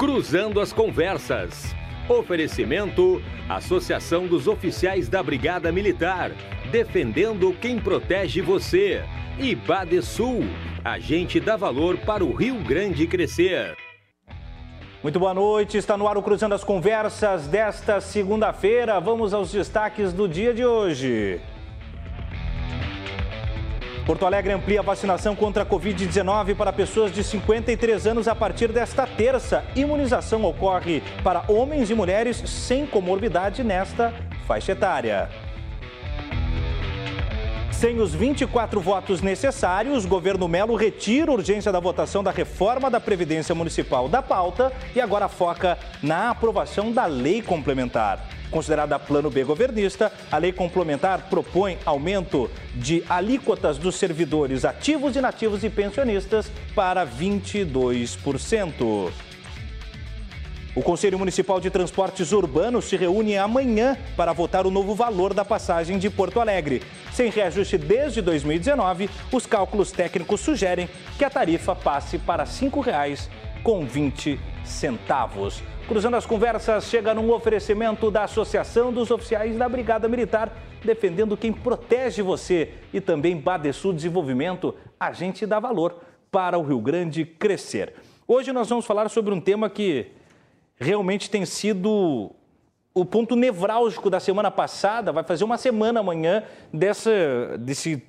Cruzando 0.00 0.60
as 0.60 0.72
Conversas. 0.72 1.76
Oferecimento: 2.08 3.20
Associação 3.46 4.26
dos 4.26 4.48
Oficiais 4.48 5.10
da 5.10 5.22
Brigada 5.22 5.70
Militar. 5.70 6.30
Defendendo 6.70 7.54
quem 7.60 7.78
protege 7.78 8.40
você. 8.40 9.04
E 9.38 9.54
Badesul. 9.54 10.44
A 10.82 10.98
gente 10.98 11.38
dá 11.38 11.54
valor 11.54 11.98
para 11.98 12.24
o 12.24 12.32
Rio 12.32 12.64
Grande 12.64 13.06
crescer. 13.06 13.76
Muito 15.02 15.20
boa 15.20 15.34
noite, 15.34 15.76
está 15.76 15.98
no 15.98 16.08
ar 16.08 16.16
o 16.16 16.22
Cruzando 16.22 16.54
as 16.54 16.64
Conversas 16.64 17.46
desta 17.46 18.00
segunda-feira. 18.00 18.98
Vamos 19.00 19.34
aos 19.34 19.52
destaques 19.52 20.14
do 20.14 20.26
dia 20.26 20.54
de 20.54 20.64
hoje. 20.64 21.42
Porto 24.06 24.26
Alegre 24.26 24.52
amplia 24.52 24.80
a 24.80 24.82
vacinação 24.82 25.36
contra 25.36 25.62
a 25.62 25.66
Covid-19 25.66 26.56
para 26.56 26.72
pessoas 26.72 27.12
de 27.12 27.22
53 27.22 28.06
anos 28.06 28.26
a 28.26 28.34
partir 28.34 28.72
desta 28.72 29.06
terça. 29.06 29.64
Imunização 29.76 30.44
ocorre 30.44 31.02
para 31.22 31.44
homens 31.48 31.90
e 31.90 31.94
mulheres 31.94 32.36
sem 32.46 32.86
comorbidade 32.86 33.62
nesta 33.62 34.12
faixa 34.46 34.72
etária. 34.72 35.28
Sem 37.70 37.98
os 37.98 38.14
24 38.14 38.78
votos 38.78 39.22
necessários, 39.22 40.04
o 40.04 40.08
governo 40.08 40.46
Melo 40.46 40.74
retira 40.74 41.30
a 41.30 41.34
urgência 41.34 41.72
da 41.72 41.80
votação 41.80 42.22
da 42.22 42.30
reforma 42.30 42.90
da 42.90 43.00
Previdência 43.00 43.54
Municipal 43.54 44.06
da 44.06 44.20
pauta 44.20 44.70
e 44.94 45.00
agora 45.00 45.28
foca 45.28 45.78
na 46.02 46.30
aprovação 46.30 46.92
da 46.92 47.06
lei 47.06 47.40
complementar. 47.40 48.39
Considerada 48.50 48.98
plano 48.98 49.30
B 49.30 49.44
governista, 49.44 50.10
a 50.30 50.38
lei 50.38 50.52
complementar 50.52 51.28
propõe 51.30 51.78
aumento 51.84 52.50
de 52.74 53.04
alíquotas 53.08 53.78
dos 53.78 53.94
servidores 53.94 54.64
ativos, 54.64 55.14
inativos 55.16 55.62
e 55.62 55.70
pensionistas 55.70 56.50
para 56.74 57.06
22%. 57.06 59.12
O 60.74 60.82
Conselho 60.82 61.18
Municipal 61.18 61.60
de 61.60 61.68
Transportes 61.68 62.30
Urbanos 62.30 62.84
se 62.84 62.96
reúne 62.96 63.36
amanhã 63.36 63.98
para 64.16 64.32
votar 64.32 64.64
o 64.66 64.70
novo 64.70 64.94
valor 64.94 65.34
da 65.34 65.44
passagem 65.44 65.98
de 65.98 66.08
Porto 66.08 66.38
Alegre. 66.38 66.80
Sem 67.12 67.28
reajuste 67.28 67.76
desde 67.76 68.22
2019, 68.22 69.10
os 69.32 69.46
cálculos 69.46 69.90
técnicos 69.90 70.40
sugerem 70.40 70.88
que 71.18 71.24
a 71.24 71.30
tarifa 71.30 71.74
passe 71.74 72.18
para 72.18 72.44
R$ 72.44 72.50
5,20. 72.50 74.38
Cruzando 75.90 76.14
as 76.14 76.24
conversas, 76.24 76.84
chega 76.84 77.12
num 77.12 77.32
oferecimento 77.32 78.12
da 78.12 78.22
Associação 78.22 78.92
dos 78.92 79.10
Oficiais 79.10 79.56
da 79.58 79.68
Brigada 79.68 80.08
Militar, 80.08 80.56
defendendo 80.84 81.36
quem 81.36 81.52
protege 81.52 82.22
você 82.22 82.74
e 82.92 83.00
também 83.00 83.36
Badesul 83.36 83.92
Desenvolvimento, 83.92 84.72
a 85.00 85.10
gente 85.10 85.44
dá 85.44 85.58
valor 85.58 86.00
para 86.30 86.56
o 86.56 86.62
Rio 86.62 86.78
Grande 86.78 87.24
crescer. 87.24 87.94
Hoje 88.24 88.52
nós 88.52 88.68
vamos 88.68 88.86
falar 88.86 89.08
sobre 89.08 89.34
um 89.34 89.40
tema 89.40 89.68
que 89.68 90.12
realmente 90.76 91.28
tem 91.28 91.44
sido 91.44 92.30
o 92.94 93.04
ponto 93.04 93.34
nevrálgico 93.34 94.08
da 94.08 94.20
semana 94.20 94.48
passada. 94.48 95.10
Vai 95.10 95.24
fazer 95.24 95.42
uma 95.42 95.58
semana 95.58 95.98
amanhã 95.98 96.44
dessa, 96.72 97.58
desse, 97.58 98.00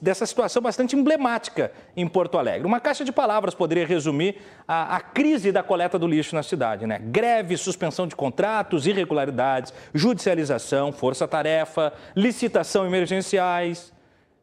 dessa 0.00 0.24
situação 0.26 0.62
bastante 0.62 0.96
emblemática 0.96 1.72
em 1.96 2.06
Porto 2.06 2.38
Alegre. 2.38 2.66
Uma 2.66 2.80
caixa 2.80 3.04
de 3.04 3.12
palavras 3.12 3.54
poderia 3.54 3.86
resumir 3.86 4.36
a, 4.66 4.96
a 4.96 5.00
crise 5.00 5.52
da 5.52 5.62
coleta 5.62 5.98
do 5.98 6.06
lixo 6.06 6.34
na 6.34 6.42
cidade. 6.42 6.86
Né? 6.86 6.98
Greve, 6.98 7.56
suspensão 7.56 8.06
de 8.06 8.16
contratos, 8.16 8.86
irregularidades, 8.86 9.72
judicialização, 9.92 10.92
força-tarefa, 10.92 11.92
licitação 12.14 12.86
emergenciais 12.86 13.94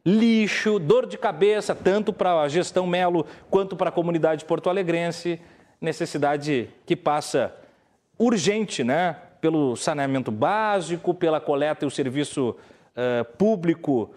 lixo, 0.04 0.78
dor 0.78 1.06
de 1.06 1.16
cabeça, 1.16 1.74
tanto 1.74 2.12
para 2.12 2.40
a 2.40 2.48
gestão 2.48 2.86
Melo 2.86 3.24
quanto 3.48 3.76
para 3.76 3.88
a 3.88 3.92
comunidade 3.92 4.44
porto-alegrense, 4.44 5.40
necessidade 5.80 6.68
que 6.84 6.96
passa 6.96 7.54
urgente, 8.18 8.84
né? 8.84 9.16
Pelo 9.40 9.76
saneamento 9.76 10.30
básico, 10.30 11.14
pela 11.14 11.40
coleta 11.40 11.84
e 11.84 11.88
o 11.88 11.90
serviço 11.90 12.50
uh, 12.50 13.24
público 13.36 14.14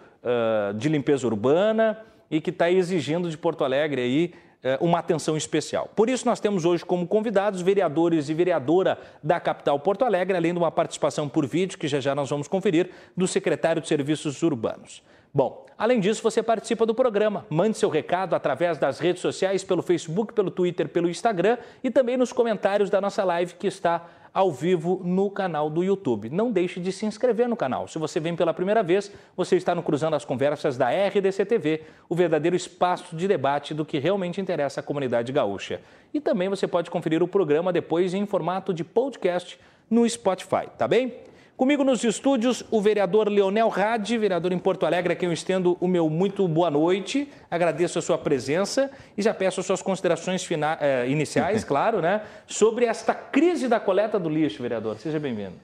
de 0.74 0.88
limpeza 0.88 1.26
urbana 1.26 1.98
e 2.30 2.40
que 2.40 2.50
está 2.50 2.70
exigindo 2.70 3.30
de 3.30 3.38
Porto 3.38 3.64
Alegre 3.64 4.00
aí 4.02 4.34
uma 4.80 4.98
atenção 4.98 5.36
especial. 5.36 5.88
Por 5.94 6.08
isso, 6.08 6.26
nós 6.26 6.40
temos 6.40 6.64
hoje 6.64 6.84
como 6.84 7.06
convidados 7.06 7.60
vereadores 7.60 8.28
e 8.28 8.34
vereadora 8.34 8.98
da 9.22 9.38
capital 9.38 9.78
Porto 9.78 10.04
Alegre, 10.04 10.36
além 10.36 10.52
de 10.52 10.58
uma 10.58 10.72
participação 10.72 11.28
por 11.28 11.46
vídeo, 11.46 11.78
que 11.78 11.86
já 11.86 12.00
já 12.00 12.14
nós 12.14 12.30
vamos 12.30 12.48
conferir, 12.48 12.90
do 13.16 13.28
secretário 13.28 13.80
de 13.80 13.86
Serviços 13.86 14.42
Urbanos. 14.42 15.02
Bom, 15.32 15.66
além 15.76 16.00
disso, 16.00 16.22
você 16.22 16.42
participa 16.42 16.86
do 16.86 16.94
programa. 16.94 17.44
Mande 17.50 17.76
seu 17.76 17.90
recado 17.90 18.34
através 18.34 18.78
das 18.78 18.98
redes 18.98 19.20
sociais, 19.20 19.62
pelo 19.62 19.82
Facebook, 19.82 20.32
pelo 20.32 20.50
Twitter, 20.50 20.88
pelo 20.88 21.10
Instagram 21.10 21.58
e 21.84 21.90
também 21.90 22.16
nos 22.16 22.32
comentários 22.32 22.88
da 22.88 23.00
nossa 23.00 23.22
live 23.22 23.54
que 23.54 23.66
está 23.66 24.08
ao 24.36 24.52
vivo 24.52 25.00
no 25.02 25.30
canal 25.30 25.70
do 25.70 25.82
YouTube. 25.82 26.28
Não 26.28 26.52
deixe 26.52 26.78
de 26.78 26.92
se 26.92 27.06
inscrever 27.06 27.48
no 27.48 27.56
canal. 27.56 27.88
Se 27.88 27.98
você 27.98 28.20
vem 28.20 28.36
pela 28.36 28.52
primeira 28.52 28.82
vez, 28.82 29.10
você 29.34 29.56
está 29.56 29.74
no 29.74 29.82
Cruzando 29.82 30.14
as 30.14 30.26
Conversas 30.26 30.76
da 30.76 30.90
RDC 30.90 31.46
TV, 31.46 31.84
o 32.06 32.14
verdadeiro 32.14 32.54
espaço 32.54 33.16
de 33.16 33.26
debate 33.26 33.72
do 33.72 33.82
que 33.82 33.98
realmente 33.98 34.38
interessa 34.38 34.80
à 34.80 34.82
comunidade 34.82 35.32
gaúcha. 35.32 35.80
E 36.12 36.20
também 36.20 36.50
você 36.50 36.68
pode 36.68 36.90
conferir 36.90 37.22
o 37.22 37.26
programa 37.26 37.72
depois 37.72 38.12
em 38.12 38.26
formato 38.26 38.74
de 38.74 38.84
podcast 38.84 39.58
no 39.88 40.06
Spotify, 40.06 40.68
tá 40.76 40.86
bem? 40.86 41.14
Comigo 41.56 41.82
nos 41.82 42.04
estúdios, 42.04 42.62
o 42.70 42.82
vereador 42.82 43.30
Leonel 43.30 43.70
Rade, 43.70 44.18
vereador 44.18 44.52
em 44.52 44.58
Porto 44.58 44.84
Alegre, 44.84 45.14
a 45.14 45.16
quem 45.16 45.26
eu 45.26 45.32
estendo 45.32 45.74
o 45.80 45.88
meu 45.88 46.10
muito 46.10 46.46
boa 46.46 46.70
noite. 46.70 47.32
Agradeço 47.50 47.98
a 47.98 48.02
sua 48.02 48.18
presença 48.18 48.90
e 49.16 49.22
já 49.22 49.32
peço 49.32 49.60
as 49.60 49.64
suas 49.64 49.80
considerações 49.80 50.46
eh, 50.80 51.08
iniciais, 51.08 51.64
claro, 51.64 52.02
né, 52.02 52.20
sobre 52.46 52.84
esta 52.84 53.14
crise 53.14 53.68
da 53.68 53.80
coleta 53.80 54.18
do 54.18 54.28
lixo, 54.28 54.60
vereador. 54.60 54.98
Seja 54.98 55.18
bem-vindo. 55.18 55.54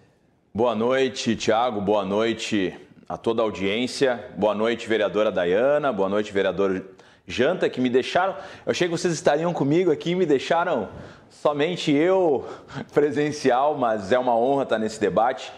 Boa 0.55 0.75
noite, 0.75 1.37
Tiago. 1.37 1.79
Boa 1.83 2.07
noite 2.07 2.75
a 3.07 3.19
toda 3.19 3.43
a 3.43 3.45
audiência. 3.45 4.31
Boa 4.39 4.55
noite, 4.55 4.89
vereadora 4.89 5.31
Dayana. 5.31 5.93
Boa 5.93 6.09
noite, 6.09 6.33
vereador 6.33 6.87
Janta, 7.27 7.69
que 7.69 7.83
me 7.83 7.91
deixaram. 7.91 8.35
Eu 8.65 8.71
achei 8.71 8.89
que 8.89 8.93
vocês 8.97 9.13
estariam 9.13 9.53
comigo 9.53 9.93
aqui 9.93 10.13
e 10.13 10.15
me 10.15 10.25
deixaram 10.25 10.89
somente 11.29 11.93
eu 11.93 12.49
presencial, 12.95 13.77
mas 13.77 14.11
é 14.11 14.19
uma 14.19 14.35
honra 14.35 14.63
estar 14.63 14.79
nesse 14.79 14.99
debate. 14.99 15.53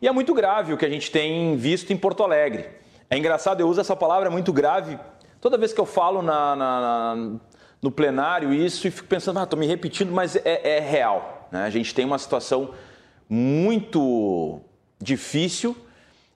E 0.00 0.06
é 0.06 0.12
muito 0.12 0.34
grave 0.34 0.72
o 0.72 0.76
que 0.76 0.84
a 0.84 0.90
gente 0.90 1.10
tem 1.10 1.56
visto 1.56 1.92
em 1.92 1.96
Porto 1.96 2.22
Alegre. 2.22 2.68
É 3.08 3.16
engraçado, 3.16 3.60
eu 3.60 3.68
uso 3.68 3.80
essa 3.80 3.96
palavra 3.96 4.30
muito 4.30 4.52
grave 4.52 4.98
toda 5.40 5.56
vez 5.56 5.72
que 5.72 5.80
eu 5.80 5.86
falo 5.86 6.22
na, 6.22 6.56
na, 6.56 6.80
na, 6.80 7.36
no 7.80 7.90
plenário 7.90 8.52
isso 8.52 8.86
e 8.86 8.90
fico 8.90 9.08
pensando, 9.08 9.38
ah, 9.38 9.48
me 9.56 9.66
repetindo, 9.66 10.12
mas 10.12 10.36
é, 10.36 10.76
é 10.76 10.80
real. 10.80 11.48
Né? 11.50 11.64
A 11.64 11.70
gente 11.70 11.94
tem 11.94 12.04
uma 12.04 12.18
situação 12.18 12.70
muito 13.28 14.60
difícil 15.00 15.76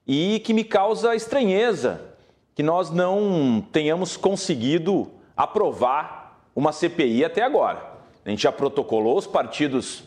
e 0.06 0.40
que 0.40 0.54
me 0.54 0.64
causa 0.64 1.14
estranheza 1.14 2.00
que 2.54 2.62
nós 2.62 2.90
não 2.90 3.64
tenhamos 3.72 4.16
conseguido 4.16 5.10
aprovar 5.36 6.40
uma 6.54 6.72
CPI 6.72 7.24
até 7.24 7.42
agora. 7.42 7.90
A 8.24 8.30
gente 8.30 8.42
já 8.42 8.52
protocolou 8.52 9.18
os 9.18 9.26
partidos 9.26 10.04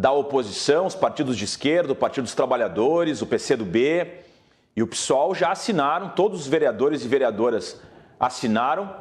da 0.00 0.10
oposição, 0.10 0.86
os 0.86 0.94
partidos 0.94 1.36
de 1.36 1.44
esquerda, 1.44 1.92
o 1.92 1.96
Partido 1.96 2.24
dos 2.24 2.34
Trabalhadores, 2.34 3.20
o 3.20 3.26
PCdoB 3.26 4.06
e 4.74 4.82
o 4.82 4.86
PSOL 4.86 5.34
já 5.34 5.52
assinaram, 5.52 6.08
todos 6.08 6.40
os 6.40 6.46
vereadores 6.46 7.04
e 7.04 7.08
vereadoras 7.08 7.78
assinaram 8.18 8.96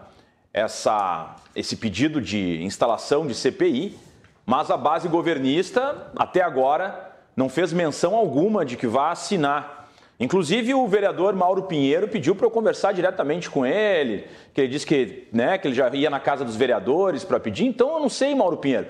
essa, 0.53 1.37
esse 1.55 1.77
pedido 1.77 2.19
de 2.19 2.61
instalação 2.63 3.25
de 3.25 3.33
CPI, 3.33 3.97
mas 4.45 4.69
a 4.69 4.75
base 4.75 5.07
governista, 5.07 6.11
até 6.17 6.41
agora, 6.41 7.15
não 7.33 7.47
fez 7.47 7.71
menção 7.71 8.13
alguma 8.13 8.65
de 8.65 8.75
que 8.75 8.85
vá 8.85 9.11
assinar. 9.11 9.87
Inclusive, 10.19 10.73
o 10.73 10.85
vereador 10.85 11.33
Mauro 11.33 11.63
Pinheiro 11.63 12.09
pediu 12.09 12.35
para 12.35 12.45
eu 12.45 12.51
conversar 12.51 12.91
diretamente 12.91 13.49
com 13.49 13.65
ele, 13.65 14.25
que 14.53 14.59
ele 14.59 14.67
disse 14.67 14.85
que, 14.85 15.29
né, 15.31 15.57
que 15.57 15.65
ele 15.65 15.75
já 15.75 15.87
ia 15.95 16.09
na 16.09 16.19
casa 16.19 16.43
dos 16.43 16.57
vereadores 16.57 17.23
para 17.23 17.39
pedir. 17.39 17.65
Então, 17.65 17.93
eu 17.93 17.99
não 18.01 18.09
sei, 18.09 18.35
Mauro 18.35 18.57
Pinheiro. 18.57 18.87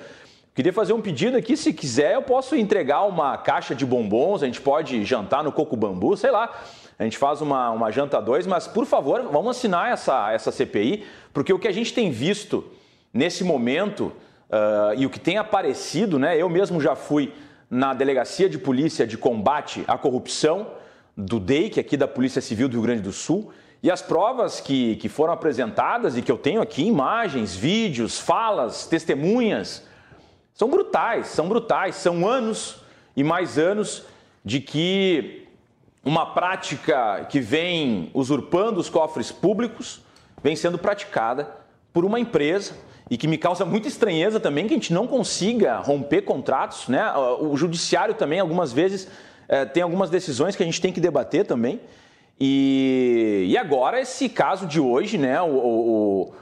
Queria 0.55 0.73
fazer 0.73 0.93
um 0.93 1.01
pedido 1.01 1.37
aqui, 1.37 1.55
se 1.55 1.71
quiser, 1.71 2.15
eu 2.15 2.21
posso 2.21 2.55
entregar 2.55 3.03
uma 3.03 3.37
caixa 3.37 3.73
de 3.73 3.85
bombons, 3.85 4.43
a 4.43 4.45
gente 4.45 4.59
pode 4.59 5.05
jantar 5.05 5.43
no 5.43 5.51
coco 5.51 5.75
bambu, 5.75 6.17
sei 6.17 6.31
lá. 6.31 6.51
A 6.97 7.03
gente 7.03 7.17
faz 7.17 7.39
uma, 7.39 7.71
uma 7.71 7.91
janta 7.91 8.21
dois, 8.21 8.45
mas 8.45 8.67
por 8.67 8.85
favor, 8.85 9.29
vamos 9.31 9.55
assinar 9.55 9.91
essa, 9.91 10.31
essa 10.33 10.51
CPI, 10.51 11.05
porque 11.33 11.53
o 11.53 11.59
que 11.59 11.67
a 11.67 11.71
gente 11.71 11.93
tem 11.93 12.11
visto 12.11 12.65
nesse 13.13 13.43
momento 13.43 14.11
uh, 14.49 14.93
e 14.97 15.05
o 15.05 15.09
que 15.09 15.19
tem 15.19 15.37
aparecido, 15.37 16.19
né? 16.19 16.35
Eu 16.37 16.49
mesmo 16.49 16.81
já 16.81 16.95
fui 16.95 17.31
na 17.69 17.93
Delegacia 17.93 18.49
de 18.49 18.57
Polícia 18.57 19.07
de 19.07 19.17
Combate 19.17 19.85
à 19.87 19.97
Corrupção 19.97 20.67
do 21.15 21.39
DEIC, 21.39 21.79
aqui 21.79 21.95
da 21.95 22.07
Polícia 22.07 22.41
Civil 22.41 22.67
do 22.67 22.73
Rio 22.73 22.81
Grande 22.81 23.01
do 23.01 23.13
Sul, 23.13 23.51
e 23.81 23.89
as 23.89 24.01
provas 24.01 24.59
que, 24.59 24.97
que 24.97 25.07
foram 25.07 25.31
apresentadas 25.31 26.17
e 26.17 26.21
que 26.21 26.31
eu 26.31 26.37
tenho 26.37 26.61
aqui, 26.61 26.83
imagens, 26.83 27.55
vídeos, 27.55 28.19
falas, 28.19 28.85
testemunhas, 28.87 29.87
são 30.59 30.69
brutais, 30.69 31.27
são 31.27 31.47
brutais, 31.47 31.95
são 31.95 32.27
anos 32.27 32.81
e 33.15 33.23
mais 33.23 33.57
anos 33.57 34.03
de 34.43 34.59
que 34.59 35.47
uma 36.03 36.33
prática 36.33 37.25
que 37.29 37.39
vem 37.39 38.11
usurpando 38.13 38.77
os 38.77 38.89
cofres 38.89 39.31
públicos 39.31 40.01
vem 40.43 40.57
sendo 40.57 40.77
praticada 40.77 41.49
por 41.93 42.03
uma 42.03 42.19
empresa 42.19 42.73
e 43.09 43.15
que 43.15 43.25
me 43.25 43.37
causa 43.37 43.63
muita 43.63 43.87
estranheza 43.87 44.37
também 44.37 44.67
que 44.67 44.73
a 44.73 44.75
gente 44.75 44.91
não 44.91 45.07
consiga 45.07 45.77
romper 45.77 46.23
contratos, 46.23 46.89
né? 46.89 47.09
O 47.39 47.55
judiciário 47.55 48.13
também, 48.13 48.41
algumas 48.41 48.73
vezes, 48.73 49.07
é, 49.47 49.63
tem 49.63 49.81
algumas 49.81 50.09
decisões 50.09 50.57
que 50.57 50.63
a 50.63 50.65
gente 50.65 50.81
tem 50.81 50.91
que 50.91 50.99
debater 50.99 51.45
também. 51.45 51.79
E, 52.37 53.45
e 53.47 53.57
agora, 53.57 54.01
esse 54.01 54.27
caso 54.27 54.67
de 54.67 54.81
hoje, 54.81 55.17
né? 55.17 55.41
O, 55.41 55.55
o, 55.55 56.33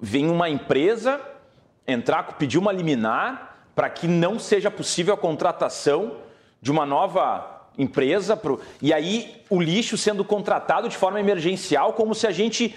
vem 0.00 0.30
uma 0.30 0.48
empresa 0.48 1.20
entrar, 1.88 2.22
pedir 2.38 2.56
uma 2.56 2.70
liminar 2.70 3.53
para 3.74 3.90
que 3.90 4.06
não 4.06 4.38
seja 4.38 4.70
possível 4.70 5.14
a 5.14 5.16
contratação 5.16 6.16
de 6.60 6.70
uma 6.70 6.86
nova 6.86 7.68
empresa. 7.76 8.36
Pro, 8.36 8.60
e 8.80 8.92
aí, 8.92 9.42
o 9.50 9.60
lixo 9.60 9.96
sendo 9.96 10.24
contratado 10.24 10.88
de 10.88 10.96
forma 10.96 11.20
emergencial, 11.20 11.92
como 11.92 12.14
se 12.14 12.26
a 12.26 12.30
gente 12.30 12.74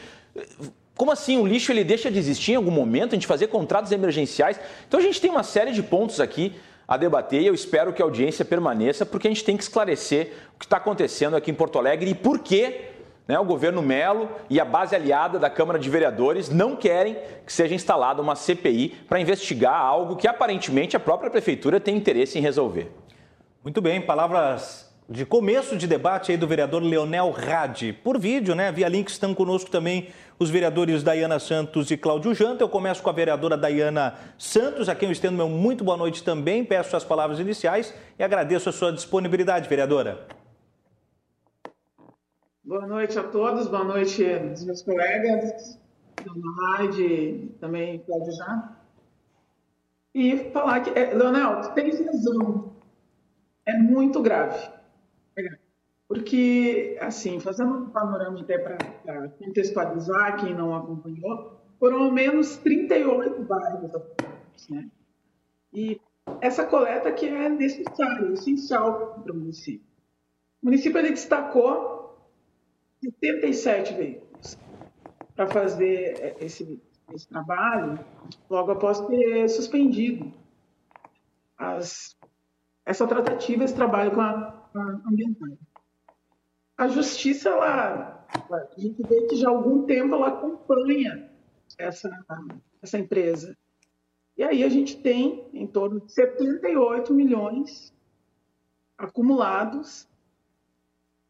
como 0.98 1.12
assim? 1.12 1.38
O 1.38 1.46
lixo 1.46 1.72
ele 1.72 1.84
deixa 1.84 2.10
de 2.10 2.18
existir 2.18 2.54
em 2.54 2.56
algum 2.56 2.72
momento? 2.72 3.14
A 3.14 3.16
gente 3.16 3.28
fazer 3.28 3.48
contratos 3.48 3.92
emergenciais? 3.92 4.60
Então 4.88 5.00
a 5.00 5.04
gente 5.04 5.22
tem 5.22 5.30
uma 5.30 5.44
série 5.44 5.72
de 5.72 5.84
pontos 5.84 6.20
aqui 6.20 6.56
a 6.88 6.98
debater 6.98 7.42
e 7.42 7.46
eu 7.46 7.54
espero 7.54 7.94
que 7.94 8.02
a 8.02 8.06
audiência 8.06 8.44
permaneça, 8.44 9.06
porque 9.06 9.28
a 9.28 9.32
gente 9.32 9.44
tem 9.44 9.56
que 9.56 9.62
esclarecer 9.62 10.34
o 10.56 10.60
que 10.60 10.66
está 10.66 10.78
acontecendo 10.78 11.36
aqui 11.36 11.52
em 11.52 11.54
Porto 11.54 11.78
Alegre 11.78 12.10
e 12.10 12.16
por 12.16 12.40
que 12.40 12.82
né, 13.28 13.38
o 13.38 13.44
governo 13.44 13.82
Melo 13.82 14.30
e 14.50 14.60
a 14.60 14.66
base 14.66 14.96
aliada 14.96 15.38
da 15.38 15.50
Câmara 15.50 15.78
de 15.78 15.90
Vereadores 15.90 16.50
não 16.50 16.76
querem 16.76 17.18
que 17.46 17.52
seja 17.52 17.76
instalada 17.76 18.22
uma 18.22 18.36
CPI 18.36 18.90
para 19.08 19.20
investigar 19.20 19.76
algo 19.76 20.16
que 20.16 20.28
aparentemente 20.28 20.96
a 20.96 21.00
própria 21.00 21.30
Prefeitura 21.30 21.80
tem 21.80 21.96
interesse 21.96 22.40
em 22.40 22.42
resolver. 22.42 22.92
Muito 23.64 23.82
bem, 23.82 24.02
palavras 24.02 24.88
de 25.10 25.26
começo 25.26 25.78
de 25.78 25.88
debate 25.88 26.32
aí 26.32 26.38
do 26.38 26.48
vereador 26.48 26.84
Leonel 26.84 27.32
Rade. 27.32 27.94
Por 27.94 28.20
vídeo, 28.20 28.54
né? 28.54 28.72
Via 28.72 28.90
link 28.90 29.08
estão 29.08 29.34
conosco 29.34 29.72
também 29.72 30.10
os 30.38 30.50
vereadores 30.50 31.02
Dayana 31.02 31.40
Santos 31.40 31.90
e 31.90 31.96
Cláudio 31.96 32.34
Janta. 32.36 32.64
Eu 32.64 32.70
começo 32.70 33.02
com 33.02 33.10
a 33.10 33.14
vereadora 33.14 33.56
Dayana 33.56 34.16
Santos, 34.38 34.90
a 34.90 34.96
quem 34.96 35.08
eu 35.08 35.14
estendo 35.14 35.38
meu 35.38 35.48
muito 35.48 35.84
boa 35.84 35.96
noite 35.96 36.24
também. 36.24 36.64
Peço 36.64 36.96
as 36.96 37.06
palavras 37.06 37.40
iniciais 37.40 37.94
e 38.20 38.24
agradeço 38.24 38.68
a 38.68 38.72
sua 38.74 38.92
disponibilidade, 38.92 39.70
vereadora. 39.70 40.28
Boa 42.68 42.86
noite 42.86 43.18
a 43.18 43.24
todos, 43.24 43.70
boa 43.70 43.86
noite 43.86 44.26
aos 44.30 44.66
meus 44.66 44.82
colegas, 44.82 45.80
Dona 46.22 46.78
Rade, 46.78 47.50
também 47.62 48.00
Cláudio 48.00 48.34
Janta. 48.34 48.78
E 50.14 50.52
falar 50.52 50.82
que, 50.82 50.90
é, 50.90 51.14
Leonel, 51.14 51.62
tens 51.74 52.06
razão, 52.06 52.76
é 53.66 53.74
muito 53.78 54.22
grave 54.22 54.78
porque, 56.08 56.98
assim, 57.02 57.40
fazendo 57.40 57.74
um 57.74 57.90
panorama 57.90 58.40
até 58.40 58.58
para 58.58 59.30
contextualizar 59.30 60.38
quem 60.38 60.54
não 60.54 60.76
acompanhou, 60.76 61.58
foram 61.80 62.04
ao 62.04 62.12
menos 62.12 62.58
38 62.58 63.44
bairros 63.44 63.92
né? 64.70 64.90
E 65.74 66.00
essa 66.42 66.66
coleta 66.66 67.12
que 67.12 67.28
é 67.28 67.50
necessária, 67.50 68.32
essencial 68.34 69.22
para 69.22 69.34
o 69.34 69.36
município. 69.36 69.86
O 70.62 70.66
município 70.66 70.98
ele 70.98 71.12
destacou 71.12 71.97
77 73.04 73.94
veículos 73.94 74.58
para 75.36 75.48
fazer 75.48 76.36
esse, 76.40 76.82
esse 77.14 77.28
trabalho, 77.28 78.04
logo 78.50 78.72
após 78.72 79.00
ter 79.02 79.48
suspendido 79.50 80.34
as, 81.58 82.18
essa 82.86 83.08
tratativa, 83.08 83.64
esse 83.64 83.76
trabalho 83.76 84.12
com 84.12 84.22
a, 84.22 84.68
a 84.76 85.02
ambiental 85.08 85.58
a 86.78 86.88
justiça, 86.88 87.50
ela, 87.50 88.24
a 88.52 88.80
gente 88.80 89.02
vê 89.02 89.26
que 89.26 89.36
já 89.36 89.50
há 89.50 89.52
algum 89.52 89.86
tempo 89.88 90.14
ela 90.14 90.28
acompanha 90.28 91.32
essa, 91.78 92.10
essa 92.82 93.00
empresa. 93.00 93.58
E 94.38 94.44
aí 94.44 94.64
a 94.64 94.70
gente 94.70 95.02
tem 95.02 95.50
em 95.52 95.66
torno 95.66 96.00
de 96.02 96.14
78 96.14 97.12
milhões 97.14 97.92
acumulados 98.96 100.08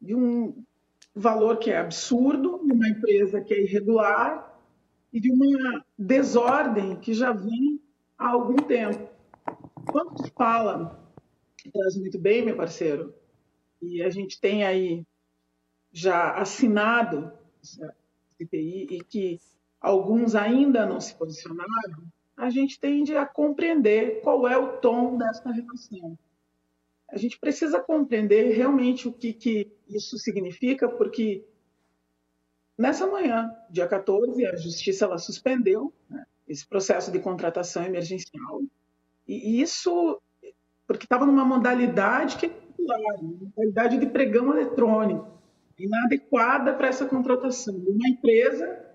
de 0.02 0.14
um 0.14 0.66
valor 1.18 1.58
que 1.58 1.72
é 1.72 1.80
absurdo, 1.80 2.62
de 2.64 2.72
uma 2.72 2.88
empresa 2.88 3.42
que 3.42 3.54
é 3.54 3.62
irregular 3.62 4.56
e 5.12 5.20
de 5.20 5.32
uma 5.32 5.86
desordem 5.98 6.96
que 6.98 7.14
já 7.14 7.32
vem 7.32 7.82
há 8.18 8.30
algum 8.30 8.56
tempo. 8.56 9.10
Quando 9.92 10.22
se 10.24 10.32
fala, 10.32 11.00
traz 11.74 11.98
muito 11.98 12.20
bem, 12.20 12.46
meu 12.46 12.56
parceiro, 12.56 13.14
e 13.82 14.02
a 14.02 14.10
gente 14.10 14.40
tem 14.40 14.64
aí 14.64 15.06
já 15.92 16.34
assinado 16.34 17.32
essa 17.64 17.96
CPI 18.38 18.88
e 18.92 19.04
que 19.04 19.40
alguns 19.82 20.36
ainda 20.36 20.86
não 20.86 21.00
se 21.00 21.16
posicionaram, 21.16 22.04
a 22.36 22.50
gente 22.50 22.80
tende 22.80 23.16
a 23.16 23.26
compreender 23.26 24.22
qual 24.22 24.48
é 24.48 24.58
o 24.58 24.78
tom 24.78 25.18
dessa 25.18 25.50
relação. 25.52 26.18
A 27.10 27.18
gente 27.18 27.40
precisa 27.40 27.80
compreender 27.80 28.52
realmente 28.54 29.08
o 29.08 29.14
que, 29.14 29.34
que 29.34 29.72
isso 29.88 30.18
significa, 30.18 30.90
porque 30.90 31.46
nessa 32.78 33.08
manhã, 33.08 33.52
dia 33.70 33.88
14, 33.88 34.46
a 34.46 34.56
Justiça 34.56 35.06
ela 35.06 35.18
suspendeu 35.18 35.94
né, 36.10 36.26
esse 36.48 36.66
processo 36.66 37.12
de 37.12 37.20
contratação 37.20 37.84
emergencial, 37.84 38.62
e 39.28 39.62
isso 39.62 40.22
porque 40.86 41.04
estava 41.04 41.26
numa 41.26 41.44
modalidade 41.44 42.38
que 42.38 42.46
é 42.46 42.50
popular, 42.50 43.22
modalidade 43.22 43.98
de 43.98 44.06
pregão 44.08 44.54
eletrônico 44.54 45.38
inadequada 45.78 46.74
para 46.74 46.88
essa 46.88 47.06
contratação. 47.06 47.76
Uma 47.76 48.08
empresa 48.08 48.86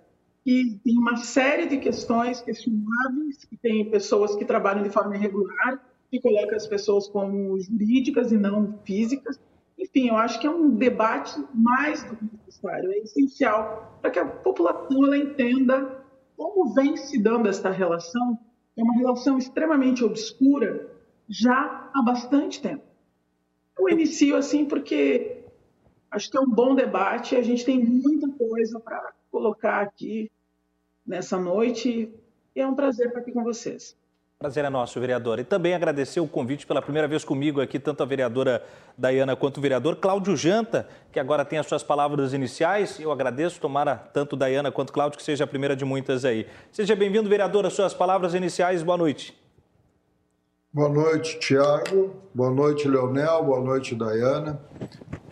que 0.44 0.80
tem 0.82 0.98
uma 0.98 1.16
série 1.18 1.66
de 1.66 1.78
questões 1.78 2.40
questionáveis, 2.40 3.44
que 3.44 3.56
tem 3.56 3.88
pessoas 3.88 4.34
que 4.34 4.44
trabalham 4.44 4.82
de 4.82 4.90
forma 4.90 5.16
irregular, 5.16 5.80
que 6.12 6.20
coloca 6.20 6.54
as 6.54 6.66
pessoas 6.66 7.08
como 7.08 7.58
jurídicas 7.58 8.30
e 8.30 8.36
não 8.36 8.78
físicas. 8.84 9.40
Enfim, 9.76 10.10
eu 10.10 10.16
acho 10.16 10.38
que 10.38 10.46
é 10.46 10.50
um 10.50 10.76
debate 10.76 11.42
mais 11.52 12.04
do 12.04 12.14
que 12.14 12.24
necessário, 12.36 12.92
é 12.92 12.98
essencial 12.98 13.98
para 14.00 14.10
que 14.10 14.18
a 14.20 14.26
população 14.26 15.04
ela 15.06 15.16
entenda 15.16 16.04
como 16.36 16.72
vem 16.72 16.96
se 16.96 17.20
dando 17.20 17.48
esta 17.48 17.70
relação. 17.70 18.38
É 18.76 18.82
uma 18.82 18.94
relação 18.94 19.38
extremamente 19.38 20.04
obscura 20.04 20.88
já 21.28 21.90
há 21.92 22.02
bastante 22.02 22.62
tempo. 22.62 22.84
Eu 23.76 23.88
inicio 23.88 24.36
assim 24.36 24.66
porque 24.66 25.42
Acho 26.12 26.30
que 26.30 26.36
é 26.36 26.40
um 26.40 26.50
bom 26.50 26.74
debate. 26.74 27.34
A 27.34 27.42
gente 27.42 27.64
tem 27.64 27.82
muita 27.82 28.28
coisa 28.28 28.78
para 28.78 29.14
colocar 29.30 29.80
aqui 29.80 30.30
nessa 31.06 31.38
noite 31.38 32.12
e 32.54 32.60
é 32.60 32.66
um 32.66 32.74
prazer 32.74 33.08
estar 33.08 33.20
aqui 33.20 33.32
com 33.32 33.42
vocês. 33.42 33.96
Prazer 34.42 34.64
é 34.64 34.70
nosso, 34.70 34.98
vereador. 34.98 35.38
E 35.38 35.44
também 35.44 35.72
agradecer 35.72 36.18
o 36.18 36.26
convite 36.26 36.66
pela 36.66 36.82
primeira 36.82 37.06
vez 37.06 37.22
comigo 37.22 37.60
aqui, 37.60 37.78
tanto 37.78 38.02
a 38.02 38.06
vereadora 38.06 38.60
Dayana 38.98 39.36
quanto 39.36 39.58
o 39.58 39.60
vereador 39.60 39.94
Cláudio 39.94 40.36
Janta, 40.36 40.88
que 41.12 41.20
agora 41.20 41.44
tem 41.44 41.60
as 41.60 41.66
suas 41.68 41.84
palavras 41.84 42.32
iniciais. 42.32 42.98
Eu 42.98 43.12
agradeço, 43.12 43.60
tomara 43.60 43.94
tanto 43.94 44.34
Dayana 44.34 44.72
quanto 44.72 44.92
Cláudio, 44.92 45.16
que 45.16 45.22
seja 45.22 45.44
a 45.44 45.46
primeira 45.46 45.76
de 45.76 45.84
muitas 45.84 46.24
aí. 46.24 46.48
Seja 46.72 46.96
bem-vindo, 46.96 47.28
vereador, 47.28 47.64
as 47.66 47.72
suas 47.72 47.94
palavras 47.94 48.34
iniciais. 48.34 48.82
Boa 48.82 48.98
noite. 48.98 49.40
Boa 50.72 50.88
noite, 50.88 51.38
Tiago. 51.38 52.16
Boa 52.34 52.50
noite, 52.50 52.88
Leonel. 52.88 53.44
Boa 53.44 53.60
noite, 53.60 53.94
Dayana. 53.94 54.60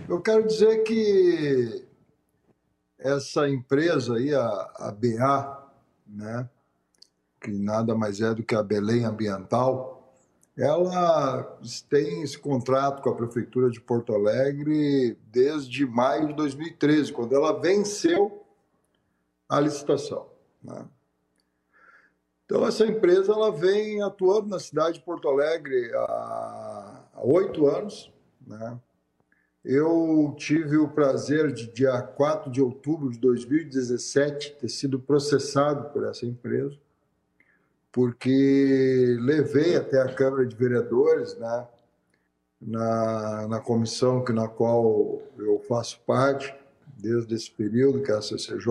Eu 0.08 0.20
quero 0.20 0.46
dizer 0.46 0.84
que 0.84 1.84
essa 2.96 3.48
empresa 3.48 4.14
aí, 4.14 4.32
a, 4.32 4.46
a 4.76 4.92
BA, 4.96 5.68
né, 6.06 6.48
que 7.40 7.50
nada 7.50 7.94
mais 7.94 8.20
é 8.20 8.34
do 8.34 8.42
que 8.42 8.54
a 8.54 8.62
Belém 8.62 9.04
Ambiental, 9.04 10.14
ela 10.56 11.58
tem 11.88 12.22
esse 12.22 12.38
contrato 12.38 13.02
com 13.02 13.10
a 13.10 13.14
Prefeitura 13.14 13.70
de 13.70 13.80
Porto 13.80 14.14
Alegre 14.14 15.16
desde 15.32 15.86
maio 15.86 16.28
de 16.28 16.34
2013, 16.34 17.12
quando 17.12 17.34
ela 17.34 17.58
venceu 17.58 18.44
a 19.48 19.58
licitação. 19.58 20.28
Né? 20.62 20.84
Então, 22.44 22.66
essa 22.66 22.84
empresa 22.84 23.32
ela 23.32 23.50
vem 23.50 24.02
atuando 24.02 24.48
na 24.48 24.58
cidade 24.58 24.98
de 24.98 25.04
Porto 25.04 25.28
Alegre 25.28 25.90
há 25.94 27.20
oito 27.22 27.66
anos, 27.66 28.12
né? 28.46 28.78
Eu 29.62 30.34
tive 30.38 30.78
o 30.78 30.88
prazer 30.88 31.52
de, 31.52 31.70
dia 31.70 32.00
4 32.00 32.50
de 32.50 32.62
outubro 32.62 33.10
de 33.10 33.18
2017, 33.18 34.56
ter 34.58 34.68
sido 34.70 34.98
processado 34.98 35.90
por 35.90 36.04
essa 36.06 36.24
empresa, 36.24 36.78
porque 37.92 39.16
levei 39.20 39.76
até 39.76 40.00
a 40.00 40.14
Câmara 40.14 40.46
de 40.46 40.54
Vereadores, 40.54 41.36
né, 41.36 41.66
na, 42.60 43.48
na 43.48 43.60
comissão 43.60 44.24
que, 44.24 44.32
na 44.32 44.48
qual 44.48 45.22
eu 45.38 45.60
faço 45.68 46.00
parte, 46.06 46.54
desde 46.98 47.34
esse 47.34 47.50
período, 47.50 48.02
que 48.02 48.12
é 48.12 48.14
a 48.14 48.22
CCJ, 48.22 48.70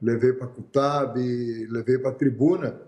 levei 0.00 0.32
para 0.32 0.46
a 0.46 0.50
CUTAB, 0.50 1.66
levei 1.70 1.98
para 1.98 2.10
a 2.10 2.14
tribuna 2.14 2.80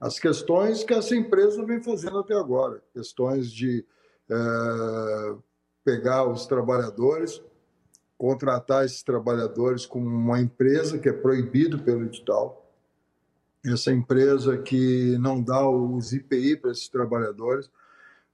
as 0.00 0.18
questões 0.18 0.82
que 0.82 0.94
essa 0.94 1.14
empresa 1.14 1.64
vem 1.64 1.82
fazendo 1.82 2.18
até 2.18 2.34
agora, 2.34 2.82
questões 2.92 3.52
de. 3.52 3.84
Eh, 4.28 5.36
pegar 5.84 6.24
os 6.24 6.46
trabalhadores, 6.46 7.42
contratar 8.16 8.84
esses 8.84 9.02
trabalhadores 9.02 9.86
com 9.86 9.98
uma 9.98 10.40
empresa 10.40 10.98
que 10.98 11.08
é 11.08 11.12
proibido 11.12 11.78
pelo 11.78 12.04
edital, 12.04 12.59
essa 13.64 13.92
empresa 13.92 14.56
que 14.58 15.16
não 15.18 15.42
dá 15.42 15.68
os 15.68 16.12
IPI 16.12 16.56
para 16.56 16.70
esses 16.70 16.88
trabalhadores. 16.88 17.70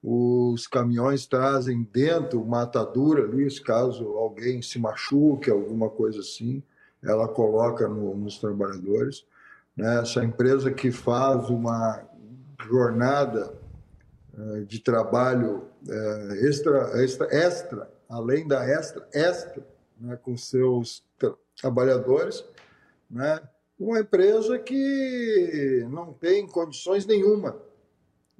Os 0.01 0.67
caminhões 0.67 1.25
trazem 1.25 1.87
dentro 1.91 2.41
uma 2.41 2.63
atadura 2.63 3.23
ali, 3.23 3.47
caso 3.61 4.05
alguém 4.17 4.61
se 4.61 4.79
machuque, 4.79 5.49
alguma 5.49 5.89
coisa 5.89 6.19
assim, 6.19 6.63
ela 7.03 7.27
coloca 7.27 7.87
no, 7.87 8.15
nos 8.15 8.37
trabalhadores. 8.37 9.25
Né? 9.75 10.01
Essa 10.01 10.23
empresa 10.23 10.71
que 10.71 10.91
faz 10.91 11.49
uma 11.49 12.03
jornada 12.67 13.53
uh, 14.33 14.65
de 14.65 14.79
trabalho 14.79 15.65
uh, 15.87 16.33
extra, 16.45 17.03
extra, 17.03 17.27
extra, 17.35 17.91
além 18.09 18.47
da 18.47 18.65
extra, 18.65 19.07
extra, 19.13 19.65
né? 19.99 20.15
com 20.15 20.37
seus 20.37 21.03
tra 21.17 21.33
trabalhadores, 21.59 22.45
né? 23.09 23.41
Uma 23.79 23.99
empresa 23.99 24.57
que 24.57 25.85
não 25.89 26.11
tem 26.13 26.47
condições 26.47 27.05
nenhuma 27.05 27.57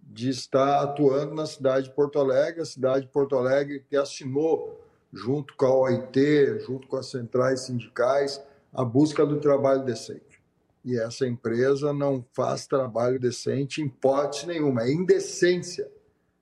de 0.01 0.29
estar 0.29 0.81
atuando 0.81 1.35
na 1.35 1.45
cidade 1.45 1.89
de 1.89 1.95
Porto 1.95 2.17
Alegre, 2.17 2.61
a 2.61 2.65
cidade 2.65 3.05
de 3.05 3.11
Porto 3.11 3.35
Alegre 3.35 3.85
que 3.87 3.95
assinou, 3.95 4.83
junto 5.13 5.55
com 5.55 5.65
a 5.65 5.75
OIT, 5.75 6.59
junto 6.65 6.87
com 6.87 6.97
as 6.97 7.07
centrais 7.11 7.61
sindicais, 7.61 8.41
a 8.73 8.83
busca 8.83 9.25
do 9.25 9.39
trabalho 9.39 9.83
decente. 9.83 10.41
E 10.83 10.97
essa 10.97 11.27
empresa 11.27 11.93
não 11.93 12.25
faz 12.33 12.65
trabalho 12.65 13.19
decente 13.19 13.81
em 13.81 13.85
hipótese 13.85 14.47
nenhuma, 14.47 14.83
é 14.83 14.91
indecência 14.91 15.91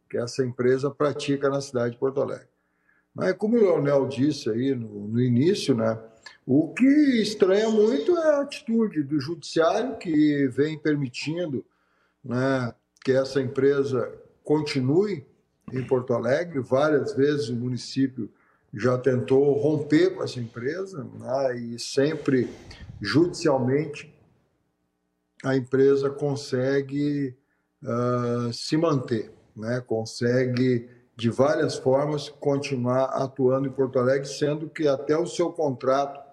que 0.10 0.18
essa 0.18 0.46
empresa 0.46 0.90
pratica 0.90 1.50
na 1.50 1.60
cidade 1.60 1.94
de 1.94 2.00
Porto 2.00 2.22
Alegre. 2.22 2.48
Mas, 3.14 3.34
como 3.34 3.58
o 3.58 3.60
Leonel 3.60 4.08
disse 4.08 4.50
aí 4.50 4.76
no, 4.76 5.08
no 5.08 5.22
início, 5.22 5.74
né, 5.74 6.00
o 6.46 6.72
que 6.74 7.22
estranha 7.22 7.70
muito 7.70 8.16
é 8.16 8.36
a 8.36 8.42
atitude 8.42 9.02
do 9.02 9.20
judiciário 9.20 9.98
que 9.98 10.48
vem 10.48 10.78
permitindo 10.78 11.66
né, 12.24 12.74
que 13.04 13.12
essa 13.12 13.42
empresa 13.42 14.14
continue 14.44 15.26
em 15.74 15.84
Porto 15.84 16.14
Alegre. 16.14 16.60
Várias 16.60 17.14
vezes 17.14 17.50
o 17.50 17.56
município 17.56 18.30
já 18.72 18.98
tentou 18.98 19.54
romper 19.54 20.16
com 20.16 20.24
essa 20.24 20.40
empresa 20.40 21.04
né, 21.04 21.58
e 21.58 21.80
sempre 21.80 22.48
judicialmente 23.02 24.14
a 25.44 25.56
empresa 25.56 26.10
consegue 26.10 27.36
uh, 27.84 28.54
se 28.54 28.78
manter, 28.78 29.32
né, 29.56 29.82
consegue 29.82 30.90
de 31.16 31.30
várias 31.30 31.76
formas 31.76 32.30
continuar 32.30 33.06
atuando 33.06 33.68
em 33.68 33.72
Porto 33.72 33.98
Alegre, 33.98 34.28
sendo 34.28 34.70
que 34.70 34.88
até 34.88 35.18
o 35.18 35.26
seu 35.26 35.52
contrato 35.52 36.25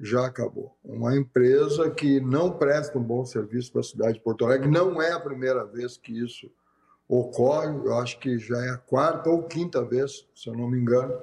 já 0.00 0.24
acabou. 0.24 0.74
Uma 0.82 1.14
empresa 1.14 1.90
que 1.90 2.20
não 2.20 2.50
presta 2.50 2.98
um 2.98 3.02
bom 3.02 3.24
serviço 3.24 3.70
para 3.70 3.82
a 3.82 3.84
cidade 3.84 4.14
de 4.14 4.20
Porto 4.20 4.46
Alegre, 4.46 4.68
não 4.68 5.00
é 5.00 5.12
a 5.12 5.20
primeira 5.20 5.64
vez 5.64 5.98
que 5.98 6.12
isso 6.24 6.50
ocorre, 7.06 7.68
eu 7.68 7.94
acho 7.98 8.18
que 8.18 8.38
já 8.38 8.56
é 8.64 8.70
a 8.70 8.78
quarta 8.78 9.28
ou 9.28 9.42
quinta 9.42 9.84
vez, 9.84 10.26
se 10.34 10.48
eu 10.48 10.54
não 10.54 10.70
me 10.70 10.78
engano, 10.78 11.20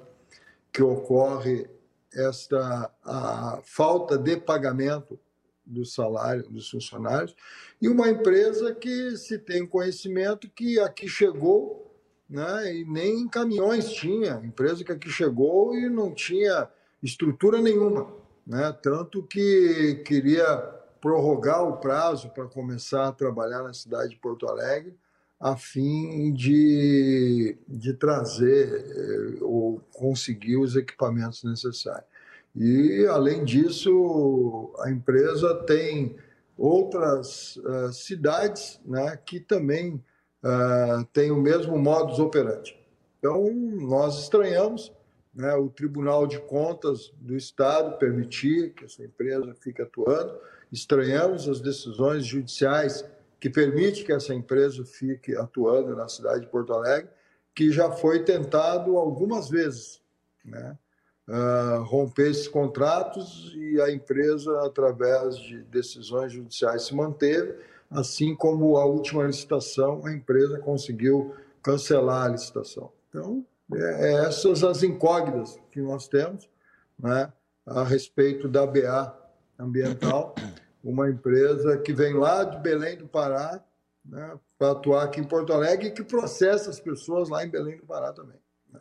que 0.71 0.83
ocorre 0.83 1.67
esta 2.13 2.91
a 3.03 3.59
falta 3.63 4.17
de 4.17 4.37
pagamento 4.37 5.19
do 5.65 5.83
salário 5.83 6.47
dos 6.49 6.69
funcionários. 6.69 7.35
E 7.81 7.89
uma 7.89 8.09
empresa 8.09 8.75
que 8.75 9.17
se 9.17 9.39
tem 9.39 9.65
conhecimento 9.65 10.49
que 10.49 10.79
aqui 10.79 11.07
chegou 11.07 11.95
né, 12.29 12.75
e 12.75 12.85
nem 12.85 13.27
caminhões 13.27 13.91
tinha, 13.91 14.41
empresa 14.43 14.83
que 14.83 14.91
aqui 14.91 15.09
chegou 15.09 15.75
e 15.75 15.89
não 15.89 16.13
tinha 16.13 16.69
estrutura 17.01 17.61
nenhuma 17.61 18.26
né? 18.47 18.73
tanto 18.81 19.21
que 19.23 20.01
queria 20.05 20.57
prorrogar 21.01 21.63
o 21.63 21.77
prazo 21.77 22.29
para 22.29 22.45
começar 22.45 23.07
a 23.07 23.11
trabalhar 23.11 23.61
na 23.61 23.73
cidade 23.73 24.11
de 24.11 24.15
Porto 24.15 24.47
Alegre, 24.47 24.95
a 25.39 25.55
fim 25.55 26.33
de, 26.33 27.55
de 27.67 27.93
trazer 27.93 28.67
eh, 28.67 29.37
ou 29.43 29.79
conseguir 29.93 30.57
os 30.57 30.75
equipamentos 30.75 31.43
necessários. 31.43 32.07
E, 32.55 33.05
além 33.05 33.45
disso, 33.45 34.73
a 34.79 34.89
empresa 34.89 35.53
tem 35.67 36.15
outras 36.57 37.55
uh, 37.57 37.93
cidades 37.93 38.81
né, 38.83 39.15
que 39.23 39.39
também 39.39 40.03
uh, 40.43 41.05
têm 41.13 41.29
o 41.29 41.39
mesmo 41.39 41.77
modus 41.77 42.17
operandi. 42.17 42.75
Então, 43.19 43.53
nós 43.53 44.23
estranhamos 44.23 44.91
né, 45.37 45.53
o 45.53 45.69
Tribunal 45.69 46.25
de 46.25 46.39
Contas 46.39 47.13
do 47.21 47.37
Estado 47.37 47.95
permitir 47.99 48.73
que 48.73 48.85
essa 48.85 49.03
empresa 49.03 49.53
fique 49.61 49.83
atuando. 49.83 50.35
Estranhamos 50.71 51.47
as 51.47 51.61
decisões 51.61 52.25
judiciais 52.25 53.05
que 53.39 53.47
permitem 53.47 54.03
que 54.03 54.11
essa 54.11 54.33
empresa 54.33 54.83
fique 54.83 55.35
atuando 55.35 55.95
na 55.95 56.07
cidade 56.07 56.41
de 56.41 56.47
Porto 56.47 56.73
Alegre, 56.73 57.07
que 57.53 57.71
já 57.71 57.91
foi 57.91 58.23
tentado 58.23 58.97
algumas 58.97 59.47
vezes 59.47 60.01
né, 60.43 60.75
uh, 61.27 61.83
romper 61.83 62.31
esses 62.31 62.47
contratos 62.47 63.53
e 63.55 63.79
a 63.79 63.91
empresa, 63.91 64.65
através 64.65 65.37
de 65.37 65.61
decisões 65.65 66.33
judiciais, 66.33 66.87
se 66.87 66.95
manteve, 66.95 67.59
assim 67.91 68.35
como 68.35 68.75
a 68.77 68.85
última 68.85 69.23
licitação, 69.23 70.03
a 70.03 70.11
empresa 70.11 70.57
conseguiu 70.57 71.35
cancelar 71.61 72.25
a 72.25 72.29
licitação. 72.29 72.91
Então, 73.09 73.45
essas 73.75 74.63
as 74.63 74.83
incógnitas 74.83 75.59
que 75.71 75.81
nós 75.81 76.07
temos 76.07 76.49
né, 76.97 77.31
a 77.65 77.83
respeito 77.83 78.47
da 78.47 78.65
BA 78.65 79.15
Ambiental, 79.59 80.35
uma 80.83 81.09
empresa 81.09 81.77
que 81.77 81.91
vem 81.91 82.13
lá 82.13 82.43
de 82.43 82.57
Belém 82.59 82.97
do 82.97 83.07
Pará 83.07 83.61
né, 84.05 84.39
para 84.57 84.71
atuar 84.71 85.03
aqui 85.03 85.19
em 85.19 85.23
Porto 85.23 85.51
Alegre 85.51 85.87
e 85.87 85.91
que 85.91 86.03
processa 86.03 86.69
as 86.69 86.79
pessoas 86.79 87.29
lá 87.29 87.43
em 87.43 87.49
Belém 87.49 87.77
do 87.77 87.85
Pará 87.85 88.13
também. 88.13 88.39
Né. 88.71 88.79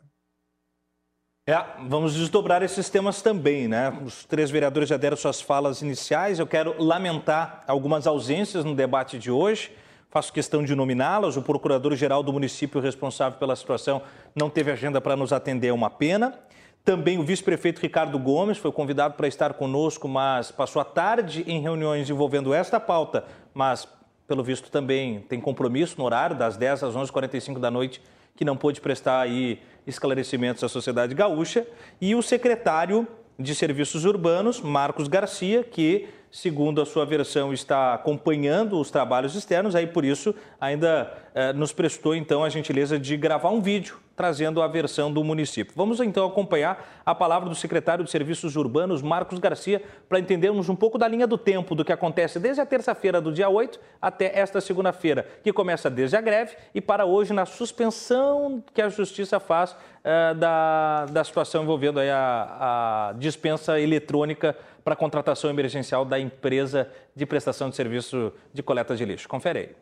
É, 1.49 1.57
vamos 1.89 2.15
desdobrar 2.15 2.63
esses 2.63 2.89
temas 2.89 3.23
também, 3.23 3.67
né? 3.67 3.91
Os 4.05 4.25
três 4.25 4.51
vereadores 4.51 4.89
já 4.89 4.97
deram 4.97 5.17
suas 5.17 5.41
falas 5.41 5.83
iniciais. 5.83 6.39
Eu 6.39 6.47
quero 6.47 6.81
lamentar 6.81 7.65
algumas 7.67 8.07
ausências 8.07 8.65
no 8.65 8.75
debate 8.75 9.19
de 9.19 9.31
hoje. 9.31 9.73
Faço 10.11 10.33
questão 10.33 10.65
de 10.65 10.75
nominá-las. 10.75 11.37
O 11.37 11.43
procurador-geral 11.43 12.23
do 12.23 12.33
município 12.33 12.81
responsável 12.81 13.39
pela 13.39 13.57
situação 13.57 14.03
não 14.35 14.49
teve 14.49 14.71
agenda 14.71 15.01
para 15.01 15.17
nos 15.17 15.33
atender, 15.33 15.69
é 15.69 15.73
uma 15.73 15.91
pena. 15.91 16.39
Também 16.85 17.19
o 17.19 17.25
vice-prefeito 17.25 17.81
Ricardo 17.81 18.17
Gomes 18.17 18.59
foi 18.59 18.71
convidado 18.71 19.15
para 19.15 19.27
estar 19.27 19.55
conosco, 19.55 20.07
mas 20.07 20.53
passou 20.53 20.81
a 20.81 20.85
tarde 20.85 21.45
em 21.49 21.61
reuniões 21.61 22.09
envolvendo 22.09 22.55
esta 22.55 22.79
pauta, 22.79 23.25
mas, 23.53 23.89
pelo 24.29 24.45
visto, 24.45 24.71
também 24.71 25.19
tem 25.23 25.41
compromisso 25.41 25.97
no 25.99 26.05
horário, 26.05 26.37
das 26.37 26.57
10 26.57 26.85
às 26.85 26.95
11h45 26.95 27.59
da 27.59 27.73
noite, 27.73 28.01
que 28.37 28.45
não 28.45 28.57
pôde 28.57 28.81
prestar 28.81 29.21
aí 29.21 29.61
esclarecimentos 29.85 30.63
à 30.63 30.69
sociedade 30.69 31.13
gaúcha. 31.13 31.67
E 32.01 32.15
o 32.15 32.23
secretário 32.23 33.09
de 33.37 33.53
Serviços 33.53 34.05
Urbanos, 34.05 34.61
Marcos 34.61 35.09
Garcia, 35.09 35.65
que 35.65 36.09
segundo 36.31 36.81
a 36.81 36.87
sua 36.87 37.05
versão, 37.05 37.53
está 37.53 37.95
acompanhando 37.95 38.79
os 38.79 38.91
trabalhos 38.91 39.35
externos, 39.35 39.75
aí 39.75 39.87
por 39.87 40.05
isso 40.05 40.35
ainda 40.61 41.13
eh, 41.35 41.53
nos 41.53 41.73
prestou 41.73 42.15
então 42.15 42.45
a 42.45 42.49
gentileza 42.49 42.99
de 42.99 43.17
gravar 43.17 43.51
um 43.51 43.61
vídeo 43.61 43.99
trazendo 44.17 44.63
a 44.63 44.67
versão 44.67 45.13
do 45.13 45.23
município. 45.23 45.75
Vamos 45.77 46.01
então 46.01 46.27
acompanhar 46.27 47.03
a 47.05 47.15
palavra 47.15 47.49
do 47.49 47.55
secretário 47.55 48.03
de 48.03 48.11
Serviços 48.11 48.57
Urbanos, 48.57 49.03
Marcos 49.03 49.39
Garcia, 49.39 49.83
para 50.09 50.19
entendermos 50.19 50.71
um 50.71 50.75
pouco 50.75 50.97
da 50.97 51.07
linha 51.07 51.27
do 51.27 51.37
tempo 51.37 51.75
do 51.75 51.85
que 51.85 51.93
acontece 51.93 52.41
desde 52.41 52.63
a 52.63 52.67
terça-feira 52.67 53.21
do 53.21 53.31
dia 53.31 53.49
8 53.51 53.79
até 54.01 54.37
esta 54.39 54.61
segunda-feira, 54.61 55.27
que 55.45 55.53
começa 55.53 55.91
desde 55.91 56.17
a 56.17 56.21
greve 56.23 56.57
e 56.75 56.81
para 56.81 57.05
hoje 57.05 57.35
na 57.35 57.45
suspensão 57.45 58.65
que 58.73 58.81
a 58.81 58.89
Justiça 58.89 59.39
faz 59.39 59.73
uh, 59.73 60.35
da, 60.35 61.05
da 61.07 61.23
situação 61.23 61.63
envolvendo 61.63 62.01
a, 62.01 63.11
a 63.11 63.13
dispensa 63.19 63.79
eletrônica 63.79 64.57
para 64.87 64.95
a 64.95 64.97
contratação 64.97 65.51
emergencial 65.51 66.05
da 66.05 66.17
empresa 66.17 66.89
de 67.13 67.27
prestação 67.27 67.69
de 67.69 67.75
serviço 67.75 68.33
de 68.55 68.63
coleta 68.63 68.95
de 68.95 69.05
lixo. 69.05 69.29
Confere 69.29 69.59
aí 69.59 69.77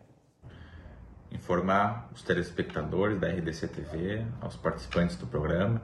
informar 1.30 2.08
os 2.14 2.22
telespectadores 2.22 3.20
da 3.20 3.28
RDC 3.28 3.68
TV, 3.68 4.24
aos 4.40 4.56
participantes 4.56 5.16
do 5.16 5.26
programa, 5.26 5.82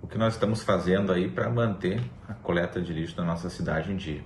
o 0.00 0.06
que 0.06 0.16
nós 0.16 0.34
estamos 0.34 0.62
fazendo 0.62 1.10
aí 1.10 1.28
para 1.28 1.50
manter 1.50 2.00
a 2.28 2.34
coleta 2.34 2.80
de 2.80 2.92
lixo 2.92 3.16
da 3.16 3.24
nossa 3.24 3.50
cidade 3.50 3.90
em 3.90 3.96
dia. 3.96 4.22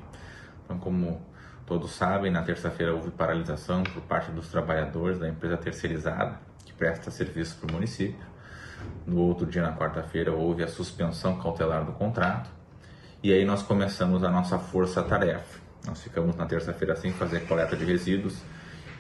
Então, 0.64 0.78
como 0.78 1.23
todos 1.64 1.93
sabem, 1.93 2.31
na 2.31 2.43
terça-feira 2.43 2.93
houve 2.93 3.11
paralisação 3.11 3.85
por 3.85 4.02
parte 4.02 4.31
dos 4.33 4.49
trabalhadores 4.49 5.19
da 5.19 5.26
empresa 5.31 5.57
terceirizada 5.57 6.38
que 6.66 6.75
presta 6.75 7.11
serviço 7.11 7.57
para 7.57 7.71
o 7.71 7.73
município. 7.73 8.26
No 9.07 9.19
outro 9.23 9.47
dia, 9.47 9.62
na 9.62 9.75
quarta-feira, 9.75 10.31
houve 10.31 10.62
a 10.62 10.69
suspensão 10.69 11.40
cautelar 11.40 11.87
do 11.87 11.93
contrato. 11.93 12.55
E 13.26 13.33
aí 13.33 13.45
nós 13.45 13.61
começamos 13.61 14.23
a 14.23 14.30
nossa 14.30 14.56
força-tarefa. 14.56 15.59
Nós 15.85 16.00
ficamos 16.00 16.37
na 16.37 16.47
terça-feira 16.47 16.95
sem 16.95 17.12
fazer 17.12 17.40
coleta 17.49 17.76
de 17.76 17.85
resíduos 17.85 18.40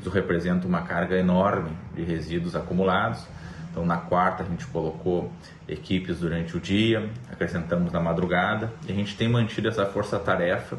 isso 0.00 0.10
representa 0.10 0.66
uma 0.66 0.82
carga 0.82 1.16
enorme 1.16 1.70
de 1.94 2.02
resíduos 2.02 2.56
acumulados. 2.56 3.24
Então, 3.70 3.86
na 3.86 3.98
quarta, 3.98 4.42
a 4.42 4.46
gente 4.46 4.66
colocou 4.66 5.30
equipes 5.68 6.18
durante 6.18 6.56
o 6.56 6.60
dia, 6.60 7.08
acrescentamos 7.30 7.92
na 7.92 8.00
madrugada 8.00 8.72
e 8.88 8.92
a 8.92 8.94
gente 8.96 9.16
tem 9.16 9.28
mantido 9.28 9.68
essa 9.68 9.86
força-tarefa 9.86 10.76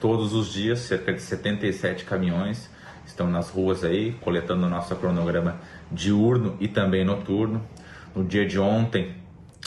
todos 0.00 0.32
os 0.32 0.50
dias, 0.50 0.78
cerca 0.78 1.12
de 1.12 1.20
77 1.20 2.04
caminhões 2.04 2.70
estão 3.04 3.28
nas 3.30 3.50
ruas 3.50 3.84
aí, 3.84 4.12
coletando 4.20 4.66
o 4.66 4.70
nosso 4.70 4.96
cronograma 4.96 5.60
diurno 5.92 6.56
e 6.58 6.66
também 6.66 7.04
noturno. 7.04 7.64
No 8.14 8.24
dia 8.24 8.46
de 8.46 8.58
ontem, 8.58 9.14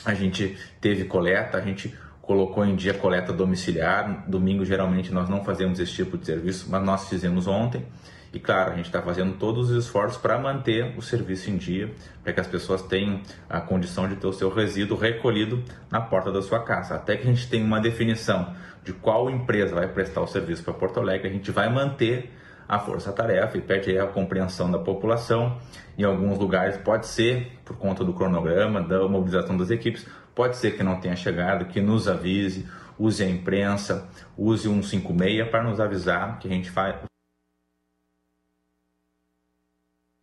a 0.03 0.13
gente 0.13 0.57
teve 0.81 1.05
coleta, 1.05 1.57
a 1.57 1.62
gente 1.62 1.95
colocou 2.29 2.63
em 2.63 2.75
dia 2.75 2.93
coleta 2.93 3.33
domiciliar. 3.33 4.24
Domingo, 4.27 4.63
geralmente, 4.63 5.12
nós 5.12 5.27
não 5.27 5.43
fazemos 5.43 5.79
esse 5.79 5.93
tipo 5.93 6.15
de 6.15 6.27
serviço, 6.27 6.67
mas 6.69 6.83
nós 6.83 7.09
fizemos 7.09 7.48
ontem. 7.48 7.83
E 8.31 8.39
claro, 8.39 8.74
a 8.74 8.75
gente 8.75 8.86
está 8.86 9.01
fazendo 9.01 9.33
todos 9.39 9.71
os 9.71 9.86
esforços 9.86 10.21
para 10.21 10.38
manter 10.38 10.95
o 10.95 11.01
serviço 11.01 11.50
em 11.50 11.57
dia, 11.57 11.91
para 12.24 12.31
que 12.31 12.39
as 12.39 12.45
pessoas 12.45 12.83
tenham 12.83 13.21
a 13.50 13.59
condição 13.59 14.07
de 14.07 14.15
ter 14.15 14.27
o 14.27 14.31
seu 14.31 14.53
resíduo 14.53 14.95
recolhido 14.95 15.63
na 15.89 16.00
porta 16.00 16.31
da 16.31 16.39
sua 16.39 16.59
casa. 16.59 16.93
Até 16.93 17.17
que 17.17 17.27
a 17.27 17.33
gente 17.33 17.50
tenha 17.50 17.65
uma 17.65 17.79
definição 17.79 18.53
de 18.83 18.93
qual 18.93 19.27
empresa 19.31 19.74
vai 19.74 19.88
prestar 19.88 20.21
o 20.21 20.27
serviço 20.27 20.63
para 20.63 20.75
Porto 20.75 21.00
Alegre, 21.00 21.29
a 21.29 21.31
gente 21.31 21.50
vai 21.50 21.67
manter 21.67 22.31
a 22.67 22.77
força-tarefa 22.77 23.57
e 23.57 23.62
pede 23.62 23.98
a 23.98 24.05
compreensão 24.05 24.69
da 24.69 24.77
população. 24.77 25.57
Em 25.98 26.03
alguns 26.03 26.38
lugares 26.38 26.77
pode 26.77 27.07
ser 27.07 27.53
por 27.65 27.75
conta 27.77 28.05
do 28.05 28.13
cronograma, 28.13 28.79
da 28.79 29.07
mobilização 29.07 29.57
das 29.57 29.71
equipes, 29.71 30.05
pode 30.36 30.57
ser 30.57 30.77
que 30.77 30.83
não 30.83 31.00
tenha 31.00 31.15
chegado, 31.15 31.65
que 31.65 31.81
nos 31.81 32.07
avise, 32.07 32.67
use 32.98 33.24
a 33.24 33.29
imprensa, 33.29 34.09
use 34.38 34.67
o 34.67 34.74
156 34.83 35.50
para 35.50 35.63
nos 35.63 35.79
avisar 35.79 36.39
que 36.39 36.48
a 36.48 36.51
gente 36.51 36.69
faz. 36.69 36.95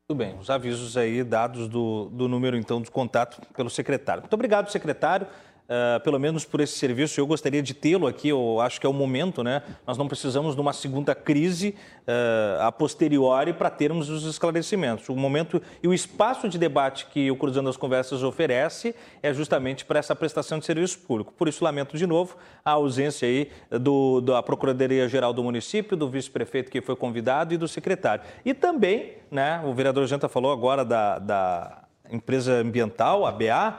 Tudo 0.08 0.18
bem, 0.18 0.38
os 0.38 0.48
avisos 0.50 0.96
aí 0.96 1.24
dados 1.24 1.66
do, 1.68 2.08
do 2.10 2.28
número 2.28 2.56
então 2.56 2.80
de 2.80 2.90
contato 2.90 3.40
pelo 3.54 3.68
secretário. 3.68 4.22
Muito 4.22 4.34
obrigado, 4.34 4.70
secretário 4.70 5.26
uh, 5.66 6.00
pelo 6.00 6.18
menos 6.18 6.44
por 6.44 6.60
esse 6.60 6.78
serviço. 6.78 7.20
Eu 7.20 7.26
gostaria 7.26 7.62
de 7.62 7.74
tê-lo 7.74 8.06
aqui, 8.06 8.28
eu 8.28 8.60
acho 8.60 8.80
que 8.80 8.86
é 8.86 8.88
o 8.88 8.92
momento, 8.92 9.42
né? 9.42 9.62
Nós 9.86 9.98
não 9.98 10.08
precisamos 10.08 10.54
de 10.54 10.60
uma 10.60 10.72
segunda 10.72 11.14
crise 11.14 11.74
uh, 12.02 12.62
a 12.62 12.72
posteriori 12.72 13.52
para 13.52 13.70
termos 13.70 14.08
os 14.08 14.24
esclarecimentos. 14.24 15.08
O 15.08 15.16
momento 15.16 15.60
e 15.82 15.88
o 15.88 15.94
espaço 15.94 16.48
de 16.48 16.58
debate 16.58 17.06
que 17.06 17.30
o 17.30 17.36
Cruzando 17.36 17.68
as 17.68 17.76
Conversas 17.76 18.22
oferece 18.22 18.94
é 19.22 19.32
justamente 19.32 19.84
para 19.84 19.98
essa 19.98 20.14
prestação 20.14 20.58
de 20.58 20.64
serviço 20.64 20.98
público. 21.00 21.32
Por 21.32 21.48
isso, 21.48 21.64
lamento 21.64 21.96
de 21.96 22.06
novo 22.06 22.36
a 22.64 22.72
ausência 22.72 23.28
aí 23.28 23.50
do, 23.70 24.20
da 24.20 24.42
Procuradoria-Geral 24.42 25.32
do 25.32 25.42
município, 25.42 25.96
do 25.96 26.08
vice-prefeito 26.08 26.70
que 26.70 26.80
foi 26.80 26.96
convidado 26.96 27.54
e 27.54 27.56
do 27.56 27.68
secretário. 27.68 28.24
E 28.44 28.54
também, 28.54 29.14
né, 29.30 29.62
o 29.64 29.72
vereador 29.72 30.06
Janta 30.06 30.28
falou 30.28 30.52
agora 30.52 30.84
da, 30.84 31.18
da 31.18 31.86
empresa 32.10 32.54
ambiental, 32.54 33.26
a 33.26 33.32
BA, 33.32 33.78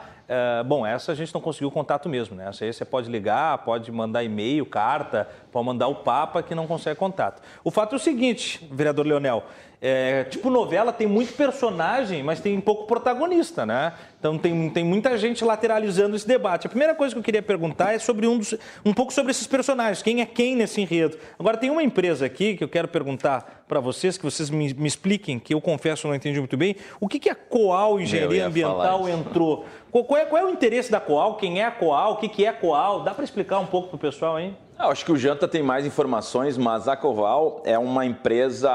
bom, 0.66 0.86
essa 0.86 1.12
a 1.12 1.16
gente 1.16 1.34
não 1.34 1.42
conseguiu 1.42 1.72
contato 1.72 2.10
mesmo, 2.10 2.36
né? 2.36 2.48
Essa 2.50 2.66
aí 2.66 2.74
você 2.74 2.84
pode 2.84 3.10
ligar, 3.10 3.58
pode 3.60 3.92
mandar 3.92 4.24
e-mail, 4.24 4.66
carta, 4.66 5.28
pode 5.58 5.66
mandar 5.66 5.88
o 5.88 5.96
Papa 5.96 6.44
que 6.44 6.54
não 6.54 6.68
consegue 6.68 7.00
contato. 7.00 7.42
O 7.64 7.72
fato 7.72 7.94
é 7.94 7.96
o 7.96 8.00
seguinte, 8.00 8.66
vereador 8.72 9.06
Leonel, 9.06 9.44
é, 9.80 10.24
tipo 10.24 10.50
novela 10.50 10.92
tem 10.92 11.06
muito 11.06 11.34
personagem, 11.34 12.24
mas 12.24 12.40
tem 12.40 12.60
pouco 12.60 12.88
protagonista, 12.88 13.66
né? 13.66 13.94
Então 14.20 14.38
tem, 14.38 14.70
tem 14.72 14.84
muita 14.84 15.16
gente 15.18 15.46
lateralizando 15.46 16.16
esse 16.16 16.28
debate. 16.28 16.66
A 16.66 16.70
primeira 16.70 16.96
coisa 16.96 17.14
que 17.14 17.20
eu 17.20 17.24
queria 17.24 17.44
perguntar 17.44 17.94
é 17.94 18.00
sobre 18.00 18.28
um, 18.28 18.40
dos, 18.40 18.56
um 18.84 18.94
pouco 18.94 19.14
sobre 19.14 19.32
esses 19.32 19.46
personagens, 19.46 20.02
quem 20.02 20.22
é 20.22 20.26
quem 20.26 20.56
nesse 20.56 20.82
enredo. 20.82 21.18
Agora 21.38 21.58
tem 21.58 21.70
uma 21.70 21.84
empresa 21.84 22.26
aqui 22.26 22.56
que 22.56 22.64
eu 22.64 22.70
quero 22.70 22.88
perguntar 22.88 23.66
para 23.68 23.80
vocês, 23.80 24.18
que 24.18 24.24
vocês 24.24 24.50
me, 24.50 24.74
me, 24.74 24.88
expliquem, 24.88 25.38
que 25.38 25.54
eu 25.54 25.62
confesso 25.62 26.08
não 26.08 26.16
entendi 26.16 26.40
muito 26.40 26.58
bem, 26.58 26.76
o 27.00 27.08
que, 27.08 27.20
que 27.20 27.30
a 27.30 27.36
Coal 27.36 28.00
Engenharia 28.00 28.48
Ambiental 28.48 29.08
entrou? 29.08 29.66
Qual 29.92 30.18
é, 30.18 30.26
qual 30.26 30.42
é, 30.42 30.46
o 30.46 30.50
interesse 30.50 30.92
da 30.92 31.00
Coal? 31.00 31.36
Quem 31.36 31.62
é 31.62 31.66
a 31.66 31.72
Coal? 31.72 32.14
O 32.14 32.18
que, 32.18 32.30
que 32.30 32.46
é 32.46 32.50
a 32.50 32.54
Coal? 32.54 33.04
Dá 33.04 33.14
para 33.14 33.24
explicar 33.24 33.60
um 33.60 33.66
pouco 33.66 33.90
para 33.90 33.96
o 33.96 34.00
pessoal 34.00 34.38
aí? 34.38 34.56
Eu 34.80 34.92
acho 34.92 35.04
que 35.04 35.12
o 35.12 35.18
Janta 35.18 35.48
tem 35.48 35.64
mais 35.64 35.86
informações, 35.86 36.56
mas 36.58 36.88
a 36.88 36.96
Coal 36.96 37.64
é 37.66 37.80
uma 37.80 38.06
empresa 38.06 38.70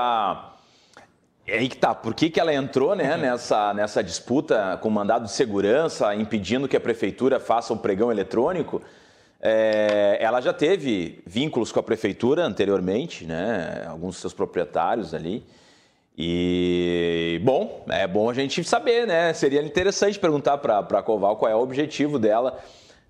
é 1.47 1.59
aí 1.59 1.69
que 1.69 1.77
tá. 1.77 1.95
Por 1.95 2.15
que, 2.15 2.31
que 2.31 2.41
ela 2.41 2.53
entrou 2.53 2.95
né, 2.95 3.17
nessa, 3.17 3.73
nessa 3.75 4.03
disputa 4.03 4.79
com 4.81 4.91
mandado 4.91 5.25
de 5.25 5.33
segurança, 5.33 6.15
impedindo 6.15 6.69
que 6.69 6.77
a 6.77 6.81
prefeitura 6.81 7.39
faça 7.39 7.73
o 7.73 7.77
pregão 7.77 8.11
eletrônico? 8.11 8.83
É, 9.41 10.19
ela 10.21 10.41
já 10.41 10.53
teve 10.53 11.21
vínculos 11.27 11.71
com 11.71 11.81
a 11.81 11.83
prefeitura 11.83 12.45
anteriormente, 12.45 13.25
né, 13.25 13.85
alguns 13.89 14.15
dos 14.15 14.21
seus 14.21 14.33
proprietários 14.33 15.15
ali. 15.15 15.45
E, 16.17 17.41
bom, 17.45 17.85
é 17.89 18.07
bom 18.07 18.29
a 18.29 18.35
gente 18.35 18.63
saber, 18.63 19.07
né? 19.07 19.33
Seria 19.33 19.63
interessante 19.63 20.19
perguntar 20.19 20.59
para 20.59 20.79
a 20.79 21.03
Coval 21.03 21.37
qual 21.37 21.51
é 21.51 21.57
o 21.57 21.61
objetivo 21.61 22.19
dela 22.19 22.59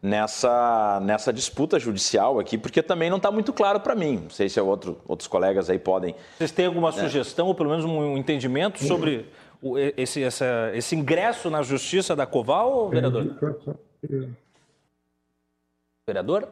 nessa, 0.02 1.00
nessa 1.00 1.32
disputa 1.32 1.78
judicial 1.78 2.40
aqui, 2.40 2.58
porque 2.58 2.82
também 2.82 3.08
não 3.08 3.18
está 3.18 3.30
muito 3.30 3.52
claro 3.52 3.78
para 3.78 3.94
mim. 3.94 4.22
Não 4.24 4.30
sei 4.30 4.48
se 4.48 4.60
outro, 4.60 5.00
outros 5.06 5.28
colegas 5.28 5.70
aí 5.70 5.78
podem. 5.78 6.16
Vocês 6.36 6.50
têm 6.50 6.66
alguma 6.66 6.90
né? 6.90 7.00
sugestão, 7.00 7.46
ou 7.46 7.54
pelo 7.54 7.70
menos 7.70 7.84
um 7.84 8.16
entendimento 8.16 8.82
sobre 8.84 9.28
o, 9.62 9.78
esse, 9.78 10.22
essa, 10.22 10.72
esse 10.74 10.96
ingresso 10.96 11.48
na 11.48 11.62
justiça 11.62 12.16
da 12.16 12.26
Coval, 12.26 12.88
vereador? 12.88 13.36
Vereador? 16.04 16.48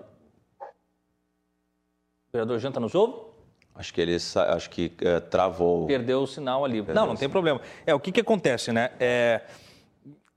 Vereador 2.32 2.58
Janta 2.60 2.78
nos 2.78 2.94
ouve? 2.94 3.28
Acho 3.74 3.94
que 3.94 4.00
ele 4.00 4.14
acho 4.14 4.70
que 4.70 4.92
uh, 5.02 5.20
travou. 5.28 5.86
Perdeu 5.86 6.22
o 6.22 6.26
sinal 6.26 6.64
ali. 6.64 6.82
Perdeu 6.82 6.94
não, 6.94 7.06
não 7.08 7.16
tem 7.16 7.28
problema. 7.28 7.60
É, 7.84 7.94
o 7.94 7.98
que, 7.98 8.12
que 8.12 8.20
acontece, 8.20 8.72
né? 8.72 8.90
É, 9.00 9.40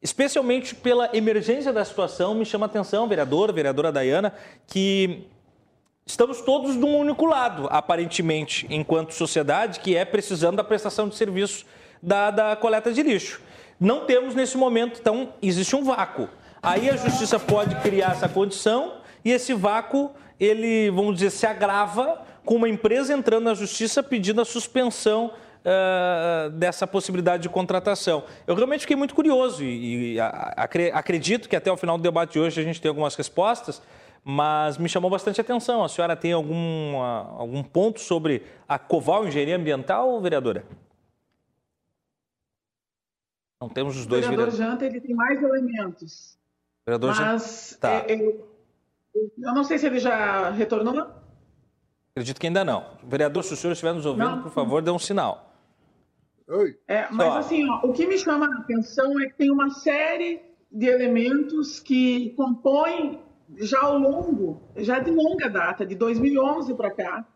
especialmente 0.04 0.76
pela 0.76 1.10
emergência 1.16 1.72
da 1.72 1.86
situação, 1.86 2.36
me 2.36 2.46
chama 2.46 2.66
a 2.66 2.68
atenção, 2.68 3.08
vereador, 3.08 3.54
vereadora 3.54 3.90
Dayana, 3.90 4.34
que 4.68 5.26
estamos 6.06 6.42
todos 6.42 6.76
de 6.76 6.84
um 6.84 6.98
único 6.98 7.26
lado, 7.26 7.70
aparentemente, 7.72 8.68
enquanto 8.70 9.14
sociedade, 9.14 9.80
que 9.80 9.96
é 9.96 10.04
precisando 10.04 10.58
da 10.58 10.64
prestação 10.64 11.08
de 11.08 11.16
serviço 11.16 11.66
da, 12.02 12.30
da 12.30 12.56
coleta 12.58 12.92
de 12.92 13.02
lixo. 13.02 13.42
Não 13.80 14.02
temos 14.06 14.36
nesse 14.36 14.58
momento, 14.58 15.00
então, 15.00 15.34
existe 15.42 15.74
um 15.74 15.86
vácuo. 15.86 16.28
Aí 16.62 16.90
a 16.90 16.98
justiça 16.98 17.40
pode 17.40 17.74
criar 17.76 18.12
essa 18.12 18.28
condição 18.28 18.96
e 19.24 19.32
esse 19.32 19.54
vácuo, 19.54 20.12
ele, 20.38 20.90
vamos 20.92 21.16
dizer, 21.16 21.30
se 21.30 21.46
agrava 21.46 22.22
com 22.44 22.56
uma 22.56 22.68
empresa 22.68 23.14
entrando 23.14 23.46
na 23.46 23.54
justiça 23.54 24.04
pedindo 24.04 24.42
a 24.42 24.46
suspensão 24.46 25.32
uh, 25.64 26.50
dessa 26.52 26.86
possibilidade 26.86 27.44
de 27.44 27.50
contratação. 27.50 28.24
Eu 28.46 28.56
realmente 28.56 28.82
fiquei 28.82 28.96
muito 28.96 29.16
curioso 29.16 29.64
e, 29.64 30.16
e 30.16 30.20
acredito 30.20 31.50
que 31.50 31.56
até 31.56 31.72
o 31.72 31.78
final 31.78 31.98
do 31.98 32.04
debate 32.04 32.34
de 32.34 32.40
hoje 32.40 32.60
a 32.60 32.64
gente 32.64 32.82
tem 32.82 32.90
algumas 32.90 33.16
respostas, 33.16 33.82
mas 34.24 34.78
me 34.78 34.88
chamou 34.88 35.10
bastante 35.10 35.40
atenção. 35.42 35.84
A 35.84 35.90
senhora 35.90 36.16
tem 36.16 36.32
algum, 36.32 36.98
algum 36.98 37.64
ponto 37.64 38.00
sobre 38.00 38.44
a 38.68 38.78
Coval 38.78 39.28
Engenharia 39.28 39.56
Ambiental, 39.56 40.22
vereadora? 40.22 40.66
Não 43.60 43.70
temos 43.70 43.98
os 43.98 44.06
dois. 44.06 44.26
O 44.26 44.30
vereador 44.30 44.54
Janta 44.54 44.86
ele 44.86 45.00
tem 45.00 45.16
mais 45.16 45.42
elementos. 45.42 46.38
Vereador 46.86 47.16
mas 47.16 47.78
tá. 47.80 47.92
É, 47.92 48.14
eu, 48.14 48.46
eu 49.16 49.54
não 49.54 49.64
sei 49.64 49.78
se 49.78 49.86
ele 49.86 50.00
já 50.00 50.50
retornou. 50.50 51.10
Acredito 52.12 52.40
que 52.40 52.48
ainda 52.48 52.66
não. 52.66 52.86
Vereador, 53.04 53.44
se 53.44 53.54
o 53.54 53.58
senhor 53.58 53.72
estiver 53.72 53.94
nos 53.94 54.06
ouvindo, 54.06 54.30
não. 54.30 54.44
por 54.44 54.52
favor, 54.52 54.82
dê 54.82 54.92
um 54.92 55.00
sinal. 55.00 55.53
Oi. 56.48 56.78
É, 56.88 57.08
mas 57.12 57.28
Só. 57.28 57.38
assim, 57.40 57.70
ó, 57.70 57.88
o 57.88 57.94
que 57.94 58.06
me 58.06 58.18
chama 58.18 58.48
a 58.48 58.60
atenção 58.60 59.20
é 59.20 59.28
que 59.28 59.36
tem 59.36 59.52
uma 59.52 59.70
série 59.70 60.42
de 60.72 60.88
elementos 60.88 61.80
que 61.80 62.32
compõem 62.32 63.22
já 63.58 63.82
ao 63.82 63.98
longo, 63.98 64.62
já 64.78 65.00
de 65.00 65.12
longa 65.12 65.50
data, 65.50 65.86
de 65.86 65.96
2011 65.96 66.74
para 66.74 66.92
cá, 66.92 67.28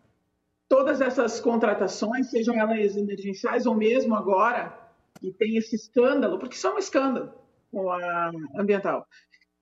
todas 0.67 1.01
essas 1.01 1.39
contratações, 1.39 2.29
sejam 2.29 2.55
elas 2.55 2.97
emergenciais 2.97 3.65
ou 3.65 3.75
mesmo 3.75 4.15
agora, 4.15 4.77
que 5.19 5.31
tem 5.31 5.57
esse 5.57 5.75
escândalo, 5.75 6.37
porque 6.37 6.55
isso 6.55 6.67
é 6.67 6.73
um 6.73 6.77
escândalo 6.77 7.33
com 7.71 7.91
a 7.91 8.31
ambiental, 8.57 9.05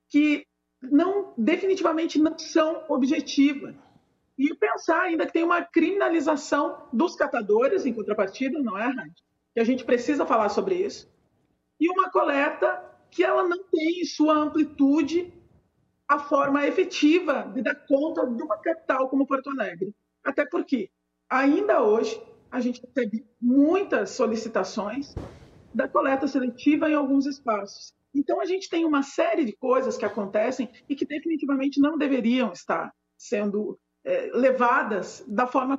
que 0.10 0.46
não 0.82 1.34
definitivamente 1.38 2.20
não 2.20 2.38
são 2.38 2.84
objetivas. 2.90 3.76
E 4.38 4.54
pensar 4.54 5.02
ainda 5.02 5.26
que 5.26 5.32
tem 5.32 5.44
uma 5.44 5.62
criminalização 5.62 6.88
dos 6.92 7.16
catadores 7.16 7.86
em 7.86 7.94
contrapartida, 7.94 8.60
não 8.60 8.78
é, 8.78 8.88
Raid? 8.88 9.14
Que 9.56 9.62
a 9.62 9.63
gente 9.63 9.86
precisa 9.86 10.26
falar 10.26 10.50
sobre 10.50 10.76
isso, 10.76 11.10
e 11.80 11.89
uma 11.89 12.12
coleta 12.12 12.84
que 13.10 13.24
ela 13.24 13.48
não 13.48 13.63
tem 13.63 14.02
em 14.02 14.06
sua 14.06 14.36
amplitude 14.36 15.34
a 16.06 16.20
forma 16.20 16.68
efetiva 16.68 17.50
de 17.54 17.62
dar 17.62 17.76
conta 17.88 18.28
de 18.28 18.44
uma 18.44 18.58
capital 18.58 19.08
como 19.08 19.26
Porto 19.26 19.50
Alegre. 19.50 19.96
Até 20.26 20.46
porque, 20.46 20.89
ainda 21.30 21.82
hoje, 21.82 22.22
a 22.52 22.60
gente 22.60 22.82
recebe 22.86 23.26
muitas 23.41 24.10
solicitações 24.10 25.15
da 25.74 25.88
coleta 25.88 26.28
seletiva 26.28 26.89
em 26.89 26.94
alguns 26.94 27.26
espaços. 27.26 27.94
Então, 28.13 28.41
a 28.41 28.46
gente 28.46 28.70
tem 28.70 28.84
uma 28.84 29.04
série 29.04 29.46
de 29.46 29.54
coisas 29.54 29.98
que 29.98 30.06
acontecem 30.06 30.70
e 30.89 30.96
que 30.96 31.06
definitivamente 31.06 31.80
não 31.80 31.98
deveriam 31.98 32.52
estar 32.52 32.94
sendo 33.18 33.80
é, 34.04 34.30
levadas 34.34 35.24
da 35.26 35.48
forma 35.48 35.78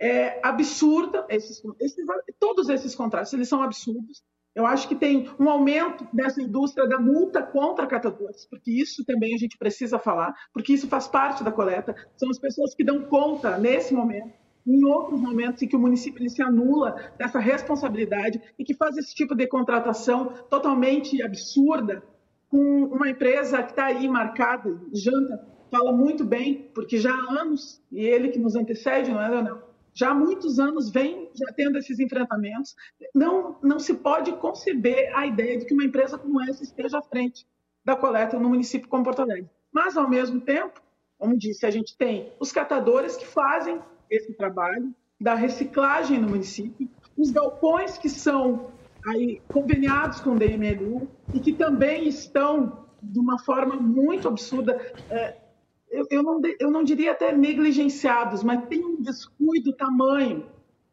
é 0.00 0.40
absurda, 0.46 1.26
esses, 1.28 1.62
esses, 1.80 2.04
todos 2.38 2.68
esses 2.68 2.94
contratos, 2.94 3.32
eles 3.32 3.48
são 3.48 3.62
absurdos. 3.62 4.22
Eu 4.54 4.66
acho 4.66 4.88
que 4.88 4.96
tem 4.96 5.30
um 5.38 5.48
aumento 5.48 6.06
dessa 6.12 6.42
indústria 6.42 6.88
da 6.88 6.98
multa 6.98 7.42
contra 7.42 7.86
catadores, 7.86 8.44
porque 8.44 8.70
isso 8.70 9.04
também 9.04 9.34
a 9.34 9.38
gente 9.38 9.56
precisa 9.56 9.98
falar, 9.98 10.34
porque 10.52 10.72
isso 10.72 10.88
faz 10.88 11.06
parte 11.06 11.44
da 11.44 11.52
coleta. 11.52 11.94
São 12.16 12.28
as 12.30 12.38
pessoas 12.38 12.74
que 12.74 12.82
dão 12.82 13.02
conta 13.02 13.56
nesse 13.56 13.94
momento, 13.94 14.32
em 14.66 14.84
outros 14.84 15.20
momentos 15.20 15.62
em 15.62 15.68
que 15.68 15.76
o 15.76 15.78
município 15.78 16.28
se 16.28 16.42
anula 16.42 17.12
dessa 17.16 17.38
responsabilidade 17.38 18.40
e 18.58 18.64
que 18.64 18.74
faz 18.74 18.96
esse 18.96 19.14
tipo 19.14 19.34
de 19.34 19.46
contratação 19.46 20.32
totalmente 20.50 21.22
absurda 21.22 22.02
com 22.48 22.84
uma 22.84 23.08
empresa 23.08 23.62
que 23.62 23.70
está 23.70 23.86
aí 23.86 24.08
marcada, 24.08 24.80
Janta, 24.92 25.46
fala 25.70 25.92
muito 25.92 26.24
bem, 26.24 26.70
porque 26.74 26.98
já 26.98 27.12
há 27.12 27.40
anos, 27.40 27.82
e 27.92 28.00
ele 28.00 28.30
que 28.30 28.38
nos 28.38 28.56
antecede, 28.56 29.10
não 29.10 29.20
é, 29.20 29.28
Leonel? 29.28 29.67
Já 29.98 30.10
há 30.10 30.14
muitos 30.14 30.60
anos 30.60 30.88
vem 30.90 31.28
já 31.34 31.52
tendo 31.56 31.76
esses 31.76 31.98
enfrentamentos. 31.98 32.76
Não, 33.12 33.56
não 33.60 33.80
se 33.80 33.94
pode 33.94 34.30
conceber 34.36 35.10
a 35.12 35.26
ideia 35.26 35.58
de 35.58 35.64
que 35.64 35.74
uma 35.74 35.84
empresa 35.84 36.16
como 36.16 36.40
essa 36.40 36.62
esteja 36.62 37.00
à 37.00 37.02
frente 37.02 37.44
da 37.84 37.96
coleta 37.96 38.38
no 38.38 38.48
município 38.48 38.88
como 38.88 39.02
Porto 39.02 39.22
Alegre. 39.22 39.50
Mas, 39.72 39.96
ao 39.96 40.08
mesmo 40.08 40.40
tempo, 40.40 40.80
como 41.18 41.36
disse, 41.36 41.66
a 41.66 41.70
gente 41.70 41.96
tem 41.96 42.32
os 42.38 42.52
catadores 42.52 43.16
que 43.16 43.26
fazem 43.26 43.80
esse 44.08 44.32
trabalho 44.34 44.94
da 45.20 45.34
reciclagem 45.34 46.20
no 46.20 46.28
município, 46.28 46.88
os 47.16 47.32
galpões 47.32 47.98
que 47.98 48.08
são 48.08 48.70
aí 49.04 49.42
conveniados 49.48 50.20
com 50.20 50.30
o 50.30 50.38
DMLU 50.38 51.08
e 51.34 51.40
que 51.40 51.52
também 51.52 52.06
estão 52.06 52.86
de 53.02 53.18
uma 53.18 53.36
forma 53.40 53.74
muito 53.74 54.28
absurda 54.28 54.80
é, 55.10 55.36
eu, 55.90 56.06
eu, 56.10 56.22
não, 56.22 56.40
eu 56.58 56.70
não 56.70 56.82
diria 56.82 57.12
até 57.12 57.32
negligenciados, 57.32 58.42
mas 58.42 58.66
tem 58.66 58.84
um 58.84 59.00
descuido 59.00 59.72
tamanho. 59.72 60.46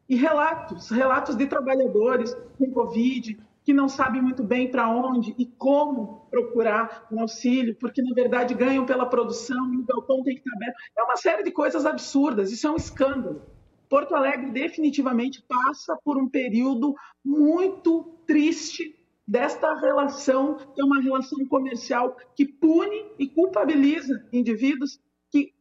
E 0.08 0.15
relatos, 0.15 0.89
relatos 0.89 1.36
de 1.36 1.47
trabalhadores 1.47 2.36
com 2.58 2.71
Covid, 2.71 3.38
que 3.63 3.73
não 3.73 3.89
sabem 3.89 4.21
muito 4.21 4.43
bem 4.43 4.69
para 4.69 4.88
onde 4.88 5.34
e 5.38 5.45
como 5.45 6.27
procurar 6.29 7.08
um 7.12 7.19
auxílio, 7.19 7.75
porque 7.75 8.01
na 8.01 8.13
verdade 8.13 8.53
ganham 8.53 8.86
pela 8.86 9.08
produção 9.08 9.73
e 9.73 9.77
o 9.77 9.84
galpão 9.84 10.21
tem 10.21 10.36
que 10.36 10.41
estar 10.41 10.55
aberto. 10.55 10.75
É 10.95 11.03
uma 11.03 11.17
série 11.17 11.43
de 11.43 11.51
coisas 11.51 11.86
absurdas, 11.86 12.51
isso 12.51 12.67
é 12.67 12.71
um 12.71 12.75
escândalo. 12.75 13.41
Porto 13.89 14.13
Alegre 14.13 14.51
definitivamente 14.51 15.43
passa 15.47 15.97
por 16.03 16.17
um 16.17 16.29
período 16.29 16.95
muito 17.23 18.03
triste 18.27 18.95
desta 19.27 19.73
relação, 19.75 20.55
que 20.55 20.81
é 20.81 20.83
uma 20.83 21.01
relação 21.01 21.45
comercial 21.47 22.15
que 22.35 22.45
pune 22.45 23.05
e 23.17 23.27
culpabiliza 23.27 24.25
indivíduos 24.31 24.99
que 25.31 25.53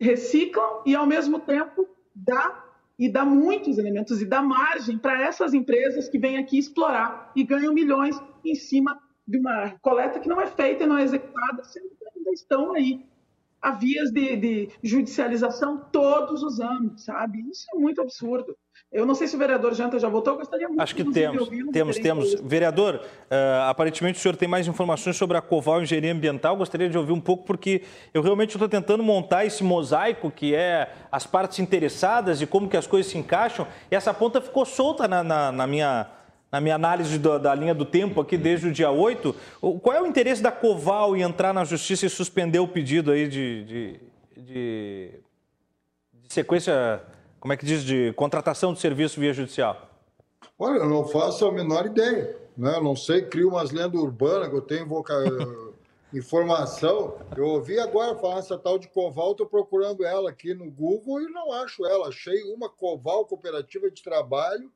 reciclam 0.00 0.82
e, 0.86 0.94
ao 0.94 1.06
mesmo 1.06 1.40
tempo, 1.40 1.86
dá 2.14 2.66
e 2.98 3.08
dá 3.10 3.24
muitos 3.24 3.78
elementos 3.78 4.20
e 4.20 4.26
dá 4.26 4.42
margem 4.42 4.98
para 4.98 5.22
essas 5.22 5.54
empresas 5.54 6.06
que 6.06 6.18
vêm 6.18 6.36
aqui 6.36 6.58
explorar 6.58 7.32
e 7.34 7.42
ganham 7.42 7.72
milhões 7.72 8.14
em 8.44 8.54
cima 8.54 9.00
de 9.26 9.38
uma 9.38 9.70
coleta 9.80 10.20
que 10.20 10.28
não 10.28 10.38
é 10.38 10.46
feita 10.46 10.84
e 10.84 10.86
não 10.86 10.98
é 10.98 11.04
executada, 11.04 11.64
sendo 11.64 11.88
que 11.88 12.04
ainda 12.14 12.30
estão 12.32 12.74
aí 12.74 13.02
a 13.60 13.72
vias 13.72 14.10
de, 14.10 14.36
de 14.36 14.68
judicialização 14.82 15.78
todos 15.92 16.42
os 16.42 16.60
anos, 16.60 17.04
sabe? 17.04 17.40
Isso 17.50 17.66
é 17.74 17.78
muito 17.78 18.00
absurdo. 18.00 18.56
Eu 18.90 19.06
não 19.06 19.14
sei 19.14 19.28
se 19.28 19.36
o 19.36 19.38
vereador 19.38 19.72
Janta 19.74 19.98
já 19.98 20.08
votou, 20.08 20.32
eu 20.32 20.38
gostaria 20.38 20.66
muito 20.66 20.80
Acho 20.80 20.96
que 20.96 21.04
temos, 21.04 21.48
temos, 21.72 21.98
temos. 21.98 22.34
Vereador, 22.42 22.96
uh, 22.96 23.68
aparentemente 23.68 24.18
o 24.18 24.20
senhor 24.20 24.36
tem 24.36 24.48
mais 24.48 24.66
informações 24.66 25.16
sobre 25.16 25.36
a 25.36 25.40
Coval 25.40 25.82
Engenharia 25.82 26.12
Ambiental, 26.12 26.56
gostaria 26.56 26.88
de 26.88 26.98
ouvir 26.98 27.12
um 27.12 27.20
pouco, 27.20 27.44
porque 27.44 27.82
eu 28.12 28.20
realmente 28.20 28.50
estou 28.50 28.68
tentando 28.68 29.02
montar 29.02 29.44
esse 29.44 29.62
mosaico 29.62 30.30
que 30.30 30.54
é 30.54 30.92
as 31.12 31.24
partes 31.24 31.60
interessadas 31.60 32.42
e 32.42 32.46
como 32.46 32.68
que 32.68 32.76
as 32.76 32.86
coisas 32.86 33.12
se 33.12 33.18
encaixam, 33.18 33.66
e 33.90 33.94
essa 33.94 34.12
ponta 34.12 34.40
ficou 34.40 34.64
solta 34.64 35.06
na, 35.06 35.22
na, 35.22 35.52
na 35.52 35.66
minha 35.66 36.10
na 36.50 36.60
minha 36.60 36.74
análise 36.74 37.18
do, 37.18 37.38
da 37.38 37.54
linha 37.54 37.74
do 37.74 37.84
tempo 37.84 38.20
aqui 38.20 38.36
desde 38.36 38.68
o 38.68 38.72
dia 38.72 38.90
8, 38.90 39.34
qual 39.82 39.96
é 39.96 40.02
o 40.02 40.06
interesse 40.06 40.42
da 40.42 40.50
Coval 40.50 41.16
em 41.16 41.22
entrar 41.22 41.52
na 41.52 41.64
justiça 41.64 42.06
e 42.06 42.10
suspender 42.10 42.58
o 42.58 42.66
pedido 42.66 43.12
aí 43.12 43.28
de, 43.28 43.64
de, 43.64 44.00
de, 44.36 45.10
de 46.12 46.34
sequência, 46.34 47.02
como 47.38 47.52
é 47.52 47.56
que 47.56 47.64
diz, 47.64 47.84
de 47.84 48.12
contratação 48.14 48.72
de 48.72 48.80
serviço 48.80 49.20
via 49.20 49.32
judicial? 49.32 49.88
Olha, 50.58 50.78
eu 50.78 50.88
não 50.88 51.06
faço 51.06 51.46
a 51.46 51.52
menor 51.52 51.86
ideia. 51.86 52.36
Né? 52.56 52.74
Eu 52.76 52.82
não 52.82 52.96
sei, 52.96 53.22
crio 53.22 53.48
umas 53.48 53.70
lendas 53.70 54.00
urbanas 54.00 54.48
que 54.48 54.54
eu 54.56 54.60
tenho 54.60 54.86
informação. 56.12 57.16
Eu 57.36 57.46
ouvi 57.46 57.78
agora 57.78 58.18
falar 58.18 58.40
essa 58.40 58.58
tal 58.58 58.78
de 58.78 58.88
Coval, 58.88 59.32
estou 59.32 59.46
procurando 59.46 60.04
ela 60.04 60.28
aqui 60.28 60.52
no 60.52 60.70
Google 60.70 61.22
e 61.22 61.30
não 61.30 61.52
acho 61.52 61.86
ela. 61.86 62.08
Achei 62.08 62.42
uma 62.52 62.68
Coval 62.68 63.24
Cooperativa 63.24 63.90
de 63.90 64.02
Trabalho 64.02 64.70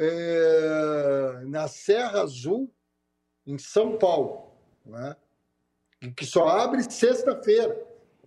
é, 0.00 1.44
na 1.46 1.66
Serra 1.66 2.22
Azul, 2.22 2.72
em 3.44 3.58
São 3.58 3.98
Paulo, 3.98 4.52
né? 4.86 5.16
que 6.16 6.24
só 6.24 6.46
abre 6.46 6.88
sexta-feira, 6.88 7.76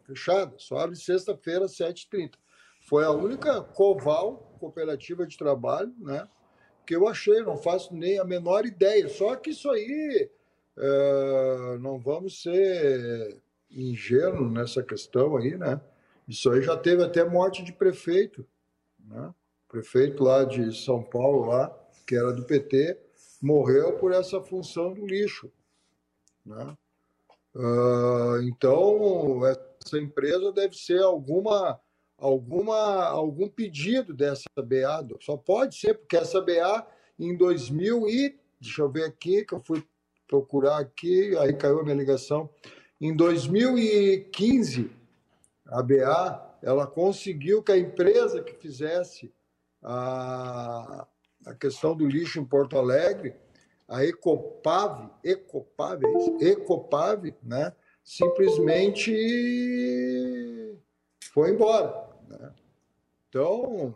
fechada, 0.04 0.54
só 0.58 0.80
abre 0.80 0.98
sexta-feira, 0.98 1.66
7h30. 1.66 2.34
Foi 2.90 3.06
a 3.06 3.12
única 3.12 3.62
Coval, 3.62 4.58
cooperativa 4.60 5.26
de 5.26 5.38
trabalho, 5.38 5.94
né? 6.00 6.28
que 6.86 6.94
eu 6.94 7.08
achei, 7.08 7.42
não 7.42 7.56
faço 7.56 7.94
nem 7.96 8.20
a 8.20 8.26
menor 8.26 8.66
ideia. 8.66 9.08
Só 9.08 9.36
que 9.38 9.52
isso 9.52 9.70
aí, 9.70 10.30
é, 10.78 11.78
não 11.80 11.98
vamos 11.98 12.42
ser 12.42 13.42
ingênuos 13.70 14.52
nessa 14.52 14.84
questão 14.84 15.38
aí, 15.38 15.56
né? 15.56 15.80
Isso 16.28 16.52
aí 16.52 16.62
já 16.62 16.76
teve 16.76 17.02
até 17.02 17.24
morte 17.24 17.64
de 17.64 17.72
prefeito, 17.72 18.46
né? 19.00 19.34
Prefeito 19.72 20.22
lá 20.22 20.44
de 20.44 20.76
São 20.76 21.02
Paulo, 21.02 21.46
lá, 21.46 21.74
que 22.06 22.14
era 22.14 22.34
do 22.34 22.44
PT, 22.44 23.00
morreu 23.42 23.94
por 23.94 24.12
essa 24.12 24.42
função 24.42 24.94
do 24.94 25.06
lixo. 25.06 25.50
Né? 26.46 26.76
Uh, 27.56 28.42
então, 28.44 29.46
essa 29.46 29.98
empresa 29.98 30.52
deve 30.52 30.76
ser 30.76 31.02
alguma, 31.02 31.80
alguma, 32.18 33.06
algum 33.06 33.48
pedido 33.48 34.14
dessa 34.14 34.50
BA. 34.58 35.08
Só 35.22 35.38
pode 35.38 35.78
ser, 35.78 35.94
porque 35.94 36.18
essa 36.18 36.42
BA, 36.42 36.86
em 37.18 37.36
2000 37.36 38.08
e... 38.10 38.42
Deixa 38.60 38.84
eu 38.84 38.92
ver 38.92 39.06
aqui, 39.06 39.44
que 39.44 39.56
eu 39.56 39.60
fui 39.66 39.84
procurar 40.28 40.78
aqui, 40.78 41.36
aí 41.38 41.52
caiu 41.52 41.80
a 41.80 41.84
minha 41.84 41.96
ligação. 41.96 42.48
Em 43.00 43.16
2015, 43.16 44.92
a 45.66 45.82
BA, 45.82 46.58
ela 46.62 46.86
conseguiu 46.86 47.64
que 47.64 47.72
a 47.72 47.78
empresa 47.78 48.44
que 48.44 48.54
fizesse 48.54 49.34
a, 49.84 51.08
a 51.46 51.56
questão 51.56 51.96
do 51.96 52.08
lixo 52.08 52.39
em 52.39 52.46
Porto 52.46 52.78
Alegre, 52.78 53.36
a 53.88 54.06
Ecopave, 54.06 55.10
Ecopave, 55.24 56.06
é 56.41 56.50
Ecopave, 56.50 57.36
né, 57.44 57.74
simplesmente 58.04 59.12
foi 61.34 61.52
embora. 61.52 62.10
Né? 62.28 62.54
Então. 63.28 63.96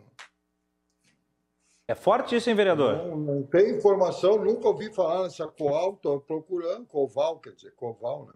É 1.88 1.94
forte 1.94 2.34
isso, 2.34 2.50
hein, 2.50 2.56
vereador? 2.56 2.96
Não, 2.96 3.16
não 3.16 3.42
tem 3.44 3.76
informação, 3.76 4.42
nunca 4.42 4.66
ouvi 4.66 4.92
falar 4.92 5.22
nessa 5.22 5.46
Coal, 5.46 5.94
estou 5.94 6.20
procurando, 6.20 6.84
Coval, 6.86 7.38
quer 7.38 7.52
dizer, 7.52 7.72
Coval, 7.76 8.26
né? 8.26 8.32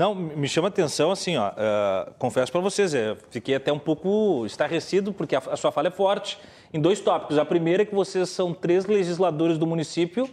Não, 0.00 0.14
me 0.14 0.48
chama 0.48 0.68
atenção, 0.68 1.10
assim, 1.10 1.36
ó, 1.36 1.50
uh, 1.50 2.14
confesso 2.18 2.50
para 2.50 2.62
vocês, 2.62 2.94
eu 2.94 3.18
fiquei 3.28 3.56
até 3.56 3.70
um 3.70 3.78
pouco 3.78 4.46
estarrecido, 4.46 5.12
porque 5.12 5.36
a, 5.36 5.42
a, 5.50 5.56
sua 5.58 5.70
fala 5.70 5.88
é 5.88 5.90
forte, 5.90 6.38
em 6.72 6.80
dois 6.80 7.00
tópicos. 7.00 7.36
A 7.36 7.44
primeira 7.44 7.82
é 7.82 7.84
que 7.84 7.94
vocês 7.94 8.30
são 8.30 8.54
três 8.54 8.86
legisladores 8.86 9.58
do 9.58 9.66
município 9.66 10.26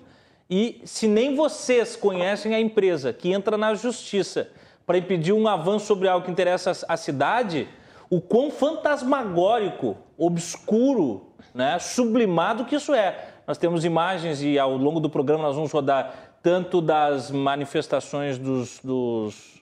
e 0.49 0.79
se 0.85 1.05
nem 1.05 1.35
vocês 1.35 1.97
conhecem 1.97 2.55
a 2.55 2.61
empresa 2.61 3.11
que 3.11 3.33
entra 3.33 3.57
na 3.57 3.75
justiça 3.75 4.49
para 4.85 4.97
impedir 4.97 5.33
um 5.33 5.49
avanço 5.49 5.85
sobre 5.85 6.07
algo 6.07 6.25
que 6.25 6.31
interessa 6.31 6.71
a 6.87 6.95
cidade, 6.95 7.67
o 8.09 8.21
quão 8.21 8.49
fantasmagórico, 8.49 9.97
obscuro, 10.17 11.33
né, 11.53 11.77
sublimado 11.77 12.63
que 12.63 12.75
isso 12.77 12.93
é. 12.93 13.33
Nós 13.45 13.57
temos 13.57 13.83
imagens 13.83 14.41
e 14.41 14.57
ao 14.57 14.77
longo 14.77 15.01
do 15.01 15.09
programa 15.09 15.43
nós 15.43 15.55
vamos 15.57 15.73
rodar 15.73 16.37
tanto 16.41 16.79
das 16.79 17.29
manifestações 17.29 18.37
dos, 18.37 18.79
dos 18.81 19.56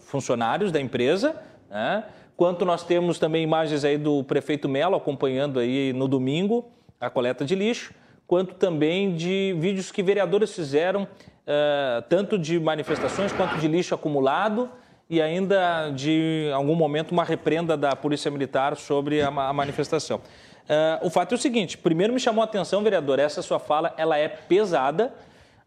funcionários 0.00 0.70
da 0.70 0.80
empresa, 0.80 1.34
né? 1.70 2.04
quanto 2.36 2.64
nós 2.64 2.84
temos 2.84 3.18
também 3.18 3.42
imagens 3.42 3.84
aí 3.84 3.98
do 3.98 4.22
prefeito 4.22 4.68
Melo 4.68 4.94
acompanhando 4.94 5.58
aí 5.58 5.92
no 5.92 6.06
domingo 6.06 6.70
a 7.00 7.10
coleta 7.10 7.44
de 7.44 7.54
lixo, 7.54 7.92
quanto 8.26 8.54
também 8.54 9.14
de 9.14 9.56
vídeos 9.58 9.90
que 9.90 10.02
vereadores 10.02 10.54
fizeram, 10.54 11.02
uh, 11.02 12.02
tanto 12.08 12.38
de 12.38 12.58
manifestações 12.60 13.32
quanto 13.32 13.56
de 13.58 13.66
lixo 13.66 13.94
acumulado 13.94 14.70
e 15.08 15.22
ainda 15.22 15.90
de 15.90 16.50
algum 16.54 16.74
momento 16.74 17.12
uma 17.12 17.24
reprenda 17.24 17.76
da 17.76 17.96
Polícia 17.96 18.30
Militar 18.30 18.76
sobre 18.76 19.22
a, 19.22 19.28
a 19.28 19.52
manifestação. 19.52 20.18
Uh, 20.18 21.06
o 21.06 21.10
fato 21.10 21.32
é 21.32 21.36
o 21.36 21.38
seguinte: 21.38 21.78
primeiro 21.78 22.12
me 22.12 22.20
chamou 22.20 22.42
a 22.42 22.44
atenção, 22.44 22.82
vereador, 22.82 23.18
essa 23.18 23.40
sua 23.40 23.58
fala 23.58 23.94
ela 23.96 24.18
é 24.18 24.28
pesada 24.28 25.14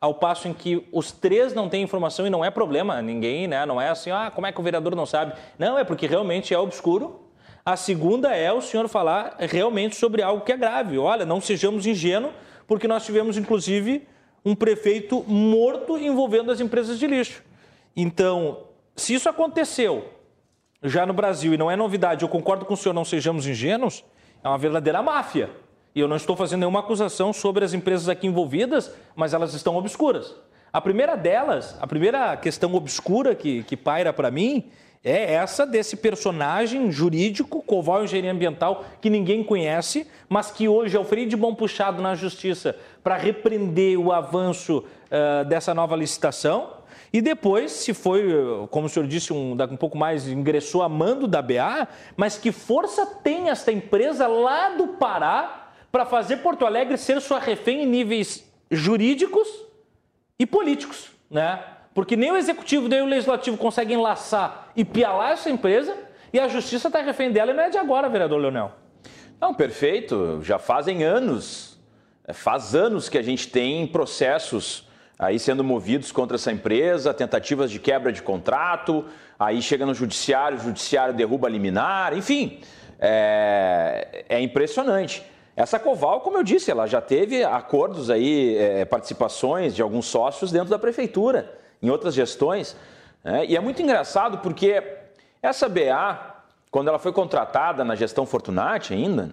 ao 0.01 0.15
passo 0.15 0.47
em 0.47 0.53
que 0.53 0.87
os 0.91 1.11
três 1.11 1.53
não 1.53 1.69
têm 1.69 1.83
informação 1.83 2.25
e 2.25 2.29
não 2.29 2.43
é 2.43 2.49
problema, 2.49 2.99
ninguém, 3.03 3.47
né? 3.47 3.63
Não 3.67 3.79
é 3.79 3.89
assim, 3.89 4.09
ah, 4.09 4.31
como 4.33 4.47
é 4.47 4.51
que 4.51 4.59
o 4.59 4.63
vereador 4.63 4.95
não 4.95 5.05
sabe? 5.05 5.33
Não, 5.59 5.77
é 5.77 5.83
porque 5.83 6.07
realmente 6.07 6.51
é 6.51 6.57
obscuro. 6.57 7.21
A 7.63 7.77
segunda 7.77 8.35
é 8.35 8.51
o 8.51 8.59
senhor 8.59 8.87
falar 8.87 9.35
realmente 9.37 9.95
sobre 9.95 10.23
algo 10.23 10.43
que 10.43 10.51
é 10.51 10.57
grave. 10.57 10.97
Olha, 10.97 11.23
não 11.23 11.39
sejamos 11.39 11.85
ingênuos, 11.85 12.33
porque 12.65 12.87
nós 12.87 13.05
tivemos, 13.05 13.37
inclusive, 13.37 14.07
um 14.43 14.55
prefeito 14.55 15.23
morto 15.27 15.95
envolvendo 15.99 16.51
as 16.51 16.59
empresas 16.59 16.97
de 16.97 17.05
lixo. 17.05 17.43
Então, 17.95 18.63
se 18.95 19.13
isso 19.13 19.29
aconteceu 19.29 20.09
já 20.81 21.05
no 21.05 21.13
Brasil 21.13 21.53
e 21.53 21.57
não 21.57 21.69
é 21.69 21.75
novidade, 21.75 22.23
eu 22.23 22.29
concordo 22.29 22.65
com 22.65 22.73
o 22.73 22.77
senhor, 22.77 22.95
não 22.95 23.05
sejamos 23.05 23.45
ingênuos, 23.45 24.03
é 24.43 24.47
uma 24.47 24.57
verdadeira 24.57 25.03
máfia. 25.03 25.51
E 25.93 25.99
eu 25.99 26.07
não 26.07 26.15
estou 26.15 26.35
fazendo 26.35 26.61
nenhuma 26.61 26.79
acusação 26.79 27.33
sobre 27.33 27.65
as 27.65 27.73
empresas 27.73 28.07
aqui 28.07 28.27
envolvidas, 28.27 28.93
mas 29.15 29.33
elas 29.33 29.53
estão 29.53 29.75
obscuras. 29.75 30.33
A 30.71 30.79
primeira 30.79 31.17
delas, 31.17 31.77
a 31.81 31.85
primeira 31.85 32.37
questão 32.37 32.73
obscura 32.73 33.35
que, 33.35 33.63
que 33.63 33.75
paira 33.75 34.13
para 34.13 34.31
mim, 34.31 34.71
é 35.03 35.33
essa 35.33 35.65
desse 35.65 35.97
personagem 35.97 36.91
jurídico, 36.91 37.61
Coval 37.63 38.03
Engenharia 38.03 38.31
Ambiental, 38.31 38.85
que 39.01 39.09
ninguém 39.09 39.43
conhece, 39.43 40.07
mas 40.29 40.51
que 40.51 40.69
hoje 40.69 40.95
é 40.95 40.99
o 40.99 41.03
freio 41.03 41.27
de 41.27 41.35
bom 41.35 41.55
puxado 41.55 42.01
na 42.01 42.15
justiça 42.15 42.75
para 43.03 43.17
repreender 43.17 43.99
o 43.99 44.11
avanço 44.11 44.77
uh, 44.77 45.43
dessa 45.45 45.73
nova 45.73 45.95
licitação. 45.95 46.81
E 47.11 47.19
depois, 47.19 47.71
se 47.71 47.93
foi, 47.93 48.31
como 48.69 48.85
o 48.85 48.89
senhor 48.89 49.07
disse, 49.07 49.33
um, 49.33 49.53
um 49.53 49.75
pouco 49.75 49.97
mais, 49.97 50.27
ingressou 50.27 50.83
a 50.83 50.87
mando 50.87 51.27
da 51.27 51.41
BA, 51.41 51.87
mas 52.15 52.37
que 52.37 52.51
força 52.51 53.05
tem 53.05 53.49
esta 53.49 53.71
empresa 53.71 54.27
lá 54.27 54.69
do 54.69 54.87
Pará 54.87 55.60
para 55.91 56.05
fazer 56.05 56.37
Porto 56.37 56.65
Alegre 56.65 56.97
ser 56.97 57.19
sua 57.21 57.39
refém 57.39 57.83
em 57.83 57.85
níveis 57.85 58.49
jurídicos 58.69 59.47
e 60.39 60.45
políticos, 60.45 61.11
né? 61.29 61.61
Porque 61.93 62.15
nem 62.15 62.31
o 62.31 62.37
executivo 62.37 62.87
nem 62.87 63.01
o 63.01 63.05
legislativo 63.05 63.57
conseguem 63.57 63.97
laçar 63.97 64.71
e 64.75 64.85
pialar 64.85 65.31
essa 65.31 65.49
empresa 65.49 65.95
e 66.31 66.39
a 66.39 66.47
justiça 66.47 66.87
está 66.87 67.01
refém 67.01 67.31
dela 67.31 67.51
e 67.51 67.53
não 67.53 67.63
é 67.63 67.69
de 67.69 67.77
agora, 67.77 68.07
vereador 68.07 68.39
Leonel. 68.39 68.71
Não, 69.39 69.53
perfeito. 69.53 70.39
Já 70.43 70.57
fazem 70.57 71.03
anos, 71.03 71.77
é, 72.25 72.31
faz 72.31 72.73
anos 72.73 73.09
que 73.09 73.17
a 73.17 73.21
gente 73.21 73.49
tem 73.49 73.85
processos 73.85 74.87
aí 75.19 75.37
sendo 75.37 75.63
movidos 75.63 76.11
contra 76.11 76.35
essa 76.35 76.51
empresa, 76.51 77.13
tentativas 77.13 77.69
de 77.69 77.79
quebra 77.79 78.11
de 78.11 78.23
contrato, 78.23 79.05
aí 79.37 79.61
chega 79.61 79.85
no 79.85 79.93
judiciário, 79.93 80.57
o 80.57 80.61
judiciário 80.61 81.13
derruba 81.13 81.47
a 81.47 81.51
liminar, 81.51 82.17
enfim, 82.17 82.59
é, 82.99 84.25
é 84.29 84.41
impressionante. 84.41 85.23
Essa 85.55 85.77
Coval, 85.77 86.21
como 86.21 86.37
eu 86.37 86.43
disse, 86.43 86.71
ela 86.71 86.87
já 86.87 87.01
teve 87.01 87.43
acordos 87.43 88.09
aí, 88.09 88.57
é, 88.57 88.85
participações 88.85 89.75
de 89.75 89.81
alguns 89.81 90.05
sócios 90.05 90.51
dentro 90.51 90.69
da 90.69 90.79
prefeitura 90.79 91.59
em 91.81 91.89
outras 91.89 92.13
gestões. 92.13 92.75
Né? 93.23 93.45
E 93.45 93.55
é 93.55 93.59
muito 93.59 93.81
engraçado 93.81 94.37
porque 94.37 94.81
essa 95.41 95.67
BA, 95.67 96.35
quando 96.69 96.87
ela 96.87 96.99
foi 96.99 97.11
contratada 97.11 97.83
na 97.83 97.95
gestão 97.95 98.25
Fortunati 98.25 98.93
ainda, 98.93 99.31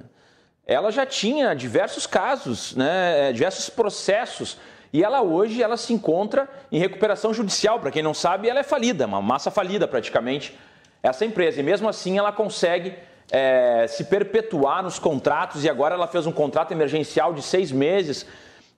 ela 0.66 0.90
já 0.90 1.07
tinha 1.07 1.54
diversos 1.54 2.07
casos, 2.07 2.76
né? 2.76 3.31
É, 3.31 3.33
diversos 3.33 3.70
processos. 3.70 4.59
E 4.92 5.02
ela 5.02 5.22
hoje 5.22 5.62
ela 5.62 5.78
se 5.78 5.94
encontra 5.94 6.46
em 6.70 6.78
recuperação 6.78 7.33
judicial. 7.33 7.81
Para 7.81 7.90
quem 7.90 8.02
não 8.02 8.12
sabe, 8.12 8.48
ela 8.48 8.61
é 8.61 8.62
falida, 8.62 9.07
uma 9.07 9.22
massa 9.22 9.50
falida 9.50 9.88
praticamente, 9.88 10.59
essa 11.02 11.24
empresa. 11.24 11.61
E 11.61 11.62
mesmo 11.62 11.88
assim 11.88 12.18
ela 12.18 12.33
consegue 12.33 12.94
é, 13.31 13.87
se 13.88 14.05
perpetuar 14.05 14.83
nos 14.83 14.99
contratos. 14.99 15.64
E 15.64 15.71
agora 15.71 15.95
ela 15.95 16.07
fez 16.07 16.27
um 16.27 16.33
contrato 16.33 16.73
emergencial 16.73 17.33
de 17.33 17.43
seis 17.43 17.71
meses 17.71 18.27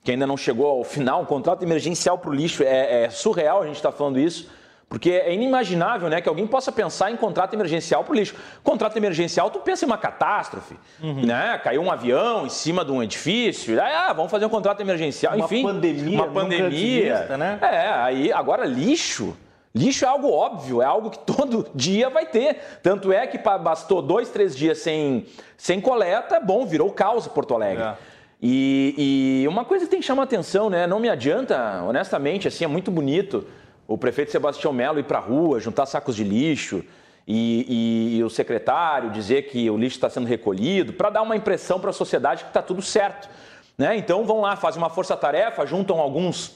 que 0.03 0.11
ainda 0.11 0.25
não 0.25 0.35
chegou 0.35 0.67
ao 0.67 0.83
final, 0.83 1.21
um 1.21 1.25
contrato 1.25 1.63
emergencial 1.63 2.17
para 2.17 2.29
o 2.29 2.33
lixo. 2.33 2.63
É, 2.63 3.03
é, 3.03 3.09
surreal 3.09 3.61
a 3.61 3.67
gente 3.67 3.75
estar 3.75 3.91
tá 3.91 3.97
falando 3.97 4.19
isso, 4.19 4.49
porque 4.89 5.11
é 5.11 5.33
inimaginável 5.33 6.09
né, 6.09 6.19
que 6.19 6.27
alguém 6.27 6.47
possa 6.47 6.71
pensar 6.71 7.11
em 7.11 7.15
contrato 7.15 7.53
emergencial 7.53 8.03
para 8.03 8.11
o 8.11 8.15
lixo. 8.15 8.35
Contrato 8.63 8.97
emergencial, 8.97 9.49
tu 9.51 9.59
pensa 9.59 9.85
em 9.85 9.87
uma 9.87 9.97
catástrofe, 9.97 10.75
uhum. 11.01 11.25
né? 11.25 11.59
Caiu 11.63 11.81
um 11.81 11.91
avião 11.91 12.45
em 12.45 12.49
cima 12.49 12.83
de 12.83 12.91
um 12.91 13.01
edifício, 13.01 13.79
aí, 13.81 13.93
ah, 13.93 14.11
vamos 14.11 14.31
fazer 14.31 14.45
um 14.45 14.49
contrato 14.49 14.81
emergencial, 14.81 15.35
uma 15.35 15.45
enfim. 15.45 15.63
Pandemia, 15.63 16.23
uma 16.23 16.27
pandemia. 16.27 17.17
Vista, 17.17 17.37
né? 17.37 17.59
É, 17.61 17.89
aí 17.89 18.33
agora 18.33 18.65
lixo. 18.65 19.37
Lixo 19.73 20.03
é 20.03 20.07
algo 20.07 20.29
óbvio, 20.29 20.81
é 20.81 20.85
algo 20.85 21.09
que 21.09 21.19
todo 21.25 21.67
dia 21.73 22.09
vai 22.09 22.25
ter. 22.25 22.57
Tanto 22.83 23.11
é 23.11 23.25
que 23.25 23.37
bastou 23.37 24.01
dois, 24.01 24.29
três 24.29 24.55
dias 24.55 24.79
sem, 24.79 25.25
sem 25.57 25.79
coleta, 25.79 26.39
bom, 26.39 26.65
virou 26.65 26.91
caos 26.91 27.27
Porto 27.27 27.53
Alegre. 27.53 27.83
É. 27.83 27.95
E, 28.41 29.43
e, 29.43 29.47
uma 29.47 29.63
coisa 29.63 29.85
que 29.85 29.91
tem 29.91 29.99
que 29.99 30.05
chamar 30.05 30.23
atenção, 30.23 30.67
né? 30.67 30.87
Não 30.87 30.99
me 30.99 31.07
adianta, 31.07 31.83
honestamente, 31.87 32.47
assim, 32.47 32.63
é 32.63 32.67
muito 32.67 32.89
bonito 32.89 33.45
o 33.87 33.97
prefeito 33.97 34.31
Sebastião 34.31 34.73
Melo 34.73 34.99
ir 34.99 35.03
para 35.03 35.19
a 35.19 35.21
rua, 35.21 35.59
juntar 35.59 35.85
sacos 35.85 36.15
de 36.15 36.23
lixo 36.23 36.83
e, 37.27 38.13
e, 38.15 38.17
e 38.17 38.23
o 38.23 38.29
secretário 38.29 39.11
dizer 39.11 39.43
que 39.43 39.69
o 39.69 39.77
lixo 39.77 39.97
está 39.97 40.09
sendo 40.09 40.25
recolhido, 40.25 40.93
para 40.93 41.11
dar 41.11 41.21
uma 41.21 41.35
impressão 41.35 41.79
para 41.79 41.91
a 41.91 41.93
sociedade 41.93 42.43
que 42.43 42.49
está 42.49 42.63
tudo 42.63 42.81
certo. 42.81 43.29
Né? 43.77 43.95
Então 43.97 44.25
vão 44.25 44.41
lá, 44.41 44.55
fazem 44.55 44.81
uma 44.81 44.89
força-tarefa, 44.89 45.65
juntam 45.67 45.99
alguns 45.99 46.55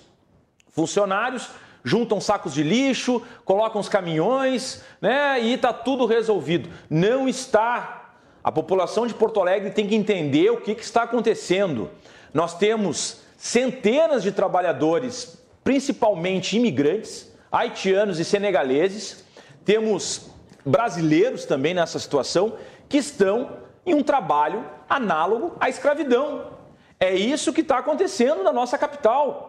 funcionários, 0.69 1.49
juntam 1.85 2.19
sacos 2.19 2.53
de 2.53 2.63
lixo, 2.63 3.21
colocam 3.45 3.79
os 3.79 3.87
caminhões, 3.87 4.83
né? 4.99 5.39
E 5.41 5.53
está 5.53 5.71
tudo 5.71 6.05
resolvido. 6.05 6.69
Não 6.89 7.29
está 7.29 8.01
a 8.45 8.51
população 8.51 9.07
de 9.07 9.13
Porto 9.15 9.41
Alegre 9.41 9.71
tem 9.71 9.87
que 9.87 9.95
entender 9.95 10.51
o 10.51 10.61
que, 10.61 10.75
que 10.75 10.83
está 10.83 11.01
acontecendo. 11.01 11.89
Nós 12.31 12.55
temos 12.55 13.21
centenas 13.35 14.21
de 14.21 14.31
trabalhadores, 14.31 15.35
principalmente 15.63 16.55
imigrantes, 16.55 17.33
haitianos 17.51 18.19
e 18.19 18.23
senegaleses, 18.23 19.25
temos 19.65 20.29
brasileiros 20.63 21.45
também 21.45 21.73
nessa 21.73 21.97
situação, 21.97 22.53
que 22.87 22.97
estão 22.97 23.57
em 23.83 23.95
um 23.95 24.03
trabalho 24.03 24.63
análogo 24.87 25.55
à 25.59 25.67
escravidão. 25.67 26.51
É 26.99 27.15
isso 27.15 27.51
que 27.51 27.61
está 27.61 27.79
acontecendo 27.79 28.43
na 28.43 28.53
nossa 28.53 28.77
capital. 28.77 29.44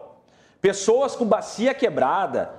Pessoas 0.67 1.15
com 1.15 1.23
bacia 1.23 1.73
quebrada, 1.73 2.51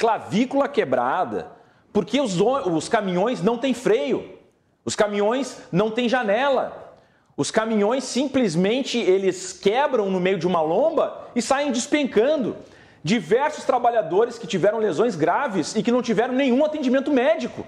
clavícula 0.00 0.66
quebrada, 0.66 1.46
porque 1.92 2.20
os, 2.20 2.40
os 2.40 2.88
caminhões 2.88 3.40
não 3.40 3.56
têm 3.56 3.72
freio. 3.72 4.36
Os 4.84 4.96
caminhões 4.96 5.58
não 5.70 5.92
têm 5.92 6.08
janela. 6.08 6.96
Os 7.36 7.52
caminhões 7.52 8.02
simplesmente 8.02 8.98
eles 8.98 9.52
quebram 9.52 10.10
no 10.10 10.18
meio 10.18 10.40
de 10.40 10.46
uma 10.48 10.60
lomba 10.60 11.28
e 11.32 11.40
saem 11.40 11.70
despencando. 11.70 12.56
Diversos 13.04 13.62
trabalhadores 13.62 14.36
que 14.36 14.48
tiveram 14.48 14.78
lesões 14.80 15.14
graves 15.14 15.76
e 15.76 15.84
que 15.84 15.92
não 15.92 16.02
tiveram 16.02 16.34
nenhum 16.34 16.64
atendimento 16.64 17.12
médico, 17.12 17.64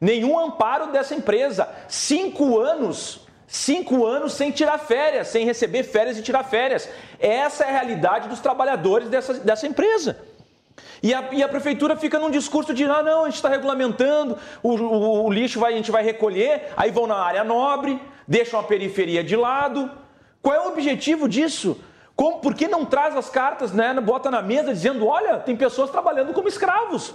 nenhum 0.00 0.38
amparo 0.38 0.92
dessa 0.92 1.12
empresa. 1.12 1.68
Cinco 1.88 2.60
anos, 2.60 3.21
cinco 3.52 4.06
anos 4.06 4.32
sem 4.32 4.50
tirar 4.50 4.78
férias, 4.78 5.28
sem 5.28 5.44
receber 5.44 5.82
férias 5.82 6.16
e 6.16 6.22
tirar 6.22 6.42
férias. 6.42 6.88
Essa 7.20 7.64
é 7.64 7.68
a 7.68 7.72
realidade 7.72 8.26
dos 8.26 8.40
trabalhadores 8.40 9.10
dessa, 9.10 9.34
dessa 9.34 9.66
empresa. 9.66 10.18
E 11.02 11.12
a, 11.12 11.28
e 11.32 11.42
a, 11.42 11.48
prefeitura 11.48 11.94
fica 11.94 12.18
num 12.18 12.30
discurso 12.30 12.72
de, 12.72 12.84
ah, 12.84 13.02
não, 13.02 13.22
a 13.22 13.24
gente 13.26 13.34
está 13.34 13.50
regulamentando, 13.50 14.38
o, 14.62 14.70
o, 14.70 15.24
o, 15.26 15.30
lixo 15.30 15.60
vai, 15.60 15.74
a 15.74 15.76
gente 15.76 15.90
vai 15.90 16.02
recolher, 16.02 16.72
aí 16.78 16.90
vão 16.90 17.06
na 17.06 17.16
área 17.16 17.44
nobre, 17.44 18.00
deixam 18.26 18.58
a 18.58 18.62
periferia 18.62 19.22
de 19.22 19.36
lado. 19.36 19.90
Qual 20.40 20.54
é 20.54 20.60
o 20.60 20.68
objetivo 20.68 21.28
disso? 21.28 21.78
Como, 22.16 22.38
por 22.38 22.54
que 22.54 22.66
não 22.66 22.86
traz 22.86 23.14
as 23.14 23.28
cartas, 23.28 23.70
né, 23.70 23.92
bota 24.00 24.30
na 24.30 24.40
mesa 24.40 24.72
dizendo, 24.72 25.06
olha, 25.06 25.36
tem 25.38 25.54
pessoas 25.54 25.90
trabalhando 25.90 26.32
como 26.32 26.48
escravos, 26.48 27.12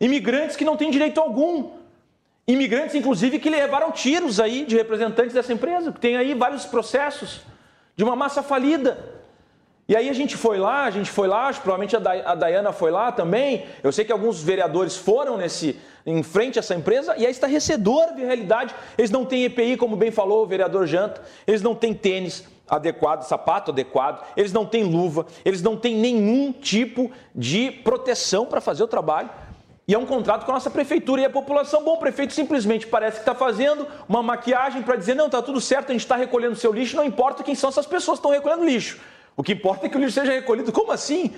imigrantes 0.00 0.56
que 0.56 0.64
não 0.64 0.76
têm 0.76 0.90
direito 0.90 1.20
algum, 1.20 1.77
imigrantes, 2.48 2.94
inclusive, 2.94 3.38
que 3.38 3.50
levaram 3.50 3.92
tiros 3.92 4.40
aí 4.40 4.64
de 4.64 4.74
representantes 4.74 5.34
dessa 5.34 5.52
empresa, 5.52 5.92
que 5.92 6.00
tem 6.00 6.16
aí 6.16 6.32
vários 6.32 6.64
processos 6.64 7.42
de 7.94 8.02
uma 8.02 8.16
massa 8.16 8.42
falida. 8.42 9.16
E 9.86 9.96
aí 9.96 10.08
a 10.08 10.12
gente 10.12 10.36
foi 10.36 10.58
lá, 10.58 10.84
a 10.84 10.90
gente 10.90 11.10
foi 11.10 11.28
lá, 11.28 11.52
provavelmente 11.52 11.96
a 11.96 12.34
Dayana 12.34 12.72
foi 12.72 12.90
lá 12.90 13.12
também. 13.12 13.66
Eu 13.82 13.92
sei 13.92 14.04
que 14.04 14.12
alguns 14.12 14.42
vereadores 14.42 14.96
foram 14.96 15.36
nesse 15.36 15.78
em 16.04 16.22
frente 16.22 16.58
a 16.58 16.60
essa 16.60 16.74
empresa 16.74 17.14
e 17.18 17.26
é 17.26 17.30
estarrecedor 17.30 18.14
de 18.14 18.24
realidade. 18.24 18.74
Eles 18.96 19.10
não 19.10 19.24
têm 19.26 19.44
EPI, 19.44 19.76
como 19.76 19.96
bem 19.96 20.10
falou 20.10 20.42
o 20.42 20.46
vereador 20.46 20.86
Janta, 20.86 21.22
eles 21.46 21.60
não 21.60 21.74
têm 21.74 21.92
tênis 21.92 22.44
adequado, 22.68 23.22
sapato 23.22 23.70
adequado, 23.70 24.26
eles 24.36 24.52
não 24.52 24.66
têm 24.66 24.84
luva, 24.84 25.26
eles 25.44 25.62
não 25.62 25.76
têm 25.76 25.96
nenhum 25.96 26.52
tipo 26.52 27.10
de 27.34 27.70
proteção 27.70 28.46
para 28.46 28.60
fazer 28.60 28.82
o 28.82 28.88
trabalho. 28.88 29.30
E 29.88 29.94
é 29.94 29.98
um 29.98 30.04
contrato 30.04 30.44
com 30.44 30.50
a 30.50 30.54
nossa 30.54 30.68
prefeitura 30.68 31.22
e 31.22 31.24
a 31.24 31.30
população. 31.30 31.82
Bom, 31.82 31.94
o 31.94 31.98
prefeito 31.98 32.34
simplesmente 32.34 32.86
parece 32.86 33.16
que 33.16 33.22
está 33.22 33.34
fazendo 33.34 33.88
uma 34.06 34.22
maquiagem 34.22 34.82
para 34.82 34.96
dizer: 34.96 35.14
não, 35.14 35.26
está 35.26 35.40
tudo 35.40 35.62
certo, 35.62 35.88
a 35.88 35.92
gente 35.92 36.02
está 36.02 36.14
recolhendo 36.14 36.54
seu 36.54 36.70
lixo, 36.70 36.94
não 36.94 37.04
importa 37.04 37.42
quem 37.42 37.54
são 37.54 37.70
essas 37.70 37.86
pessoas 37.86 38.18
que 38.18 38.26
estão 38.26 38.30
recolhendo 38.30 38.66
lixo. 38.66 39.00
O 39.34 39.42
que 39.42 39.52
importa 39.52 39.86
é 39.86 39.88
que 39.88 39.96
o 39.96 40.00
lixo 40.00 40.20
seja 40.20 40.30
recolhido. 40.30 40.70
Como 40.70 40.92
assim? 40.92 41.34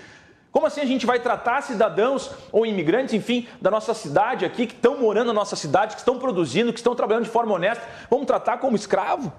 Como 0.50 0.66
assim 0.66 0.80
a 0.80 0.84
gente 0.84 1.06
vai 1.06 1.20
tratar 1.20 1.62
cidadãos 1.62 2.32
ou 2.50 2.66
imigrantes, 2.66 3.14
enfim, 3.14 3.46
da 3.62 3.70
nossa 3.70 3.94
cidade 3.94 4.44
aqui, 4.44 4.66
que 4.66 4.74
estão 4.74 4.98
morando 4.98 5.28
na 5.28 5.32
nossa 5.32 5.54
cidade, 5.54 5.94
que 5.94 6.00
estão 6.00 6.18
produzindo, 6.18 6.72
que 6.72 6.80
estão 6.80 6.96
trabalhando 6.96 7.24
de 7.24 7.30
forma 7.30 7.54
honesta, 7.54 7.86
vamos 8.10 8.26
tratar 8.26 8.58
como 8.58 8.74
escravo? 8.74 9.32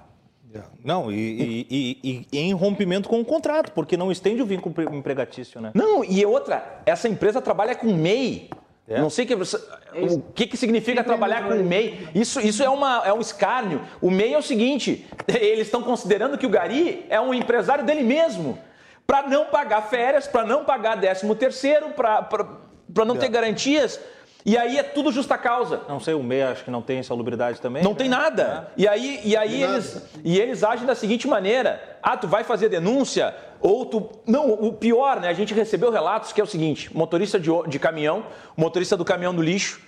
Não, 0.82 1.10
e, 1.12 1.66
e, 1.70 1.98
e, 2.02 2.26
e, 2.32 2.38
em 2.38 2.52
rompimento 2.52 3.08
com 3.08 3.20
o 3.20 3.24
contrato, 3.24 3.72
porque 3.72 3.96
não 3.96 4.10
estende 4.10 4.42
o 4.42 4.46
vínculo 4.46 4.74
empregatício, 4.94 5.60
né? 5.60 5.70
Não, 5.74 6.02
e 6.04 6.24
outra, 6.24 6.80
essa 6.84 7.08
empresa 7.08 7.40
trabalha 7.40 7.74
com 7.74 7.92
MEI. 7.92 8.50
É. 8.88 9.00
Não 9.00 9.08
sei 9.08 9.24
que, 9.24 9.34
o 9.34 10.20
que, 10.34 10.46
que 10.46 10.56
significa 10.56 11.04
trabalhar 11.04 11.44
com 11.44 11.54
o 11.54 11.64
MEI. 11.64 12.08
Isso, 12.14 12.40
isso 12.40 12.62
é, 12.62 12.68
uma, 12.68 13.02
é 13.04 13.12
um 13.12 13.20
escárnio. 13.20 13.80
O 14.00 14.10
MEI 14.10 14.34
é 14.34 14.38
o 14.38 14.42
seguinte: 14.42 15.06
eles 15.28 15.66
estão 15.66 15.82
considerando 15.82 16.36
que 16.36 16.46
o 16.46 16.50
Gari 16.50 17.06
é 17.08 17.20
um 17.20 17.32
empresário 17.32 17.84
dele 17.84 18.02
mesmo. 18.02 18.58
para 19.06 19.28
não 19.28 19.46
pagar 19.46 19.82
férias, 19.82 20.26
para 20.26 20.44
não 20.44 20.64
pagar 20.64 21.00
13 21.00 21.34
terceiro, 21.36 21.90
para 21.90 23.04
não 23.04 23.16
ter 23.16 23.28
garantias. 23.28 24.00
E 24.44 24.58
aí 24.58 24.76
é 24.76 24.82
tudo 24.82 25.12
justa 25.12 25.38
causa. 25.38 25.82
Não 25.88 26.00
sei, 26.00 26.14
o 26.14 26.22
meia 26.22 26.50
acho 26.50 26.64
que 26.64 26.70
não 26.70 26.82
tem 26.82 27.02
salubridade 27.02 27.60
também. 27.60 27.82
Não 27.82 27.92
né? 27.92 27.98
tem 27.98 28.08
nada. 28.08 28.68
É. 28.76 28.82
E 28.82 28.88
aí, 28.88 29.20
e 29.24 29.36
aí 29.36 29.62
eles, 29.62 30.02
e 30.24 30.38
eles 30.38 30.64
agem 30.64 30.84
da 30.84 30.94
seguinte 30.94 31.28
maneira: 31.28 31.98
ah, 32.02 32.16
tu 32.16 32.26
vai 32.26 32.42
fazer 32.42 32.68
denúncia, 32.68 33.34
ou 33.60 33.86
tu. 33.86 34.10
Não, 34.26 34.52
o 34.52 34.72
pior, 34.72 35.20
né? 35.20 35.28
A 35.28 35.32
gente 35.32 35.54
recebeu 35.54 35.90
relatos 35.90 36.32
que 36.32 36.40
é 36.40 36.44
o 36.44 36.46
seguinte: 36.46 36.94
motorista 36.96 37.38
de, 37.38 37.50
de 37.68 37.78
caminhão, 37.78 38.26
motorista 38.56 38.96
do 38.96 39.04
caminhão 39.04 39.34
do 39.34 39.42
lixo, 39.42 39.80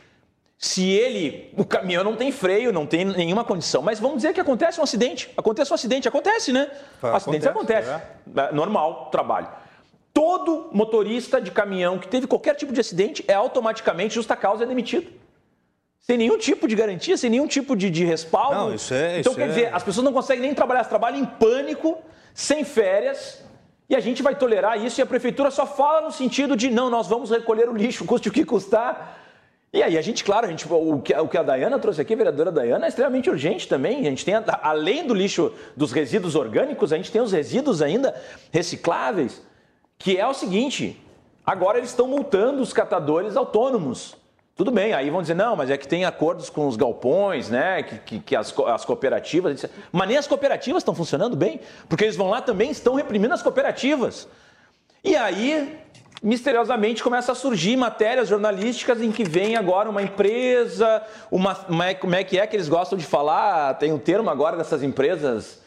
se 0.56 0.88
ele. 0.88 1.52
O 1.56 1.64
caminhão 1.64 2.04
não 2.04 2.14
tem 2.14 2.30
freio, 2.30 2.72
não 2.72 2.86
tem 2.86 3.04
nenhuma 3.04 3.44
condição. 3.44 3.82
Mas 3.82 3.98
vamos 3.98 4.18
dizer 4.18 4.32
que 4.32 4.40
acontece 4.40 4.80
um 4.80 4.84
acidente. 4.84 5.30
Acontece 5.36 5.72
um 5.72 5.74
acidente, 5.74 6.06
acontece, 6.06 6.52
né? 6.52 6.70
Acontece, 6.98 7.16
Acidentes 7.16 7.46
acontecem. 7.48 7.92
É. 7.92 8.40
é. 8.40 8.52
Normal, 8.52 9.08
trabalho. 9.10 9.48
Todo 10.14 10.70
motorista 10.72 11.40
de 11.40 11.50
caminhão 11.50 11.98
que 11.98 12.06
teve 12.06 12.28
qualquer 12.28 12.54
tipo 12.54 12.72
de 12.72 12.80
acidente 12.80 13.24
é 13.26 13.34
automaticamente, 13.34 14.14
justa 14.14 14.36
causa, 14.36 14.62
é 14.62 14.66
demitido. 14.66 15.10
Sem 15.98 16.16
nenhum 16.16 16.38
tipo 16.38 16.68
de 16.68 16.76
garantia, 16.76 17.16
sem 17.16 17.28
nenhum 17.28 17.48
tipo 17.48 17.74
de, 17.74 17.90
de 17.90 18.04
respaldo. 18.04 18.54
Não, 18.54 18.74
isso 18.74 18.94
é. 18.94 19.18
Então, 19.18 19.32
isso 19.32 19.40
quer 19.40 19.46
é... 19.46 19.48
dizer, 19.48 19.74
as 19.74 19.82
pessoas 19.82 20.04
não 20.04 20.12
conseguem 20.12 20.42
nem 20.42 20.54
trabalhar, 20.54 20.80
elas 20.80 20.88
trabalham 20.88 21.18
em 21.18 21.24
pânico, 21.24 21.98
sem 22.32 22.62
férias, 22.62 23.42
e 23.90 23.96
a 23.96 24.00
gente 24.00 24.22
vai 24.22 24.36
tolerar 24.36 24.80
isso, 24.80 25.00
e 25.00 25.02
a 25.02 25.06
prefeitura 25.06 25.50
só 25.50 25.66
fala 25.66 26.02
no 26.02 26.12
sentido 26.12 26.56
de 26.56 26.70
não, 26.70 26.88
nós 26.88 27.08
vamos 27.08 27.30
recolher 27.30 27.68
o 27.68 27.76
lixo, 27.76 28.04
custe 28.04 28.28
o 28.28 28.32
que 28.32 28.44
custar. 28.44 29.18
E 29.72 29.82
aí 29.82 29.98
a 29.98 30.02
gente, 30.02 30.22
claro, 30.22 30.46
a 30.46 30.48
gente, 30.48 30.64
o, 30.70 31.00
que, 31.00 31.12
o 31.12 31.26
que 31.26 31.36
a 31.36 31.42
Dayana 31.42 31.80
trouxe 31.80 32.00
aqui, 32.00 32.14
a 32.14 32.16
vereadora 32.16 32.52
Dayana, 32.52 32.84
é 32.84 32.88
extremamente 32.88 33.28
urgente 33.28 33.66
também. 33.66 34.06
A 34.06 34.10
gente 34.10 34.24
tem, 34.24 34.34
além 34.62 35.04
do 35.04 35.12
lixo 35.12 35.52
dos 35.76 35.90
resíduos 35.90 36.36
orgânicos, 36.36 36.92
a 36.92 36.96
gente 36.96 37.10
tem 37.10 37.20
os 37.20 37.32
resíduos 37.32 37.82
ainda 37.82 38.14
recicláveis 38.52 39.42
que 39.98 40.16
é 40.18 40.26
o 40.26 40.34
seguinte: 40.34 41.00
agora 41.44 41.78
eles 41.78 41.90
estão 41.90 42.06
multando 42.06 42.62
os 42.62 42.72
catadores 42.72 43.36
autônomos. 43.36 44.16
Tudo 44.56 44.70
bem, 44.70 44.92
aí 44.92 45.10
vão 45.10 45.20
dizer, 45.20 45.34
não, 45.34 45.56
mas 45.56 45.68
é 45.68 45.76
que 45.76 45.88
tem 45.88 46.04
acordos 46.04 46.48
com 46.48 46.68
os 46.68 46.76
galpões, 46.76 47.50
né? 47.50 47.82
Que, 47.82 47.98
que, 47.98 48.18
que 48.20 48.36
as, 48.36 48.54
as, 48.68 48.84
cooperativas. 48.84 49.66
Mas 49.90 50.08
nem 50.08 50.16
as 50.16 50.28
cooperativas 50.28 50.80
estão 50.80 50.94
funcionando 50.94 51.36
bem, 51.36 51.60
porque 51.88 52.04
eles 52.04 52.14
vão 52.14 52.30
lá 52.30 52.40
também 52.40 52.70
estão 52.70 52.94
reprimindo 52.94 53.34
as 53.34 53.42
cooperativas. 53.42 54.28
E 55.02 55.16
aí, 55.16 55.76
misteriosamente, 56.22 57.02
começa 57.02 57.32
a 57.32 57.34
surgir 57.34 57.76
matérias 57.76 58.28
jornalísticas 58.28 59.02
em 59.02 59.10
que 59.10 59.24
vem 59.24 59.56
agora 59.56 59.90
uma 59.90 60.02
empresa, 60.02 61.02
uma, 61.32 61.56
como 61.56 62.14
é 62.14 62.22
que 62.22 62.38
é 62.38 62.46
que 62.46 62.54
eles 62.54 62.68
gostam 62.68 62.96
de 62.96 63.04
falar? 63.04 63.74
Tem 63.74 63.92
um 63.92 63.98
termo 63.98 64.30
agora 64.30 64.56
dessas 64.56 64.84
empresas 64.84 65.63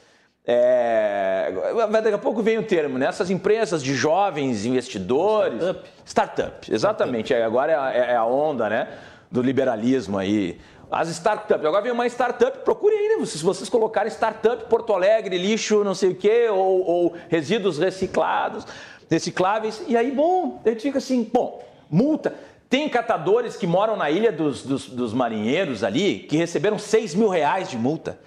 é, 0.49 1.51
daqui 1.91 2.13
a 2.13 2.17
pouco 2.17 2.41
vem 2.41 2.57
o 2.57 2.63
termo, 2.63 2.97
né? 2.97 3.07
Essas 3.07 3.29
empresas 3.29 3.83
de 3.83 3.93
jovens 3.93 4.65
investidores. 4.65 5.61
Startup. 5.61 5.89
Startup, 6.05 6.73
exatamente. 6.73 7.33
Startup. 7.33 7.41
É, 7.41 7.45
agora 7.45 7.91
é, 7.93 7.97
é, 7.97 8.11
é, 8.13 8.15
a 8.15 8.23
onda 8.23 8.69
né? 8.69 8.87
do 9.29 9.41
liberalismo 9.41 10.17
aí. 10.17 10.57
As 10.89 11.09
startups. 11.09 11.65
Agora 11.65 11.81
vem 11.81 11.91
uma 11.91 12.07
startup, 12.07 12.59
procure 12.59 12.95
aí, 12.95 13.17
né? 13.17 13.25
Se 13.25 13.43
vocês 13.43 13.67
colocarem 13.67 14.09
startup 14.09 14.63
Porto 14.69 14.93
Alegre, 14.93 15.37
lixo, 15.37 15.83
não 15.83 15.93
sei 15.93 16.11
o 16.11 16.15
quê, 16.15 16.47
ou, 16.49 16.81
ou 16.81 17.13
resíduos 17.27 17.77
reciclados, 17.77 18.65
recicláveis. 19.11 19.83
E 19.85 19.97
aí, 19.97 20.11
bom, 20.11 20.61
a 20.65 20.69
gente 20.69 20.83
fica 20.83 20.99
assim, 20.99 21.29
bom, 21.29 21.61
multa. 21.91 22.33
Tem 22.69 22.87
catadores 22.87 23.57
que 23.57 23.67
moram 23.67 23.97
na 23.97 24.09
ilha 24.09 24.31
dos, 24.31 24.63
dos, 24.63 24.87
dos 24.87 25.13
marinheiros 25.13 25.83
ali 25.83 26.19
que 26.19 26.37
receberam 26.37 26.79
6 26.79 27.15
mil 27.15 27.27
reais 27.27 27.69
de 27.69 27.77
multa. 27.77 28.17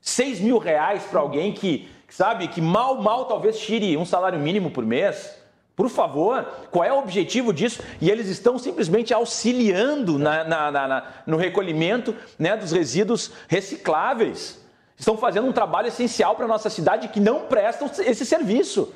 6 0.00 0.40
mil 0.40 0.58
reais 0.58 1.04
para 1.04 1.20
alguém 1.20 1.52
que, 1.52 1.88
sabe, 2.08 2.48
que 2.48 2.60
mal, 2.60 3.00
mal 3.02 3.26
talvez 3.26 3.58
tire 3.58 3.96
um 3.96 4.04
salário 4.04 4.38
mínimo 4.38 4.70
por 4.70 4.84
mês. 4.84 5.36
Por 5.76 5.88
favor, 5.88 6.44
qual 6.72 6.84
é 6.84 6.92
o 6.92 6.98
objetivo 6.98 7.52
disso? 7.52 7.80
E 8.00 8.10
eles 8.10 8.26
estão 8.28 8.58
simplesmente 8.58 9.14
auxiliando 9.14 10.18
na, 10.18 10.42
na, 10.42 10.70
na, 10.70 11.06
no 11.24 11.36
recolhimento 11.36 12.16
né, 12.36 12.56
dos 12.56 12.72
resíduos 12.72 13.30
recicláveis. 13.46 14.60
Estão 14.96 15.16
fazendo 15.16 15.46
um 15.46 15.52
trabalho 15.52 15.86
essencial 15.86 16.34
para 16.34 16.46
a 16.46 16.48
nossa 16.48 16.68
cidade 16.68 17.06
que 17.08 17.20
não 17.20 17.42
prestam 17.42 17.88
esse 18.00 18.26
serviço. 18.26 18.92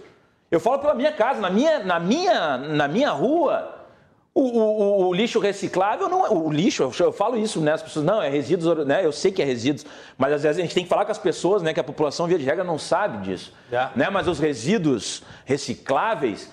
Eu 0.50 0.58
falo 0.58 0.80
pela 0.80 0.94
minha 0.94 1.12
casa, 1.12 1.40
na 1.40 1.48
minha, 1.48 1.78
na 1.78 2.00
minha, 2.00 2.58
na 2.58 2.88
minha 2.88 3.10
rua, 3.10 3.81
o, 4.34 4.40
o, 4.40 5.08
o, 5.08 5.12
lixo 5.12 5.38
reciclável 5.38 6.08
não 6.08 6.24
é. 6.24 6.30
O 6.30 6.50
lixo, 6.50 6.90
eu 6.98 7.12
falo 7.12 7.36
isso, 7.36 7.60
né? 7.60 7.72
As 7.72 7.82
pessoas, 7.82 8.04
não, 8.04 8.22
é 8.22 8.30
resíduos, 8.30 8.86
né? 8.86 9.04
Eu 9.04 9.12
sei 9.12 9.30
que 9.30 9.42
é 9.42 9.44
resíduos, 9.44 9.84
mas 10.16 10.32
às 10.32 10.42
vezes 10.42 10.58
a 10.58 10.62
gente 10.62 10.74
tem 10.74 10.84
que 10.84 10.88
falar 10.88 11.04
com 11.04 11.12
as 11.12 11.18
pessoas, 11.18 11.62
né? 11.62 11.74
Que 11.74 11.80
a 11.80 11.84
população, 11.84 12.26
via 12.26 12.38
de 12.38 12.44
regra, 12.44 12.64
não 12.64 12.78
sabe 12.78 13.18
disso. 13.18 13.52
É. 13.70 13.88
Né? 13.94 14.08
Mas 14.08 14.26
os 14.26 14.38
resíduos 14.38 15.22
recicláveis, 15.44 16.50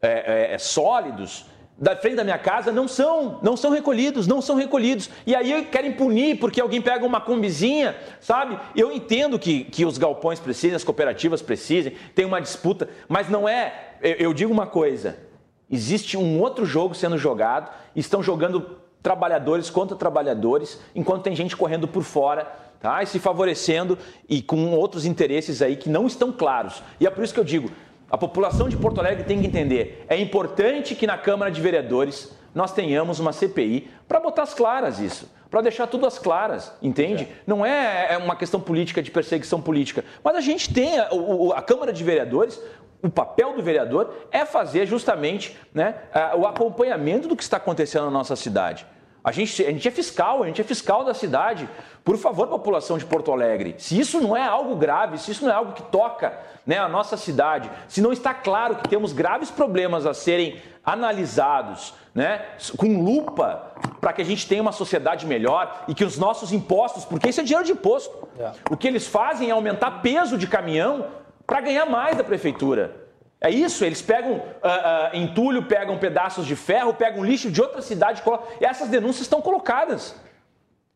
é, 0.00 0.50
é, 0.50 0.54
é, 0.54 0.58
sólidos, 0.58 1.46
da 1.76 1.96
frente 1.96 2.14
da 2.14 2.22
minha 2.24 2.38
casa 2.38 2.70
não 2.70 2.86
são, 2.86 3.40
não 3.42 3.56
são 3.56 3.72
recolhidos, 3.72 4.28
não 4.28 4.40
são 4.40 4.54
recolhidos. 4.54 5.10
E 5.26 5.34
aí 5.34 5.64
querem 5.64 5.92
punir 5.92 6.38
porque 6.38 6.60
alguém 6.60 6.80
pega 6.80 7.04
uma 7.04 7.20
combizinha, 7.20 7.96
sabe? 8.20 8.56
Eu 8.76 8.92
entendo 8.92 9.36
que, 9.36 9.64
que 9.64 9.84
os 9.84 9.98
galpões 9.98 10.38
precisem, 10.38 10.76
as 10.76 10.84
cooperativas 10.84 11.42
precisem, 11.42 11.92
tem 12.14 12.24
uma 12.24 12.40
disputa, 12.40 12.88
mas 13.08 13.28
não 13.28 13.48
é. 13.48 13.96
eu, 14.00 14.12
eu 14.12 14.32
digo 14.32 14.52
uma 14.52 14.66
coisa 14.66 15.25
Existe 15.70 16.16
um 16.16 16.40
outro 16.40 16.64
jogo 16.64 16.94
sendo 16.94 17.18
jogado, 17.18 17.70
estão 17.94 18.22
jogando 18.22 18.78
trabalhadores 19.02 19.70
contra 19.70 19.96
trabalhadores, 19.96 20.80
enquanto 20.94 21.22
tem 21.22 21.34
gente 21.34 21.56
correndo 21.56 21.86
por 21.88 22.02
fora, 22.02 22.44
tá? 22.80 23.02
E 23.02 23.06
se 23.06 23.18
favorecendo 23.18 23.98
e 24.28 24.42
com 24.42 24.72
outros 24.72 25.04
interesses 25.04 25.62
aí 25.62 25.76
que 25.76 25.88
não 25.88 26.06
estão 26.06 26.32
claros. 26.32 26.82
E 27.00 27.06
é 27.06 27.10
por 27.10 27.22
isso 27.22 27.34
que 27.34 27.40
eu 27.40 27.44
digo, 27.44 27.70
a 28.10 28.16
população 28.16 28.68
de 28.68 28.76
Porto 28.76 29.00
Alegre 29.00 29.24
tem 29.24 29.40
que 29.40 29.46
entender, 29.46 30.04
é 30.08 30.16
importante 30.18 30.94
que 30.94 31.06
na 31.06 31.18
Câmara 31.18 31.50
de 31.50 31.60
Vereadores 31.60 32.32
nós 32.54 32.72
tenhamos 32.72 33.18
uma 33.18 33.32
CPI 33.32 33.88
para 34.08 34.20
botar 34.20 34.42
as 34.42 34.54
claras 34.54 34.98
isso, 34.98 35.30
para 35.50 35.60
deixar 35.60 35.86
tudo 35.86 36.06
às 36.06 36.18
claras, 36.18 36.72
entende? 36.80 37.24
É. 37.24 37.28
Não 37.46 37.66
é, 37.66 38.14
é 38.14 38.18
uma 38.18 38.34
questão 38.36 38.60
política 38.60 39.02
de 39.02 39.10
perseguição 39.10 39.60
política, 39.60 40.04
mas 40.22 40.36
a 40.36 40.40
gente 40.40 40.72
tem 40.72 40.98
a, 40.98 41.08
a 41.54 41.62
Câmara 41.62 41.92
de 41.92 42.02
Vereadores 42.02 42.60
o 43.06 43.10
papel 43.10 43.54
do 43.54 43.62
vereador 43.62 44.12
é 44.30 44.44
fazer 44.44 44.86
justamente 44.86 45.56
né, 45.72 45.94
o 46.36 46.46
acompanhamento 46.46 47.28
do 47.28 47.36
que 47.36 47.42
está 47.42 47.56
acontecendo 47.56 48.04
na 48.04 48.10
nossa 48.10 48.36
cidade. 48.36 48.86
A 49.26 49.32
gente, 49.32 49.64
a 49.64 49.70
gente 49.72 49.88
é 49.88 49.90
fiscal, 49.90 50.44
a 50.44 50.46
gente 50.46 50.60
é 50.60 50.64
fiscal 50.64 51.04
da 51.04 51.12
cidade. 51.12 51.68
Por 52.04 52.16
favor, 52.16 52.46
população 52.46 52.96
de 52.96 53.04
Porto 53.04 53.32
Alegre, 53.32 53.74
se 53.76 53.98
isso 53.98 54.20
não 54.20 54.36
é 54.36 54.46
algo 54.46 54.76
grave, 54.76 55.18
se 55.18 55.32
isso 55.32 55.44
não 55.44 55.50
é 55.50 55.54
algo 55.54 55.72
que 55.72 55.82
toca 55.82 56.32
né, 56.64 56.78
a 56.78 56.88
nossa 56.88 57.16
cidade, 57.16 57.68
se 57.88 58.00
não 58.00 58.12
está 58.12 58.32
claro 58.32 58.76
que 58.76 58.88
temos 58.88 59.12
graves 59.12 59.50
problemas 59.50 60.06
a 60.06 60.14
serem 60.14 60.62
analisados 60.84 61.92
né, 62.14 62.44
com 62.76 63.02
lupa 63.02 63.72
para 64.00 64.12
que 64.12 64.22
a 64.22 64.24
gente 64.24 64.46
tenha 64.46 64.62
uma 64.62 64.70
sociedade 64.70 65.26
melhor 65.26 65.84
e 65.88 65.94
que 65.94 66.04
os 66.04 66.16
nossos 66.16 66.52
impostos, 66.52 67.04
porque 67.04 67.28
isso 67.28 67.40
é 67.40 67.44
dinheiro 67.44 67.66
de 67.66 67.72
imposto, 67.72 68.28
é. 68.38 68.52
o 68.70 68.76
que 68.76 68.86
eles 68.86 69.08
fazem 69.08 69.48
é 69.48 69.52
aumentar 69.52 70.02
peso 70.02 70.38
de 70.38 70.46
caminhão 70.46 71.04
para 71.46 71.60
ganhar 71.60 71.86
mais 71.86 72.16
da 72.16 72.24
prefeitura. 72.24 73.06
É 73.40 73.50
isso, 73.50 73.84
eles 73.84 74.00
pegam 74.00 74.32
uh, 74.32 74.38
uh, 74.38 75.16
entulho, 75.16 75.64
pegam 75.64 75.98
pedaços 75.98 76.46
de 76.46 76.56
ferro, 76.56 76.94
pegam 76.94 77.24
lixo 77.24 77.50
de 77.50 77.60
outra 77.60 77.82
cidade, 77.82 78.22
e 78.60 78.64
essas 78.64 78.88
denúncias 78.88 79.22
estão 79.22 79.40
colocadas. 79.42 80.16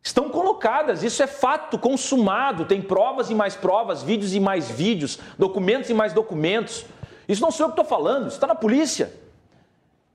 Estão 0.02 0.30
colocadas, 0.30 1.02
isso 1.02 1.22
é 1.22 1.26
fato 1.26 1.78
consumado, 1.78 2.64
tem 2.64 2.80
provas 2.80 3.28
e 3.28 3.34
mais 3.34 3.54
provas, 3.54 4.02
vídeos 4.02 4.34
e 4.34 4.40
mais 4.40 4.70
vídeos, 4.70 5.18
documentos 5.38 5.90
e 5.90 5.94
mais 5.94 6.14
documentos. 6.14 6.86
Isso 7.28 7.42
não 7.42 7.50
sou 7.50 7.66
eu 7.66 7.72
que 7.72 7.80
estou 7.80 7.84
falando, 7.84 8.26
isso 8.26 8.36
está 8.36 8.46
na 8.46 8.54
polícia. 8.54 9.12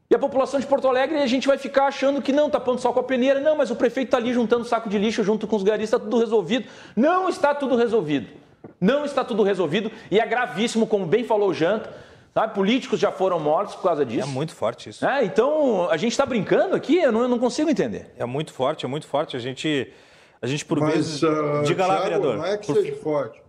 E 0.10 0.16
a 0.16 0.20
população 0.20 0.60
de 0.60 0.66
Porto 0.66 0.88
Alegre, 0.88 1.18
a 1.20 1.28
gente 1.28 1.48
vai 1.48 1.58
ficar 1.58 1.86
achando 1.86 2.22
que 2.22 2.32
não, 2.32 2.50
tapando 2.50 2.82
só 2.82 2.92
com 2.92 3.00
a 3.00 3.04
peneira, 3.04 3.40
não, 3.40 3.56
mas 3.56 3.70
o 3.70 3.76
prefeito 3.76 4.08
está 4.08 4.18
ali 4.18 4.34
juntando 4.34 4.66
saco 4.66 4.90
de 4.90 4.98
lixo 4.98 5.24
junto 5.24 5.48
com 5.48 5.56
os 5.56 5.64
garis, 5.64 5.86
está 5.86 6.00
tudo 6.00 6.18
resolvido. 6.18 6.68
Não 6.96 7.30
está 7.30 7.54
tudo 7.54 7.76
resolvido. 7.76 8.28
Não 8.80 9.06
está 9.06 9.24
tudo 9.24 9.44
resolvido 9.44 9.92
e 10.12 10.20
é 10.20 10.26
gravíssimo, 10.26 10.88
como 10.88 11.06
bem 11.06 11.24
falou 11.24 11.50
o 11.50 11.54
Janta. 11.54 12.06
Sabe? 12.34 12.54
Políticos 12.54 13.00
já 13.00 13.14
foram 13.14 13.40
mortos 13.40 13.76
por 13.76 13.84
causa 13.84 14.06
disso. 14.06 14.28
É 14.28 14.30
muito 14.30 14.54
forte 14.54 14.90
isso. 14.90 15.06
É, 15.06 15.24
então, 15.24 15.90
a 15.90 15.96
gente 15.96 16.12
está 16.12 16.26
brincando 16.26 16.76
aqui, 16.76 16.98
eu 16.98 17.10
não, 17.10 17.22
eu 17.22 17.30
não, 17.30 17.40
consigo 17.40 17.70
entender. 17.70 18.14
É 18.18 18.26
muito 18.26 18.52
forte, 18.52 18.84
é 18.84 18.90
muito 18.90 19.08
forte. 19.08 19.38
A 19.38 19.40
gente, 19.40 19.90
a 20.42 20.46
gente 20.46 20.66
por 20.66 20.82
Mas, 20.82 20.96
vezes. 20.96 21.24
Uh, 21.24 21.64
Diga 21.64 21.88
lá, 21.88 22.02
vereador. 22.02 22.36
Não 22.36 22.46
é 22.46 22.58
que 22.58 22.68
por... 22.68 22.76
seja 22.76 22.96
forte. 22.98 23.42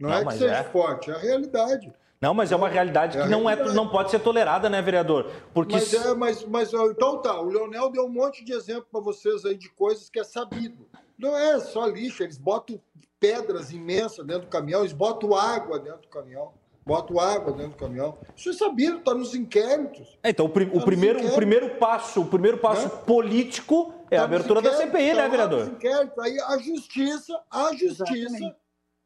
Não, 0.00 0.08
não 0.08 0.16
é 0.16 0.24
que 0.24 0.32
seja 0.32 0.56
é. 0.56 0.64
forte, 0.64 1.10
é 1.10 1.14
a 1.14 1.18
realidade. 1.18 1.92
Não, 2.18 2.32
mas 2.32 2.50
é 2.50 2.56
uma 2.56 2.68
realidade 2.68 3.18
é 3.18 3.22
que 3.24 3.28
não, 3.28 3.50
é, 3.50 3.56
não 3.74 3.88
pode 3.88 4.10
ser 4.10 4.20
tolerada, 4.20 4.70
né, 4.70 4.80
vereador? 4.80 5.30
Porque... 5.52 5.74
Mas, 5.74 5.92
é, 5.92 6.14
mas, 6.14 6.44
mas 6.44 6.72
então 6.72 7.20
tá, 7.20 7.38
o 7.40 7.50
Leonel 7.50 7.90
deu 7.90 8.06
um 8.06 8.08
monte 8.08 8.44
de 8.44 8.52
exemplo 8.52 8.86
para 8.90 9.00
vocês 9.00 9.44
aí 9.44 9.56
de 9.56 9.68
coisas 9.68 10.08
que 10.08 10.18
é 10.18 10.24
sabido. 10.24 10.88
Não 11.18 11.36
é 11.36 11.60
só 11.60 11.84
lixo, 11.84 12.22
eles 12.22 12.38
botam 12.38 12.80
pedras 13.22 13.70
imensas 13.70 14.26
dentro 14.26 14.42
do 14.42 14.48
caminhão, 14.48 14.80
eles 14.80 14.92
botam 14.92 15.32
água 15.32 15.78
dentro 15.78 16.00
do 16.00 16.08
caminhão. 16.08 16.52
Botam 16.84 17.20
água 17.20 17.52
dentro 17.52 17.70
do 17.70 17.76
caminhão. 17.76 18.18
Isso 18.36 18.50
é 18.50 18.52
sabido, 18.52 18.98
está 18.98 19.14
nos 19.14 19.36
inquéritos. 19.36 20.18
É, 20.20 20.30
então, 20.30 20.46
o, 20.46 20.48
prim, 20.48 20.68
tá 20.68 20.76
o 20.76 20.84
primeiro, 20.84 21.24
o 21.24 21.32
primeiro 21.32 21.76
passo, 21.76 22.22
o 22.22 22.26
primeiro 22.26 22.58
passo 22.58 22.88
né? 22.88 23.02
político 23.06 23.94
é 24.10 24.16
tá 24.16 24.22
a 24.22 24.24
abertura 24.24 24.60
da 24.60 24.76
CPI, 24.76 25.14
né, 25.14 25.22
tá 25.22 25.28
vereador? 25.28 25.68
Inquéritos. 25.68 26.18
Aí 26.18 26.40
a 26.40 26.58
justiça, 26.58 27.40
a 27.48 27.70
justiça, 27.70 28.04
Exatamente. 28.04 28.56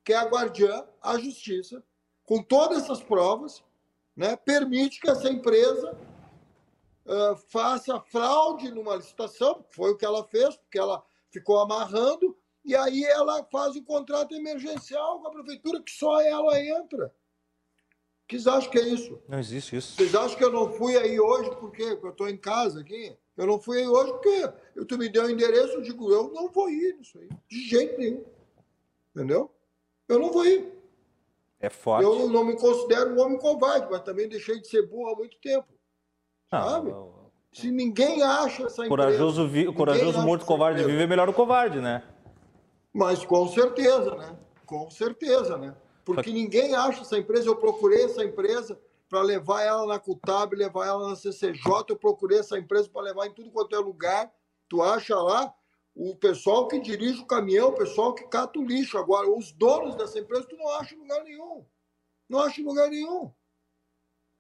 que 0.03 0.15
é 0.15 0.17
a 0.17 0.25
guardiã, 0.25 0.85
a 1.03 1.19
justiça, 1.19 1.83
com 2.25 2.43
todas 2.43 2.85
essas 2.85 3.03
provas, 3.03 3.63
né, 4.17 4.35
permite 4.37 4.99
que 4.99 5.11
essa 5.11 5.29
empresa 5.29 5.95
uh, 7.05 7.37
faça 7.49 8.01
fraude 8.01 8.71
numa 8.71 8.97
licitação, 8.97 9.63
foi 9.69 9.91
o 9.91 9.97
que 9.99 10.07
ela 10.07 10.25
fez, 10.25 10.57
porque 10.57 10.79
ela 10.79 11.05
ficou 11.31 11.61
amarrando, 11.61 12.35
e 12.67 12.75
aí 12.75 13.05
ela 13.05 13.45
faz 13.45 13.77
o 13.77 13.83
contrato 13.83 14.35
emergencial 14.35 15.21
com 15.21 15.29
a 15.29 15.31
prefeitura, 15.31 15.81
que 15.81 15.93
só 15.93 16.21
ela 16.21 16.61
entra. 16.61 17.15
Vocês 18.29 18.49
acham 18.49 18.71
que 18.71 18.79
é 18.79 18.89
isso? 18.89 19.23
Não 19.29 19.39
existe 19.39 19.77
isso. 19.77 19.95
Vocês 19.97 20.13
acham 20.17 20.37
que 20.37 20.45
eu 20.45 20.51
não 20.51 20.73
fui 20.73 20.97
aí 20.97 21.21
hoje 21.21 21.49
porque, 21.61 21.85
eu 21.85 22.11
estou 22.11 22.29
em 22.29 22.37
casa 22.37 22.81
aqui? 22.81 23.17
Eu 23.37 23.47
não 23.47 23.61
fui 23.61 23.79
aí 23.79 23.87
hoje 23.87 24.13
porque 24.13 24.85
tu 24.85 24.99
me 24.99 25.09
deu 25.09 25.27
o 25.27 25.31
endereço, 25.31 25.75
eu 25.75 25.83
digo, 25.83 26.11
eu 26.11 26.33
não 26.33 26.51
vou 26.51 26.69
ir 26.69 26.97
nisso 26.97 27.19
aí, 27.19 27.29
de 27.49 27.69
jeito 27.69 28.01
nenhum. 28.01 28.25
Entendeu? 29.15 29.49
Eu 30.09 30.19
não 30.19 30.33
vou 30.33 30.45
ir. 30.45 30.73
É 31.61 31.71
forte. 31.71 32.05
Eu 32.05 32.29
não 32.29 32.45
me 32.45 32.57
considero 32.57 33.15
um 33.15 33.21
homem 33.21 33.39
covarde, 33.39 33.87
mas 33.89 34.03
também 34.03 34.29
deixei 34.29 34.61
de 34.61 34.67
ser 34.67 34.87
burro 34.89 35.13
há 35.13 35.15
muito 35.15 35.39
tempo. 35.39 35.69
Sabe? 36.51 36.91
Não, 36.91 36.99
não. 36.99 37.27
Se 37.53 37.71
ninguém 37.71 38.23
acha 38.23 38.65
essa 38.65 38.87
corajoso 38.89 39.45
empresa... 39.45 39.71
Vi... 39.71 39.75
Corajoso 39.75 40.21
morto, 40.23 40.45
covarde 40.45 40.83
vive 40.83 41.03
é 41.03 41.07
melhor 41.07 41.29
o 41.29 41.33
covarde, 41.33 41.81
né? 41.81 42.03
Mas 42.97 43.27
com 43.27 43.47
certeza, 43.47 44.15
né? 44.15 44.39
Com 44.65 44.89
certeza, 44.89 45.59
né? 45.59 45.77
Porque 46.03 46.33
ninguém 46.33 46.75
acha 46.75 47.03
essa 47.03 47.19
empresa. 47.19 47.47
Eu 47.47 47.57
procurei 47.57 48.05
essa 48.05 48.25
empresa 48.25 48.81
para 49.07 49.21
levar 49.21 49.61
ela 49.61 49.87
na 49.87 49.99
Cutab, 49.99 50.55
levar 50.55 50.87
ela 50.87 51.11
na 51.11 51.15
CCJ. 51.15 51.91
Eu 51.91 51.97
procurei 51.97 52.39
essa 52.39 52.59
empresa 52.59 52.89
para 52.89 53.03
levar 53.03 53.27
em 53.27 53.35
tudo 53.35 53.51
quanto 53.51 53.77
é 53.77 53.79
lugar. 53.79 54.33
Tu 54.67 54.83
acha 54.83 55.15
lá 55.15 55.55
o 55.95 56.17
pessoal 56.17 56.69
que 56.69 56.81
dirige 56.81 57.21
o 57.21 57.27
caminhão, 57.27 57.69
o 57.69 57.75
pessoal 57.75 58.15
que 58.15 58.25
cata 58.29 58.59
o 58.59 58.65
lixo. 58.65 58.97
Agora, 58.97 59.29
os 59.31 59.53
donos 59.53 59.95
dessa 59.95 60.19
empresa, 60.19 60.47
tu 60.49 60.57
não 60.57 60.71
acha 60.71 60.95
em 60.95 60.99
lugar 60.99 61.23
nenhum. 61.23 61.67
Não 62.27 62.39
acha 62.41 62.63
em 62.63 62.65
lugar 62.65 62.89
nenhum. 62.89 63.31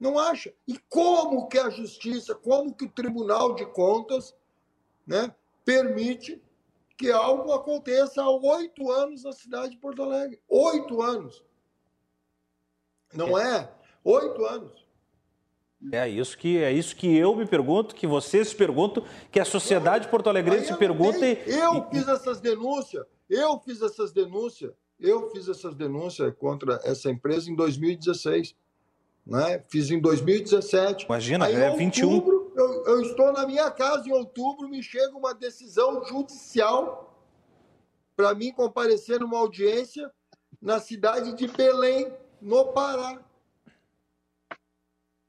Não 0.00 0.18
acha. 0.18 0.54
E 0.66 0.78
como 0.88 1.46
que 1.46 1.58
a 1.58 1.68
justiça, 1.68 2.34
como 2.34 2.74
que 2.74 2.86
o 2.86 2.90
Tribunal 2.90 3.54
de 3.54 3.66
Contas 3.66 4.34
né, 5.06 5.34
permite 5.62 6.42
que 6.96 7.10
algo 7.10 7.52
aconteça 7.52 8.22
há 8.22 8.30
oito 8.30 8.90
anos 8.90 9.24
na 9.24 9.32
cidade 9.32 9.72
de 9.72 9.78
Porto 9.78 10.02
Alegre? 10.02 10.40
Oito 10.48 11.02
anos. 11.02 11.44
Não 13.12 13.38
é? 13.38 13.70
Oito 14.02 14.44
anos. 14.44 14.86
É 15.92 16.08
isso 16.08 16.36
que 16.38 16.58
é 16.58 16.72
isso 16.72 16.96
que 16.96 17.16
eu 17.16 17.36
me 17.36 17.46
pergunto, 17.46 17.94
que 17.94 18.06
vocês 18.06 18.48
se 18.48 18.56
perguntam, 18.56 19.04
que 19.30 19.38
a 19.38 19.44
sociedade 19.44 20.08
porto-alegrense 20.08 20.68
se 20.68 20.76
pergunta. 20.76 21.24
E... 21.24 21.38
Eu 21.50 21.88
fiz 21.90 22.08
essas 22.08 22.40
denúncias, 22.40 23.04
eu 23.28 23.60
fiz 23.60 23.82
essas 23.82 24.10
denúncias, 24.10 24.72
eu 24.98 25.30
fiz 25.30 25.48
essas 25.48 25.74
denúncias 25.74 26.34
contra 26.38 26.80
essa 26.82 27.10
empresa 27.10 27.50
em 27.50 27.54
2016. 27.54 28.54
Né? 29.26 29.62
Fiz 29.68 29.90
em 29.90 30.00
2017. 30.00 31.04
Imagina, 31.04 31.46
Aí, 31.46 31.54
é 31.54 31.70
outubro, 31.70 31.84
21. 31.84 32.35
Eu, 32.86 33.02
estou 33.02 33.32
na 33.32 33.44
minha 33.44 33.68
casa 33.68 34.08
em 34.08 34.12
outubro, 34.12 34.68
me 34.68 34.80
chega 34.80 35.16
uma 35.16 35.34
decisão 35.34 36.04
judicial 36.04 37.20
para 38.14 38.32
mim 38.32 38.52
comparecer 38.52 39.18
numa 39.18 39.38
audiência 39.38 40.08
na 40.62 40.78
cidade 40.78 41.34
de 41.34 41.48
Belém, 41.48 42.16
no 42.40 42.72
Pará. 42.72 43.20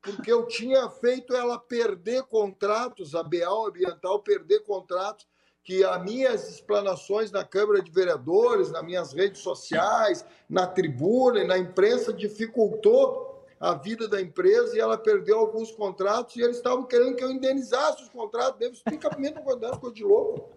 Porque 0.04 0.32
eu 0.32 0.46
tinha 0.46 0.88
feito 0.88 1.36
ela 1.36 1.58
perder 1.58 2.22
contratos, 2.26 3.16
a 3.16 3.24
Beal 3.24 3.66
Ambiental 3.66 4.22
perder 4.22 4.60
contratos, 4.60 5.28
que 5.64 5.84
as 5.84 6.04
minhas 6.04 6.48
explanações 6.48 7.32
na 7.32 7.44
Câmara 7.44 7.82
de 7.82 7.90
Vereadores, 7.90 8.72
nas 8.72 8.84
minhas 8.84 9.14
redes 9.14 9.42
sociais, 9.42 10.24
na 10.48 10.68
tribuna 10.68 11.40
e 11.40 11.48
na 11.48 11.58
imprensa 11.58 12.14
dificultou 12.14 13.27
a 13.60 13.74
vida 13.74 14.08
da 14.08 14.22
empresa 14.22 14.76
e 14.76 14.80
ela 14.80 14.98
perdeu 14.98 15.40
alguns 15.40 15.72
contratos 15.72 16.36
e 16.36 16.42
eles 16.42 16.58
estavam 16.58 16.84
querendo 16.84 17.16
que 17.16 17.24
eu 17.24 17.32
indenizasse 17.32 18.04
os 18.04 18.10
contratos 18.10 18.60
deles. 18.60 18.82
Fica 18.88 19.16
mesmo 19.18 19.42
coisa 19.42 19.92
de 19.94 20.04
louco. 20.04 20.50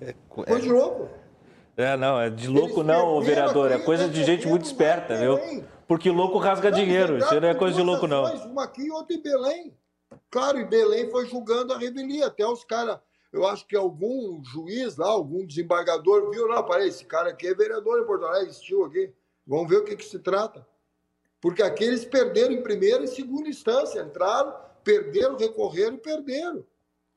É, 0.00 0.14
coisa 0.28 0.60
de 0.60 0.70
louco. 0.70 1.08
É, 1.76 1.96
não, 1.96 2.20
é 2.20 2.30
de 2.30 2.46
louco 2.46 2.80
Eles 2.80 2.86
não, 2.86 3.20
vereador. 3.20 3.72
É 3.72 3.78
coisa 3.78 4.08
de 4.08 4.22
gente 4.24 4.46
muito 4.46 4.64
esperta, 4.64 5.16
viu? 5.16 5.38
Porque 5.88 6.10
louco 6.10 6.38
rasga 6.38 6.70
não, 6.70 6.78
dinheiro. 6.78 7.18
Isso 7.18 7.40
não 7.40 7.48
é 7.48 7.54
coisa 7.54 7.76
de 7.76 7.82
louco, 7.82 8.06
não. 8.06 8.24
Uma 8.46 8.64
aqui 8.64 8.82
e 8.82 8.90
outra 8.90 9.14
em 9.16 9.22
Belém. 9.22 9.76
Claro, 10.30 10.58
e 10.58 10.64
Belém 10.64 11.10
foi 11.10 11.26
julgando 11.26 11.72
a 11.72 11.78
revelia. 11.78 12.26
Até 12.26 12.46
os 12.46 12.64
caras, 12.64 12.98
eu 13.32 13.46
acho 13.46 13.66
que 13.66 13.76
algum 13.76 14.42
juiz 14.44 14.96
lá, 14.96 15.08
algum 15.08 15.44
desembargador 15.44 16.30
viu, 16.30 16.48
não, 16.48 16.64
parei, 16.64 16.88
esse 16.88 17.04
cara 17.04 17.30
aqui 17.30 17.48
é 17.48 17.54
vereador 17.54 18.00
em 18.00 18.06
Porto 18.06 18.24
Alegre, 18.24 18.50
existiu 18.50 18.84
aqui. 18.84 19.12
Vamos 19.46 19.68
ver 19.68 19.78
o 19.78 19.84
que, 19.84 19.96
que 19.96 20.04
se 20.04 20.20
trata. 20.20 20.66
Porque 21.44 21.62
aqui 21.62 21.84
eles 21.84 22.06
perderam 22.06 22.54
em 22.54 22.62
primeira 22.62 23.04
e 23.04 23.06
segunda 23.06 23.50
instância. 23.50 24.00
Entraram, 24.00 24.56
perderam, 24.82 25.36
recorreram 25.36 25.96
e 25.96 25.98
perderam. 25.98 26.64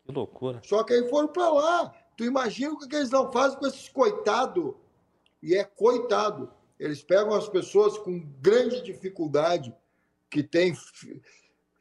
Que 0.04 0.12
loucura. 0.12 0.60
Só 0.66 0.84
que 0.84 0.92
aí 0.92 1.10
foram 1.10 1.30
para 1.30 1.50
lá. 1.50 1.94
Tu 2.18 2.26
imagina 2.26 2.74
o 2.74 2.78
que 2.78 2.94
eles 2.94 3.10
não 3.10 3.32
fazem 3.32 3.58
com 3.58 3.66
esses 3.66 3.88
coitados. 3.88 4.74
E 5.42 5.56
é 5.56 5.64
coitado. 5.64 6.52
Eles 6.78 7.02
pegam 7.02 7.34
as 7.34 7.48
pessoas 7.48 7.98
com 7.98 8.20
grande 8.42 8.82
dificuldade 8.82 9.74
que 10.30 10.44
tem 10.44 10.76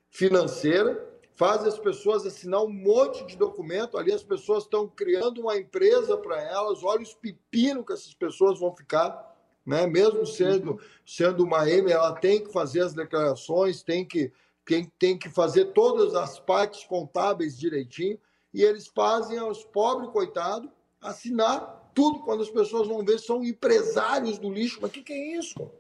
financeira, 0.09 1.05
fazem 1.35 1.67
as 1.67 1.81
pessoas 1.81 2.25
assinar 2.25 2.63
um 2.63 2.73
monte 2.73 3.27
de 3.27 3.37
documento. 3.37 3.99
Ali 3.99 4.13
as 4.13 4.23
pessoas 4.23 4.63
estão 4.63 4.87
criando 4.87 5.41
uma 5.41 5.57
empresa 5.57 6.17
para 6.17 6.41
elas. 6.41 6.85
Olha 6.85 7.03
os 7.03 7.13
pepinos 7.13 7.85
que 7.85 7.93
essas 7.93 8.15
pessoas 8.15 8.61
vão 8.61 8.73
ficar. 8.73 9.36
Né? 9.67 9.87
Mesmo 9.87 10.25
sendo, 10.25 10.81
sendo 11.05 11.45
uma 11.45 11.69
M, 11.69 11.91
ela 11.91 12.13
tem 12.13 12.43
que 12.43 12.53
fazer 12.53 12.83
as 12.83 12.95
declarações, 12.95 13.83
tem 13.83 14.05
que, 14.05 14.33
tem, 14.65 14.91
tem 14.99 15.19
que 15.19 15.29
fazer 15.29 15.73
todas 15.73 16.15
as 16.15 16.39
partes 16.39 16.85
contábeis 16.85 17.59
direitinho 17.59 18.19
e 18.55 18.63
eles 18.63 18.87
fazem 18.87 19.39
aos 19.39 19.65
pobres, 19.65 20.11
coitados, 20.11 20.71
assinar 21.01 21.91
tudo 21.95 22.21
quando 22.21 22.43
as 22.43 22.51
pessoas 22.51 22.87
vão 22.87 23.05
ver 23.05 23.19
são 23.19 23.43
empresários 23.43 24.39
do 24.39 24.51
lixo. 24.51 24.79
Mas 24.81 24.91
o 24.91 24.95
que, 24.95 25.03
que 25.03 25.13
é 25.13 25.39
isso? 25.39 25.61
O 25.61 25.71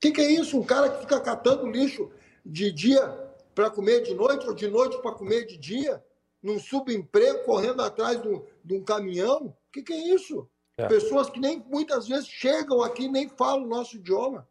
que, 0.00 0.10
que 0.10 0.20
é 0.20 0.30
isso? 0.30 0.58
Um 0.58 0.64
cara 0.64 0.90
que 0.90 1.00
fica 1.00 1.20
catando 1.20 1.70
lixo 1.70 2.10
de 2.44 2.72
dia 2.72 3.06
para 3.54 3.70
comer 3.70 4.02
de 4.02 4.14
noite 4.14 4.46
ou 4.46 4.54
de 4.54 4.68
noite 4.68 5.00
para 5.02 5.12
comer 5.12 5.44
de 5.44 5.56
dia, 5.56 6.02
num 6.42 6.58
subemprego, 6.58 7.44
correndo 7.44 7.82
atrás 7.82 8.20
de 8.20 8.28
um, 8.28 8.42
de 8.64 8.74
um 8.74 8.84
caminhão? 8.84 9.46
O 9.46 9.72
que, 9.72 9.82
que 9.82 9.92
é 9.92 10.14
isso? 10.14 10.48
É. 10.78 10.86
Pessoas 10.86 11.28
que 11.28 11.40
nem 11.40 11.58
muitas 11.68 12.06
vezes 12.06 12.28
chegam 12.28 12.80
aqui 12.82 13.06
e 13.06 13.08
nem 13.08 13.28
falam 13.28 13.64
o 13.64 13.68
nosso 13.68 13.96
idioma. 13.96 14.48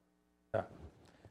É. 0.54 0.62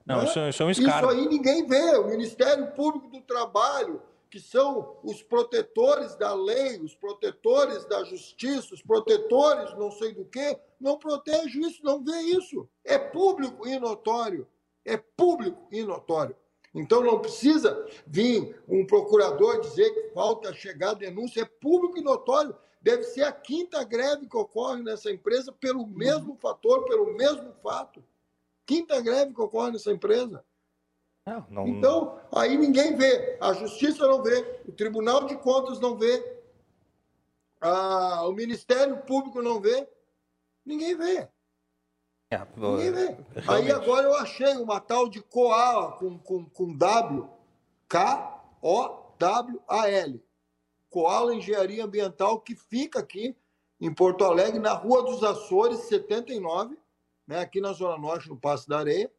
Não, 0.06 0.24
Isso, 0.24 0.40
isso, 0.40 0.62
é 0.62 0.66
um 0.66 0.70
isso 0.70 1.08
aí 1.10 1.28
ninguém 1.28 1.66
vê. 1.66 1.96
O 1.98 2.06
Ministério 2.06 2.72
Público 2.72 3.08
do 3.08 3.20
Trabalho, 3.20 4.02
que 4.30 4.40
são 4.40 4.96
os 5.04 5.22
protetores 5.22 6.16
da 6.16 6.32
lei, 6.32 6.80
os 6.80 6.94
protetores 6.94 7.84
da 7.84 8.04
justiça, 8.04 8.72
os 8.72 8.80
protetores 8.80 9.76
não 9.76 9.90
sei 9.90 10.14
do 10.14 10.24
que, 10.24 10.58
não 10.80 10.98
protege 10.98 11.60
isso, 11.60 11.84
não 11.84 12.02
vê 12.02 12.18
isso. 12.20 12.66
É 12.82 12.96
público 12.96 13.68
e 13.68 13.78
notório. 13.78 14.48
É 14.82 14.96
público 14.96 15.68
e 15.70 15.82
notório. 15.82 16.34
Então 16.74 17.02
não 17.02 17.18
precisa 17.18 17.86
vir 18.06 18.62
um 18.66 18.86
procurador 18.86 19.60
dizer 19.60 19.90
que 19.90 20.14
falta 20.14 20.54
chegar 20.54 20.90
a 20.90 20.94
denúncia, 20.94 21.42
é 21.42 21.44
público 21.44 21.98
e 21.98 22.02
notório. 22.02 22.56
Deve 22.80 23.02
ser 23.04 23.22
a 23.24 23.32
quinta 23.32 23.82
greve 23.84 24.28
que 24.28 24.36
ocorre 24.36 24.82
nessa 24.82 25.10
empresa 25.10 25.52
pelo 25.52 25.86
mesmo 25.86 26.36
fator, 26.36 26.84
pelo 26.84 27.14
mesmo 27.14 27.52
fato. 27.62 28.02
Quinta 28.64 29.00
greve 29.00 29.34
que 29.34 29.40
ocorre 29.40 29.72
nessa 29.72 29.90
empresa. 29.90 30.44
Não, 31.26 31.44
não... 31.50 31.66
Então, 31.66 32.20
aí 32.32 32.56
ninguém 32.56 32.96
vê. 32.96 33.36
A 33.40 33.52
justiça 33.52 34.06
não 34.06 34.22
vê, 34.22 34.62
o 34.66 34.72
Tribunal 34.72 35.24
de 35.24 35.36
Contas 35.36 35.80
não 35.80 35.96
vê, 35.96 36.36
a, 37.60 38.26
o 38.26 38.32
Ministério 38.32 38.98
Público 38.98 39.42
não 39.42 39.60
vê, 39.60 39.88
ninguém 40.64 40.96
vê. 40.96 41.28
É, 42.30 42.38
ninguém 42.56 42.92
vê. 42.92 43.16
Realmente. 43.34 43.48
Aí 43.48 43.70
agora 43.72 44.06
eu 44.06 44.14
achei 44.14 44.56
uma 44.56 44.80
tal 44.80 45.08
de 45.08 45.20
Koala 45.22 45.92
com, 45.92 46.18
com, 46.18 46.44
com 46.44 46.76
W, 46.76 47.28
K-O-W-A-L. 47.88 48.56
Koala 50.90 51.34
Engenharia 51.34 51.84
Ambiental, 51.84 52.40
que 52.40 52.54
fica 52.54 53.00
aqui 53.00 53.36
em 53.80 53.92
Porto 53.92 54.24
Alegre, 54.24 54.58
na 54.58 54.72
Rua 54.72 55.02
dos 55.02 55.22
Açores, 55.22 55.80
79, 55.80 56.76
né, 57.26 57.40
aqui 57.40 57.60
na 57.60 57.72
Zona 57.72 57.98
Norte, 57.98 58.28
no 58.28 58.36
Passo 58.36 58.68
da 58.68 58.78
Areia 58.78 59.10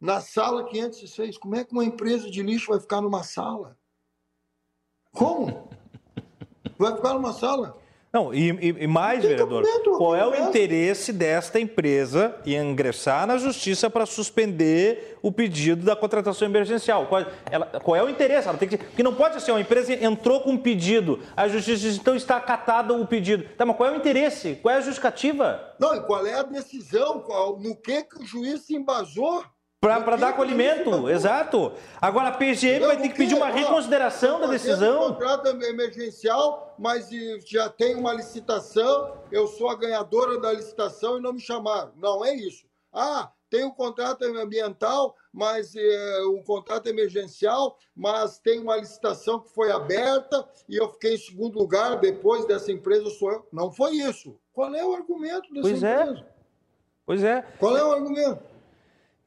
na 0.00 0.20
sala 0.20 0.64
506. 0.64 1.38
Como 1.38 1.56
é 1.56 1.64
que 1.64 1.72
uma 1.72 1.84
empresa 1.84 2.30
de 2.30 2.42
lixo 2.42 2.70
vai 2.70 2.80
ficar 2.80 3.00
numa 3.00 3.22
sala? 3.22 3.76
Como? 5.12 5.68
Vai 6.78 6.94
ficar 6.94 7.14
numa 7.14 7.32
sala? 7.32 7.76
Não, 8.10 8.32
e, 8.32 8.48
e 8.48 8.86
mais, 8.86 9.22
vereador, 9.22 9.64
qual 9.98 10.16
é 10.16 10.26
o 10.26 10.48
interesse 10.48 11.12
desta 11.12 11.60
empresa 11.60 12.34
em 12.46 12.56
ingressar 12.56 13.26
na 13.26 13.36
justiça 13.36 13.90
para 13.90 14.06
suspender 14.06 15.18
o 15.20 15.30
pedido 15.30 15.84
da 15.84 15.94
contratação 15.94 16.48
emergencial? 16.48 17.06
Qual, 17.06 17.26
ela, 17.50 17.66
qual 17.66 17.96
é 17.96 18.02
o 18.02 18.08
interesse? 18.08 18.48
Ela 18.48 18.56
tem 18.56 18.66
que, 18.66 18.78
porque 18.78 19.02
não 19.02 19.14
pode 19.14 19.42
ser, 19.42 19.50
uma 19.50 19.60
empresa 19.60 19.92
entrou 19.92 20.40
com 20.40 20.52
um 20.52 20.58
pedido, 20.58 21.20
a 21.36 21.48
justiça 21.48 21.82
diz, 21.82 21.96
então 21.96 22.14
está 22.14 22.36
acatado 22.36 22.98
o 22.98 23.06
pedido. 23.06 23.44
Tá, 23.58 23.66
mas 23.66 23.76
qual 23.76 23.90
é 23.90 23.92
o 23.92 23.96
interesse? 23.96 24.58
Qual 24.62 24.74
é 24.74 24.78
a 24.78 24.80
justificativa? 24.80 25.74
Não, 25.78 25.94
e 25.94 26.00
qual 26.00 26.26
é 26.26 26.34
a 26.34 26.42
decisão? 26.42 27.20
Qual, 27.20 27.58
no 27.58 27.76
que, 27.76 28.04
que 28.04 28.22
o 28.22 28.24
juiz 28.24 28.62
se 28.62 28.74
embasou 28.74 29.44
Para 29.80 30.16
dar 30.16 30.30
acolhimento, 30.30 31.08
exato. 31.08 31.72
Agora 32.00 32.30
a 32.30 32.32
PGM 32.32 32.84
vai 32.84 32.96
ter 32.96 33.10
que 33.10 33.16
pedir 33.16 33.36
uma 33.36 33.48
reconsideração 33.48 34.40
da 34.40 34.48
decisão. 34.48 35.04
Um 35.04 35.12
contrato 35.12 35.46
emergencial, 35.46 36.74
mas 36.76 37.08
já 37.46 37.68
tem 37.68 37.94
uma 37.94 38.12
licitação, 38.12 39.16
eu 39.30 39.46
sou 39.46 39.70
a 39.70 39.76
ganhadora 39.76 40.40
da 40.40 40.52
licitação 40.52 41.18
e 41.18 41.22
não 41.22 41.32
me 41.32 41.40
chamaram. 41.40 41.92
Não 41.96 42.24
é 42.24 42.34
isso. 42.34 42.66
Ah, 42.92 43.30
tem 43.48 43.64
um 43.64 43.70
contrato 43.70 44.24
ambiental, 44.24 45.14
mas 45.32 45.76
é, 45.76 46.22
um 46.26 46.42
contrato 46.42 46.88
emergencial, 46.88 47.78
mas 47.94 48.36
tem 48.40 48.58
uma 48.58 48.76
licitação 48.76 49.38
que 49.38 49.54
foi 49.54 49.70
aberta 49.70 50.44
e 50.68 50.76
eu 50.76 50.88
fiquei 50.88 51.14
em 51.14 51.18
segundo 51.18 51.56
lugar, 51.56 52.00
depois 52.00 52.44
dessa 52.46 52.72
empresa 52.72 53.08
sou 53.10 53.30
eu. 53.30 53.46
Não 53.52 53.70
foi 53.70 53.92
isso. 53.92 54.36
Qual 54.52 54.74
é 54.74 54.84
o 54.84 54.92
argumento 54.92 55.54
dessa 55.54 55.68
pois 55.68 55.82
é. 55.84 56.02
empresa? 56.02 56.18
É. 56.18 56.38
Pois 57.06 57.22
é. 57.22 57.42
Qual 57.60 57.76
é 57.76 57.84
o 57.84 57.92
argumento? 57.92 58.47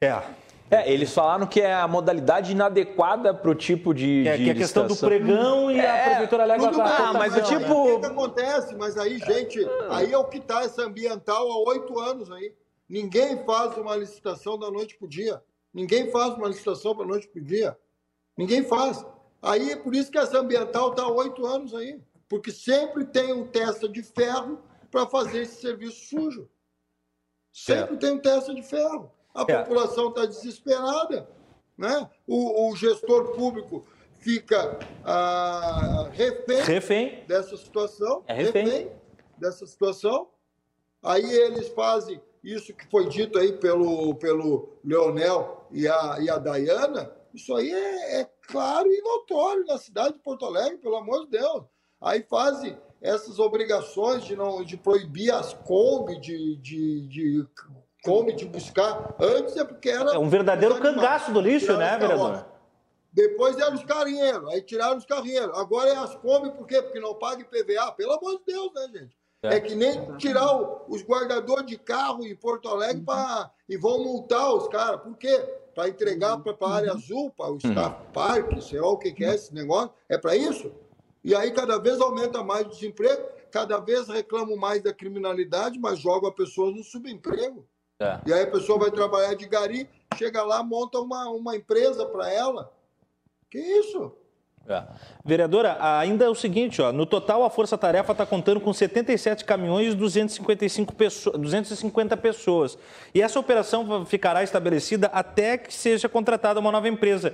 É. 0.03 0.41
É, 0.71 0.91
eles 0.91 1.13
falaram 1.13 1.45
que 1.45 1.59
é 1.61 1.73
a 1.73 1.87
modalidade 1.87 2.53
inadequada 2.53 3.33
para 3.35 3.51
o 3.51 3.53
tipo 3.53 3.93
de. 3.93 4.27
É, 4.27 4.35
de 4.35 4.43
que 4.45 4.49
é 4.49 4.53
a 4.53 4.55
questão 4.55 4.87
do 4.87 4.95
pregão 4.95 5.69
e 5.69 5.77
é, 5.77 5.89
a 5.89 6.05
prefeitura 6.05 6.43
alega 6.43 6.69
tudo 6.69 6.81
Ah, 6.81 7.13
mas 7.13 7.35
o 7.35 7.41
tipo. 7.43 7.73
O 7.73 7.95
que, 7.95 7.99
que, 7.99 8.05
acontece? 8.05 8.75
Mas 8.75 8.97
aí, 8.97 9.19
gente, 9.19 9.59
aí 9.89 10.11
é 10.11 10.17
o 10.17 10.23
que 10.23 10.37
está 10.37 10.63
essa 10.63 10.83
ambiental 10.83 11.51
há 11.51 11.69
oito 11.69 11.99
anos 11.99 12.31
aí. 12.31 12.55
Ninguém 12.89 13.43
faz 13.45 13.77
uma 13.77 13.95
licitação 13.95 14.57
da 14.57 14.71
noite 14.71 14.97
para 14.97 15.05
o 15.05 15.09
dia. 15.09 15.43
Ninguém 15.71 16.09
faz 16.09 16.33
uma 16.33 16.47
licitação 16.47 16.95
da 16.95 17.05
noite 17.05 17.27
para 17.27 17.41
o 17.41 17.45
dia. 17.45 17.77
Ninguém 18.35 18.63
faz. 18.63 19.05
Aí 19.39 19.71
é 19.71 19.75
por 19.75 19.93
isso 19.93 20.09
que 20.09 20.17
essa 20.17 20.39
ambiental 20.39 20.91
está 20.91 21.03
há 21.03 21.11
oito 21.11 21.45
anos 21.45 21.75
aí. 21.75 22.01
Porque 22.27 22.51
sempre 22.51 23.05
tem 23.05 23.33
um 23.33 23.45
testa 23.45 23.87
de 23.87 24.01
ferro 24.01 24.57
para 24.89 25.05
fazer 25.05 25.41
esse 25.41 25.61
serviço 25.61 26.07
sujo. 26.07 26.49
Sempre 27.51 27.95
é. 27.95 27.97
tem 27.97 28.11
um 28.13 28.19
testa 28.19 28.55
de 28.55 28.63
ferro 28.63 29.11
a 29.33 29.45
é. 29.47 29.57
população 29.57 30.09
está 30.09 30.25
desesperada, 30.25 31.27
né? 31.77 32.09
O, 32.27 32.69
o, 32.69 32.75
gestor 32.75 33.35
público 33.35 33.85
fica 34.19 34.77
ah, 35.03 36.09
refém, 36.11 36.61
refém, 36.61 37.23
dessa 37.25 37.57
situação, 37.57 38.23
é 38.27 38.33
refém. 38.33 38.65
refém 38.65 38.91
dessa 39.37 39.65
situação. 39.65 40.27
Aí 41.01 41.25
eles 41.25 41.69
fazem 41.69 42.21
isso 42.43 42.73
que 42.73 42.87
foi 42.87 43.07
dito 43.07 43.39
aí 43.39 43.53
pelo, 43.53 44.13
pelo 44.15 44.77
Leonel 44.83 45.65
e 45.71 45.87
a, 45.87 46.17
e 46.19 46.29
a 46.29 46.37
Dayana, 46.37 47.11
isso 47.33 47.55
aí 47.55 47.71
é, 47.71 48.21
é, 48.21 48.29
claro 48.47 48.87
e 48.91 49.01
notório 49.01 49.65
na 49.65 49.77
cidade 49.77 50.13
de 50.13 50.19
Porto 50.19 50.45
Alegre, 50.45 50.77
pelo 50.77 50.97
amor 50.97 51.25
de 51.25 51.37
Deus. 51.39 51.63
Aí 51.99 52.21
fazem 52.23 52.77
essas 53.01 53.39
obrigações 53.39 54.25
de 54.25 54.35
não 54.35 54.63
de 54.63 54.75
proibir 54.77 55.31
as 55.31 55.53
Kombi 55.53 56.19
de, 56.19 56.57
de, 56.57 57.07
de 57.07 57.47
come 58.03 58.33
de 58.33 58.45
buscar. 58.45 59.15
Antes 59.19 59.55
é 59.57 59.63
porque 59.63 59.89
era. 59.89 60.13
É 60.13 60.17
um 60.17 60.29
verdadeiro 60.29 60.79
cangaço 60.79 61.31
do 61.31 61.41
lixo, 61.41 61.75
né, 61.77 61.97
vereador? 61.97 62.45
Depois 63.13 63.57
eram 63.57 63.75
os 63.75 63.83
carrinheiros, 63.83 64.47
aí 64.49 64.61
tiraram 64.61 64.97
os 64.97 65.05
carrinheiros. 65.05 65.57
Agora 65.57 65.89
é 65.89 65.97
as 65.97 66.15
come, 66.15 66.49
por 66.51 66.65
quê? 66.65 66.81
Porque 66.81 66.99
não 66.99 67.13
paga 67.15 67.41
IPVA. 67.41 67.91
Pelo 67.91 68.13
amor 68.13 68.37
de 68.37 68.53
Deus, 68.53 68.71
né, 68.73 68.99
gente? 68.99 69.21
É, 69.43 69.55
é 69.55 69.59
que 69.59 69.75
nem 69.75 70.15
tirar 70.17 70.55
o, 70.55 70.85
os 70.87 71.03
guardadores 71.03 71.65
de 71.65 71.77
carro 71.77 72.25
em 72.25 72.35
Porto 72.35 72.69
Alegre 72.69 72.99
uhum. 72.99 73.05
pra, 73.05 73.51
e 73.67 73.75
vão 73.75 74.03
multar 74.03 74.53
os 74.53 74.67
caras. 74.69 75.01
Por 75.01 75.17
quê? 75.17 75.37
Para 75.73 75.89
entregar 75.89 76.37
para 76.37 76.55
a 76.61 76.73
área 76.73 76.91
azul, 76.91 77.31
para 77.31 77.49
o 77.49 77.53
uhum. 77.53 78.11
Park, 78.13 78.61
sei 78.61 78.79
lá 78.79 78.89
o 78.89 78.97
que, 78.97 79.11
que 79.11 79.25
é 79.25 79.35
esse 79.35 79.53
negócio. 79.53 79.91
É 80.07 80.17
para 80.17 80.35
isso? 80.35 80.71
E 81.23 81.35
aí 81.35 81.51
cada 81.51 81.77
vez 81.79 81.99
aumenta 81.99 82.43
mais 82.43 82.65
o 82.65 82.69
desemprego, 82.69 83.23
cada 83.51 83.79
vez 83.79 84.07
reclamam 84.07 84.55
mais 84.55 84.81
da 84.81 84.93
criminalidade, 84.93 85.79
mas 85.79 85.99
jogam 85.99 86.29
a 86.29 86.33
pessoas 86.33 86.75
no 86.75 86.83
subemprego. 86.83 87.67
É. 88.01 88.19
E 88.25 88.33
aí 88.33 88.41
a 88.41 88.51
pessoa 88.51 88.79
vai 88.79 88.91
trabalhar 88.91 89.35
de 89.35 89.47
gari, 89.47 89.87
chega 90.17 90.41
lá, 90.43 90.63
monta 90.63 90.99
uma, 90.99 91.29
uma 91.29 91.55
empresa 91.55 92.05
para 92.05 92.31
ela. 92.31 92.71
Que 93.49 93.59
isso? 93.59 94.11
É. 94.67 94.83
Vereadora, 95.25 95.77
ainda 95.79 96.25
é 96.25 96.29
o 96.29 96.35
seguinte, 96.35 96.81
ó, 96.81 96.91
no 96.91 97.05
total 97.05 97.43
a 97.43 97.49
Força 97.49 97.77
Tarefa 97.77 98.11
está 98.11 98.25
contando 98.25 98.59
com 98.59 98.71
77 98.71 99.43
caminhões 99.43 99.93
e 99.93 99.95
255 99.95 100.93
pessoas, 100.95 101.39
250 101.39 102.17
pessoas. 102.17 102.77
E 103.13 103.21
essa 103.21 103.39
operação 103.39 104.05
ficará 104.05 104.43
estabelecida 104.43 105.07
até 105.07 105.57
que 105.57 105.73
seja 105.73 106.07
contratada 106.07 106.59
uma 106.59 106.71
nova 106.71 106.87
empresa. 106.87 107.33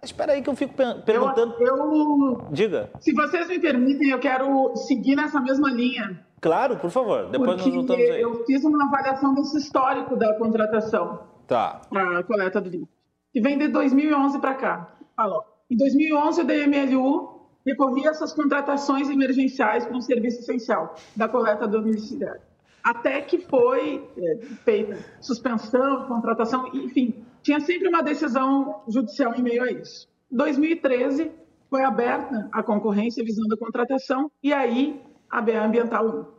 Mas 0.00 0.10
espera 0.10 0.32
aí 0.32 0.42
que 0.42 0.48
eu 0.48 0.56
fico 0.56 0.74
perguntando. 1.04 1.54
Eu, 1.60 1.76
eu, 1.76 2.48
Diga. 2.50 2.90
Se 3.00 3.12
vocês 3.12 3.48
me 3.48 3.58
permitem, 3.58 4.10
eu 4.10 4.18
quero 4.18 4.74
seguir 4.76 5.14
nessa 5.14 5.40
mesma 5.40 5.70
linha. 5.70 6.24
Claro, 6.40 6.78
por 6.78 6.90
favor. 6.90 7.28
Depois 7.28 7.50
Porque 7.50 7.68
nós 7.68 7.74
voltamos 7.74 8.10
aí. 8.10 8.22
Eu 8.22 8.44
fiz 8.46 8.64
uma 8.64 8.86
avaliação 8.86 9.34
desse 9.34 9.58
histórico 9.58 10.16
da 10.16 10.34
contratação. 10.38 11.20
Tá. 11.46 11.82
Para 11.90 12.20
a 12.20 12.22
coleta 12.24 12.60
do 12.60 12.70
lixo. 12.70 12.88
Que 13.32 13.40
vem 13.40 13.58
de 13.58 13.68
2011 13.68 14.38
para 14.40 14.54
cá. 14.54 14.96
Falou. 15.14 15.44
Em 15.70 15.76
2011, 15.76 16.40
o 16.40 16.44
DMLU 16.44 17.40
recorria 17.66 18.08
essas 18.08 18.32
contratações 18.32 19.10
emergenciais 19.10 19.84
para 19.84 19.96
um 19.96 20.00
serviço 20.00 20.40
essencial 20.40 20.94
da 21.14 21.28
coleta 21.28 21.68
domiciliar. 21.68 22.38
Até 22.82 23.20
que 23.20 23.38
foi 23.38 24.08
é, 24.16 24.36
feita 24.64 24.98
suspensão, 25.20 26.06
contratação, 26.08 26.70
enfim, 26.72 27.22
tinha 27.42 27.60
sempre 27.60 27.88
uma 27.88 28.02
decisão 28.02 28.82
judicial 28.88 29.34
em 29.34 29.42
meio 29.42 29.62
a 29.62 29.70
isso. 29.70 30.08
Em 30.30 30.36
2013, 30.36 31.30
foi 31.68 31.82
aberta 31.84 32.48
a 32.52 32.62
concorrência 32.62 33.24
visando 33.24 33.54
a 33.54 33.58
contratação, 33.58 34.30
e 34.42 34.52
aí 34.52 35.00
a 35.28 35.40
BA 35.40 35.64
Ambiental 35.64 36.34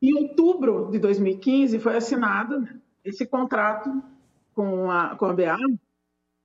Em 0.00 0.14
outubro 0.14 0.90
de 0.90 0.98
2015 0.98 1.78
foi 1.78 1.96
assinado 1.96 2.68
esse 3.04 3.26
contrato 3.26 4.02
com 4.54 4.90
a, 4.90 5.16
com 5.16 5.26
a 5.26 5.32
BA 5.32 5.56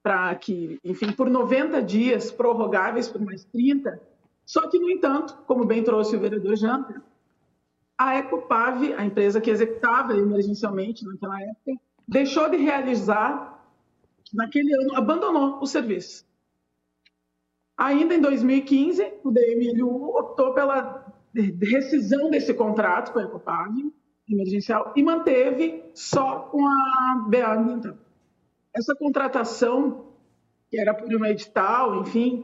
para 0.01 0.34
que, 0.36 0.80
enfim, 0.84 1.12
por 1.12 1.30
90 1.30 1.82
dias 1.84 2.32
prorrogáveis 2.32 3.07
por 3.07 3.22
mais 3.22 3.43
30. 3.45 4.01
Só 4.45 4.68
que, 4.68 4.80
no 4.80 4.89
entanto, 4.89 5.38
como 5.45 5.66
bem 5.66 5.84
trouxe 5.84 6.16
o 6.16 6.20
vereador 6.20 6.55
Janta, 6.55 7.03
a 7.97 8.18
Ecopave, 8.18 8.93
a 8.93 9.05
empresa 9.05 9.39
que 9.39 9.51
executava 9.51 10.18
emergencialmente 10.18 11.05
naquela 11.05 11.39
época, 11.39 11.74
deixou 12.12 12.49
de 12.49 12.57
realizar 12.57 13.66
naquele 14.34 14.74
ano, 14.76 14.95
abandonou 14.95 15.59
o 15.62 15.66
serviço. 15.66 16.26
Ainda 17.78 18.14
em 18.14 18.22
2015, 18.22 19.14
o 19.24 19.32
DMLU 19.32 20.18
optou 20.18 20.53
pela 20.53 21.05
rescisão 21.34 22.30
desse 22.30 22.53
contrato 22.53 23.14
com 23.14 23.20
a 23.20 23.24
Ecopag 23.24 23.93
emergencial 24.30 24.93
e 24.95 25.01
manteve 25.01 25.84
só 25.93 26.41
com 26.51 26.66
a 26.68 27.26
BA 27.28 27.53
Ambiental. 27.53 27.95
Essa 28.74 28.93
contratação, 28.93 30.14
que 30.70 30.80
era 30.80 30.93
por 30.93 31.14
uma 31.14 31.30
edital, 31.30 32.01
enfim, 32.01 32.43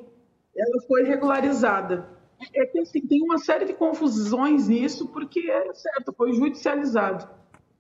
ela 0.56 0.82
foi 0.88 1.04
regularizada. 1.04 2.10
É 2.54 2.66
que 2.66 2.80
assim, 2.80 3.02
tem 3.02 3.22
uma 3.22 3.38
série 3.38 3.66
de 3.66 3.74
confusões 3.74 4.68
nisso, 4.68 5.08
porque 5.10 5.52
é 5.52 5.74
certo, 5.74 6.14
foi 6.14 6.34
judicializado. 6.34 7.28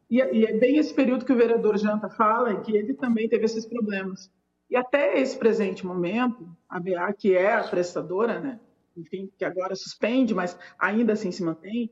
E, 0.10 0.18
e 0.18 0.46
é 0.46 0.58
bem 0.58 0.78
esse 0.78 0.94
período 0.94 1.26
que 1.26 1.34
o 1.34 1.38
vereador 1.38 1.78
Janta 1.78 2.10
fala, 2.10 2.62
que 2.62 2.76
ele 2.76 2.94
também 2.94 3.28
teve 3.28 3.46
esses 3.46 3.66
problemas. 3.66 4.32
E 4.70 4.76
até 4.76 5.20
esse 5.20 5.38
presente 5.38 5.86
momento, 5.86 6.48
a 6.68 6.80
BA, 6.80 7.14
que 7.14 7.34
é 7.36 7.56
a 7.56 7.64
prestadora, 7.64 8.40
né, 8.40 8.60
enfim, 8.96 9.32
que 9.38 9.46
agora 9.46 9.76
suspende, 9.76 10.34
mas 10.34 10.58
ainda 10.78 11.14
assim 11.14 11.32
se 11.32 11.44
mantém, 11.44 11.90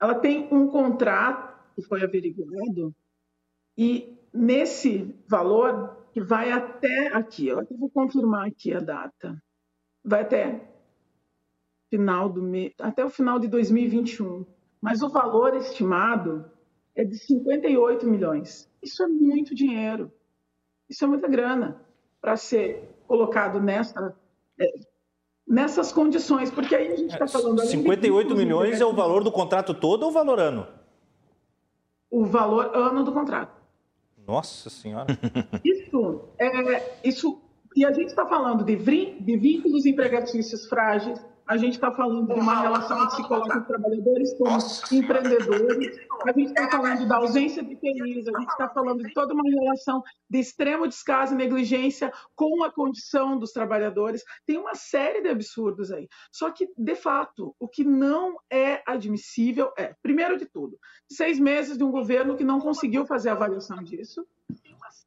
ela 0.00 0.14
tem 0.14 0.48
um 0.50 0.68
contrato 0.68 1.56
que 1.74 1.82
foi 1.82 2.02
averiguado 2.02 2.94
e 3.76 4.18
nesse 4.32 5.14
valor 5.28 6.08
que 6.12 6.20
vai 6.20 6.50
até 6.50 7.08
aqui, 7.08 7.46
eu 7.46 7.64
vou 7.78 7.90
confirmar 7.90 8.48
aqui 8.48 8.74
a 8.74 8.80
data, 8.80 9.40
vai 10.04 10.22
até 10.22 10.68
final 11.90 12.28
do 12.28 12.42
até 12.80 13.04
o 13.04 13.10
final 13.10 13.38
de 13.38 13.46
2021, 13.46 14.44
mas 14.80 15.02
o 15.02 15.08
valor 15.08 15.54
estimado 15.54 16.50
é 16.98 17.04
de 17.04 17.16
58 17.16 18.06
milhões. 18.06 18.68
Isso 18.82 19.02
é 19.04 19.06
muito 19.06 19.54
dinheiro, 19.54 20.10
isso 20.90 21.04
é 21.04 21.08
muita 21.08 21.28
grana 21.28 21.80
para 22.20 22.36
ser 22.36 22.96
colocado 23.06 23.60
nessa 23.60 24.16
é, 24.60 24.80
nessas 25.46 25.92
condições, 25.92 26.50
porque 26.50 26.74
aí 26.74 26.92
a 26.92 26.96
gente 26.96 27.12
está 27.12 27.26
falando... 27.26 27.60
58 27.60 28.34
milhões 28.34 28.80
é 28.80 28.84
o 28.84 28.92
valor 28.92 29.24
do 29.24 29.32
contrato 29.32 29.72
todo 29.72 30.02
ou 30.02 30.10
o 30.10 30.12
valor 30.12 30.38
ano? 30.38 30.66
O 32.10 32.26
valor 32.26 32.76
ano 32.76 33.02
do 33.02 33.12
contrato. 33.12 33.56
Nossa 34.26 34.68
Senhora! 34.68 35.06
Isso, 35.64 36.28
é, 36.38 37.08
isso 37.08 37.40
e 37.74 37.84
a 37.84 37.92
gente 37.92 38.08
está 38.08 38.26
falando 38.26 38.64
de, 38.64 38.76
de 38.76 39.36
vínculos 39.36 39.86
empregatícios 39.86 40.66
frágeis, 40.66 41.24
a 41.48 41.56
gente 41.56 41.74
está 41.74 41.90
falando 41.90 42.26
de 42.26 42.38
uma 42.38 42.60
relação 42.60 43.06
que 43.06 43.16
se 43.16 43.26
coloca 43.26 43.58
os 43.58 43.66
trabalhadores 43.66 44.34
como 44.36 44.58
empreendedores, 44.92 45.98
a 46.26 46.32
gente 46.32 46.48
está 46.48 46.70
falando 46.70 47.08
da 47.08 47.16
ausência 47.16 47.62
de 47.62 47.74
TIs, 47.74 48.28
a 48.28 48.38
gente 48.38 48.50
está 48.50 48.68
falando 48.68 49.02
de 49.02 49.14
toda 49.14 49.32
uma 49.32 49.42
relação 49.48 50.02
de 50.28 50.38
extremo 50.38 50.86
descaso 50.86 51.32
e 51.32 51.36
negligência 51.38 52.12
com 52.36 52.62
a 52.64 52.70
condição 52.70 53.38
dos 53.38 53.50
trabalhadores. 53.50 54.22
Tem 54.44 54.58
uma 54.58 54.74
série 54.74 55.22
de 55.22 55.30
absurdos 55.30 55.90
aí. 55.90 56.06
Só 56.30 56.50
que, 56.50 56.68
de 56.76 56.94
fato, 56.94 57.56
o 57.58 57.66
que 57.66 57.82
não 57.82 58.36
é 58.50 58.82
admissível 58.86 59.72
é, 59.78 59.94
primeiro 60.02 60.36
de 60.36 60.44
tudo, 60.44 60.78
seis 61.10 61.38
meses 61.38 61.78
de 61.78 61.84
um 61.84 61.90
governo 61.90 62.36
que 62.36 62.44
não 62.44 62.60
conseguiu 62.60 63.06
fazer 63.06 63.30
a 63.30 63.32
avaliação 63.32 63.82
disso, 63.82 64.26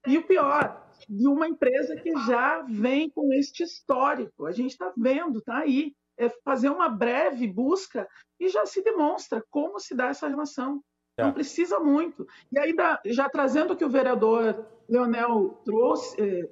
E 0.07 0.17
o 0.17 0.25
pior, 0.25 0.87
de 1.07 1.27
uma 1.27 1.47
empresa 1.47 1.95
que 1.95 2.11
já 2.25 2.61
vem 2.63 3.09
com 3.09 3.31
este 3.33 3.63
histórico. 3.63 4.45
A 4.45 4.51
gente 4.51 4.71
está 4.71 4.91
vendo, 4.97 5.39
está 5.39 5.57
aí. 5.59 5.93
É 6.23 6.29
fazer 6.43 6.69
uma 6.69 6.87
breve 6.89 7.47
busca 7.47 8.07
e 8.39 8.47
já 8.47 8.65
se 8.65 8.83
demonstra 8.83 9.43
como 9.49 9.79
se 9.79 9.95
dá 9.95 10.07
essa 10.07 10.27
relação. 10.27 10.83
É. 11.17 11.23
Não 11.23 11.33
precisa 11.33 11.79
muito. 11.79 12.27
E 12.51 12.59
ainda, 12.59 13.01
já 13.05 13.29
trazendo 13.29 13.73
o 13.73 13.75
que 13.75 13.85
o 13.85 13.89
vereador 13.89 14.65
Leonel 14.87 15.61
trouxe, 15.65 16.21
eh, 16.21 16.49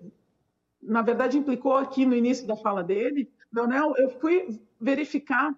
na 0.81 1.01
verdade 1.01 1.37
implicou 1.37 1.75
aqui 1.75 2.05
no 2.05 2.15
início 2.15 2.47
da 2.47 2.55
fala 2.55 2.83
dele, 2.83 3.31
Leonel, 3.51 3.93
eu 3.97 4.09
fui 4.19 4.59
verificar 4.79 5.53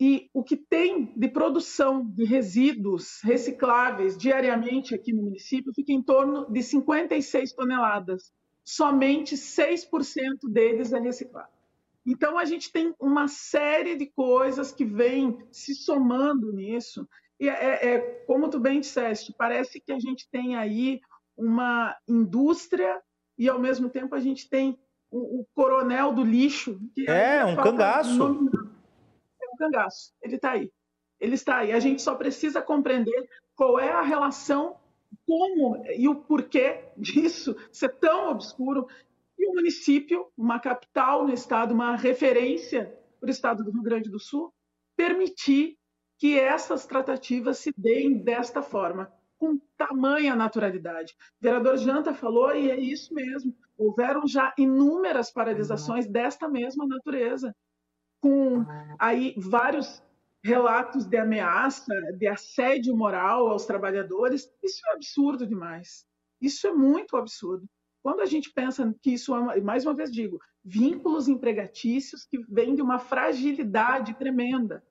e 0.00 0.30
o 0.32 0.42
que 0.42 0.56
tem 0.56 1.12
de 1.14 1.28
produção 1.28 2.04
de 2.04 2.24
resíduos 2.24 3.20
recicláveis 3.22 4.16
diariamente 4.16 4.94
aqui 4.94 5.12
no 5.12 5.22
município 5.22 5.74
fica 5.74 5.92
em 5.92 6.02
torno 6.02 6.50
de 6.50 6.62
56 6.62 7.52
toneladas. 7.52 8.32
Somente 8.64 9.36
6% 9.36 10.48
deles 10.48 10.92
é 10.92 10.98
reciclado. 10.98 11.50
Então, 12.10 12.38
a 12.38 12.44
gente 12.44 12.72
tem 12.72 12.94
uma 12.98 13.28
série 13.28 13.96
de 13.96 14.06
coisas 14.06 14.72
que 14.72 14.84
vêm 14.84 15.38
se 15.50 15.74
somando 15.74 16.52
nisso. 16.52 17.08
E 17.38 17.48
é, 17.48 17.52
é, 17.52 17.94
é 17.94 17.98
como 18.26 18.48
tu 18.48 18.58
bem 18.58 18.80
disseste, 18.80 19.34
parece 19.36 19.80
que 19.80 19.92
a 19.92 19.98
gente 19.98 20.28
tem 20.30 20.56
aí 20.56 21.00
uma 21.36 21.96
indústria 22.06 23.00
e, 23.38 23.48
ao 23.48 23.58
mesmo 23.58 23.88
tempo, 23.88 24.14
a 24.14 24.20
gente 24.20 24.48
tem 24.48 24.78
o, 25.10 25.40
o 25.40 25.46
coronel 25.54 26.12
do 26.12 26.22
lixo. 26.22 26.78
é, 27.06 27.44
um 27.44 27.56
cangaço. 27.56 28.18
Nome 28.18 28.50
cangaço. 29.60 30.12
Ele 30.22 30.36
está 30.36 30.52
aí. 30.52 30.72
Ele 31.20 31.34
está 31.34 31.58
aí. 31.58 31.72
A 31.72 31.80
gente 31.80 32.00
só 32.00 32.14
precisa 32.14 32.62
compreender 32.62 33.28
qual 33.54 33.78
é 33.78 33.90
a 33.90 34.00
relação, 34.00 34.76
como 35.26 35.84
e 35.86 36.08
o 36.08 36.14
porquê 36.14 36.84
disso 36.96 37.54
ser 37.70 37.90
tão 37.98 38.30
obscuro. 38.30 38.88
E 39.40 39.48
o 39.48 39.54
município, 39.54 40.30
uma 40.36 40.60
capital 40.60 41.26
no 41.26 41.32
estado, 41.32 41.72
uma 41.72 41.96
referência 41.96 42.94
para 43.18 43.28
o 43.28 43.30
estado 43.30 43.64
do 43.64 43.70
Rio 43.70 43.82
Grande 43.82 44.10
do 44.10 44.20
Sul, 44.20 44.52
permitir 44.94 45.78
que 46.18 46.38
essas 46.38 46.84
tratativas 46.84 47.56
se 47.56 47.72
deem 47.74 48.22
desta 48.22 48.60
forma, 48.60 49.10
com 49.38 49.58
tamanha 49.78 50.36
naturalidade. 50.36 51.14
O 51.40 51.42
vereador 51.42 51.78
Janta 51.78 52.12
falou, 52.12 52.54
e 52.54 52.70
é 52.70 52.78
isso 52.78 53.14
mesmo, 53.14 53.56
houveram 53.78 54.26
já 54.26 54.52
inúmeras 54.58 55.32
paralisações 55.32 56.06
desta 56.06 56.46
mesma 56.46 56.86
natureza 56.86 57.56
com 58.20 58.66
aí 58.98 59.34
vários 59.38 60.02
relatos 60.44 61.06
de 61.06 61.16
ameaça, 61.16 61.94
de 62.18 62.26
assédio 62.26 62.94
moral 62.94 63.48
aos 63.48 63.64
trabalhadores. 63.64 64.52
Isso 64.62 64.82
é 64.88 64.92
absurdo 64.92 65.46
demais. 65.46 66.04
Isso 66.38 66.66
é 66.66 66.72
muito 66.74 67.16
absurdo. 67.16 67.66
Quando 68.02 68.20
a 68.20 68.26
gente 68.26 68.50
pensa 68.52 68.94
que 69.02 69.12
isso 69.12 69.34
é, 69.34 69.60
mais 69.60 69.84
uma 69.84 69.94
vez 69.94 70.10
digo, 70.10 70.40
vínculos 70.64 71.28
empregatícios 71.28 72.24
que 72.24 72.38
vêm 72.48 72.74
de 72.74 72.82
uma 72.82 72.98
fragilidade 72.98 74.14
tremenda. 74.14 74.82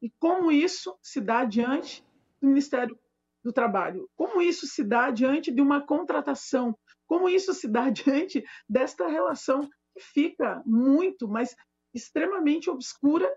E 0.00 0.10
como 0.18 0.50
isso 0.50 0.96
se 1.02 1.20
dá 1.20 1.44
diante 1.44 2.04
do 2.40 2.48
Ministério 2.48 2.98
do 3.42 3.52
Trabalho? 3.52 4.08
Como 4.16 4.40
isso 4.40 4.66
se 4.66 4.82
dá 4.82 5.10
diante 5.10 5.50
de 5.50 5.60
uma 5.60 5.80
contratação? 5.80 6.76
Como 7.06 7.28
isso 7.28 7.52
se 7.52 7.68
dá 7.68 7.88
diante 7.90 8.44
desta 8.68 9.06
relação 9.06 9.68
que 9.94 10.00
fica 10.00 10.62
muito, 10.64 11.28
mas 11.28 11.54
extremamente 11.92 12.68
obscura 12.70 13.30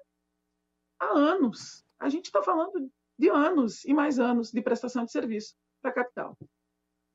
há 0.99 1.17
anos. 1.17 1.85
A 1.99 2.09
gente 2.09 2.25
está 2.25 2.41
falando 2.41 2.89
de 3.17 3.29
anos 3.29 3.83
e 3.85 3.93
mais 3.93 4.19
anos 4.19 4.51
de 4.51 4.61
prestação 4.61 5.05
de 5.05 5.11
serviço 5.11 5.55
para 5.81 5.91
a 5.91 5.93
capital. 5.93 6.37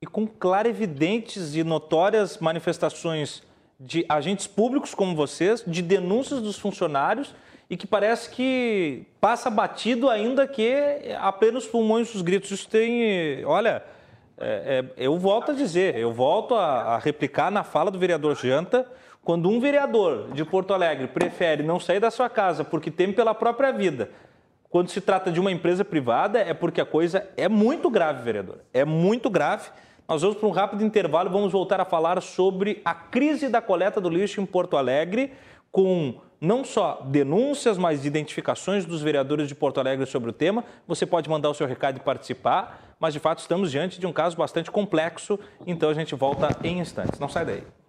E 0.02 0.06
com 0.06 0.26
clarividentes 0.26 1.54
e 1.54 1.64
notórias 1.64 2.36
manifestações 2.38 3.42
de 3.80 4.04
agentes 4.08 4.46
públicos 4.46 4.94
como 4.94 5.16
vocês, 5.16 5.64
de 5.66 5.80
denúncias 5.80 6.42
dos 6.42 6.58
funcionários 6.58 7.34
e 7.70 7.76
que 7.76 7.86
parece 7.86 8.28
que 8.28 9.06
passa 9.20 9.48
batido 9.48 10.10
ainda 10.10 10.46
que 10.46 10.74
apenas 11.18 11.66
pulmões 11.66 12.14
os 12.14 12.20
gritos. 12.20 12.50
Isso 12.50 12.68
tem, 12.68 13.44
olha, 13.46 13.82
é, 14.38 14.84
é, 14.98 15.04
eu 15.04 15.16
volto 15.18 15.52
a 15.52 15.54
dizer, 15.54 15.96
eu 15.96 16.12
volto 16.12 16.54
a, 16.54 16.94
a 16.94 16.98
replicar 16.98 17.50
na 17.50 17.62
fala 17.62 17.90
do 17.90 17.98
vereador 17.98 18.36
Janta, 18.36 18.86
quando 19.24 19.48
um 19.48 19.60
vereador 19.60 20.32
de 20.32 20.44
Porto 20.44 20.74
Alegre 20.74 21.06
prefere 21.06 21.62
não 21.62 21.78
sair 21.78 22.00
da 22.00 22.10
sua 22.10 22.28
casa 22.28 22.64
porque 22.64 22.90
teme 22.90 23.12
pela 23.12 23.34
própria 23.34 23.72
vida, 23.72 24.10
quando 24.68 24.88
se 24.88 25.00
trata 25.00 25.30
de 25.30 25.38
uma 25.38 25.52
empresa 25.52 25.84
privada, 25.84 26.40
é 26.40 26.52
porque 26.52 26.80
a 26.80 26.86
coisa 26.86 27.28
é 27.36 27.48
muito 27.48 27.88
grave, 27.90 28.22
vereador. 28.22 28.60
É 28.72 28.84
muito 28.84 29.28
grave. 29.28 29.70
Nós 30.08 30.22
vamos 30.22 30.36
para 30.36 30.48
um 30.48 30.52
rápido 30.52 30.84
intervalo 30.84 31.28
e 31.28 31.32
vamos 31.32 31.52
voltar 31.52 31.80
a 31.80 31.84
falar 31.84 32.20
sobre 32.20 32.82
a 32.84 32.94
crise 32.94 33.48
da 33.48 33.62
coleta 33.62 34.00
do 34.00 34.08
lixo 34.08 34.40
em 34.40 34.46
Porto 34.46 34.76
Alegre, 34.76 35.32
com 35.70 36.20
não 36.40 36.64
só 36.64 37.00
denúncias, 37.06 37.78
mas 37.78 38.04
identificações 38.04 38.84
dos 38.84 39.00
vereadores 39.00 39.46
de 39.46 39.54
Porto 39.54 39.78
Alegre 39.78 40.04
sobre 40.06 40.30
o 40.30 40.32
tema. 40.32 40.64
Você 40.88 41.06
pode 41.06 41.30
mandar 41.30 41.48
o 41.48 41.54
seu 41.54 41.66
recado 41.66 41.98
e 41.98 42.00
participar, 42.00 42.96
mas 42.98 43.14
de 43.14 43.20
fato 43.20 43.38
estamos 43.38 43.70
diante 43.70 44.00
de 44.00 44.06
um 44.06 44.12
caso 44.12 44.36
bastante 44.36 44.70
complexo, 44.70 45.38
então 45.66 45.88
a 45.88 45.94
gente 45.94 46.14
volta 46.14 46.48
em 46.64 46.80
instantes. 46.80 47.18
Não 47.20 47.28
sai 47.28 47.46
daí. 47.46 47.81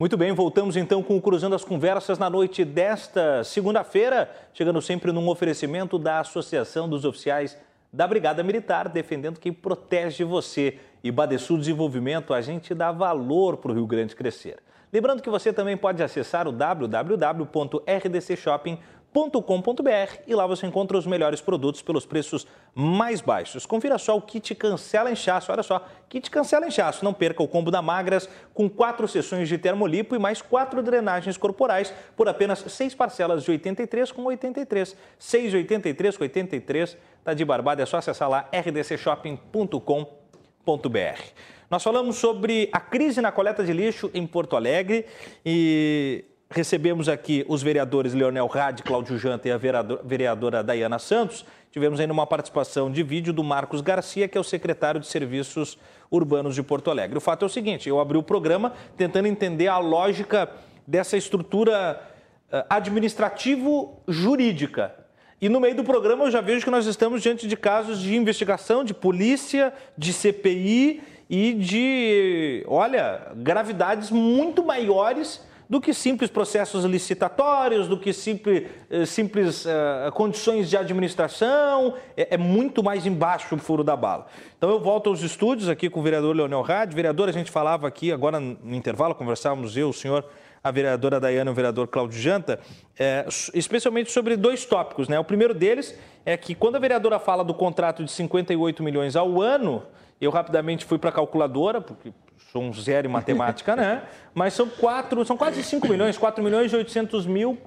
Muito 0.00 0.16
bem, 0.16 0.32
voltamos 0.32 0.76
então 0.78 1.02
com 1.02 1.18
o 1.18 1.20
Cruzando 1.20 1.54
as 1.54 1.62
Conversas 1.62 2.18
na 2.18 2.30
noite 2.30 2.64
desta 2.64 3.44
segunda-feira, 3.44 4.30
chegando 4.54 4.80
sempre 4.80 5.12
num 5.12 5.28
oferecimento 5.28 5.98
da 5.98 6.20
Associação 6.20 6.88
dos 6.88 7.04
Oficiais 7.04 7.58
da 7.92 8.08
Brigada 8.08 8.42
Militar, 8.42 8.88
defendendo 8.88 9.38
quem 9.38 9.52
protege 9.52 10.24
você. 10.24 10.78
E 11.04 11.12
Badesul 11.12 11.58
Desenvolvimento, 11.58 12.32
a 12.32 12.40
gente 12.40 12.74
dá 12.74 12.90
valor 12.90 13.58
para 13.58 13.72
o 13.72 13.74
Rio 13.74 13.86
Grande 13.86 14.16
crescer. 14.16 14.56
Lembrando 14.90 15.22
que 15.22 15.28
você 15.28 15.52
também 15.52 15.76
pode 15.76 16.02
acessar 16.02 16.48
o 16.48 16.52
www.rdcshopping.com 16.52 18.99
com.br 19.12 20.22
e 20.26 20.34
lá 20.34 20.46
você 20.46 20.66
encontra 20.66 20.96
os 20.96 21.06
melhores 21.06 21.40
produtos 21.40 21.82
pelos 21.82 22.06
preços 22.06 22.46
mais 22.74 23.20
baixos. 23.20 23.66
Confira 23.66 23.98
só 23.98 24.16
o 24.16 24.22
kit 24.22 24.54
cancela 24.54 25.10
inchaço, 25.10 25.50
olha 25.50 25.64
só, 25.64 25.84
kit 26.08 26.30
cancela 26.30 26.66
inchaço, 26.66 27.04
não 27.04 27.12
perca 27.12 27.42
o 27.42 27.48
combo 27.48 27.70
da 27.70 27.82
Magras 27.82 28.28
com 28.54 28.70
quatro 28.70 29.08
sessões 29.08 29.48
de 29.48 29.58
termolipo 29.58 30.14
e 30.14 30.18
mais 30.18 30.40
quatro 30.40 30.82
drenagens 30.82 31.36
corporais 31.36 31.92
por 32.16 32.28
apenas 32.28 32.60
seis 32.68 32.94
parcelas 32.94 33.42
de 33.42 33.50
83 33.50 34.12
com 34.12 34.24
83, 34.24 34.96
6,83 35.20 36.16
com 36.16 36.22
83, 36.22 36.96
tá 37.24 37.34
de 37.34 37.44
barbada, 37.44 37.82
é 37.82 37.86
só 37.86 37.96
acessar 37.96 38.30
lá 38.30 38.48
rdcshopping.com.br. 38.52 41.22
Nós 41.68 41.82
falamos 41.84 42.16
sobre 42.16 42.68
a 42.72 42.80
crise 42.80 43.20
na 43.20 43.30
coleta 43.30 43.62
de 43.62 43.72
lixo 43.72 44.10
em 44.12 44.26
Porto 44.26 44.56
Alegre 44.56 45.06
e 45.44 46.24
recebemos 46.50 47.08
aqui 47.08 47.44
os 47.48 47.62
vereadores 47.62 48.12
Leonel 48.12 48.48
Rade, 48.48 48.82
Cláudio 48.82 49.16
Janta 49.16 49.48
e 49.48 49.52
a 49.52 49.58
vereadora 50.02 50.64
Dayana 50.64 50.98
Santos. 50.98 51.46
Tivemos 51.70 52.00
ainda 52.00 52.12
uma 52.12 52.26
participação 52.26 52.90
de 52.90 53.04
vídeo 53.04 53.32
do 53.32 53.44
Marcos 53.44 53.80
Garcia, 53.80 54.26
que 54.26 54.36
é 54.36 54.40
o 54.40 54.44
secretário 54.44 55.00
de 55.00 55.06
Serviços 55.06 55.78
Urbanos 56.10 56.56
de 56.56 56.62
Porto 56.62 56.90
Alegre. 56.90 57.16
O 57.16 57.20
fato 57.20 57.44
é 57.44 57.46
o 57.46 57.48
seguinte: 57.48 57.88
eu 57.88 58.00
abri 58.00 58.18
o 58.18 58.22
programa 58.22 58.72
tentando 58.96 59.28
entender 59.28 59.68
a 59.68 59.78
lógica 59.78 60.50
dessa 60.84 61.16
estrutura 61.16 62.02
eh, 62.50 62.66
administrativo-jurídica. 62.68 64.92
E 65.40 65.48
no 65.48 65.60
meio 65.60 65.76
do 65.76 65.84
programa 65.84 66.24
eu 66.24 66.32
já 66.32 66.40
vejo 66.40 66.64
que 66.64 66.70
nós 66.70 66.84
estamos 66.84 67.22
diante 67.22 67.46
de 67.46 67.56
casos 67.56 68.00
de 68.00 68.16
investigação, 68.16 68.82
de 68.82 68.92
polícia, 68.92 69.72
de 69.96 70.12
CPI 70.12 71.00
e 71.30 71.54
de, 71.54 72.64
olha, 72.66 73.28
gravidades 73.36 74.10
muito 74.10 74.64
maiores 74.64 75.48
do 75.70 75.80
que 75.80 75.94
simples 75.94 76.28
processos 76.28 76.84
licitatórios, 76.84 77.86
do 77.86 77.96
que 77.96 78.12
simples, 78.12 78.68
eh, 78.90 79.06
simples 79.06 79.64
uh, 79.64 80.10
condições 80.12 80.68
de 80.68 80.76
administração, 80.76 81.94
é, 82.16 82.34
é, 82.34 82.36
muito 82.36 82.82
mais 82.82 83.06
embaixo 83.06 83.54
o 83.54 83.58
furo 83.58 83.84
da 83.84 83.94
bala. 83.94 84.26
Então 84.58 84.68
eu 84.68 84.80
volto 84.80 85.08
aos 85.10 85.22
estúdios 85.22 85.68
aqui 85.68 85.88
com 85.88 86.00
o 86.00 86.02
vereador 86.02 86.34
Leonel 86.34 86.62
Rad. 86.62 86.92
Vereador, 86.92 87.28
a 87.28 87.32
gente 87.32 87.52
falava 87.52 87.86
aqui, 87.86 88.10
agora 88.10 88.40
no 88.40 88.74
intervalo, 88.74 89.14
conversávamos 89.14 89.76
eu, 89.76 89.90
o 89.90 89.92
senhor, 89.92 90.24
a 90.62 90.72
vereadora 90.72 91.20
Dayana 91.20 91.50
e 91.50 91.52
o 91.52 91.54
vereador 91.54 91.86
Cláudio 91.86 92.20
Janta, 92.20 92.58
é, 92.98 93.24
especialmente 93.54 94.10
sobre 94.10 94.36
dois 94.36 94.64
tópicos. 94.64 95.06
Né? 95.06 95.20
O 95.20 95.24
primeiro 95.24 95.54
deles 95.54 95.96
é 96.26 96.36
que 96.36 96.52
quando 96.52 96.74
a 96.74 96.80
vereadora 96.80 97.20
fala 97.20 97.44
do 97.44 97.54
contrato 97.54 98.02
de 98.02 98.10
58 98.10 98.82
milhões 98.82 99.14
ao 99.14 99.40
ano, 99.40 99.84
eu 100.20 100.32
rapidamente 100.32 100.84
fui 100.84 100.98
para 100.98 101.10
a 101.10 101.12
calculadora, 101.12 101.80
porque 101.80 102.12
sou 102.52 102.62
um 102.62 102.72
zero 102.72 103.06
em 103.06 103.10
matemática, 103.10 103.76
né? 103.76 104.02
Mas 104.34 104.54
são 104.54 104.68
quatro, 104.68 105.24
são 105.24 105.36
quase 105.36 105.62
5 105.62 105.88
milhões, 105.88 106.16
4 106.16 106.42
milhões 106.42 106.72
e 106.72 106.76
800 106.76 107.26
mil 107.26 107.58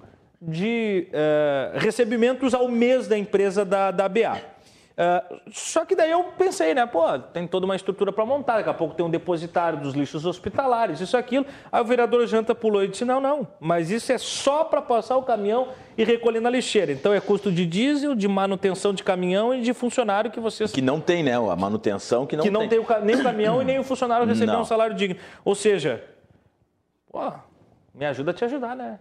de 0.42 1.08
uh, 1.10 1.80
recebimentos 1.80 2.54
ao 2.54 2.68
mês 2.68 3.08
da 3.08 3.18
empresa 3.18 3.64
da, 3.64 3.92
da 3.92 4.10
BA. 4.10 4.53
Uh, 4.94 5.42
só 5.52 5.86
que 5.86 5.96
daí 5.96 6.12
eu 6.12 6.24
pensei, 6.38 6.76
né? 6.76 6.86
Pô, 6.86 7.18
tem 7.18 7.48
toda 7.48 7.66
uma 7.66 7.76
estrutura 7.76 8.14
para 8.14 8.24
montar, 8.26 8.58
daqui 8.58 8.70
a 8.70 8.74
pouco 8.74 8.94
tem 8.94 9.04
um 9.04 9.10
depositário 9.10 9.80
dos 9.80 9.96
lixos 9.96 10.24
hospitalares, 10.24 11.02
isso 11.02 11.18
aquilo. 11.18 11.48
Aí 11.72 11.82
o 11.82 11.86
vereador 11.86 12.28
Janta 12.28 12.54
pulou 12.54 12.84
e 12.84 12.88
disse: 12.88 13.04
não, 13.04 13.20
não, 13.20 13.48
mas 13.60 13.90
isso 13.90 14.12
é 14.12 14.20
só 14.20 14.64
para 14.64 14.84
passar 14.84 15.18
o 15.18 15.24
caminhão 15.24 15.70
e 15.98 16.04
recolher 16.04 16.40
na 16.40 16.50
lixeira. 16.50 16.92
Então 16.92 17.12
é 17.12 17.20
custo 17.20 17.52
de 17.52 17.66
diesel, 17.66 18.14
de 18.14 18.28
manutenção 18.28 18.94
de 18.94 19.04
caminhão 19.04 19.54
e 19.54 19.62
de 19.62 19.74
funcionário 19.74 20.30
que 20.30 20.40
vocês. 20.40 20.72
Que 20.72 20.82
não 20.82 21.02
tem, 21.02 21.24
né? 21.24 21.34
A 21.34 21.56
manutenção 21.56 22.28
que 22.28 22.36
não 22.36 22.44
tem. 22.44 22.52
Que 22.52 22.60
não 22.60 22.68
tem, 22.68 22.80
o, 22.80 23.04
nem 23.04 23.16
o 23.16 23.24
caminhão 23.24 23.62
e 23.64 23.66
nem 23.66 23.80
o 23.80 23.84
funcionário 23.84 24.28
receber 24.28 24.56
um 24.56 24.66
salário 24.66 24.96
digno. 24.96 25.18
Ou 25.44 25.56
seja, 25.56 26.04
pô, 27.12 27.34
me 27.96 28.06
ajuda 28.06 28.30
a 28.30 28.34
te 28.34 28.46
ajudar, 28.46 28.76
né? 28.76 29.00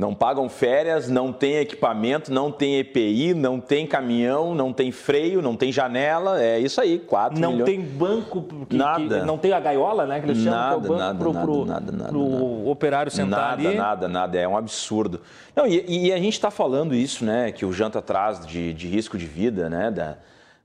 Não 0.00 0.14
pagam 0.14 0.48
férias, 0.48 1.10
não 1.10 1.30
tem 1.30 1.56
equipamento, 1.56 2.32
não 2.32 2.50
tem 2.50 2.78
EPI, 2.78 3.34
não 3.34 3.60
tem 3.60 3.86
caminhão, 3.86 4.54
não 4.54 4.72
tem 4.72 4.90
freio, 4.90 5.42
não 5.42 5.54
tem 5.54 5.70
janela. 5.70 6.42
É 6.42 6.58
isso 6.58 6.80
aí, 6.80 6.98
4 6.98 7.38
não 7.38 7.52
milhões. 7.52 7.68
Não 7.68 7.76
tem 7.76 7.84
banco, 7.84 8.46
que, 8.66 8.78
nada. 8.78 9.20
Que 9.20 9.26
não 9.26 9.36
tem 9.36 9.52
a 9.52 9.60
gaiola, 9.60 10.06
né? 10.06 10.18
Que 10.18 10.30
eles 10.30 10.38
chamam 10.38 10.58
nada, 10.58 10.80
que 10.80 10.86
é 10.86 10.88
o 10.88 10.88
banco 10.88 11.00
nada, 11.02 11.18
pro, 11.18 11.32
nada, 11.34 11.44
pro, 11.44 11.64
nada, 11.66 11.92
nada, 11.92 12.08
pro 12.08 12.28
nada. 12.30 12.70
operário 12.70 13.12
sentar 13.12 13.58
nada, 13.58 13.68
ali. 13.68 13.76
Nada, 13.76 14.08
nada, 14.08 14.38
É 14.38 14.48
um 14.48 14.56
absurdo. 14.56 15.20
Não, 15.54 15.66
e, 15.66 16.06
e 16.06 16.12
a 16.14 16.16
gente 16.16 16.32
está 16.32 16.50
falando 16.50 16.94
isso, 16.94 17.22
né? 17.22 17.52
Que 17.52 17.66
o 17.66 17.72
Janta 17.72 18.00
traz 18.00 18.46
de, 18.46 18.72
de 18.72 18.88
risco 18.88 19.18
de 19.18 19.26
vida, 19.26 19.68
né? 19.68 19.90
Da, 19.90 20.16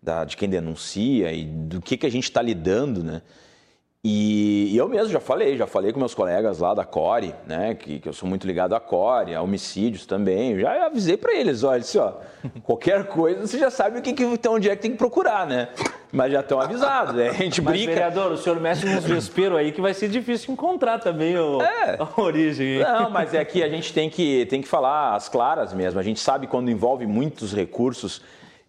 da, 0.02 0.24
de 0.24 0.38
quem 0.38 0.48
denuncia 0.48 1.34
e 1.34 1.44
do 1.44 1.82
que, 1.82 1.98
que 1.98 2.06
a 2.06 2.12
gente 2.12 2.24
está 2.24 2.42
lidando, 2.42 3.04
né? 3.04 3.22
E, 4.08 4.72
e, 4.72 4.78
eu 4.78 4.88
mesmo 4.88 5.12
já 5.12 5.20
falei, 5.20 5.58
já 5.58 5.66
falei 5.66 5.92
com 5.92 5.98
meus 5.98 6.14
colegas 6.14 6.60
lá 6.60 6.76
da 6.76 6.86
Core, 6.86 7.34
né, 7.48 7.74
que, 7.74 7.98
que 7.98 8.08
eu 8.08 8.14
sou 8.14 8.30
muito 8.30 8.46
ligado 8.46 8.76
à 8.76 8.80
Core, 8.80 9.34
a 9.34 9.42
homicídios 9.42 10.06
também. 10.06 10.60
Já 10.60 10.86
avisei 10.86 11.18
para 11.18 11.34
eles, 11.34 11.64
olha, 11.64 11.80
disse, 11.80 11.98
ó, 11.98 12.14
qualquer 12.62 13.06
coisa 13.08 13.48
você 13.48 13.58
já 13.58 13.72
sabe 13.72 13.98
o 13.98 14.04
que, 14.04 14.14
que 14.14 14.24
então, 14.24 14.54
onde 14.54 14.70
é 14.70 14.76
que 14.76 14.84
tem 14.84 14.92
que 14.92 14.98
procurar, 14.98 15.48
né? 15.48 15.70
Mas 16.12 16.32
já 16.32 16.42
estão 16.42 16.62
avisados, 16.62 17.16
né? 17.16 17.30
a 17.30 17.34
gente 17.34 17.60
Mas, 17.66 17.74
brinca. 17.74 17.94
vereador, 17.94 18.32
o 18.32 18.38
senhor 18.38 18.60
mexe 18.60 18.86
nos 18.86 19.06
vesperos 19.06 19.58
aí 19.58 19.72
que 19.72 19.82
vai 19.82 19.96
ser 19.96 20.08
difícil 20.08 20.54
encontrar 20.54 21.00
também 21.00 21.36
o, 21.36 21.60
é. 21.64 21.98
a 22.00 22.22
origem. 22.22 22.78
Não, 22.84 23.10
mas 23.10 23.34
é 23.34 23.44
que 23.44 23.64
a 23.64 23.70
gente 23.70 23.92
tem 23.92 24.08
que, 24.08 24.46
tem 24.46 24.62
que 24.62 24.68
falar 24.68 25.16
as 25.16 25.28
claras 25.28 25.74
mesmo. 25.74 26.00
A 26.00 26.04
gente 26.04 26.20
sabe 26.20 26.46
quando 26.46 26.70
envolve 26.70 27.08
muitos 27.08 27.56
recursos 27.56 28.22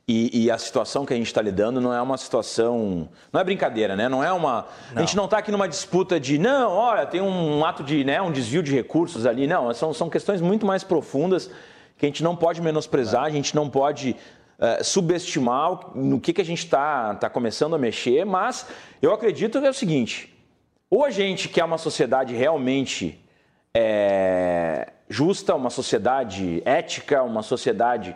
e, 0.08 0.44
e, 0.44 0.50
a 0.52 0.56
situação 0.56 1.04
que 1.04 1.12
a 1.12 1.16
gente 1.16 1.26
está 1.26 1.42
lidando 1.42 1.80
não 1.80 1.92
é 1.92 2.00
uma 2.00 2.16
situação. 2.16 3.08
Não 3.32 3.40
é 3.40 3.44
brincadeira, 3.44 3.96
né? 3.96 4.08
Não 4.08 4.22
é 4.22 4.32
uma. 4.32 4.66
Não. 4.92 4.98
A 4.98 5.00
gente 5.00 5.16
não 5.16 5.24
está 5.24 5.38
aqui 5.38 5.50
numa 5.50 5.66
disputa 5.66 6.20
de, 6.20 6.38
não, 6.38 6.70
olha, 6.70 7.04
tem 7.04 7.20
um 7.20 7.64
ato 7.64 7.82
de. 7.82 8.04
Né, 8.04 8.22
um 8.22 8.30
desvio 8.30 8.62
de 8.62 8.72
recursos 8.72 9.26
ali. 9.26 9.48
Não, 9.48 9.74
são, 9.74 9.92
são 9.92 10.08
questões 10.08 10.40
muito 10.40 10.64
mais 10.64 10.84
profundas 10.84 11.50
que 11.98 12.06
a 12.06 12.08
gente 12.08 12.22
não 12.22 12.36
pode 12.36 12.62
menosprezar, 12.62 13.24
a 13.24 13.30
gente 13.30 13.52
não 13.56 13.68
pode 13.68 14.14
uh, 14.60 14.84
subestimar 14.84 15.96
no 15.96 16.20
que, 16.20 16.32
que 16.32 16.40
a 16.40 16.44
gente 16.44 16.64
está 16.64 17.16
tá 17.16 17.28
começando 17.28 17.74
a 17.74 17.78
mexer, 17.78 18.24
mas 18.24 18.64
eu 19.02 19.12
acredito 19.12 19.60
que 19.60 19.66
é 19.66 19.70
o 19.70 19.74
seguinte: 19.74 20.32
ou 20.88 21.04
a 21.04 21.10
gente 21.10 21.48
quer 21.48 21.64
uma 21.64 21.78
sociedade 21.78 22.32
realmente 22.32 23.20
é, 23.74 24.92
justa, 25.08 25.54
uma 25.54 25.70
sociedade 25.70 26.62
ética, 26.64 27.24
uma 27.24 27.42
sociedade 27.42 28.14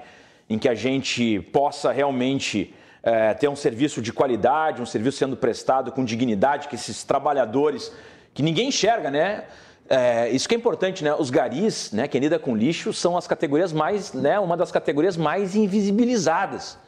em 0.51 0.59
que 0.59 0.68
a 0.68 0.74
gente 0.74 1.40
possa 1.53 1.92
realmente 1.92 2.74
é, 3.05 3.32
ter 3.34 3.48
um 3.48 3.55
serviço 3.55 4.03
de 4.03 4.12
qualidade, 4.12 4.82
um 4.82 4.86
serviço 4.86 5.18
sendo 5.18 5.36
prestado 5.36 5.92
com 5.92 6.05
dignidade, 6.05 6.66
que 6.66 6.74
esses 6.74 7.05
trabalhadores, 7.05 7.92
que 8.34 8.42
ninguém 8.42 8.68
enxerga, 8.68 9.11
né? 9.11 9.44
É, 9.88 10.28
isso 10.30 10.48
que 10.48 10.55
é 10.55 10.59
importante, 10.59 11.05
né? 11.05 11.14
Os 11.14 11.30
garis, 11.30 11.92
né, 11.92 12.07
quem 12.09 12.20
lida 12.20 12.38
com 12.38 12.55
lixo, 12.55 12.92
são 12.92 13.16
as 13.16 13.26
categorias 13.26 13.72
mais, 13.72 14.12
né, 14.12 14.38
uma 14.38 14.57
das 14.57 14.70
categorias 14.70 15.16
mais 15.16 15.55
invisibilizadas. 15.55 16.78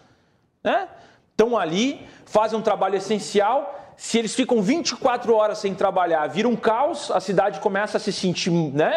Né? 0.63 0.89
Estão 1.31 1.57
ali, 1.57 2.07
fazem 2.25 2.59
um 2.59 2.63
trabalho 2.63 2.97
essencial 2.97 3.82
se 4.03 4.19
eles 4.19 4.35
ficam 4.35 4.61
24 4.61 5.33
horas 5.33 5.59
sem 5.59 5.77
trabalhar, 5.77 6.27
vira 6.27 6.49
um 6.49 6.57
caos, 6.57 7.09
a 7.13 7.21
cidade 7.21 7.61
começa 7.61 7.99
a 7.99 8.01
se 8.01 8.13
sentir, 8.13 8.51
né? 8.51 8.93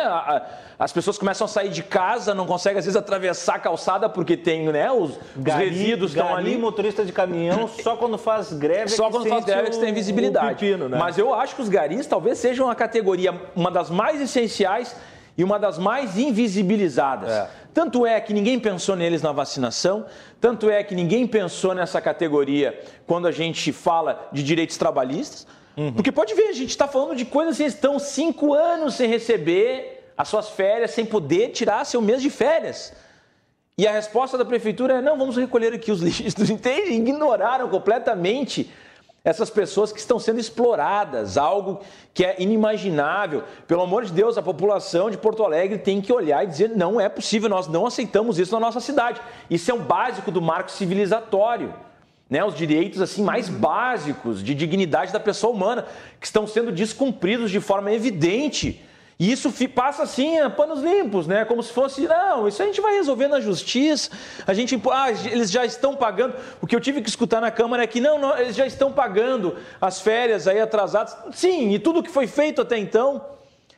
As 0.80 0.91
pessoas 0.91 1.16
começam 1.16 1.45
a 1.45 1.47
sair 1.47 1.70
de 1.70 1.84
casa, 1.84 2.34
não 2.34 2.47
conseguem 2.47 2.80
às 2.80 2.86
vezes 2.86 2.97
atravessar 2.97 3.58
a 3.58 3.60
calçada 3.60 4.10
porque 4.10 4.36
tem, 4.36 4.66
né? 4.72 4.91
Os, 4.91 5.12
gari, 5.38 5.68
os 5.68 5.72
resíduos 5.72 6.12
estão 6.12 6.36
ali. 6.36 6.58
motorista 6.58 7.06
de 7.06 7.12
caminhão, 7.12 7.68
só 7.84 7.95
quando 7.95 8.18
faz 8.18 8.51
greve. 8.51 8.89
Só 8.89 9.08
é 9.08 9.12
quando 9.12 9.30
faz 9.30 9.45
greve 9.45 9.68
é 9.68 9.70
que 9.70 9.78
tem 9.78 9.93
visibilidade. 9.93 10.56
Pepino, 10.56 10.89
né? 10.89 10.97
Mas 10.97 11.20
eu 11.20 11.36
acho 11.36 11.56
que 11.56 11.62
os 11.62 11.70
garis 11.70 12.08
talvez 12.08 12.39
sejam 12.39 12.68
a 12.68 12.74
categoria, 12.74 13.39
uma 13.56 13.70
das 13.70 13.91
mais 13.91 14.20
essenciais 14.20 14.95
e 15.38 15.43
uma 15.43 15.59
das 15.59 15.77
mais 15.77 16.17
invisibilizadas. 16.17 17.29
É. 17.29 17.49
Tanto 17.73 18.05
é 18.05 18.19
que 18.21 18.33
ninguém 18.33 18.59
pensou 18.59 18.95
neles 18.95 19.21
na 19.21 19.31
vacinação, 19.31 20.05
tanto 20.39 20.69
é 20.69 20.83
que 20.83 20.95
ninguém 20.95 21.27
pensou 21.27 21.73
nessa 21.73 21.99
categoria 21.99 22.79
quando 23.05 23.27
a 23.27 23.31
gente 23.31 23.71
fala 23.73 24.29
de 24.31 24.43
direitos 24.43 24.77
trabalhistas. 24.77 25.45
Uhum. 25.75 25.91
Porque 25.91 26.11
pode 26.11 26.33
ver, 26.33 26.47
a 26.47 26.53
gente 26.53 26.69
está 26.69 26.88
falando 26.88 27.15
de 27.15 27.25
coisas 27.25 27.57
que 27.57 27.63
estão 27.63 27.99
cinco 27.99 28.53
anos 28.53 28.93
sem 28.93 29.09
receber 29.09 30.09
as 30.17 30.29
suas 30.29 30.49
férias, 30.49 30.91
sem 30.91 31.05
poder 31.05 31.49
tirar 31.49 31.86
seu 31.86 32.01
mês 32.01 32.21
de 32.21 32.29
férias. 32.29 32.93
E 33.77 33.86
a 33.86 33.91
resposta 33.91 34.38
da 34.38 34.45
prefeitura 34.45 34.95
é: 34.95 35.01
não, 35.01 35.17
vamos 35.17 35.36
recolher 35.36 35.73
aqui 35.73 35.91
os 35.91 35.99
lixos. 36.01 36.49
Entende? 36.49 36.93
Ignoraram 36.93 37.67
completamente 37.67 38.71
essas 39.26 39.49
pessoas 39.49 39.91
que 39.91 39.99
estão 39.99 40.19
sendo 40.19 40.39
exploradas, 40.39 41.36
algo 41.36 41.82
que 42.13 42.23
é 42.23 42.36
inimaginável. 42.38 43.43
Pelo 43.67 43.82
amor 43.82 44.05
de 44.05 44.13
Deus, 44.13 44.38
a 44.38 44.41
população 44.41 45.09
de 45.09 45.17
Porto 45.17 45.43
Alegre 45.43 45.80
tem 45.80 45.99
que 45.99 46.13
olhar 46.13 46.43
e 46.43 46.47
dizer: 46.47 46.69
não 46.69 47.01
é 47.01 47.09
possível, 47.09 47.49
nós 47.49 47.67
não 47.67 47.88
aceitamos 47.88 48.38
isso 48.38 48.53
na 48.53 48.59
nossa 48.59 48.80
cidade. 48.80 49.19
Isso 49.49 49.71
é 49.71 49.73
um 49.73 49.82
básico 49.82 50.30
do 50.30 50.39
marco 50.39 50.71
civilizatório. 50.71 51.73
Né, 52.28 52.43
os 52.43 52.55
direitos 52.55 53.01
assim 53.01 53.23
mais 53.23 53.47
básicos 53.47 54.43
de 54.43 54.55
dignidade 54.55 55.13
da 55.13 55.19
pessoa 55.19 55.53
humana 55.53 55.86
que 56.19 56.26
estão 56.26 56.47
sendo 56.47 56.71
descumpridos 56.71 57.51
de 57.51 57.59
forma 57.59 57.91
evidente 57.93 58.84
e 59.18 59.32
isso 59.32 59.49
passa 59.70 60.03
assim 60.03 60.39
a 60.39 60.49
panos 60.49 60.82
limpos, 60.82 61.26
né? 61.26 61.45
Como 61.45 61.63
se 61.63 61.72
fosse, 61.72 62.01
não, 62.01 62.47
isso 62.49 62.61
a 62.61 62.66
gente 62.66 62.82
vai 62.82 62.95
resolver 62.95 63.30
na 63.30 63.39
justiça. 63.39 64.11
A 64.45 64.53
gente, 64.53 64.80
ah, 64.91 65.09
eles 65.09 65.49
já 65.49 65.66
estão 65.66 65.95
pagando. 65.95 66.36
O 66.61 66.68
que 66.68 66.76
eu 66.76 66.82
tive 66.82 67.01
que 67.01 67.07
escutar 67.07 67.39
na 67.39 67.49
Câmara 67.49 67.84
é 67.84 67.88
que 67.88 68.01
não, 68.01 68.20
não 68.20 68.38
eles 68.38 68.55
já 68.55 68.68
estão 68.68 68.91
pagando 68.91 69.55
as 69.80 70.01
férias 70.01 70.49
aí 70.49 70.59
atrasadas. 70.59 71.16
Sim, 71.32 71.72
e 71.74 71.80
tudo 71.80 72.03
que 72.03 72.11
foi 72.11 72.28
feito 72.28 72.61
até 72.61 72.78
então 72.78 73.24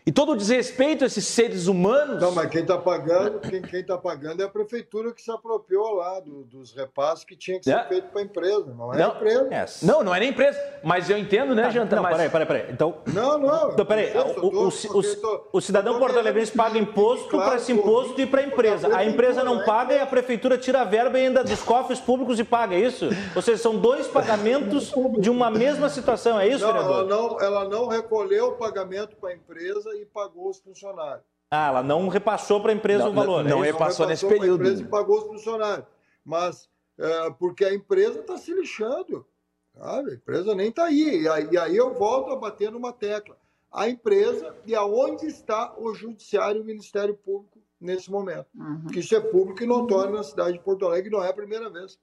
e 0.07 0.11
todo 0.11 0.31
o 0.31 0.37
desrespeito 0.37 1.03
a 1.03 1.07
esses 1.07 1.27
seres 1.27 1.67
humanos. 1.67 2.21
Não, 2.21 2.31
mas 2.31 2.49
quem 2.49 2.61
está 2.61 2.77
pagando, 2.77 3.41
quem, 3.41 3.61
quem 3.61 3.83
tá 3.83 3.97
pagando 3.97 4.41
é 4.41 4.45
a 4.45 4.47
prefeitura 4.49 5.11
que 5.11 5.21
se 5.21 5.29
apropriou 5.29 5.95
lá 5.95 6.21
do, 6.21 6.45
dos 6.45 6.71
repasses 6.73 7.25
que 7.25 7.35
tinha 7.35 7.59
que 7.59 7.65
ser 7.65 7.75
é. 7.75 7.83
feito 7.83 8.07
para 8.07 8.21
a 8.21 8.23
empresa, 8.23 8.73
não 8.73 8.93
é 8.93 8.97
não, 8.99 9.11
a 9.11 9.15
empresa. 9.15 9.47
É. 9.51 9.65
Não, 9.85 10.03
não 10.05 10.15
é 10.15 10.21
nem 10.21 10.29
empresa. 10.29 10.57
Mas 10.81 11.09
eu 11.09 11.17
entendo, 11.17 11.53
né, 11.53 11.63
tá, 11.63 11.71
Janta? 11.71 11.97
Não, 11.97 12.03
mas... 12.03 12.15
peraí, 12.15 12.29
peraí, 12.29 12.47
peraí. 12.47 12.71
Então. 12.71 12.99
Não, 13.13 13.37
não. 13.37 13.71
Então, 13.73 13.85
peraí. 13.85 14.13
O, 14.15 14.45
o, 14.45 14.69
o, 14.69 15.47
o, 15.51 15.59
cidadão 15.59 15.99
porto-alegrense 15.99 16.53
paga 16.53 16.79
imposto 16.79 17.27
claro, 17.27 17.49
para 17.49 17.55
esse 17.57 17.73
imposto 17.73 18.21
e 18.21 18.25
para 18.25 18.39
a 18.39 18.45
empresa. 18.45 18.95
A 18.95 19.03
empresa 19.03 19.43
não 19.43 19.65
paga 19.65 19.93
e 19.93 19.99
a 19.99 20.05
prefeitura 20.07 20.57
tira 20.57 20.83
a 20.83 20.85
verba 20.85 21.17
ainda 21.17 21.43
dos 21.43 21.61
cofres 21.61 21.99
públicos 21.99 22.39
e 22.39 22.45
paga, 22.45 22.75
é 22.75 22.79
isso? 22.79 23.09
Ou 23.35 23.41
seja, 23.41 23.61
são 23.61 23.77
dois 23.77 24.07
pagamentos 24.07 24.93
de 25.19 25.29
uma 25.29 25.51
mesma 25.51 25.89
situação, 25.89 26.39
é 26.39 26.47
isso, 26.47 26.65
não, 26.65 26.71
vereador? 26.71 26.95
Ela 26.95 27.05
não, 27.05 27.41
ela 27.41 27.67
não 27.67 27.87
recolheu 27.87 28.47
o 28.47 28.51
pagamento 28.53 29.13
para 29.17 29.31
a 29.31 29.33
empresa 29.33 29.96
e 30.01 30.05
pagou 30.05 30.49
os 30.49 30.59
funcionário. 30.59 31.23
Ah, 31.49 31.67
ela 31.67 31.83
não 31.83 32.07
repassou 32.07 32.61
para 32.61 32.71
a 32.71 32.75
empresa 32.75 33.05
não, 33.05 33.11
o 33.11 33.13
valor. 33.13 33.43
Não, 33.43 33.57
não 33.57 33.63
é 33.63 33.71
repassou, 33.71 34.05
nesse 34.05 34.27
período. 34.27 34.63
A 34.63 34.67
empresa 34.67 34.85
pagou 34.89 35.19
os 35.19 35.27
funcionários. 35.27 35.87
Mas 36.23 36.69
é, 36.97 37.29
porque 37.31 37.63
a 37.63 37.73
empresa 37.73 38.19
está 38.19 38.37
se 38.37 38.53
lixando. 38.53 39.25
Sabe? 39.77 40.11
A 40.11 40.13
empresa 40.15 40.55
nem 40.55 40.69
está 40.69 40.85
aí. 40.85 41.21
E, 41.21 41.29
aí. 41.29 41.47
e 41.51 41.57
aí 41.57 41.77
eu 41.77 41.93
volto 41.93 42.31
a 42.31 42.35
bater 42.35 42.71
numa 42.71 42.91
tecla. 42.91 43.37
A 43.71 43.87
empresa 43.87 44.55
e 44.65 44.75
aonde 44.75 45.27
está 45.27 45.73
o 45.77 45.93
Judiciário 45.93 46.59
e 46.59 46.61
o 46.61 46.65
Ministério 46.65 47.15
Público 47.15 47.59
nesse 47.79 48.11
momento. 48.11 48.47
Uhum. 48.55 48.81
Porque 48.81 48.99
isso 48.99 49.15
é 49.15 49.19
público 49.19 49.63
e 49.63 49.67
notório 49.67 50.13
na 50.13 50.23
cidade 50.23 50.53
de 50.53 50.63
Porto 50.63 50.85
Alegre, 50.85 51.11
não 51.11 51.23
é 51.23 51.29
a 51.29 51.33
primeira 51.33 51.69
vez 51.69 51.99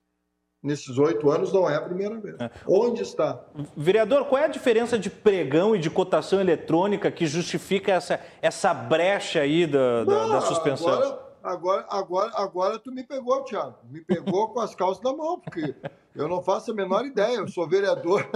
nesses 0.64 0.96
oito 0.96 1.30
anos 1.30 1.52
não 1.52 1.68
é 1.68 1.76
a 1.76 1.80
primeira 1.82 2.18
vez. 2.18 2.36
É. 2.40 2.50
Onde 2.66 3.02
está? 3.02 3.38
Vereador, 3.76 4.24
qual 4.24 4.40
é 4.40 4.46
a 4.46 4.48
diferença 4.48 4.98
de 4.98 5.10
pregão 5.10 5.76
e 5.76 5.78
de 5.78 5.90
cotação 5.90 6.40
eletrônica 6.40 7.10
que 7.10 7.26
justifica 7.26 7.92
essa, 7.92 8.18
essa 8.40 8.72
brecha 8.72 9.40
aí 9.40 9.66
da, 9.66 10.04
da, 10.04 10.26
não, 10.26 10.30
da 10.30 10.40
suspensão? 10.40 10.88
Agora, 10.88 11.18
agora, 11.42 11.86
agora, 11.90 12.30
agora 12.34 12.78
tu 12.78 12.90
me 12.90 13.04
pegou, 13.04 13.42
Thiago. 13.44 13.76
Me 13.90 14.00
pegou 14.00 14.48
com 14.48 14.60
as 14.60 14.74
calças 14.74 15.04
na 15.04 15.12
mão, 15.12 15.38
porque 15.38 15.74
eu 16.16 16.26
não 16.26 16.42
faço 16.42 16.70
a 16.70 16.74
menor 16.74 17.04
ideia. 17.04 17.36
Eu 17.36 17.48
sou 17.48 17.68
vereador, 17.68 18.26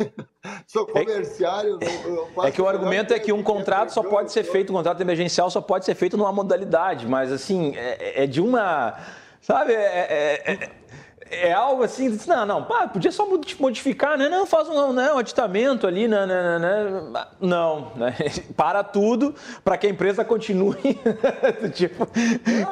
sou 0.68 0.86
comerciário. 0.86 1.78
É, 1.80 2.48
é 2.48 2.50
que 2.50 2.60
o 2.60 2.68
argumento 2.68 3.14
é 3.14 3.18
que 3.18 3.32
um 3.32 3.42
contrato 3.42 3.90
só 3.90 4.02
pode 4.02 4.30
ser 4.30 4.44
feito, 4.44 4.70
um 4.70 4.76
contrato 4.76 5.00
emergencial 5.00 5.48
só 5.48 5.62
pode 5.62 5.86
ser 5.86 5.94
feito 5.94 6.18
numa 6.18 6.30
modalidade, 6.30 7.06
mas 7.08 7.32
assim, 7.32 7.74
é, 7.74 8.24
é 8.24 8.26
de 8.26 8.42
uma. 8.42 8.98
Sabe, 9.40 9.72
é, 9.72 10.70
é, 11.30 11.48
é 11.48 11.50
é 11.50 11.52
algo 11.52 11.82
assim, 11.82 12.16
não, 12.26 12.46
não, 12.46 12.64
pá, 12.64 12.86
podia 12.86 13.10
só 13.10 13.26
modificar, 13.58 14.16
né? 14.16 14.28
Não, 14.28 14.46
faz 14.46 14.68
um, 14.68 14.92
né, 14.92 15.12
um 15.12 15.18
aditamento 15.18 15.86
ali, 15.86 16.06
né, 16.06 16.24
né, 16.24 16.58
né, 16.58 17.26
Não, 17.40 17.92
né? 17.96 18.14
para 18.56 18.84
tudo 18.84 19.34
para 19.64 19.76
que 19.76 19.86
a 19.86 19.90
empresa 19.90 20.24
continue. 20.24 20.76
tipo, 21.74 22.06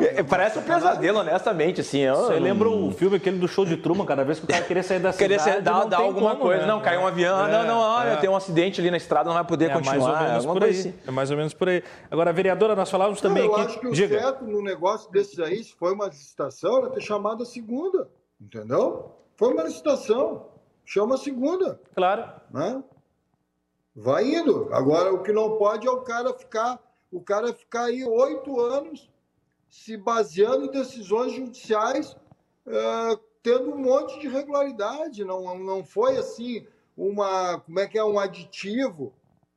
é, 0.00 0.22
parece 0.22 0.58
um 0.58 0.62
pesadelo, 0.62 1.18
honestamente, 1.18 1.80
assim. 1.80 2.00
Eu, 2.00 2.14
Você 2.14 2.34
lembra 2.38 2.68
o 2.68 2.90
filme 2.92 3.16
aquele 3.16 3.38
do 3.38 3.48
show 3.48 3.64
de 3.64 3.76
Truman, 3.76 4.06
cada 4.06 4.24
vez 4.24 4.38
que 4.38 4.44
o 4.44 4.48
cara 4.48 4.62
queria 4.64 4.82
sair 4.82 5.00
da 5.00 5.12
queria 5.12 5.38
cidade, 5.38 5.62
dar, 5.62 5.84
dar 5.84 5.98
alguma 5.98 6.30
como, 6.30 6.42
coisa, 6.42 6.62
né? 6.62 6.68
não, 6.68 6.80
caiu 6.80 7.00
um 7.00 7.06
avião, 7.06 7.46
É, 7.46 7.50
não, 7.50 7.66
não, 7.66 7.78
olha, 7.78 8.10
é. 8.10 8.16
tem 8.16 8.30
um 8.30 8.36
acidente 8.36 8.80
ali 8.80 8.90
na 8.90 8.96
estrada, 8.96 9.26
não 9.26 9.34
vai 9.34 9.44
poder 9.44 9.70
É 9.70 9.74
mais 9.74 9.86
continuar. 9.88 10.22
ou 10.22 10.28
menos 10.28 10.46
por 10.46 10.64
aí. 10.64 10.70
assim. 10.70 10.94
É 11.06 11.10
mais 11.10 11.30
ou 11.30 11.36
menos 11.36 11.54
por 11.54 11.68
aí. 11.68 11.82
Agora, 12.10 12.32
vereadora, 12.32 12.76
nós 12.76 12.90
falávamos 12.90 13.20
Não, 13.20 13.28
também 13.30 13.44
eu 13.44 13.54
aqui. 13.54 13.66
acho 13.66 13.80
que 13.80 13.86
o 13.88 13.92
Diga. 13.92 14.20
certo 14.20 14.44
no 14.44 14.62
negócio 14.62 15.10
desses 15.10 15.38
aí, 15.40 15.64
se 15.64 15.74
foi 15.74 15.92
uma 15.92 16.06
licitação, 16.06 16.78
era 16.78 16.90
ter 16.90 17.00
chamado 17.00 17.42
a 17.42 17.46
segunda. 17.46 18.08
Entendeu? 18.40 19.14
Foi 19.36 19.52
uma 19.52 19.64
licitação. 19.64 20.48
Chama 20.84 21.16
a 21.16 21.18
segunda. 21.18 21.80
Claro. 21.94 22.40
né? 22.50 22.82
Vai 23.94 24.24
indo. 24.24 24.72
Agora, 24.72 25.12
o 25.12 25.22
que 25.22 25.32
não 25.32 25.58
pode 25.58 25.86
é 25.86 25.90
o 25.90 26.02
cara 26.02 26.32
ficar, 26.32 26.80
o 27.10 27.20
cara 27.20 27.52
ficar 27.52 27.84
aí 27.84 28.04
oito 28.04 28.60
anos 28.60 29.10
se 29.68 29.96
baseando 29.96 30.66
em 30.66 30.70
decisões 30.70 31.32
judiciais, 31.32 32.16
eh, 32.66 33.18
tendo 33.42 33.70
um 33.72 33.78
monte 33.78 34.18
de 34.18 34.26
irregularidade. 34.26 35.24
Não, 35.24 35.58
não 35.58 35.84
foi 35.84 36.16
assim 36.16 36.66
uma, 36.96 37.60
como 37.60 37.78
é 37.80 37.86
que 37.86 37.98
é 37.98 38.04
um 38.04 38.18
aditivo? 38.18 39.12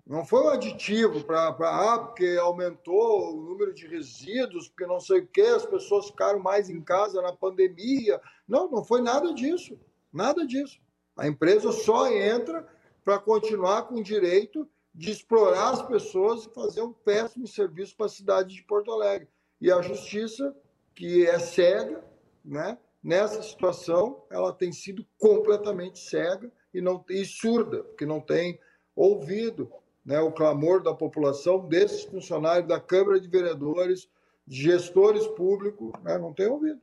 Não 0.06 0.26
foi 0.26 0.44
um 0.44 0.50
aditivo 0.50 1.24
para, 1.24 1.50
ah, 1.50 2.00
porque 2.00 2.38
aumentou 2.42 3.34
o 3.34 3.42
número 3.42 3.74
de 3.74 3.88
resíduos, 3.88 4.68
porque 4.68 4.86
não 4.86 5.00
sei 5.00 5.22
o 5.22 5.28
quê, 5.28 5.42
as 5.42 5.66
pessoas 5.66 6.08
ficaram 6.08 6.40
mais 6.40 6.70
em 6.70 6.82
casa 6.82 7.22
na 7.22 7.32
pandemia. 7.32 8.20
Não, 8.52 8.70
não 8.70 8.84
foi 8.84 9.02
nada 9.02 9.34
disso. 9.34 9.80
Nada 10.12 10.46
disso. 10.46 10.78
A 11.16 11.26
empresa 11.26 11.72
só 11.72 12.12
entra 12.12 12.68
para 13.02 13.18
continuar 13.18 13.84
com 13.84 13.96
o 13.96 14.04
direito 14.04 14.70
de 14.94 15.10
explorar 15.10 15.70
as 15.70 15.82
pessoas 15.82 16.44
e 16.44 16.54
fazer 16.54 16.82
um 16.82 16.92
péssimo 16.92 17.48
serviço 17.48 17.96
para 17.96 18.08
a 18.08 18.10
cidade 18.10 18.54
de 18.54 18.64
Porto 18.64 18.92
Alegre. 18.92 19.30
E 19.62 19.72
a 19.72 19.82
justiça, 19.82 20.54
que 20.94 21.26
é 21.26 21.40
cega, 21.40 22.04
né? 22.44 22.78
nessa 23.02 23.42
situação, 23.42 24.22
ela 24.30 24.52
tem 24.52 24.74
sido 24.74 25.06
completamente 25.18 25.98
cega 25.98 26.52
e, 26.74 26.82
não, 26.82 27.06
e 27.10 27.24
surda, 27.24 27.86
porque 27.86 28.06
não 28.06 28.20
tem 28.20 28.60
ouvido 28.94 29.72
né, 30.04 30.20
o 30.20 30.32
clamor 30.32 30.84
da 30.84 30.94
população, 30.94 31.70
desses 31.70 32.04
funcionários 32.04 32.68
da 32.68 32.82
Câmara 32.82 33.18
de 33.18 33.30
Vereadores, 33.30 34.10
de 34.46 34.62
gestores 34.62 35.26
públicos, 35.26 35.94
né, 36.04 36.18
não 36.18 36.34
tem 36.34 36.48
ouvido. 36.48 36.82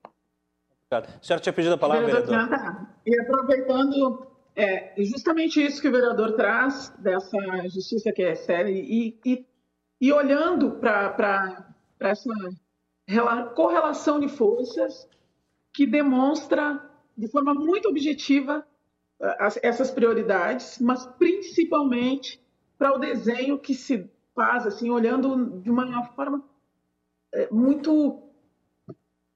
Obrigado. 0.90 1.18
A 1.18 1.22
senhora 1.22 1.42
tinha 1.42 1.52
pedido 1.52 1.74
a 1.74 1.78
palavra, 1.78 2.06
Vereador 2.06 2.26
vereador? 2.28 2.58
Janta, 2.58 2.88
E 3.04 3.20
aproveitando 3.20 4.26
é, 4.56 4.94
justamente 5.04 5.64
isso 5.64 5.80
que 5.82 5.88
o 5.88 5.92
vereador 5.92 6.32
traz, 6.32 6.88
dessa 6.98 7.38
justiça 7.68 8.10
que 8.12 8.22
é 8.22 8.34
séria, 8.34 8.70
e, 8.72 9.18
e, 9.24 9.46
e 10.00 10.12
olhando 10.12 10.72
para 10.72 11.74
essa 12.00 12.30
rela- 13.06 13.44
correlação 13.50 14.18
de 14.18 14.28
forças 14.28 15.06
que 15.74 15.86
demonstra 15.86 16.82
de 17.16 17.28
forma 17.28 17.52
muito 17.52 17.88
objetiva 17.88 18.66
as- 19.38 19.58
essas 19.62 19.90
prioridades, 19.90 20.78
mas 20.80 21.04
principalmente 21.18 22.40
para 22.78 22.94
o 22.94 22.98
desenho 22.98 23.58
que 23.58 23.74
se 23.74 24.08
faz, 24.34 24.66
assim, 24.66 24.88
olhando 24.88 25.60
de 25.60 25.68
uma 25.70 26.04
forma 26.14 26.42
eh, 27.34 27.48
muito 27.50 28.22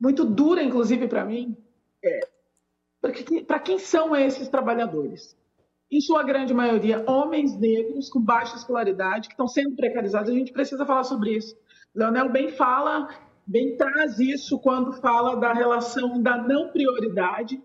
muito 0.03 0.25
dura, 0.25 0.61
inclusive 0.61 1.07
para 1.07 1.25
mim, 1.25 1.57
para 3.47 3.61
quem 3.61 3.79
são 3.79 4.17
esses 4.17 4.49
trabalhadores? 4.49 5.39
Em 5.89 6.01
sua 6.01 6.25
grande 6.25 6.53
maioria, 6.53 7.05
homens 7.09 7.57
negros 7.57 8.09
com 8.09 8.21
baixa 8.21 8.57
escolaridade, 8.57 9.29
que 9.29 9.35
estão 9.35 9.47
sendo 9.47 9.77
precarizados. 9.77 10.29
A 10.29 10.35
gente 10.35 10.53
precisa 10.53 10.85
falar 10.85 11.05
sobre 11.05 11.37
isso. 11.37 11.57
Leonel 11.95 12.31
bem 12.31 12.49
fala, 12.49 13.09
bem 13.47 13.77
traz 13.77 14.19
isso 14.19 14.59
quando 14.59 14.93
fala 14.95 15.37
da 15.37 15.53
relação 15.53 16.21
da 16.21 16.37
não 16.37 16.73
prioridade 16.73 17.63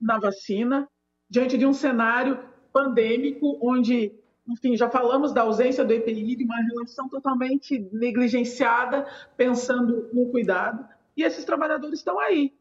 na 0.00 0.20
vacina, 0.20 0.88
diante 1.28 1.58
de 1.58 1.66
um 1.66 1.72
cenário 1.72 2.38
pandêmico, 2.72 3.58
onde, 3.60 4.12
enfim, 4.46 4.76
já 4.76 4.88
falamos 4.88 5.32
da 5.32 5.40
ausência 5.42 5.84
do 5.84 5.92
EPI, 5.92 6.36
de 6.36 6.44
uma 6.44 6.60
relação 6.60 7.08
totalmente 7.08 7.88
negligenciada, 7.90 9.08
pensando 9.36 10.08
no 10.12 10.30
cuidado. 10.30 10.93
E 11.16 11.22
esses 11.22 11.44
trabalhadores 11.44 11.98
estão 11.98 12.18
aí. 12.18 12.52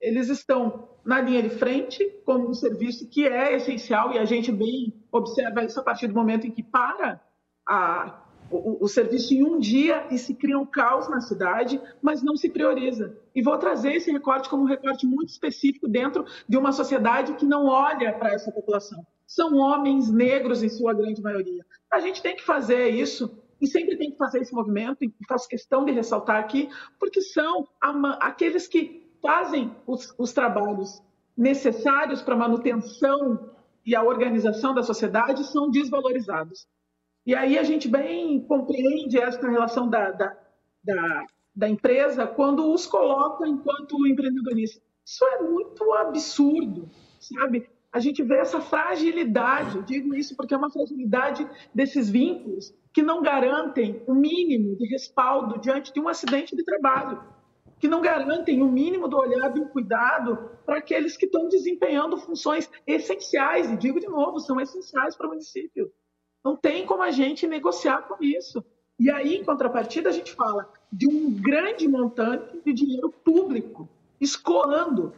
Eles 0.00 0.28
estão 0.28 0.88
na 1.04 1.20
linha 1.20 1.42
de 1.42 1.50
frente, 1.50 2.04
como 2.24 2.48
um 2.48 2.54
serviço 2.54 3.08
que 3.08 3.26
é 3.26 3.54
essencial, 3.54 4.12
e 4.12 4.18
a 4.18 4.24
gente 4.24 4.50
bem 4.50 4.92
observa 5.10 5.64
isso 5.64 5.78
a 5.78 5.82
partir 5.82 6.08
do 6.08 6.14
momento 6.14 6.46
em 6.46 6.50
que 6.50 6.62
para 6.62 7.20
a, 7.66 8.22
o, 8.50 8.84
o 8.84 8.88
serviço 8.88 9.32
em 9.32 9.44
um 9.44 9.58
dia 9.58 10.06
e 10.10 10.18
se 10.18 10.34
cria 10.34 10.58
um 10.58 10.66
caos 10.66 11.08
na 11.08 11.20
cidade, 11.20 11.80
mas 12.00 12.22
não 12.22 12.36
se 12.36 12.48
prioriza. 12.48 13.16
E 13.34 13.42
vou 13.42 13.56
trazer 13.58 13.94
esse 13.94 14.10
recorte 14.10 14.48
como 14.48 14.64
um 14.64 14.66
recorte 14.66 15.06
muito 15.06 15.30
específico 15.30 15.88
dentro 15.88 16.24
de 16.48 16.56
uma 16.56 16.72
sociedade 16.72 17.34
que 17.34 17.46
não 17.46 17.66
olha 17.66 18.12
para 18.12 18.32
essa 18.32 18.50
população. 18.50 19.06
São 19.26 19.56
homens 19.56 20.10
negros, 20.10 20.62
em 20.62 20.68
sua 20.68 20.92
grande 20.92 21.22
maioria. 21.22 21.64
A 21.90 22.00
gente 22.00 22.20
tem 22.20 22.36
que 22.36 22.44
fazer 22.44 22.88
isso 22.90 23.41
e 23.62 23.66
sempre 23.68 23.96
tem 23.96 24.10
que 24.10 24.16
fazer 24.18 24.40
esse 24.40 24.52
movimento, 24.52 25.04
e 25.04 25.14
faço 25.28 25.48
questão 25.48 25.84
de 25.84 25.92
ressaltar 25.92 26.36
aqui, 26.36 26.68
porque 26.98 27.20
são 27.20 27.68
aqueles 28.20 28.66
que 28.66 29.08
fazem 29.22 29.70
os, 29.86 30.12
os 30.18 30.32
trabalhos 30.32 31.00
necessários 31.36 32.20
para 32.20 32.34
a 32.34 32.38
manutenção 32.38 33.50
e 33.86 33.94
a 33.94 34.02
organização 34.02 34.74
da 34.74 34.82
sociedade 34.82 35.44
são 35.44 35.70
desvalorizados. 35.70 36.66
E 37.24 37.36
aí 37.36 37.56
a 37.56 37.62
gente 37.62 37.86
bem 37.86 38.44
compreende 38.44 39.16
essa 39.16 39.48
relação 39.48 39.88
da, 39.88 40.10
da, 40.10 40.36
da, 40.82 41.26
da 41.54 41.68
empresa 41.68 42.26
quando 42.26 42.72
os 42.72 42.84
coloca 42.84 43.46
enquanto 43.46 44.06
empreendedoristas. 44.08 44.82
Isso 45.06 45.24
é 45.24 45.40
muito 45.40 45.92
absurdo, 45.92 46.90
sabe? 47.20 47.70
A 47.92 48.00
gente 48.00 48.24
vê 48.24 48.38
essa 48.38 48.60
fragilidade, 48.60 49.82
digo 49.82 50.14
isso 50.16 50.34
porque 50.36 50.52
é 50.52 50.56
uma 50.56 50.70
fragilidade 50.70 51.48
desses 51.72 52.10
vínculos 52.10 52.74
que 52.92 53.02
não 53.02 53.22
garantem 53.22 54.02
o 54.06 54.14
mínimo 54.14 54.76
de 54.76 54.86
respaldo 54.86 55.58
diante 55.58 55.92
de 55.92 56.00
um 56.00 56.08
acidente 56.08 56.54
de 56.54 56.64
trabalho 56.64 57.22
que 57.82 57.88
não 57.88 58.00
garantem 58.00 58.62
o 58.62 58.70
mínimo 58.70 59.08
do 59.08 59.16
olhar 59.16 59.50
e 59.50 59.54
do 59.54 59.66
cuidado 59.66 60.50
para 60.64 60.78
aqueles 60.78 61.16
que 61.16 61.26
estão 61.26 61.48
desempenhando 61.48 62.16
funções 62.16 62.70
essenciais, 62.86 63.68
e 63.68 63.76
digo 63.76 63.98
de 63.98 64.06
novo, 64.06 64.38
são 64.38 64.60
essenciais 64.60 65.16
para 65.16 65.26
o 65.26 65.30
município. 65.30 65.92
Não 66.44 66.56
tem 66.56 66.86
como 66.86 67.02
a 67.02 67.10
gente 67.10 67.44
negociar 67.44 68.02
com 68.02 68.22
isso. 68.22 68.64
E 69.00 69.10
aí, 69.10 69.34
em 69.34 69.44
contrapartida, 69.44 70.10
a 70.10 70.12
gente 70.12 70.32
fala 70.32 70.72
de 70.92 71.08
um 71.08 71.28
grande 71.32 71.88
montante 71.88 72.60
de 72.64 72.72
dinheiro 72.72 73.10
público 73.10 73.88
escoando 74.20 75.12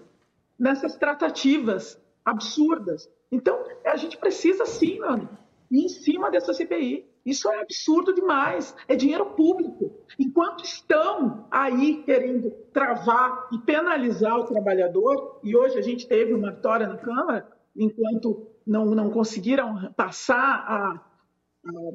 nessas 0.59 0.97
tratativas 0.97 2.01
absurdas. 2.25 3.11
Então, 3.31 3.63
a 3.85 3.97
gente 3.97 4.17
precisa 4.17 4.65
sim, 4.65 5.03
amigo, 5.03 5.37
ir 5.71 5.85
em 5.85 5.89
cima 5.91 6.31
dessa 6.31 6.55
CPI. 6.55 7.05
Isso 7.25 7.49
é 7.51 7.61
absurdo 7.61 8.13
demais. 8.13 8.77
É 8.87 8.95
dinheiro 8.95 9.27
público. 9.27 9.99
Enquanto 10.19 10.65
estão 10.65 11.47
aí 11.51 12.03
querendo 12.03 12.51
travar 12.73 13.49
e 13.53 13.59
penalizar 13.59 14.39
o 14.39 14.45
trabalhador, 14.45 15.41
e 15.43 15.57
hoje 15.57 15.79
a 15.79 15.83
gente 15.83 16.07
teve 16.07 16.35
uma 16.35 16.53
vitória 16.53 16.87
na 16.87 16.99
Câmara, 16.99 17.49
enquanto 17.75 18.47
não, 18.67 18.87
não 18.87 19.11
conseguiram 19.11 19.93
passar 19.97 20.37
a, 20.37 21.01
a 21.67 21.93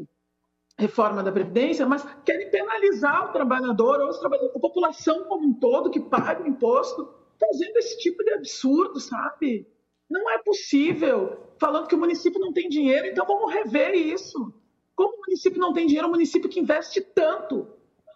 reforma 0.77 1.21
da 1.21 1.31
Previdência, 1.31 1.85
mas 1.85 2.05
querem 2.25 2.49
penalizar 2.49 3.29
o 3.29 3.33
trabalhador 3.33 3.99
ou 3.99 4.09
a 4.09 4.59
população 4.59 5.25
como 5.25 5.47
um 5.47 5.53
todo 5.53 5.91
que 5.91 5.99
paga 5.99 6.43
o 6.43 6.47
imposto, 6.47 7.07
fazendo 7.39 7.77
esse 7.77 7.99
tipo 7.99 8.23
de 8.23 8.33
absurdo, 8.33 8.99
sabe? 8.99 9.67
Não 10.09 10.29
é 10.31 10.39
possível. 10.39 11.37
Falando 11.59 11.87
que 11.87 11.95
o 11.95 11.99
município 11.99 12.39
não 12.39 12.53
tem 12.53 12.67
dinheiro, 12.69 13.07
então 13.07 13.25
vamos 13.27 13.53
rever 13.53 13.93
isso. 13.93 14.53
Como 14.99 15.15
o 15.15 15.21
município 15.21 15.61
não 15.61 15.71
tem 15.71 15.87
dinheiro, 15.87 16.09
um 16.09 16.11
município 16.11 16.49
que 16.49 16.59
investe 16.59 16.99
tanto 16.99 17.65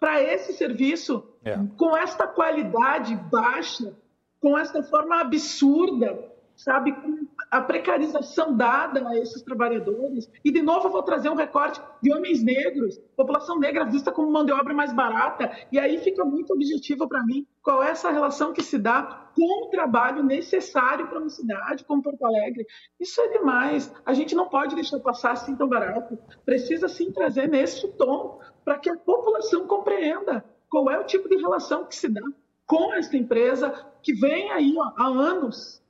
para 0.01 0.21
esse 0.21 0.51
serviço, 0.51 1.23
É. 1.45 1.57
com 1.77 1.95
esta 1.95 2.27
qualidade 2.27 3.15
baixa, 3.31 3.97
com 4.41 4.57
esta 4.57 4.83
forma 4.83 5.21
absurda, 5.21 6.32
sabe, 6.63 6.93
com 6.93 7.27
a 7.51 7.61
precarização 7.61 8.55
dada 8.55 9.07
a 9.07 9.17
esses 9.17 9.41
trabalhadores. 9.41 10.29
E, 10.43 10.51
de 10.51 10.61
novo, 10.61 10.87
eu 10.87 10.91
vou 10.91 11.03
trazer 11.03 11.29
um 11.29 11.35
recorte 11.35 11.81
de 12.01 12.13
homens 12.13 12.41
negros, 12.41 12.97
população 13.15 13.59
negra 13.59 13.85
vista 13.85 14.11
como 14.11 14.31
mão 14.31 14.45
de 14.45 14.53
obra 14.53 14.73
mais 14.73 14.93
barata. 14.93 15.51
E 15.71 15.77
aí 15.77 15.97
fica 15.99 16.23
muito 16.23 16.53
objetivo 16.53 17.07
para 17.07 17.23
mim 17.23 17.45
qual 17.61 17.83
é 17.83 17.91
essa 17.91 18.09
relação 18.09 18.53
que 18.53 18.63
se 18.63 18.77
dá 18.77 19.29
com 19.35 19.65
o 19.65 19.69
trabalho 19.69 20.23
necessário 20.23 21.07
para 21.07 21.19
uma 21.19 21.29
cidade 21.29 21.83
como 21.83 22.01
Porto 22.01 22.25
Alegre. 22.25 22.65
Isso 22.99 23.19
é 23.21 23.27
demais. 23.37 23.93
A 24.05 24.13
gente 24.13 24.33
não 24.33 24.47
pode 24.47 24.73
deixar 24.73 24.99
passar 24.99 25.31
assim 25.31 25.55
tão 25.55 25.67
barato. 25.67 26.17
Precisa 26.45 26.87
sim 26.87 27.11
trazer 27.11 27.47
nesse 27.47 27.87
tom 27.93 28.39
para 28.63 28.79
que 28.79 28.89
a 28.89 28.95
população 28.95 29.67
compreenda 29.67 30.45
qual 30.69 30.89
é 30.89 30.97
o 30.97 31.03
tipo 31.03 31.27
de 31.27 31.35
relação 31.35 31.85
que 31.85 31.95
se 31.95 32.07
dá 32.07 32.23
com 32.65 32.93
esta 32.93 33.17
empresa 33.17 33.85
que 34.01 34.13
vem 34.13 34.49
aí 34.51 34.73
ó, 34.77 34.93
há 34.97 35.07
anos 35.07 35.82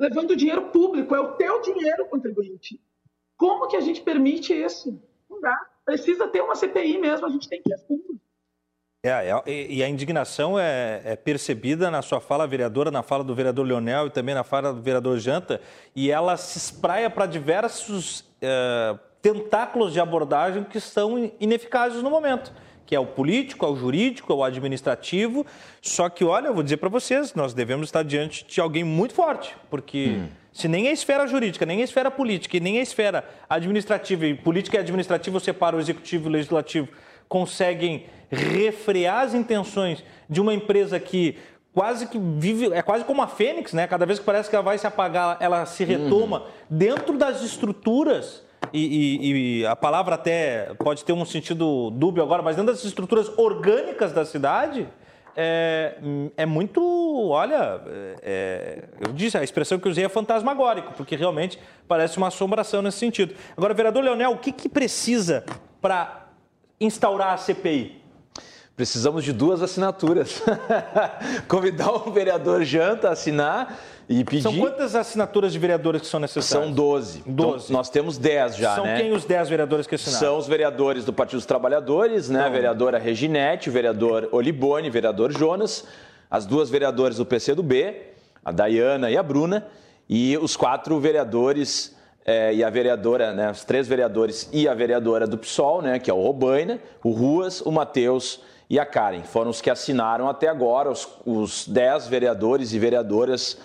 levando 0.00 0.34
dinheiro 0.34 0.62
público, 0.70 1.14
é 1.14 1.20
o 1.20 1.32
teu 1.34 1.60
dinheiro, 1.60 2.06
contribuinte. 2.06 2.80
Como 3.36 3.68
que 3.68 3.76
a 3.76 3.80
gente 3.80 4.00
permite 4.00 4.54
isso? 4.54 4.98
Não 5.28 5.40
dá. 5.40 5.56
Precisa 5.84 6.26
ter 6.26 6.40
uma 6.40 6.56
CPI 6.56 6.98
mesmo, 6.98 7.26
a 7.26 7.30
gente 7.30 7.48
tem 7.48 7.62
que 7.62 7.70
ir 7.70 7.74
a 7.74 7.78
fundo. 7.78 8.18
É, 9.02 9.10
é, 9.10 9.42
e 9.46 9.82
a 9.82 9.88
indignação 9.88 10.58
é, 10.58 11.00
é, 11.04 11.16
percebida 11.16 11.90
na 11.90 12.02
sua 12.02 12.20
fala, 12.20 12.46
vereadora, 12.46 12.90
na 12.90 13.02
fala 13.02 13.24
do 13.24 13.34
vereador 13.34 13.66
Leonel 13.66 14.06
e 14.06 14.10
também 14.10 14.34
na 14.34 14.44
fala 14.44 14.72
do 14.72 14.82
vereador 14.82 15.18
Janta, 15.18 15.60
e 15.94 16.10
ela 16.10 16.36
se 16.36 16.58
espraia 16.58 17.08
para 17.08 17.24
diversos 17.24 18.24
é, 18.42 18.98
tentáculos 19.22 19.92
de 19.92 20.00
abordagem 20.00 20.64
que 20.64 20.80
são 20.80 21.32
ineficazes 21.40 22.02
no 22.02 22.10
momento, 22.10 22.52
que 22.90 22.96
é 22.96 22.98
o 22.98 23.06
político, 23.06 23.64
é 23.64 23.68
o 23.68 23.76
jurídico, 23.76 24.32
é 24.32 24.34
o 24.34 24.42
administrativo. 24.42 25.46
Só 25.80 26.08
que, 26.08 26.24
olha, 26.24 26.48
eu 26.48 26.54
vou 26.54 26.60
dizer 26.64 26.78
para 26.78 26.88
vocês, 26.88 27.34
nós 27.34 27.54
devemos 27.54 27.86
estar 27.86 28.02
diante 28.02 28.44
de 28.44 28.60
alguém 28.60 28.82
muito 28.82 29.14
forte, 29.14 29.54
porque 29.70 30.16
hum. 30.18 30.26
se 30.52 30.66
nem 30.66 30.88
a 30.88 30.90
esfera 30.90 31.24
jurídica, 31.24 31.64
nem 31.64 31.82
a 31.82 31.84
esfera 31.84 32.10
política 32.10 32.56
e 32.56 32.60
nem 32.60 32.80
a 32.80 32.82
esfera 32.82 33.24
administrativa, 33.48 34.26
e 34.26 34.34
política 34.34 34.76
e 34.76 34.80
administrativa 34.80 35.38
separa 35.38 35.76
o 35.76 35.78
executivo 35.78 36.26
e 36.26 36.30
o 36.30 36.32
legislativo, 36.32 36.88
conseguem 37.28 38.06
refrear 38.28 39.20
as 39.20 39.34
intenções 39.34 40.02
de 40.28 40.40
uma 40.40 40.52
empresa 40.52 40.98
que 40.98 41.38
quase 41.72 42.08
que 42.08 42.18
vive, 42.18 42.72
é 42.72 42.82
quase 42.82 43.04
como 43.04 43.22
a 43.22 43.28
fênix, 43.28 43.72
né? 43.72 43.86
Cada 43.86 44.04
vez 44.04 44.18
que 44.18 44.24
parece 44.24 44.50
que 44.50 44.56
ela 44.56 44.64
vai 44.64 44.76
se 44.76 44.86
apagar, 44.88 45.36
ela 45.38 45.64
se 45.64 45.84
retoma 45.84 46.40
uhum. 46.40 46.46
dentro 46.68 47.16
das 47.16 47.40
estruturas. 47.40 48.42
E, 48.72 48.80
e, 48.84 49.60
e, 49.60 49.66
a 49.66 49.74
palavra 49.74 50.14
até 50.14 50.74
pode 50.78 51.04
ter 51.04 51.12
um 51.12 51.24
sentido 51.24 51.90
dúbio 51.90 52.22
agora, 52.22 52.42
mas 52.42 52.56
dentro 52.56 52.72
das 52.72 52.84
estruturas 52.84 53.28
orgânicas 53.38 54.12
da 54.12 54.24
cidade, 54.24 54.86
é, 55.36 55.96
é 56.36 56.46
muito. 56.46 56.80
Olha, 57.30 57.80
é, 58.22 58.84
eu 59.00 59.12
disse, 59.12 59.36
a 59.38 59.42
expressão 59.42 59.78
que 59.78 59.88
usei 59.88 60.04
é 60.04 60.08
fantasmagórico, 60.08 60.92
porque 60.94 61.16
realmente 61.16 61.58
parece 61.88 62.18
uma 62.18 62.28
assombração 62.28 62.82
nesse 62.82 62.98
sentido. 62.98 63.34
Agora, 63.56 63.74
vereador 63.74 64.04
Leonel, 64.04 64.32
o 64.32 64.38
que, 64.38 64.52
que 64.52 64.68
precisa 64.68 65.44
para 65.80 66.28
instaurar 66.80 67.32
a 67.32 67.36
CPI? 67.36 67.99
Precisamos 68.80 69.24
de 69.24 69.34
duas 69.34 69.60
assinaturas. 69.60 70.42
Convidar 71.46 71.92
o 71.92 72.10
vereador 72.10 72.64
Janta 72.64 73.10
a 73.10 73.12
assinar 73.12 73.78
e 74.08 74.24
pedir. 74.24 74.40
São 74.40 74.56
quantas 74.56 74.96
assinaturas 74.96 75.52
de 75.52 75.58
vereadores 75.58 76.00
que 76.00 76.06
são 76.06 76.18
necessárias? 76.18 76.66
São 76.66 76.72
12. 76.72 77.22
12. 77.26 77.64
Então, 77.64 77.76
nós 77.76 77.90
temos 77.90 78.16
10 78.16 78.56
já, 78.56 78.76
são 78.76 78.86
né? 78.86 78.96
Quem 78.96 79.12
os 79.12 79.26
10 79.26 79.50
vereadores 79.50 79.86
que 79.86 79.96
assinaram? 79.96 80.18
São 80.18 80.38
os 80.38 80.48
vereadores 80.48 81.04
do 81.04 81.12
Partido 81.12 81.36
dos 81.36 81.44
Trabalhadores, 81.44 82.30
né? 82.30 82.38
Então... 82.38 82.48
A 82.50 82.54
vereadora 82.54 82.98
Reginete, 82.98 83.68
o 83.68 83.72
vereador 83.72 84.30
Olibone, 84.32 84.88
o 84.88 84.92
vereador 84.92 85.30
Jonas, 85.30 85.84
as 86.30 86.46
duas 86.46 86.70
vereadoras 86.70 87.18
do 87.18 87.26
PCdoB, 87.26 87.96
a 88.42 88.50
Dayana 88.50 89.10
e 89.10 89.16
a 89.18 89.22
Bruna, 89.22 89.66
e 90.08 90.38
os 90.38 90.56
quatro 90.56 90.98
vereadores 90.98 91.94
é, 92.24 92.54
e 92.54 92.64
a 92.64 92.70
vereadora, 92.70 93.34
né, 93.34 93.50
os 93.50 93.62
três 93.62 93.86
vereadores 93.86 94.48
e 94.54 94.66
a 94.66 94.72
vereadora 94.72 95.26
do 95.26 95.36
PSOL, 95.36 95.82
né, 95.82 95.98
que 95.98 96.10
é 96.10 96.14
o 96.14 96.22
Robaina, 96.22 96.80
o 97.04 97.10
Ruas, 97.10 97.60
o 97.60 97.70
Matheus 97.70 98.40
e 98.70 98.78
a 98.78 98.86
Karen. 98.86 99.24
Foram 99.24 99.50
os 99.50 99.60
que 99.60 99.68
assinaram 99.68 100.28
até 100.28 100.46
agora, 100.46 100.92
os, 101.26 101.66
dez 101.66 102.06
vereadores 102.06 102.72
e 102.72 102.78
vereadoras 102.78 103.58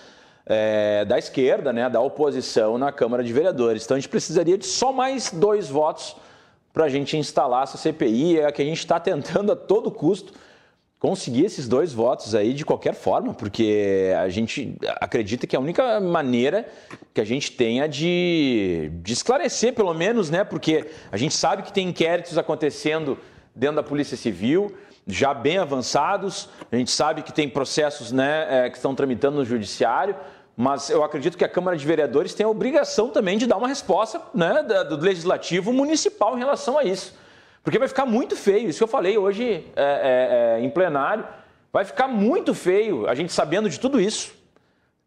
é, 0.44 1.04
da 1.04 1.16
esquerda, 1.16 1.72
né, 1.72 1.88
da 1.88 2.00
oposição 2.00 2.76
na 2.76 2.90
Câmara 2.90 3.22
de 3.22 3.32
Vereadores. 3.32 3.84
Então 3.84 3.96
a 3.96 4.00
gente 4.00 4.08
precisaria 4.08 4.58
de 4.58 4.66
só 4.66 4.92
mais 4.92 5.30
dois 5.30 5.68
votos 5.68 6.16
para 6.72 6.84
a 6.84 6.88
gente 6.88 7.16
instalar 7.16 7.62
essa 7.62 7.78
CPI, 7.78 8.40
é 8.40 8.46
a 8.46 8.52
que 8.52 8.60
a 8.60 8.64
gente 8.64 8.80
está 8.80 8.98
tentando 8.98 9.52
a 9.52 9.56
todo 9.56 9.90
custo 9.92 10.34
conseguir 10.98 11.44
esses 11.44 11.68
dois 11.68 11.92
votos 11.92 12.34
aí 12.34 12.52
de 12.52 12.64
qualquer 12.64 12.94
forma, 12.94 13.32
porque 13.32 14.12
a 14.18 14.28
gente 14.28 14.76
acredita 15.00 15.46
que 15.46 15.54
é 15.54 15.58
a 15.58 15.62
única 15.62 16.00
maneira 16.00 16.66
que 17.14 17.20
a 17.20 17.24
gente 17.24 17.52
tenha 17.52 17.86
de, 17.86 18.90
de 19.02 19.12
esclarecer, 19.12 19.72
pelo 19.72 19.94
menos, 19.94 20.30
né? 20.30 20.42
Porque 20.42 20.86
a 21.12 21.16
gente 21.16 21.34
sabe 21.34 21.62
que 21.62 21.72
tem 21.72 21.88
inquéritos 21.88 22.36
acontecendo 22.36 23.18
dentro 23.54 23.76
da 23.76 23.82
Polícia 23.82 24.16
Civil, 24.16 24.74
já 25.06 25.32
bem 25.32 25.58
avançados. 25.58 26.48
A 26.70 26.76
gente 26.76 26.90
sabe 26.90 27.22
que 27.22 27.32
tem 27.32 27.48
processos 27.48 28.10
né, 28.10 28.66
é, 28.66 28.70
que 28.70 28.76
estão 28.76 28.94
tramitando 28.94 29.36
no 29.36 29.44
Judiciário, 29.44 30.16
mas 30.56 30.90
eu 30.90 31.04
acredito 31.04 31.36
que 31.36 31.44
a 31.44 31.48
Câmara 31.48 31.76
de 31.76 31.86
Vereadores 31.86 32.34
tem 32.34 32.44
a 32.44 32.48
obrigação 32.48 33.10
também 33.10 33.38
de 33.38 33.46
dar 33.46 33.56
uma 33.56 33.68
resposta 33.68 34.20
né, 34.34 34.62
do 34.62 34.96
Legislativo 34.96 35.72
Municipal 35.72 36.34
em 36.34 36.38
relação 36.38 36.78
a 36.78 36.84
isso. 36.84 37.14
Porque 37.62 37.78
vai 37.78 37.88
ficar 37.88 38.06
muito 38.06 38.36
feio, 38.36 38.68
isso 38.68 38.78
que 38.78 38.84
eu 38.84 38.88
falei 38.88 39.18
hoje 39.18 39.64
é, 39.76 40.56
é, 40.56 40.60
é 40.60 40.64
em 40.64 40.70
plenário, 40.70 41.26
vai 41.72 41.84
ficar 41.84 42.08
muito 42.08 42.54
feio 42.54 43.08
a 43.08 43.14
gente 43.14 43.32
sabendo 43.32 43.68
de 43.68 43.78
tudo 43.78 44.00
isso. 44.00 44.34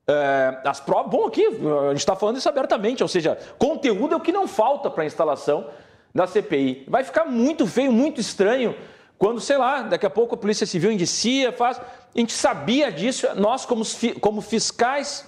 É, 0.07 0.57
as 0.65 0.79
provas, 0.79 1.11
bom, 1.11 1.27
aqui 1.27 1.45
a 1.45 1.89
gente 1.89 1.99
está 1.99 2.15
falando 2.15 2.37
isso 2.37 2.49
abertamente, 2.49 3.01
ou 3.01 3.07
seja, 3.07 3.37
conteúdo 3.57 4.13
é 4.13 4.17
o 4.17 4.19
que 4.19 4.31
não 4.31 4.47
falta 4.47 4.89
para 4.89 5.03
a 5.03 5.05
instalação 5.05 5.67
da 6.13 6.27
CPI. 6.27 6.85
Vai 6.87 7.03
ficar 7.03 7.25
muito 7.25 7.65
feio, 7.65 7.91
muito 7.91 8.19
estranho 8.19 8.75
quando, 9.19 9.41
sei 9.41 9.57
lá, 9.57 9.81
daqui 9.81 10.05
a 10.05 10.09
pouco 10.09 10.33
a 10.33 10.37
Polícia 10.37 10.65
Civil 10.65 10.93
indicia, 10.93 11.51
faz. 11.51 11.77
A 11.77 12.19
gente 12.19 12.31
sabia 12.31 12.89
disso, 12.89 13.27
nós, 13.35 13.65
como, 13.65 13.83
como 14.21 14.39
fiscais 14.39 15.27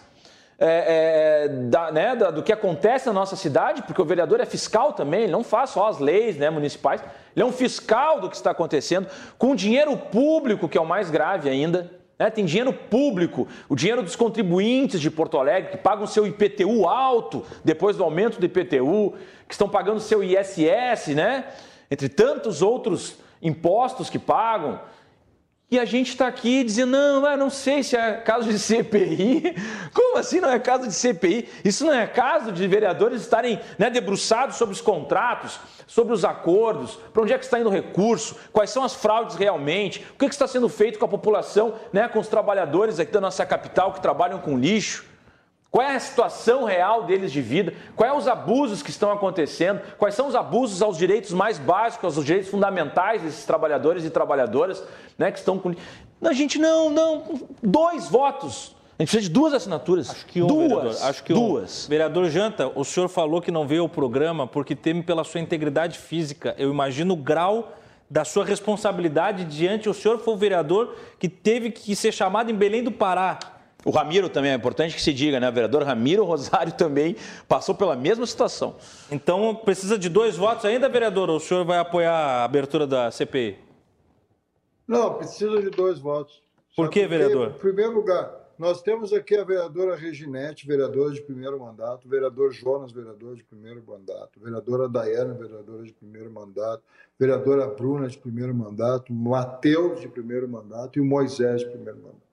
é, 0.57 1.45
é, 1.45 1.47
da, 1.49 1.91
né, 1.91 2.15
da, 2.15 2.31
do 2.31 2.41
que 2.41 2.53
acontece 2.53 3.07
na 3.07 3.13
nossa 3.13 3.35
cidade, 3.35 3.81
porque 3.81 4.01
o 4.01 4.05
vereador 4.05 4.39
é 4.39 4.45
fiscal 4.45 4.93
também, 4.93 5.23
ele 5.23 5.31
não 5.31 5.43
faz 5.43 5.71
só 5.71 5.89
as 5.89 5.99
leis 5.99 6.37
né, 6.37 6.49
municipais, 6.49 7.01
ele 7.35 7.43
é 7.43 7.45
um 7.45 7.51
fiscal 7.51 8.21
do 8.21 8.29
que 8.29 8.35
está 8.35 8.51
acontecendo, 8.51 9.07
com 9.37 9.53
dinheiro 9.55 9.97
público, 9.97 10.69
que 10.69 10.77
é 10.77 10.81
o 10.81 10.85
mais 10.85 11.09
grave 11.09 11.49
ainda. 11.49 11.91
Né, 12.17 12.29
tem 12.29 12.45
dinheiro 12.45 12.71
público, 12.71 13.45
o 13.67 13.75
dinheiro 13.75 14.01
dos 14.01 14.15
contribuintes 14.15 15.01
de 15.01 15.11
Porto 15.11 15.37
Alegre, 15.37 15.71
que 15.71 15.77
pagam 15.77 16.07
seu 16.07 16.25
IPTU 16.25 16.87
alto 16.87 17.43
depois 17.61 17.97
do 17.97 18.05
aumento 18.05 18.39
do 18.39 18.45
IPTU, 18.45 19.15
que 19.47 19.53
estão 19.53 19.67
pagando 19.67 19.99
seu 19.99 20.23
ISS, 20.23 21.07
né? 21.15 21.45
Entre 21.89 22.07
tantos 22.07 22.61
outros 22.61 23.17
impostos 23.41 24.09
que 24.09 24.19
pagam. 24.19 24.79
E 25.71 25.79
a 25.79 25.85
gente 25.85 26.09
está 26.09 26.27
aqui 26.27 26.65
dizendo, 26.65 26.91
não, 26.91 27.25
eu 27.25 27.37
não 27.37 27.49
sei 27.49 27.81
se 27.81 27.95
é 27.95 28.17
caso 28.17 28.49
de 28.49 28.59
CPI. 28.59 29.55
Como 29.95 30.17
assim 30.17 30.41
não 30.41 30.49
é 30.49 30.59
caso 30.59 30.85
de 30.85 30.93
CPI? 30.93 31.47
Isso 31.63 31.85
não 31.85 31.93
é 31.93 32.05
caso 32.05 32.51
de 32.51 32.67
vereadores 32.67 33.21
estarem 33.21 33.57
né, 33.79 33.89
debruçados 33.89 34.57
sobre 34.57 34.75
os 34.75 34.81
contratos, 34.81 35.61
sobre 35.87 36.13
os 36.13 36.25
acordos, 36.25 36.99
para 37.13 37.23
onde 37.23 37.31
é 37.31 37.37
que 37.37 37.45
está 37.45 37.57
indo 37.57 37.69
o 37.69 37.71
recurso, 37.71 38.35
quais 38.51 38.69
são 38.69 38.83
as 38.83 38.93
fraudes 38.93 39.37
realmente, 39.37 40.05
o 40.13 40.17
que, 40.19 40.27
que 40.27 40.35
está 40.35 40.45
sendo 40.45 40.67
feito 40.67 40.99
com 40.99 41.05
a 41.05 41.07
população, 41.07 41.75
né, 41.93 42.09
com 42.09 42.19
os 42.19 42.27
trabalhadores 42.27 42.99
aqui 42.99 43.13
da 43.13 43.21
nossa 43.21 43.45
capital 43.45 43.93
que 43.93 44.01
trabalham 44.01 44.39
com 44.39 44.57
lixo. 44.57 45.10
Qual 45.71 45.87
é 45.87 45.95
a 45.95 45.99
situação 46.01 46.65
real 46.65 47.05
deles 47.05 47.31
de 47.31 47.41
vida? 47.41 47.73
Quais 47.95 48.11
são 48.11 48.19
os 48.19 48.27
abusos 48.27 48.83
que 48.83 48.89
estão 48.89 49.09
acontecendo? 49.09 49.79
Quais 49.97 50.13
são 50.13 50.27
os 50.27 50.35
abusos 50.35 50.81
aos 50.81 50.97
direitos 50.97 51.31
mais 51.31 51.57
básicos, 51.57 52.17
aos 52.17 52.25
direitos 52.25 52.51
fundamentais 52.51 53.21
desses 53.21 53.45
trabalhadores 53.45 54.03
e 54.03 54.09
trabalhadoras 54.09 54.83
né, 55.17 55.31
que 55.31 55.39
estão 55.39 55.57
com. 55.57 55.73
A 56.21 56.33
gente 56.33 56.59
não, 56.59 56.89
não. 56.89 57.23
Dois 57.63 58.09
votos. 58.09 58.75
A 58.99 59.03
gente 59.03 59.11
precisa 59.11 59.21
de 59.21 59.29
duas 59.29 59.53
assinaturas. 59.53 60.09
Acho 60.09 60.25
que 60.25 60.43
um, 60.43 60.47
duas. 60.47 60.67
Vereador. 60.67 61.09
Acho 61.09 61.23
que 61.23 61.33
duas. 61.33 61.85
Um. 61.85 61.89
Vereador 61.89 62.29
Janta, 62.29 62.71
o 62.75 62.83
senhor 62.83 63.07
falou 63.07 63.41
que 63.41 63.49
não 63.49 63.65
veio 63.65 63.83
ao 63.83 63.89
programa 63.89 64.45
porque 64.45 64.75
teme 64.75 65.01
pela 65.01 65.23
sua 65.23 65.39
integridade 65.39 65.97
física. 65.97 66.53
Eu 66.57 66.69
imagino 66.69 67.13
o 67.13 67.17
grau 67.17 67.71
da 68.09 68.25
sua 68.25 68.43
responsabilidade 68.43 69.45
diante. 69.45 69.87
O 69.87 69.93
senhor 69.93 70.19
foi 70.19 70.33
o 70.33 70.37
vereador 70.37 70.97
que 71.17 71.29
teve 71.29 71.71
que 71.71 71.95
ser 71.95 72.11
chamado 72.11 72.51
em 72.51 72.55
Belém 72.55 72.83
do 72.83 72.91
Pará 72.91 73.39
o 73.83 73.89
Ramiro 73.89 74.29
também 74.29 74.51
é 74.51 74.55
importante 74.55 74.95
que 74.95 75.01
se 75.01 75.13
diga, 75.13 75.39
né? 75.39 75.49
O 75.49 75.53
vereador 75.53 75.83
Ramiro 75.83 76.23
Rosário 76.23 76.73
também 76.73 77.15
passou 77.47 77.73
pela 77.73 77.95
mesma 77.95 78.25
situação. 78.25 78.75
Então, 79.11 79.55
precisa 79.55 79.97
de 79.97 80.09
dois 80.09 80.37
votos 80.37 80.65
ainda, 80.65 80.87
vereador? 80.87 81.29
Ou 81.29 81.37
o 81.37 81.39
senhor 81.39 81.65
vai 81.65 81.79
apoiar 81.79 82.13
a 82.13 82.43
abertura 82.43 82.85
da 82.85 83.09
CPI? 83.09 83.57
Não, 84.87 85.15
precisa 85.15 85.61
de 85.61 85.69
dois 85.69 85.99
votos. 85.99 86.41
Por 86.75 86.89
que, 86.89 87.05
vereador? 87.07 87.49
Em 87.49 87.59
primeiro 87.59 87.93
lugar, 87.93 88.41
nós 88.57 88.81
temos 88.81 89.11
aqui 89.11 89.35
a 89.35 89.43
vereadora 89.43 89.95
Reginete, 89.95 90.67
vereadora 90.67 91.11
de 91.11 91.21
primeiro 91.21 91.59
mandato, 91.59 92.05
o 92.05 92.09
vereador 92.09 92.51
Jonas, 92.51 92.91
vereador 92.91 93.35
de 93.35 93.43
primeiro 93.43 93.83
mandato, 93.85 94.39
a 94.39 94.43
vereadora 94.43 94.87
Daiana, 94.87 95.33
vereadora 95.33 95.83
de 95.83 95.91
primeiro 95.93 96.31
mandato, 96.31 96.83
vereadora 97.19 97.67
Bruna, 97.67 98.07
de 98.07 98.17
primeiro 98.17 98.53
mandato, 98.53 99.11
Matheus, 99.11 99.99
de 99.99 100.07
primeiro 100.07 100.47
mandato, 100.47 100.99
e 100.99 101.01
o 101.01 101.05
Moisés, 101.05 101.61
de 101.61 101.69
primeiro 101.69 101.97
mandato. 101.97 102.30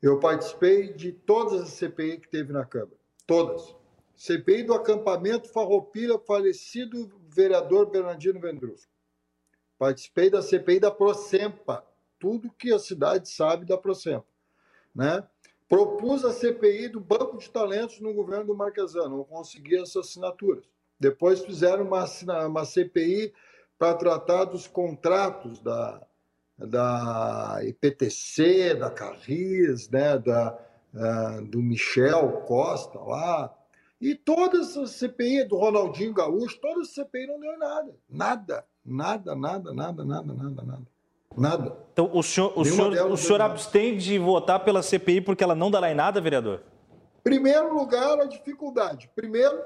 Eu 0.00 0.20
participei 0.20 0.92
de 0.92 1.12
todas 1.12 1.60
as 1.60 1.70
CPI 1.70 2.18
que 2.20 2.28
teve 2.28 2.52
na 2.52 2.64
Câmara. 2.64 2.96
Todas. 3.26 3.74
CPI 4.14 4.64
do 4.64 4.74
acampamento 4.74 5.48
Farroupilha, 5.48 6.18
falecido 6.18 7.10
vereador 7.28 7.90
Bernardino 7.90 8.40
Vendrusco. 8.40 8.90
Participei 9.78 10.30
da 10.30 10.42
CPI 10.42 10.80
da 10.80 10.90
Procempa. 10.90 11.84
Tudo 12.18 12.50
que 12.50 12.72
a 12.72 12.78
cidade 12.78 13.28
sabe 13.28 13.64
da 13.64 13.76
Procempa. 13.76 14.26
Né? 14.94 15.24
Propus 15.68 16.24
a 16.24 16.32
CPI 16.32 16.88
do 16.88 17.00
Banco 17.00 17.36
de 17.38 17.50
Talentos 17.50 18.00
no 18.00 18.14
governo 18.14 18.46
do 18.46 18.56
Marquesano. 18.56 19.18
Não 19.18 19.24
consegui 19.24 19.76
essas 19.76 20.08
assinaturas. 20.08 20.64
Depois 20.98 21.44
fizeram 21.44 21.84
uma, 21.84 22.04
uma 22.46 22.64
CPI 22.64 23.32
para 23.78 23.94
tratar 23.94 24.46
dos 24.46 24.66
contratos 24.66 25.60
da, 25.60 26.04
da 26.58 27.60
IPTC, 27.62 28.74
da 28.74 28.90
Carris, 28.90 29.88
né, 29.90 30.18
da, 30.18 30.58
uh, 30.94 31.44
do 31.46 31.62
Michel 31.62 32.42
Costa 32.46 32.98
lá, 32.98 33.54
e 34.00 34.14
todas 34.14 34.76
as 34.76 34.90
CPI 34.92 35.44
do 35.44 35.56
Ronaldinho 35.56 36.12
Gaúcho, 36.12 36.60
todas 36.60 36.88
as 36.88 36.94
CPI 36.94 37.26
não 37.26 37.40
deu 37.40 37.58
nada. 37.58 37.96
Nada, 38.08 38.64
nada, 38.84 39.34
nada, 39.34 39.72
nada, 39.72 40.04
nada, 40.04 40.32
nada, 40.32 40.62
nada. 40.62 40.98
Nada. 41.36 41.76
Então, 41.92 42.10
o 42.12 42.22
senhor, 42.22 42.52
o 42.56 42.64
senhor, 42.64 43.12
o 43.12 43.16
senhor 43.16 43.40
abstém 43.40 43.96
de 43.96 44.18
votar 44.18 44.64
pela 44.64 44.82
CPI 44.82 45.20
porque 45.20 45.44
ela 45.44 45.54
não 45.54 45.70
dará 45.70 45.90
em 45.90 45.94
nada, 45.94 46.20
vereador? 46.20 46.62
Primeiro 47.22 47.74
lugar, 47.74 48.18
a 48.18 48.24
dificuldade. 48.24 49.10
Primeiro, 49.14 49.60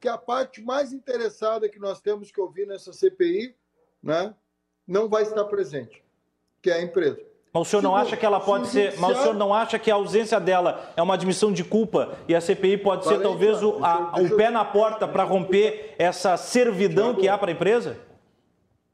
que 0.00 0.08
a 0.08 0.16
parte 0.16 0.62
mais 0.62 0.92
interessada 0.92 1.68
que 1.68 1.78
nós 1.78 2.00
temos 2.00 2.30
que 2.30 2.40
ouvir 2.40 2.66
nessa 2.66 2.92
CPI 2.92 3.54
né, 4.02 4.34
não 4.86 5.08
vai 5.08 5.22
estar 5.22 5.44
presente, 5.44 6.02
que 6.62 6.70
é 6.70 6.74
a 6.74 6.82
empresa. 6.82 7.20
Mas 7.52 7.62
o 7.62 7.64
senhor 7.70 7.82
não 7.82 7.96
acha 7.96 8.16
que 8.16 8.24
ela 8.24 8.38
pode 8.38 8.68
ser. 8.68 8.98
Mas 8.98 9.18
o 9.18 9.22
senhor 9.22 9.34
não 9.34 9.52
acha 9.52 9.78
que 9.78 9.90
a 9.90 9.94
ausência 9.94 10.38
dela 10.38 10.92
é 10.96 11.02
uma 11.02 11.14
admissão 11.14 11.52
de 11.52 11.64
culpa 11.64 12.16
e 12.28 12.34
a 12.34 12.40
CPI 12.40 12.78
pode 12.78 13.04
ser 13.04 13.20
talvez 13.20 13.60
o, 13.62 13.84
a, 13.84 14.20
o 14.20 14.36
pé 14.36 14.50
na 14.50 14.64
porta 14.64 15.08
para 15.08 15.24
romper 15.24 15.96
essa 15.98 16.36
servidão 16.36 17.14
que 17.14 17.28
há 17.28 17.36
para 17.36 17.50
a 17.50 17.54
empresa? 17.54 17.98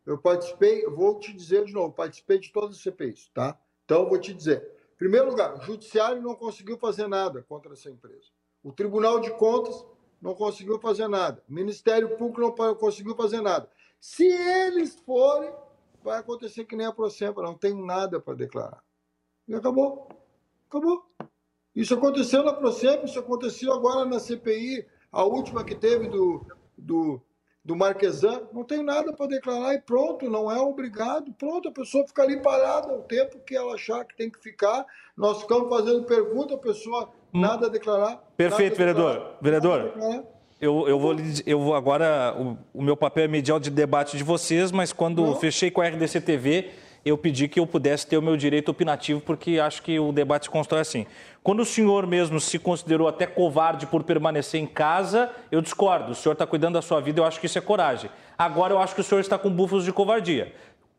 Eu 0.06 0.16
participei, 0.16 0.86
vou 0.86 1.18
te 1.18 1.32
dizer 1.32 1.64
de 1.64 1.72
novo, 1.72 1.92
participei 1.92 2.38
de 2.38 2.50
todas 2.50 2.76
as 2.76 2.82
CPIs, 2.82 3.28
tá? 3.34 3.58
Então 3.84 4.04
eu 4.04 4.08
vou 4.08 4.18
te 4.18 4.32
dizer. 4.32 4.62
Em 4.94 4.98
primeiro 4.98 5.28
lugar, 5.28 5.54
o 5.56 5.60
judiciário 5.60 6.22
não 6.22 6.34
conseguiu 6.34 6.78
fazer 6.78 7.06
nada 7.06 7.44
contra 7.46 7.72
essa 7.72 7.90
empresa. 7.90 8.28
O 8.62 8.72
Tribunal 8.72 9.20
de 9.20 9.30
Contas 9.32 9.84
não 10.22 10.34
conseguiu 10.34 10.78
fazer 10.78 11.08
nada. 11.08 11.42
O 11.48 11.52
Ministério 11.52 12.16
Público 12.16 12.40
não 12.40 12.74
conseguiu 12.74 13.14
fazer 13.14 13.42
nada. 13.42 13.68
Se 14.00 14.24
eles 14.24 14.98
forem 15.04 15.52
vai 16.07 16.20
acontecer 16.20 16.64
que 16.64 16.76
nem 16.76 16.86
a 16.86 16.92
Procempa, 16.92 17.42
não 17.42 17.54
tem 17.54 17.74
nada 17.74 18.20
para 18.20 18.34
declarar. 18.34 18.80
E 19.48 19.54
acabou. 19.54 20.09
Acabou. 20.68 21.04
Isso 21.74 21.94
aconteceu 21.94 22.44
na 22.44 22.52
Procempa, 22.52 23.04
isso 23.04 23.18
aconteceu 23.18 23.72
agora 23.72 24.04
na 24.04 24.20
CPI, 24.20 24.86
a 25.11 25.24
última 25.24 25.64
que 25.64 25.74
teve 25.74 26.09
do, 26.09 26.46
do, 26.78 27.20
do 27.64 27.74
Marquesan, 27.74 28.48
não 28.52 28.62
tem 28.62 28.84
nada 28.84 29.12
para 29.12 29.26
declarar 29.26 29.74
e 29.74 29.80
pronto, 29.80 30.30
não 30.30 30.48
é 30.50 30.61
obrigado. 30.61 31.32
Pronto, 31.32 31.68
a 31.68 31.72
pessoa 31.72 32.07
fica 32.07 32.22
ali 32.22 32.40
parada 32.40 32.94
o 32.94 33.02
tempo 33.02 33.40
que 33.40 33.57
ela 33.57 33.74
achar 33.74 34.04
que 34.04 34.16
tem 34.16 34.30
que 34.30 34.40
ficar. 34.40 34.86
Nós 35.16 35.40
ficamos 35.40 35.68
fazendo 35.68 36.04
pergunta, 36.04 36.54
a 36.54 36.59
pessoa 36.59 37.11
nada 37.32 37.66
a 37.66 37.68
declarar. 37.68 38.22
Perfeito, 38.36 38.78
nada 38.78 38.94
vereador. 38.94 39.38
Vereador. 39.42 39.92
Eu, 40.61 40.88
eu, 40.88 40.98
vou, 40.98 41.14
eu 41.44 41.61
vou 41.61 41.74
agora. 41.74 42.34
O, 42.38 42.80
o, 42.80 42.82
meu 42.82 42.96
papel 42.96 43.24
é 43.24 43.28
medial 43.28 43.61
de 43.61 43.70
debate 43.70 44.16
de 44.16 44.24
vocês, 44.24 44.72
mas 44.72 44.92
quando 44.92 45.22
Não. 45.22 45.36
fechei 45.36 45.70
com 45.70 45.82
a 45.82 45.88
RDC 45.88 46.20
TV, 46.22 46.70
eu 47.04 47.18
pedi 47.18 47.46
que 47.46 47.61
eu 47.61 47.66
pudesse 47.66 48.07
ter 48.07 48.16
o 48.16 48.22
meu 48.22 48.36
direito 48.36 48.70
opinativo, 48.70 49.20
porque 49.20 49.61
acho 49.61 49.82
que 49.82 49.98
o 50.00 50.12
debate 50.12 50.44
se 50.46 50.50
constrói 50.50 50.80
assim. 50.80 51.07
Quando 51.42 51.61
o 51.61 51.64
senhor 51.64 52.07
mesmo 52.07 52.40
se 52.40 52.59
considerou 52.59 53.07
até 53.07 53.26
covarde 53.26 53.86
por 53.86 54.02
permanecer 54.02 54.61
em 54.61 54.66
casa, 54.66 55.30
eu 55.52 55.61
discordo. 55.61 56.12
O 56.12 56.14
senhor 56.14 56.32
está 56.32 56.46
cuidando 56.46 56.74
da 56.74 56.82
sua 56.82 57.00
vida, 57.00 57.20
eu 57.20 57.24
acho 57.24 57.38
que 57.38 57.46
isso 57.46 57.59
é 57.59 57.61
coragem. 57.61 58.11
Agora 58.38 58.72
eu 58.72 58.78
acho 58.78 58.94
que 58.94 59.00
o 59.02 59.04
senhor 59.04 59.20
está 59.20 59.38
com 59.38 59.50
búfalos 59.50 59.84
de 59.84 59.92
covardia 59.92 60.52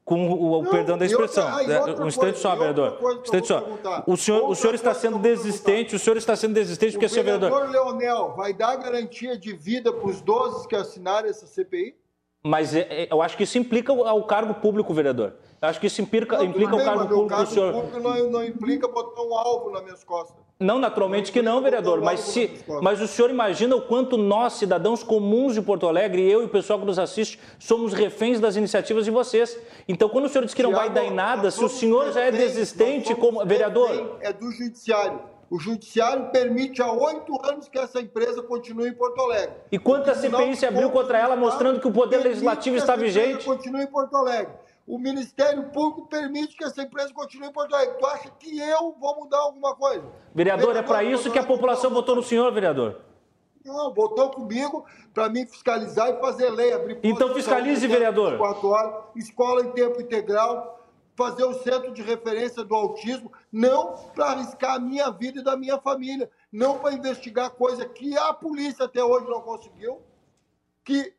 com 0.07 0.25
o, 0.25 0.63
não, 0.63 0.71
perdão 0.71 0.97
da 0.97 1.05
expressão. 1.05 1.45
Outra, 1.53 2.01
um 2.01 2.07
instante 2.07 2.39
só, 2.39 2.55
vereador. 2.55 2.97
Um 3.03 3.21
instante 3.21 3.45
só. 3.45 3.61
O 4.07 4.15
senhor, 4.15 4.49
o 4.49 4.55
senhor 4.55 4.73
está 4.73 4.93
sendo 4.93 5.19
desistente, 5.19 5.97
o 5.97 5.99
senhor 5.99 6.15
está 6.15 6.33
sendo 6.33 6.53
desistente 6.53 6.93
porque, 6.93 7.09
senhor 7.09 7.25
vereador... 7.25 7.51
O 7.51 7.55
vereador 7.67 7.97
Leonel 7.97 8.33
vai 8.33 8.53
dar 8.53 8.77
garantia 8.77 9.37
de 9.37 9.51
vida 9.51 9.91
para 9.91 10.07
os 10.07 10.21
12 10.21 10.65
que 10.69 10.77
assinaram 10.77 11.27
essa 11.27 11.45
CPI? 11.45 11.93
Mas 12.43 12.73
é, 12.75 12.87
é, 12.89 13.07
eu 13.11 13.21
acho 13.21 13.35
que 13.35 13.43
isso 13.43 13.57
implica 13.57 13.91
o 13.91 14.23
cargo 14.23 14.53
público, 14.55 14.93
vereador. 14.93 15.33
Eu 15.61 15.69
acho 15.69 15.79
que 15.79 15.87
isso 15.87 16.01
implica, 16.01 16.37
não, 16.37 16.45
implica 16.45 16.71
bem, 16.71 16.81
o 16.81 16.85
cargo 16.85 17.07
público 17.07 17.27
cargo 17.27 17.45
do 17.45 17.49
senhor. 17.51 17.73
Público 17.73 17.99
não, 17.99 18.29
não 18.29 18.43
implica 18.43 18.87
botar 18.87 19.21
um 19.21 19.33
alvo 19.35 19.71
nas 19.71 19.83
minhas 19.83 20.03
costas. 20.03 20.37
Não, 20.59 20.79
naturalmente 20.79 21.31
que 21.31 21.41
não, 21.41 21.61
vereador. 21.61 22.01
Mas, 22.01 22.19
se, 22.21 22.63
mas 22.81 23.01
o 23.01 23.07
senhor 23.07 23.29
imagina 23.29 23.75
o 23.75 23.81
quanto 23.81 24.17
nós, 24.17 24.53
cidadãos 24.53 25.03
comuns 25.03 25.53
de 25.53 25.61
Porto 25.61 25.87
Alegre, 25.87 26.23
eu 26.23 26.41
e 26.41 26.45
o 26.45 26.49
pessoal 26.49 26.79
que 26.79 26.85
nos 26.85 26.97
assiste, 26.97 27.39
somos 27.59 27.93
reféns 27.93 28.39
das 28.39 28.55
iniciativas 28.55 29.05
de 29.05 29.11
vocês. 29.11 29.59
Então, 29.87 30.09
quando 30.09 30.25
o 30.25 30.29
senhor 30.29 30.45
diz 30.45 30.53
que 30.53 30.63
não 30.63 30.71
Tiago, 30.71 30.85
vai 30.85 30.93
dar 30.93 31.05
em 31.05 31.13
nada, 31.13 31.51
se 31.51 31.63
o 31.63 31.69
senhor 31.69 32.11
já 32.11 32.21
é 32.21 32.31
desistente 32.31 33.13
como 33.13 33.45
vereador. 33.45 34.17
É 34.21 34.31
do 34.31 34.51
judiciário. 34.51 35.19
O 35.49 35.59
judiciário 35.59 36.29
permite 36.29 36.81
há 36.81 36.91
oito 36.91 37.39
anos 37.45 37.69
que 37.69 37.79
essa 37.79 38.01
empresa 38.01 38.41
continue 38.43 38.89
em 38.89 38.93
Porto 38.93 39.21
Alegre. 39.21 39.55
E 39.71 39.79
quanta 39.79 40.13
CPI 40.13 40.55
se 40.55 40.65
abriu 40.65 40.89
contra 40.89 41.17
ela, 41.17 41.35
mostrando 41.35 41.79
que 41.79 41.87
o 41.87 41.91
poder 41.91 42.17
legislativo 42.17 42.75
está 42.75 42.95
vigente? 42.95 43.45
Continue 43.45 43.83
em 43.83 43.87
Porto 43.87 44.15
Alegre 44.17 44.53
o 44.87 44.97
Ministério 44.97 45.63
Público 45.63 46.07
permite 46.07 46.55
que 46.55 46.63
essa 46.63 46.81
empresa 46.81 47.13
continue 47.13 47.49
em 47.49 47.51
Porto 47.51 47.75
Alegre. 47.75 47.97
Tu 47.99 48.05
acha 48.07 48.29
que 48.39 48.57
eu 48.57 48.95
vou 48.97 49.19
mudar 49.19 49.39
alguma 49.39 49.75
coisa? 49.75 50.05
Vereador, 50.33 50.67
vereador 50.67 50.77
é 50.77 50.81
para 50.81 51.03
isso 51.03 51.29
que 51.29 51.37
a 51.37 51.43
população 51.43 51.91
votou 51.91 52.15
no 52.15 52.23
senhor, 52.23 52.49
vereador. 52.53 53.01
Não, 53.65 53.93
votou 53.93 54.29
comigo 54.29 54.85
para 55.13 55.27
mim 55.27 55.45
fiscalizar 55.45 56.09
e 56.09 56.19
fazer 56.21 56.49
lei. 56.49 56.71
Abrir 56.71 56.99
então 57.03 57.33
fiscalize, 57.33 57.85
vereador. 57.85 58.39
Horas, 58.39 59.03
escola 59.17 59.61
em 59.61 59.71
tempo 59.71 60.01
integral, 60.01 60.76
fazer 61.17 61.43
o 61.43 61.53
centro 61.55 61.91
de 61.91 62.03
referência 62.03 62.63
do 62.63 62.75
autismo, 62.75 63.31
não 63.51 63.95
para 64.13 64.27
arriscar 64.27 64.75
a 64.75 64.79
minha 64.79 65.09
vida 65.09 65.39
e 65.39 65.43
da 65.43 65.57
minha 65.57 65.79
família, 65.79 66.29
não 66.51 66.77
para 66.77 66.93
investigar 66.93 67.49
coisa 67.49 67.89
que 67.89 68.15
a 68.15 68.31
polícia 68.31 68.85
até 68.85 69.03
hoje 69.03 69.27
não 69.27 69.41
conseguiu, 69.41 69.99
que 70.85 71.11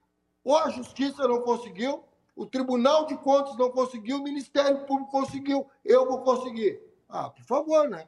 ou 0.44 0.56
a 0.56 0.70
justiça 0.70 1.26
não 1.26 1.40
conseguiu, 1.40 2.04
o 2.36 2.46
Tribunal 2.46 3.06
de 3.06 3.16
Contas 3.16 3.58
não 3.58 3.70
conseguiu, 3.70 4.18
o 4.18 4.22
Ministério 4.22 4.78
Público 4.86 5.10
conseguiu, 5.10 5.66
eu 5.84 6.06
vou 6.06 6.20
conseguir. 6.20 6.80
Ah, 7.08 7.28
por 7.30 7.42
favor, 7.42 7.88
né? 7.88 8.06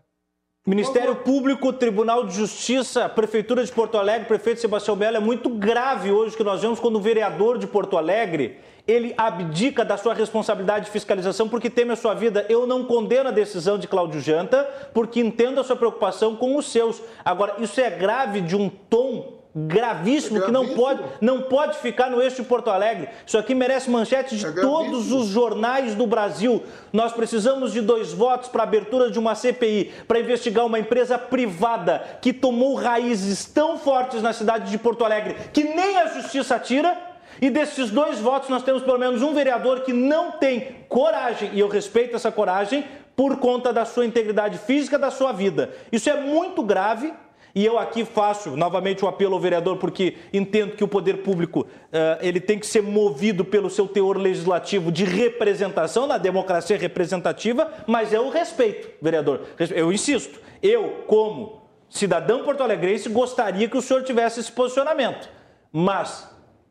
Por 0.62 0.70
Ministério 0.70 1.16
favor. 1.16 1.24
Público, 1.24 1.72
Tribunal 1.72 2.24
de 2.24 2.34
Justiça, 2.34 3.09
Prefeitura 3.09 3.64
de 3.64 3.72
Porto 3.72 3.99
Alegre, 3.99 4.28
Prefeito 4.28 4.61
Sebastião 4.61 4.97
Belo, 4.97 5.16
é 5.16 5.20
muito 5.20 5.51
grave 5.51 6.12
hoje 6.12 6.36
que 6.36 6.45
nós 6.45 6.62
vemos 6.62 6.78
quando 6.78 6.97
o 6.97 7.01
vereador 7.01 7.59
de 7.59 7.66
Porto 7.66 7.97
Alegre 7.99 8.61
ele 8.91 9.14
abdica 9.16 9.84
da 9.84 9.97
sua 9.97 10.14
responsabilidade 10.14 10.86
de 10.86 10.91
fiscalização 10.91 11.49
porque 11.49 11.70
teme 11.70 11.93
a 11.93 11.97
sua 11.97 12.14
vida. 12.14 12.45
Eu 12.49 12.66
não 12.66 12.84
condeno 12.84 13.28
a 13.28 13.32
decisão 13.32 13.78
de 13.78 13.86
Cláudio 13.86 14.20
Janta, 14.20 14.68
porque 14.93 15.20
entendo 15.20 15.61
a 15.61 15.64
sua 15.64 15.76
preocupação 15.76 16.34
com 16.34 16.57
os 16.57 16.70
seus. 16.70 17.01
Agora, 17.24 17.55
isso 17.59 17.80
é 17.80 17.91
grave 17.91 18.41
de 18.41 18.57
um 18.57 18.68
tom 18.68 19.41
gravíssimo, 19.55 20.38
é 20.38 20.43
que 20.43 20.53
não 20.53 20.74
pode, 20.74 21.03
não 21.20 21.43
pode 21.43 21.76
ficar 21.78 22.09
no 22.09 22.22
eixo 22.22 22.36
de 22.36 22.49
Porto 22.49 22.70
Alegre. 22.70 23.09
Isso 23.26 23.36
aqui 23.36 23.55
merece 23.55 23.91
manchete 23.91 24.36
de 24.36 24.47
é 24.47 24.53
todos 24.53 25.11
os 25.12 25.26
jornais 25.26 25.95
do 25.95 26.07
Brasil. 26.07 26.62
Nós 26.93 27.12
precisamos 27.12 27.72
de 27.72 27.80
dois 27.80 28.12
votos 28.12 28.49
para 28.49 28.62
a 28.62 28.66
abertura 28.66 29.11
de 29.11 29.18
uma 29.18 29.34
CPI 29.34 29.93
para 30.07 30.20
investigar 30.20 30.64
uma 30.64 30.78
empresa 30.78 31.18
privada 31.18 32.18
que 32.20 32.32
tomou 32.32 32.74
raízes 32.74 33.45
tão 33.45 33.76
fortes 33.76 34.22
na 34.22 34.32
cidade 34.32 34.70
de 34.70 34.78
Porto 34.78 35.05
Alegre 35.05 35.36
que 35.53 35.64
nem 35.64 35.97
a 35.97 36.07
justiça 36.07 36.59
tira. 36.59 37.10
E 37.41 37.51
desses 37.51 37.91
dois 37.91 38.20
votos, 38.20 38.49
nós 38.49 38.62
temos 38.62 38.82
pelo 38.82 38.99
menos 38.99 39.22
um 39.22 39.32
vereador 39.32 39.80
que 39.80 39.93
não 39.93 40.32
tem 40.32 40.76
coragem, 40.88 41.51
e 41.53 41.61
eu 41.61 41.68
respeito 41.68 42.16
essa 42.16 42.30
coragem, 42.30 42.84
por 43.16 43.36
conta 43.38 43.72
da 43.72 43.84
sua 43.84 44.07
integridade 44.07 44.59
física, 44.59 44.99
da 44.99 45.11
sua 45.11 45.32
vida. 45.32 45.70
Isso 45.93 46.09
é 46.09 46.20
muito 46.20 46.62
grave 46.62 47.12
e 47.55 47.64
eu 47.64 47.78
aqui 47.78 48.05
faço 48.05 48.57
novamente 48.57 49.05
o 49.05 49.07
um 49.07 49.11
apelo 49.11 49.34
ao 49.34 49.41
vereador, 49.41 49.76
porque 49.76 50.16
entendo 50.32 50.76
que 50.76 50.84
o 50.84 50.88
poder 50.88 51.18
público 51.18 51.61
uh, 51.61 51.66
ele 52.20 52.41
tem 52.41 52.59
que 52.59 52.66
ser 52.66 52.82
movido 52.82 53.45
pelo 53.45 53.68
seu 53.68 53.88
teor 53.88 54.16
legislativo 54.16 54.93
de 54.93 55.05
representação, 55.05 56.07
na 56.07 56.16
democracia 56.16 56.78
representativa, 56.78 57.72
mas 57.86 58.12
o 58.12 58.30
respeito, 58.30 58.88
vereador. 59.03 59.43
Eu 59.71 59.92
insisto, 59.92 60.41
eu, 60.62 61.04
como 61.07 61.61
cidadão 61.88 62.45
porto-alegrense, 62.45 63.08
gostaria 63.08 63.68
que 63.68 63.76
o 63.76 63.83
senhor 63.83 64.03
tivesse 64.04 64.41
esse 64.41 64.53
posicionamento. 64.53 65.29
Mas 65.72 66.29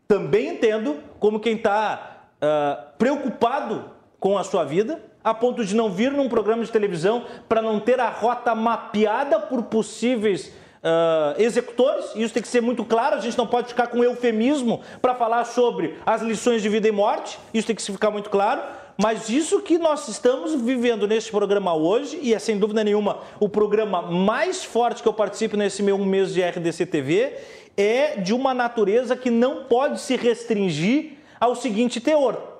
também 0.10 0.48
entendo 0.48 0.98
como 1.20 1.40
quem 1.40 1.56
está 1.56 2.24
uh, 2.42 2.46
ah, 2.46 2.86
preocupado 2.98 3.92
com 4.20 4.40
a 4.40 4.44
sua 4.44 4.64
vida, 4.64 5.00
a 5.24 5.36
ponto 5.36 5.64
de 5.64 5.76
não 5.76 5.92
vir 5.92 6.12
num 6.12 6.28
programa 6.28 6.66
de 6.66 6.72
televisão 6.72 7.26
para 7.48 7.62
não 7.62 7.80
ter 7.80 8.00
a 8.00 8.10
rota 8.10 8.56
mapeada 8.56 9.40
por 9.40 9.62
possíveis 9.66 10.48
uh, 10.48 11.40
executores, 11.40 12.08
isso 12.16 12.34
tem 12.34 12.42
que 12.42 12.50
ser 12.50 12.60
muito 12.60 12.84
claro, 12.84 13.18
a 13.18 13.20
gente 13.20 13.38
não 13.38 13.46
pode 13.46 13.68
ficar 13.68 13.86
com 13.86 14.04
eufemismo 14.04 14.82
para 15.00 15.14
falar 15.14 15.46
sobre 15.46 15.96
as 16.04 16.24
lições 16.24 16.64
de 16.64 16.70
vida 16.70 16.88
e 16.88 16.92
morte, 16.92 17.38
isso 17.54 17.68
tem 17.68 17.76
que 17.76 17.84
ficar 17.84 18.10
muito 18.10 18.32
claro. 18.32 18.64
Mas 19.02 19.30
isso 19.30 19.62
que 19.62 19.78
nós 19.78 20.10
estamos 20.10 20.54
vivendo 20.60 21.08
neste 21.08 21.32
programa 21.32 21.74
hoje, 21.74 22.20
e 22.22 22.34
é 22.34 22.40
sem 22.40 22.58
dúvida 22.58 22.84
nenhuma 22.84 23.20
o 23.40 23.48
programa 23.48 24.02
mais 24.02 24.66
forte 24.66 25.02
que 25.02 25.08
eu 25.08 25.14
participo 25.14 25.56
nesse 25.56 25.82
meu 25.82 25.98
mês 26.00 26.34
de 26.34 26.42
RDC 26.42 26.86
TV, 26.86 27.34
é 27.80 28.18
de 28.18 28.34
uma 28.34 28.54
natureza 28.54 29.16
que 29.16 29.32
não 29.32 29.64
pode 29.64 30.02
se 30.02 30.18
restringir 30.18 31.14
ao 31.40 31.56
seguinte 31.56 32.02
teor. 32.02 32.60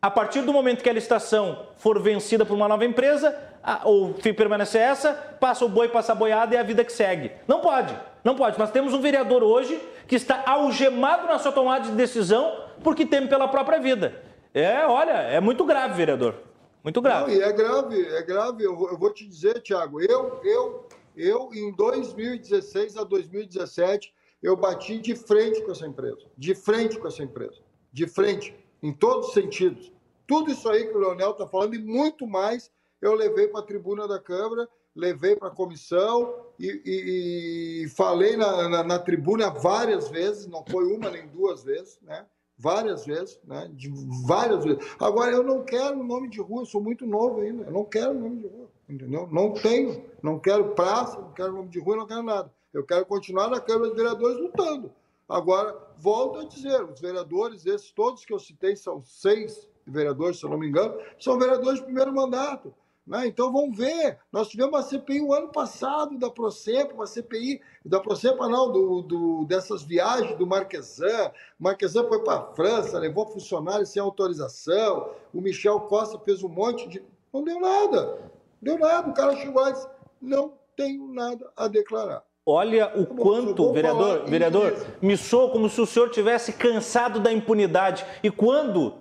A 0.00 0.10
partir 0.10 0.40
do 0.40 0.52
momento 0.52 0.82
que 0.82 0.88
a 0.88 0.92
licitação 0.92 1.66
for 1.76 2.00
vencida 2.00 2.46
por 2.46 2.54
uma 2.54 2.66
nova 2.66 2.84
empresa, 2.84 3.36
ou 3.84 4.14
permanecer 4.14 4.80
essa, 4.80 5.12
passa 5.38 5.64
o 5.64 5.68
boi, 5.68 5.88
passa 5.88 6.12
a 6.12 6.14
boiada 6.14 6.54
e 6.54 6.56
é 6.56 6.60
a 6.60 6.62
vida 6.62 6.82
que 6.82 6.92
segue. 6.92 7.30
Não 7.46 7.60
pode, 7.60 7.94
não 8.22 8.34
pode. 8.34 8.58
Nós 8.58 8.70
temos 8.70 8.94
um 8.94 9.00
vereador 9.00 9.42
hoje 9.42 9.78
que 10.06 10.16
está 10.16 10.42
algemado 10.46 11.26
na 11.26 11.38
sua 11.38 11.52
tomada 11.52 11.84
de 11.84 11.92
decisão 11.92 12.64
porque 12.82 13.04
teme 13.04 13.28
pela 13.28 13.48
própria 13.48 13.78
vida. 13.78 14.22
É, 14.52 14.86
olha, 14.86 15.12
é 15.12 15.40
muito 15.40 15.64
grave, 15.64 15.94
vereador. 15.94 16.36
Muito 16.82 17.00
grave. 17.00 17.32
Não, 17.32 17.40
e 17.40 17.42
é 17.42 17.52
grave, 17.52 18.06
é 18.08 18.22
grave. 18.22 18.64
Eu, 18.64 18.88
eu 18.90 18.98
vou 18.98 19.12
te 19.12 19.26
dizer, 19.26 19.60
Tiago, 19.60 20.00
eu, 20.00 20.40
eu 20.44 20.86
Eu, 21.16 21.50
em 21.54 21.72
2016 21.72 22.96
a 22.96 23.04
2017, 23.04 24.12
eu 24.44 24.54
bati 24.54 24.98
de 24.98 25.16
frente 25.16 25.62
com 25.62 25.72
essa 25.72 25.86
empresa. 25.86 26.26
De 26.36 26.54
frente 26.54 26.98
com 26.98 27.08
essa 27.08 27.22
empresa. 27.22 27.62
De 27.90 28.06
frente, 28.06 28.54
em 28.82 28.92
todos 28.92 29.28
os 29.28 29.34
sentidos. 29.34 29.90
Tudo 30.26 30.50
isso 30.50 30.68
aí 30.68 30.86
que 30.86 30.94
o 30.94 31.00
Leonel 31.00 31.30
está 31.30 31.48
falando 31.48 31.74
e 31.74 31.78
muito 31.78 32.26
mais, 32.26 32.70
eu 33.00 33.14
levei 33.14 33.48
para 33.48 33.60
a 33.60 33.64
tribuna 33.64 34.06
da 34.06 34.20
Câmara, 34.20 34.68
levei 34.94 35.34
para 35.34 35.48
a 35.48 35.50
comissão 35.50 36.34
e, 36.58 36.66
e, 36.84 37.84
e 37.84 37.88
falei 37.88 38.36
na, 38.36 38.68
na, 38.68 38.84
na, 38.84 38.98
tribuna 38.98 39.48
várias 39.48 40.10
vezes, 40.10 40.46
não 40.46 40.62
foi 40.68 40.84
uma 40.92 41.10
nem 41.10 41.26
duas 41.28 41.64
vezes, 41.64 41.98
né? 42.02 42.26
Várias 42.58 43.06
vezes, 43.06 43.40
né? 43.44 43.70
De 43.72 43.90
várias 44.26 44.62
vezes. 44.62 44.84
Agora, 44.98 45.32
eu 45.32 45.42
não 45.42 45.64
quero 45.64 46.04
nome 46.04 46.28
de 46.28 46.40
rua, 46.40 46.62
eu 46.62 46.66
sou 46.66 46.82
muito 46.82 47.06
novo 47.06 47.40
ainda, 47.40 47.64
eu 47.64 47.72
não 47.72 47.84
quero 47.84 48.12
nome 48.12 48.42
de 48.42 48.46
rua, 48.46 48.68
entendeu? 48.86 49.26
Não 49.32 49.54
tenho, 49.54 50.04
não 50.22 50.38
quero 50.38 50.74
praça, 50.74 51.18
não 51.18 51.32
quero 51.32 51.54
nome 51.54 51.70
de 51.70 51.80
rua, 51.80 51.96
não 51.96 52.06
quero 52.06 52.22
nada. 52.22 52.52
Eu 52.74 52.84
quero 52.84 53.06
continuar 53.06 53.48
na 53.48 53.60
Câmara 53.60 53.90
de 53.90 53.96
Vereadores 53.96 54.36
lutando. 54.36 54.92
Agora, 55.28 55.78
volto 55.96 56.40
a 56.40 56.44
dizer, 56.44 56.82
os 56.82 57.00
vereadores, 57.00 57.64
esses 57.64 57.92
todos 57.92 58.24
que 58.24 58.32
eu 58.32 58.38
citei, 58.38 58.74
são 58.74 59.02
seis 59.04 59.68
vereadores, 59.86 60.40
se 60.40 60.44
eu 60.44 60.50
não 60.50 60.58
me 60.58 60.66
engano, 60.66 61.00
são 61.18 61.38
vereadores 61.38 61.78
de 61.78 61.84
primeiro 61.84 62.12
mandato. 62.12 62.74
Né? 63.06 63.28
Então 63.28 63.52
vamos 63.52 63.76
ver. 63.76 64.18
Nós 64.32 64.48
tivemos 64.48 64.74
uma 64.74 64.82
CPI 64.82 65.20
o 65.20 65.32
ano 65.32 65.48
passado 65.48 66.18
da 66.18 66.28
Procepa, 66.28 66.94
uma 66.94 67.06
CPI 67.06 67.60
da 67.84 68.00
Procepa 68.00 68.48
não, 68.48 68.72
do, 68.72 69.02
do, 69.02 69.44
dessas 69.44 69.82
viagens 69.82 70.36
do 70.36 70.46
Marquesan. 70.46 71.30
O 71.60 71.64
Marquesan 71.64 72.08
foi 72.08 72.24
para 72.24 72.40
a 72.40 72.54
França, 72.54 72.98
levou 72.98 73.26
funcionários 73.26 73.90
sem 73.90 74.02
autorização. 74.02 75.10
O 75.32 75.40
Michel 75.40 75.80
Costa 75.80 76.18
fez 76.18 76.42
um 76.42 76.48
monte 76.48 76.88
de. 76.88 77.04
Não 77.32 77.44
deu 77.44 77.60
nada. 77.60 78.32
Não 78.60 78.76
deu 78.76 78.78
nada. 78.78 79.10
O 79.10 79.14
cara 79.14 79.36
chegou 79.36 79.68
e 79.68 79.72
disse: 79.72 79.88
não 80.20 80.54
tenho 80.74 81.06
nada 81.06 81.52
a 81.56 81.68
declarar. 81.68 82.24
Olha 82.46 82.92
o 82.94 83.06
tá 83.06 83.14
quanto, 83.14 83.72
vereador, 83.72 84.24
vereador, 84.26 84.76
me 85.00 85.16
soa 85.16 85.50
como 85.50 85.68
se 85.68 85.80
o 85.80 85.86
senhor 85.86 86.10
tivesse 86.10 86.52
cansado 86.52 87.18
da 87.18 87.32
impunidade. 87.32 88.04
E 88.22 88.30
quando 88.30 88.94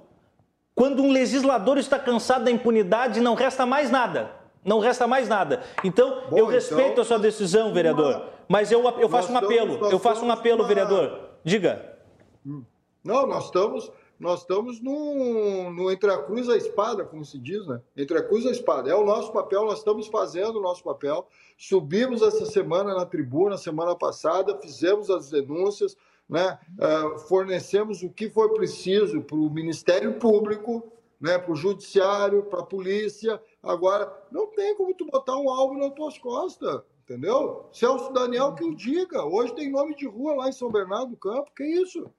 quando 0.76 1.04
um 1.04 1.12
legislador 1.12 1.78
está 1.78 2.00
cansado 2.00 2.46
da 2.46 2.52
impunidade, 2.52 3.22
não 3.22 3.36
resta 3.36 3.66
mais 3.66 3.92
nada. 3.92 4.32
Não 4.66 4.80
resta 4.80 5.06
mais 5.06 5.28
nada. 5.28 5.62
Então, 5.84 6.24
Bom, 6.30 6.38
eu 6.38 6.46
respeito 6.48 6.92
então, 6.92 7.02
a 7.04 7.06
sua 7.06 7.20
decisão, 7.20 7.74
vereador, 7.74 8.30
mas 8.48 8.72
eu, 8.72 8.82
eu 9.00 9.10
faço 9.10 9.32
um 9.32 9.38
apelo. 9.38 9.74
Estamos, 9.74 9.92
eu 9.92 10.00
faço 10.00 10.26
um 10.26 10.32
apelo, 10.32 10.66
vereador. 10.66 11.20
Diga. 11.44 11.98
Hum. 12.46 12.64
Não, 13.04 13.28
nós 13.28 13.46
estamos, 13.46 13.92
nós 14.24 14.40
estamos 14.40 14.80
no, 14.80 15.70
no 15.70 15.92
entre 15.92 16.10
a 16.10 16.18
cruz 16.18 16.48
e 16.48 16.52
a 16.54 16.56
espada, 16.56 17.04
como 17.04 17.26
se 17.26 17.38
diz, 17.38 17.68
né? 17.68 17.82
Entre 17.96 18.18
a 18.18 18.24
cruz 18.24 18.46
e 18.46 18.48
a 18.48 18.52
espada. 18.52 18.90
É 18.90 18.96
o 18.96 19.06
nosso 19.06 19.34
papel, 19.34 19.66
nós 19.66 19.80
estamos 19.80 20.08
fazendo 20.08 20.60
o 20.60 20.62
nosso 20.62 20.82
papel. 20.82 21.28
Subimos 21.58 22.22
essa 22.22 22.46
semana 22.46 22.96
na 22.96 23.06
tribuna, 23.06 23.58
semana 23.58 23.94
passada, 23.98 24.58
fizemos 24.62 25.10
as 25.10 25.30
denúncias, 25.30 25.98
né, 26.28 26.58
uh, 26.80 27.20
fornecemos 27.20 28.02
o 28.02 28.10
que 28.10 28.30
for 28.30 28.54
preciso 28.54 29.22
para 29.22 29.36
o 29.36 29.50
Ministério 29.50 30.14
Público, 30.14 30.90
né, 31.20 31.38
para 31.38 31.52
o 31.52 31.56
Judiciário, 31.56 32.44
para 32.44 32.62
a 32.62 32.66
Polícia. 32.66 33.42
Agora, 33.62 34.10
não 34.32 34.48
tem 34.48 34.74
como 34.76 34.94
tu 34.94 35.06
botar 35.06 35.36
um 35.36 35.50
alvo 35.50 35.78
nas 35.78 35.94
tuas 35.94 36.18
costas, 36.18 36.82
entendeu? 37.04 37.66
Celso 37.74 38.14
Daniel 38.14 38.54
que 38.54 38.64
o 38.64 38.74
diga. 38.74 39.26
Hoje 39.26 39.54
tem 39.54 39.70
nome 39.70 39.96
de 39.96 40.08
rua 40.08 40.34
lá 40.34 40.48
em 40.48 40.54
São 40.54 40.72
Bernardo 40.72 41.12
do 41.12 41.18
Campo, 41.18 41.52
que 41.54 41.66
isso? 41.66 42.10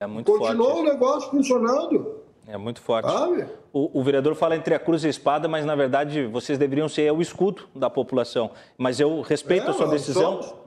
É 0.00 0.06
muito 0.06 0.32
Continuou 0.32 0.70
forte. 0.70 0.80
o 0.80 0.92
negócio 0.92 1.30
funcionando. 1.30 2.20
É 2.46 2.56
muito 2.56 2.80
forte. 2.80 3.06
O, 3.70 4.00
o, 4.00 4.02
vereador 4.02 4.34
fala 4.34 4.56
entre 4.56 4.74
a 4.74 4.78
cruz 4.78 5.04
e 5.04 5.08
a 5.08 5.10
espada, 5.10 5.46
mas 5.46 5.66
na 5.66 5.76
verdade 5.76 6.26
vocês 6.26 6.58
deveriam 6.58 6.88
ser 6.88 7.12
o 7.12 7.20
escudo 7.20 7.68
da 7.74 7.90
população. 7.90 8.50
Mas 8.78 8.98
eu 8.98 9.20
respeito 9.20 9.66
é, 9.66 9.70
a 9.70 9.72
sua 9.74 9.88
decisão. 9.88 10.42
Somos, 10.42 10.60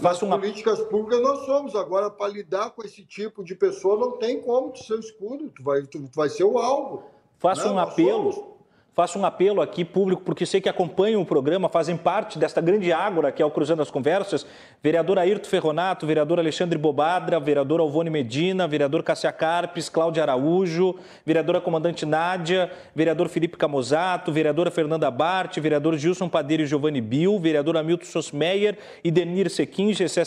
Faça 0.00 0.24
uma... 0.24 0.38
políticas 0.38 0.80
públicas 0.80 1.20
nós 1.22 1.44
somos. 1.44 1.76
Agora, 1.76 2.10
para 2.10 2.32
lidar 2.32 2.70
com 2.70 2.82
esse 2.82 3.04
tipo 3.04 3.44
de 3.44 3.54
pessoa, 3.54 3.98
não 3.98 4.12
tem 4.12 4.40
como 4.40 4.70
tu 4.70 4.82
ser 4.82 4.94
o 4.94 5.00
escudo, 5.00 5.50
tu 5.50 5.62
vai, 5.62 5.82
tu, 5.82 6.08
tu 6.08 6.16
vai 6.16 6.30
ser 6.30 6.44
o 6.44 6.58
alvo. 6.58 7.04
Faça 7.38 7.70
um 7.70 7.78
apelo. 7.78 8.32
Somos 8.32 8.51
Faço 8.94 9.18
um 9.18 9.24
apelo 9.24 9.62
aqui 9.62 9.86
público, 9.86 10.20
porque 10.20 10.44
sei 10.44 10.60
que 10.60 10.68
acompanham 10.68 11.22
o 11.22 11.24
programa, 11.24 11.66
fazem 11.66 11.96
parte 11.96 12.38
desta 12.38 12.60
grande 12.60 12.92
ágora 12.92 13.32
que 13.32 13.40
é 13.40 13.46
o 13.46 13.50
Cruzando 13.50 13.80
as 13.80 13.90
Conversas. 13.90 14.46
Vereador 14.82 15.18
Ayrton 15.18 15.48
Ferronato, 15.48 16.06
vereador 16.06 16.38
Alexandre 16.38 16.76
Bobadra, 16.76 17.40
vereador 17.40 17.80
Alvone 17.80 18.10
Medina, 18.10 18.68
vereador 18.68 19.02
Cassia 19.02 19.32
Carpes, 19.32 19.88
Cláudia 19.88 20.22
Araújo, 20.22 20.94
vereadora 21.24 21.58
Comandante 21.58 22.04
Nádia, 22.04 22.70
vereador 22.94 23.30
Felipe 23.30 23.56
Camozato, 23.56 24.30
vereadora 24.30 24.70
Fernanda 24.70 25.10
Bart, 25.10 25.58
vereador 25.58 25.96
Gilson 25.96 26.28
Padeiro 26.28 26.64
e 26.64 26.66
Giovanni 26.66 27.00
Bill, 27.00 27.38
vereador 27.38 27.78
Hamilton 27.78 28.04
Sosmeyer, 28.04 28.76
Idenir 29.02 29.48
Sequim, 29.48 29.94
Gessé 29.94 30.22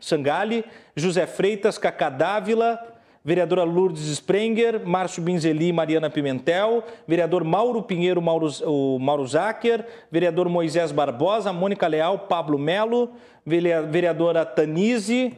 Sangali, 0.00 0.64
José 0.96 1.28
Freitas, 1.28 1.78
Cacá 1.78 2.10
Dávila, 2.10 2.97
vereadora 3.28 3.62
Lourdes 3.62 4.06
Sprenger, 4.06 4.80
Márcio 4.86 5.22
Binzeli 5.22 5.68
e 5.68 5.72
Mariana 5.72 6.08
Pimentel, 6.08 6.82
vereador 7.06 7.44
Mauro 7.44 7.82
Pinheiro, 7.82 8.22
Mauro, 8.22 8.48
o 8.64 8.98
Mauro 8.98 9.26
Zacher, 9.26 9.84
vereador 10.10 10.48
Moisés 10.48 10.90
Barbosa, 10.92 11.52
Mônica 11.52 11.86
Leal, 11.86 12.20
Pablo 12.20 12.58
Melo, 12.58 13.10
vereadora 13.44 14.46
Tanise, 14.46 15.34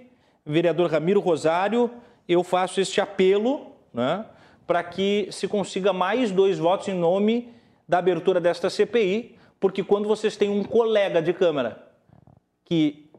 vereador 0.47 0.89
Ramiro 0.89 1.19
Rosário. 1.19 1.91
Eu 2.29 2.45
faço 2.45 2.81
este 2.81 3.01
apelo 3.01 3.73
né, 3.93 4.25
para 4.69 4.85
que 4.85 5.27
se 5.33 5.49
consiga 5.49 5.93
mais 5.93 6.31
dois 6.31 6.61
votos 6.61 6.87
em 6.87 6.95
nome 6.95 7.49
da 7.89 7.99
abertura 7.99 8.41
desta 8.41 8.71
CPI, 8.71 9.35
porque 9.59 9.83
quando 9.83 10.07
vocês 10.07 10.37
têm 10.37 10.49
um 10.49 10.63
colega 10.63 11.21
de 11.21 11.33
Câmara 11.33 11.91
que 12.65 13.11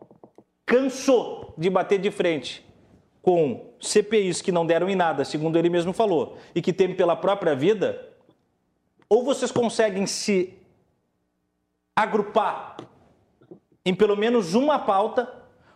cansou 0.65 1.53
de 1.57 1.69
bater 1.69 1.99
de 1.99 2.09
frente 2.09 2.70
com 3.21 3.73
CPIs 3.79 4.41
que 4.41 4.51
não 4.51 4.65
deram 4.65 4.89
em 4.89 4.95
nada, 4.95 5.23
segundo 5.23 5.57
ele 5.57 5.69
mesmo 5.69 5.93
falou, 5.93 6.37
e 6.55 6.61
que 6.61 6.73
temem 6.73 6.95
pela 6.95 7.15
própria 7.15 7.55
vida, 7.55 8.09
ou 9.07 9.23
vocês 9.23 9.51
conseguem 9.51 10.07
se 10.07 10.57
agrupar 11.95 12.77
em 13.85 13.93
pelo 13.93 14.15
menos 14.15 14.53
uma 14.53 14.79
pauta, 14.79 15.31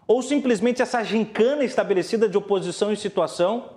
ou 0.08 0.22
simplesmente 0.22 0.82
essa 0.82 1.04
gincana 1.04 1.64
estabelecida 1.64 2.30
de 2.30 2.38
oposição 2.38 2.92
em 2.92 2.96
situação, 2.96 3.72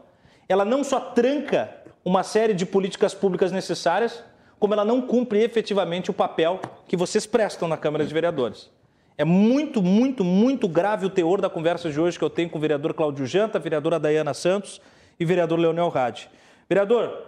ela 0.48 0.64
não 0.64 0.84
só 0.84 1.00
tranca 1.00 1.74
uma 2.04 2.22
série 2.22 2.54
de 2.54 2.66
políticas 2.66 3.14
públicas 3.14 3.50
necessárias, 3.50 4.22
como 4.58 4.74
ela 4.74 4.84
não 4.84 5.00
cumpre 5.00 5.42
efetivamente 5.42 6.10
o 6.10 6.14
papel 6.14 6.60
que 6.86 6.96
vocês 6.96 7.26
prestam 7.26 7.68
na 7.68 7.76
Câmara 7.76 8.04
de 8.04 8.12
Vereadores. 8.12 8.70
É 9.18 9.24
muito, 9.24 9.82
muito, 9.82 10.22
muito 10.22 10.68
grave 10.68 11.04
o 11.04 11.10
teor 11.10 11.40
da 11.40 11.50
conversa 11.50 11.90
de 11.90 12.00
hoje 12.00 12.16
que 12.16 12.24
eu 12.24 12.30
tenho 12.30 12.48
com 12.48 12.56
o 12.56 12.60
vereador 12.60 12.94
Cláudio 12.94 13.26
Janta, 13.26 13.58
vereadora 13.58 13.98
Dayana 13.98 14.32
Santos 14.32 14.80
e 15.18 15.24
o 15.24 15.26
vereador 15.26 15.58
Leonel 15.58 15.88
Rade. 15.88 16.30
Vereador, 16.68 17.26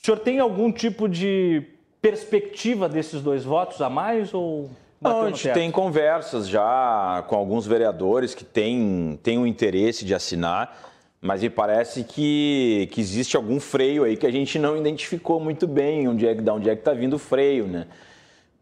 o 0.00 0.06
senhor 0.06 0.20
tem 0.20 0.38
algum 0.38 0.70
tipo 0.70 1.08
de 1.08 1.64
perspectiva 2.00 2.88
desses 2.88 3.20
dois 3.20 3.42
votos 3.42 3.82
a 3.82 3.90
mais 3.90 4.32
ou 4.32 4.70
não, 5.00 5.22
a 5.22 5.30
gente 5.30 5.50
tem 5.50 5.68
conversas 5.68 6.48
já 6.48 7.24
com 7.26 7.34
alguns 7.34 7.66
vereadores 7.66 8.32
que 8.32 8.44
têm, 8.44 9.18
têm 9.20 9.36
um 9.36 9.46
interesse 9.46 10.04
de 10.04 10.14
assinar, 10.14 10.78
mas 11.20 11.42
me 11.42 11.50
parece 11.50 12.04
que, 12.04 12.88
que 12.92 13.00
existe 13.00 13.36
algum 13.36 13.58
freio 13.58 14.04
aí 14.04 14.16
que 14.16 14.26
a 14.26 14.30
gente 14.30 14.60
não 14.60 14.76
identificou 14.76 15.40
muito 15.40 15.66
bem 15.66 16.06
onde 16.06 16.24
é, 16.24 16.34
de 16.34 16.50
onde 16.50 16.70
é 16.70 16.74
que 16.76 16.82
está 16.82 16.92
vindo 16.92 17.14
o 17.14 17.18
freio, 17.18 17.66
né? 17.66 17.88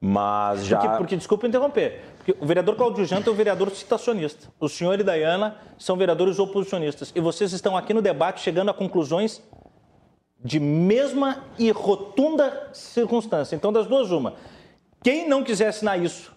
Mas 0.00 0.64
já. 0.64 0.78
Porque, 0.78 0.96
porque 0.96 1.16
desculpa 1.16 1.46
interromper. 1.46 2.02
Porque 2.16 2.34
o 2.40 2.46
vereador 2.46 2.74
Claudio 2.74 3.04
Janta 3.04 3.28
é 3.28 3.32
o 3.32 3.34
vereador 3.36 3.70
citacionista. 3.70 4.48
O 4.58 4.68
senhor 4.68 4.98
e 4.98 5.02
Dayana 5.02 5.56
são 5.78 5.96
vereadores 5.96 6.38
oposicionistas. 6.38 7.12
E 7.14 7.20
vocês 7.20 7.52
estão 7.52 7.76
aqui 7.76 7.92
no 7.92 8.00
debate 8.00 8.40
chegando 8.40 8.70
a 8.70 8.74
conclusões 8.74 9.42
de 10.42 10.58
mesma 10.58 11.44
e 11.58 11.70
rotunda 11.70 12.70
circunstância. 12.72 13.54
Então, 13.54 13.72
das 13.72 13.86
duas, 13.86 14.10
uma. 14.10 14.34
Quem 15.02 15.28
não 15.28 15.44
quiser 15.44 15.68
assinar 15.68 16.02
isso 16.02 16.32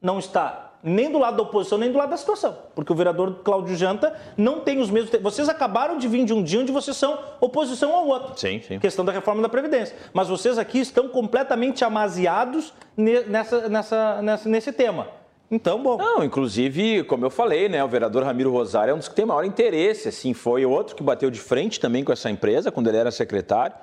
não 0.00 0.18
está 0.18 0.73
nem 0.84 1.10
do 1.10 1.18
lado 1.18 1.38
da 1.38 1.42
oposição, 1.42 1.78
nem 1.78 1.90
do 1.90 1.96
lado 1.96 2.10
da 2.10 2.16
situação. 2.16 2.54
Porque 2.74 2.92
o 2.92 2.94
vereador 2.94 3.36
Cláudio 3.42 3.74
Janta 3.74 4.14
não 4.36 4.60
tem 4.60 4.78
os 4.78 4.90
mesmos. 4.90 5.10
Vocês 5.22 5.48
acabaram 5.48 5.96
de 5.96 6.06
vir 6.06 6.26
de 6.26 6.34
um 6.34 6.42
dia 6.42 6.60
onde 6.60 6.70
vocês 6.70 6.94
são 6.94 7.18
oposição 7.40 7.94
ao 7.94 8.06
outro. 8.06 8.38
Sim, 8.38 8.60
sim. 8.60 8.78
Questão 8.78 9.04
da 9.04 9.10
reforma 9.10 9.40
da 9.40 9.48
Previdência. 9.48 9.96
Mas 10.12 10.28
vocês 10.28 10.58
aqui 10.58 10.78
estão 10.78 11.08
completamente 11.08 11.82
amaziados 11.84 12.74
nessa, 12.96 13.68
nessa, 13.68 14.22
nessa, 14.22 14.48
nesse 14.48 14.72
tema. 14.72 15.08
Então, 15.50 15.82
bom. 15.82 15.96
Não, 15.96 16.22
inclusive, 16.22 17.04
como 17.04 17.24
eu 17.24 17.30
falei, 17.30 17.68
né, 17.68 17.82
o 17.82 17.88
vereador 17.88 18.24
Ramiro 18.24 18.50
Rosário 18.50 18.92
é 18.92 18.94
um 18.94 18.98
dos 18.98 19.08
que 19.08 19.14
tem 19.14 19.24
maior 19.24 19.44
interesse, 19.44 20.08
assim, 20.08 20.34
foi 20.34 20.66
outro 20.66 20.96
que 20.96 21.02
bateu 21.02 21.30
de 21.30 21.38
frente 21.38 21.78
também 21.78 22.02
com 22.02 22.12
essa 22.12 22.30
empresa 22.30 22.70
quando 22.72 22.88
ele 22.88 22.96
era 22.96 23.10
secretário. 23.10 23.76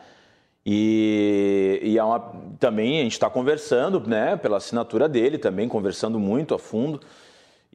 E, 0.66 1.80
e 1.84 1.98
é 1.98 2.04
uma, 2.04 2.20
também 2.60 3.00
a 3.00 3.04
gente 3.04 3.14
está 3.14 3.30
conversando, 3.30 4.00
né, 4.08 4.36
pela 4.36 4.58
assinatura 4.58 5.10
dele 5.10 5.38
também, 5.38 5.68
conversando 5.68 6.20
muito 6.20 6.54
a 6.54 6.60
fundo. 6.60 7.02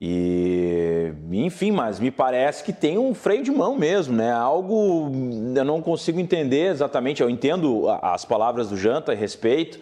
E, 0.00 1.10
enfim, 1.32 1.70
mas 1.70 1.98
me 1.98 2.10
parece 2.10 2.62
que 2.62 2.72
tem 2.72 2.98
um 2.98 3.14
freio 3.14 3.42
de 3.42 3.50
mão 3.50 3.76
mesmo, 3.78 4.14
né? 4.14 4.30
Algo 4.30 5.10
eu 5.56 5.64
não 5.64 5.80
consigo 5.80 6.20
entender 6.20 6.70
exatamente. 6.70 7.22
Eu 7.22 7.30
entendo 7.30 7.88
as 8.02 8.22
palavras 8.22 8.68
do 8.68 8.76
Janta, 8.76 9.14
respeito, 9.14 9.80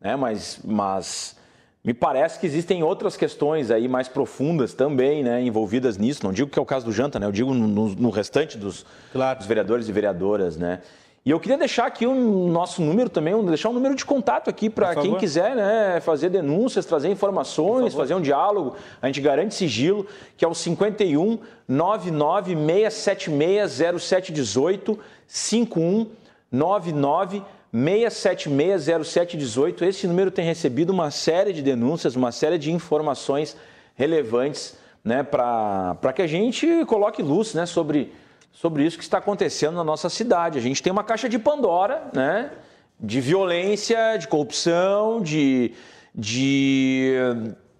né? 0.00 0.16
Mas, 0.16 0.58
mas 0.64 1.36
Me 1.84 1.92
parece 1.92 2.40
que 2.40 2.46
existem 2.46 2.82
outras 2.82 3.14
questões 3.14 3.70
aí 3.70 3.86
mais 3.86 4.08
profundas 4.08 4.72
também, 4.72 5.22
né, 5.22 5.42
envolvidas 5.42 5.98
nisso. 5.98 6.24
Não 6.24 6.32
digo 6.32 6.48
que 6.50 6.58
é 6.58 6.62
o 6.62 6.64
caso 6.64 6.86
do 6.86 6.92
Janta, 6.92 7.20
né? 7.20 7.26
Eu 7.26 7.32
digo 7.32 7.52
no, 7.52 7.90
no 7.90 8.08
restante 8.08 8.56
dos, 8.56 8.86
claro. 9.12 9.38
dos 9.38 9.46
vereadores 9.46 9.86
e 9.86 9.92
vereadoras, 9.92 10.56
né? 10.56 10.80
E 11.26 11.30
eu 11.30 11.40
queria 11.40 11.56
deixar 11.56 11.86
aqui 11.86 12.06
o 12.06 12.48
nosso 12.48 12.82
número 12.82 13.08
também, 13.08 13.42
deixar 13.46 13.70
um 13.70 13.72
número 13.72 13.94
de 13.94 14.04
contato 14.04 14.50
aqui 14.50 14.68
para 14.68 14.94
quem 14.94 15.16
quiser 15.16 15.56
né, 15.56 15.98
fazer 16.00 16.28
denúncias, 16.28 16.84
trazer 16.84 17.08
informações, 17.08 17.94
fazer 17.94 18.14
um 18.14 18.20
diálogo. 18.20 18.76
A 19.00 19.06
gente 19.06 19.22
garante 19.22 19.54
sigilo, 19.54 20.06
que 20.36 20.44
é 20.44 20.48
o 20.48 20.54
51 20.54 21.38
99 21.66 22.54
676 22.90 24.02
0718 24.02 24.98
51 25.26 26.08
99 26.52 27.42
6760718. 27.74 29.82
Esse 29.82 30.06
número 30.06 30.30
tem 30.30 30.44
recebido 30.44 30.90
uma 30.90 31.10
série 31.10 31.54
de 31.54 31.62
denúncias, 31.62 32.16
uma 32.16 32.32
série 32.32 32.58
de 32.58 32.70
informações 32.70 33.56
relevantes 33.94 34.76
né, 35.02 35.22
para 35.22 36.12
que 36.14 36.20
a 36.20 36.26
gente 36.26 36.84
coloque 36.84 37.22
luz 37.22 37.54
né, 37.54 37.64
sobre 37.64 38.12
sobre 38.54 38.86
isso 38.86 38.96
que 38.96 39.02
está 39.02 39.18
acontecendo 39.18 39.74
na 39.74 39.84
nossa 39.84 40.08
cidade. 40.08 40.58
A 40.58 40.62
gente 40.62 40.82
tem 40.82 40.92
uma 40.92 41.02
caixa 41.02 41.28
de 41.28 41.38
Pandora, 41.38 42.04
né? 42.14 42.52
De 42.98 43.20
violência, 43.20 44.16
de 44.16 44.28
corrupção, 44.28 45.20
de, 45.20 45.72
de 46.14 47.14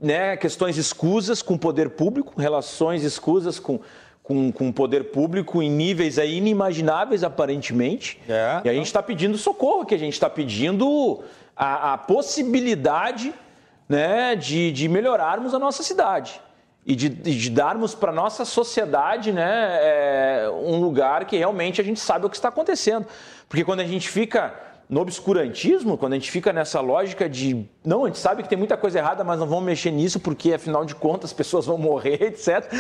né, 0.01 0.37
questões 0.37 0.77
escusas 0.77 1.41
com 1.41 1.55
o 1.55 1.59
poder 1.59 1.91
público, 1.91 2.39
relações 2.39 3.05
escusas 3.05 3.61
com, 3.61 3.79
com, 4.21 4.51
com 4.51 4.69
o 4.69 4.73
poder 4.73 5.13
público 5.13 5.63
em 5.63 5.71
níveis 5.71 6.19
aí 6.19 6.37
inimagináveis, 6.39 7.23
aparentemente. 7.23 8.21
É, 8.29 8.63
e 8.65 8.69
a 8.69 8.75
gente 8.75 8.87
está 8.87 9.03
pedindo 9.03 9.39
socorro, 9.39 9.87
que 9.87 9.95
a 9.95 9.99
gente 9.99 10.15
está 10.15 10.29
pedindo 10.29 11.23
a, 11.57 11.93
a 11.93 11.99
possibilidade 11.99 13.33
né, 13.89 14.35
de, 14.35 14.73
de 14.73 14.89
melhorarmos 14.89 15.55
a 15.55 15.59
nossa 15.61 15.85
cidade 15.85 16.43
e 16.87 16.95
de, 16.95 17.09
de 17.09 17.51
darmos 17.51 17.95
para 17.95 18.11
a 18.11 18.15
nossa 18.15 18.45
sociedade 18.45 19.33
né, 19.33 19.79
é, 19.81 20.51
um 20.51 20.81
lugar 20.81 21.25
que 21.25 21.37
realmente 21.37 21.81
a 21.81 21.85
gente 21.85 21.99
sabe 21.99 22.27
o 22.27 22.31
que 22.31 22.37
está 22.37 22.49
acontecendo. 22.49 23.07
Porque 23.49 23.65
quando 23.65 23.81
a 23.81 23.87
gente 23.87 24.09
fica 24.09 24.55
no 24.89 25.01
obscurantismo, 25.01 25.97
quando 25.97 26.13
a 26.13 26.17
gente 26.17 26.31
fica 26.31 26.53
nessa 26.53 26.81
lógica 26.81 27.29
de 27.29 27.67
não, 27.85 28.05
a 28.05 28.09
gente 28.09 28.19
sabe 28.19 28.43
que 28.43 28.49
tem 28.49 28.59
muita 28.59 28.77
coisa 28.77 28.99
errada, 28.99 29.25
mas 29.25 29.41
não 29.41 29.47
vamos 29.47 29.65
mexer 29.65 29.91
nisso 29.91 30.21
porque 30.21 30.53
afinal 30.53 30.85
de 30.85 30.95
contas 30.95 31.31
as 31.31 31.33
pessoas 31.33 31.65
vão 31.65 31.79
morrer, 31.79 32.21
etc. 32.23 32.71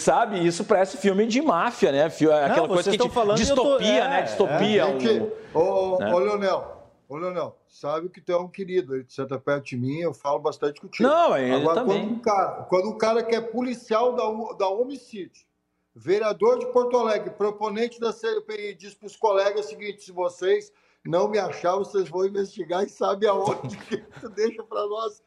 Sabe? 0.00 0.44
Isso 0.44 0.64
parece 0.64 0.96
filme 0.96 1.26
de 1.26 1.40
máfia, 1.40 1.92
né? 1.92 2.04
Aquela 2.06 2.66
não, 2.66 2.68
coisa 2.68 2.90
que 2.90 2.96
a 2.96 3.02
gente, 3.04 3.14
falando 3.14 3.36
distopia, 3.36 3.78
tô... 3.78 3.84
é, 3.84 4.08
né? 4.08 4.22
Distopia. 4.22 4.82
É, 4.82 4.84
um, 4.86 4.98
que... 4.98 5.22
Ô, 5.54 5.98
né? 6.00 6.12
ô, 6.12 6.18
Leonel, 6.18 6.79
Ô, 7.10 7.16
Leonel, 7.16 7.58
sabe 7.68 8.08
que 8.08 8.20
tu 8.20 8.30
é 8.30 8.38
um 8.38 8.46
querido, 8.46 8.94
ele 8.94 9.04
senta 9.08 9.36
perto 9.36 9.64
de 9.64 9.76
mim, 9.76 9.98
eu 9.98 10.14
falo 10.14 10.38
bastante 10.38 10.80
contigo. 10.80 11.08
Não, 11.08 11.36
ele 11.36 11.54
Agora, 11.54 11.80
também. 11.80 12.02
Quando 12.02 12.12
um 12.12 12.18
cara, 12.20 12.62
quando 12.62 12.88
um 12.88 12.96
cara 12.96 13.24
que 13.24 13.34
é 13.34 13.40
policial 13.40 14.14
da, 14.14 14.54
da 14.54 14.68
homicídio, 14.68 15.44
vereador 15.92 16.60
de 16.60 16.66
Porto 16.66 16.96
Alegre, 16.96 17.30
proponente 17.30 17.98
da 17.98 18.12
CPI, 18.12 18.76
diz 18.76 18.94
para 18.94 19.08
os 19.08 19.16
colegas 19.16 19.66
o 19.66 19.68
seguinte: 19.70 20.04
se 20.04 20.12
vocês 20.12 20.72
não 21.04 21.26
me 21.26 21.36
achar, 21.36 21.74
vocês 21.74 22.08
vão 22.08 22.24
investigar 22.24 22.84
e 22.84 22.88
sabe 22.88 23.26
aonde 23.26 23.76
que 23.76 23.96
tu 23.96 24.28
deixa 24.30 24.62
para 24.62 24.86
nós. 24.86 25.20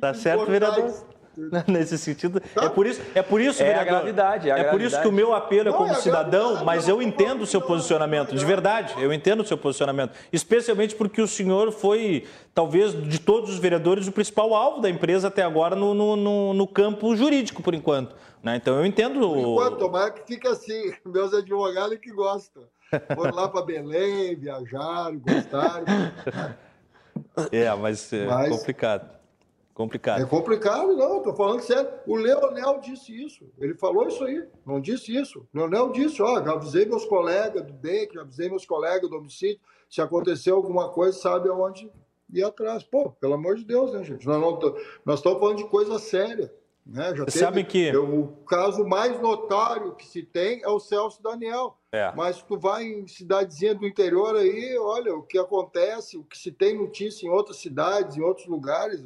Tá 0.00 0.14
certo, 0.14 0.46
vereador. 0.46 0.90
Nesse 1.68 1.98
sentido. 1.98 2.40
Tá. 2.40 2.64
É 2.64 2.68
por 2.68 2.86
isso, 2.86 3.00
é 3.14 3.22
por 3.22 3.40
isso, 3.40 3.62
é 3.62 3.66
vereador, 3.66 3.88
a 3.88 3.96
gravidade. 3.98 4.50
É, 4.50 4.52
a 4.52 4.58
é 4.58 4.64
por 4.64 4.80
isso 4.80 5.00
que 5.00 5.08
o 5.08 5.12
meu 5.12 5.34
apelo 5.34 5.68
é 5.68 5.72
como 5.72 5.90
é 5.90 5.94
cidadão, 5.94 6.64
mas 6.64 6.88
eu 6.88 7.02
entendo 7.02 7.42
o 7.42 7.46
seu 7.46 7.60
posicionamento, 7.60 8.34
de 8.34 8.44
verdade, 8.44 8.94
eu 8.98 9.12
entendo 9.12 9.40
o 9.40 9.46
seu 9.46 9.58
posicionamento. 9.58 10.12
Especialmente 10.32 10.94
porque 10.94 11.20
o 11.20 11.26
senhor 11.26 11.72
foi, 11.72 12.24
talvez, 12.54 12.92
de 12.92 13.18
todos 13.18 13.50
os 13.50 13.58
vereadores, 13.58 14.06
o 14.06 14.12
principal 14.12 14.54
alvo 14.54 14.80
da 14.80 14.88
empresa 14.88 15.28
até 15.28 15.42
agora 15.42 15.76
no, 15.76 15.94
no, 15.94 16.16
no, 16.16 16.54
no 16.54 16.66
campo 16.66 17.14
jurídico, 17.14 17.62
por 17.62 17.74
enquanto. 17.74 18.14
Né? 18.42 18.56
Então 18.56 18.76
eu 18.78 18.86
entendo. 18.86 19.20
Por 19.20 19.38
enquanto, 19.38 19.78
tomara 19.78 20.10
que 20.10 20.26
fique 20.26 20.46
assim. 20.46 20.94
Meus 21.04 21.34
advogados 21.34 21.98
que 21.98 22.12
gostam. 22.12 22.62
Foram 23.14 23.34
lá 23.34 23.48
para 23.48 23.62
Belém, 23.62 24.36
viajaram, 24.36 25.18
gostaram. 25.18 25.84
É, 27.50 27.74
mas 27.74 28.12
é 28.12 28.26
mas... 28.26 28.48
complicado. 28.50 29.15
Complicado. 29.76 30.22
É 30.22 30.24
complicado, 30.24 30.96
não, 30.96 31.18
estou 31.18 31.34
falando 31.34 31.60
sério. 31.60 31.86
O 32.06 32.16
Leonel 32.16 32.80
disse 32.80 33.12
isso. 33.12 33.44
Ele 33.58 33.74
falou 33.74 34.08
isso 34.08 34.24
aí, 34.24 34.42
não 34.64 34.80
disse 34.80 35.14
isso. 35.14 35.46
O 35.52 35.58
Leonel 35.58 35.92
disse: 35.92 36.22
ó, 36.22 36.42
já 36.42 36.52
avisei 36.52 36.86
meus 36.86 37.04
colegas 37.04 37.62
do 37.62 37.74
DEC, 37.74 38.14
já 38.14 38.22
avisei 38.22 38.48
meus 38.48 38.64
colegas 38.64 39.10
do 39.10 39.18
homicídio. 39.18 39.60
Se 39.90 40.00
acontecer 40.00 40.50
alguma 40.50 40.88
coisa, 40.88 41.18
sabe 41.18 41.50
aonde 41.50 41.92
ir 42.32 42.42
atrás. 42.42 42.82
Pô, 42.84 43.10
pelo 43.10 43.34
amor 43.34 43.56
de 43.56 43.66
Deus, 43.66 43.92
né, 43.92 44.02
gente? 44.02 44.26
Nós, 44.26 44.40
não, 44.40 44.58
nós 45.04 45.18
estamos 45.18 45.38
falando 45.38 45.58
de 45.58 45.68
coisa 45.68 45.98
séria. 45.98 46.50
Né? 46.86 47.14
Já 47.14 47.24
Você 47.24 47.38
sabe 47.40 47.62
que. 47.62 47.94
O 47.94 48.28
caso 48.48 48.82
mais 48.82 49.20
notório 49.20 49.94
que 49.94 50.06
se 50.06 50.22
tem 50.22 50.62
é 50.62 50.68
o 50.68 50.80
Celso 50.80 51.22
Daniel. 51.22 51.76
É. 51.92 52.10
Mas 52.16 52.40
tu 52.40 52.58
vai 52.58 52.84
em 52.84 53.06
cidadezinha 53.06 53.74
do 53.74 53.86
interior 53.86 54.36
aí, 54.36 54.74
olha 54.78 55.14
o 55.14 55.22
que 55.22 55.36
acontece, 55.36 56.16
o 56.16 56.24
que 56.24 56.38
se 56.38 56.50
tem 56.50 56.78
notícia 56.78 57.26
em 57.26 57.30
outras 57.30 57.58
cidades, 57.58 58.16
em 58.16 58.22
outros 58.22 58.46
lugares. 58.46 59.04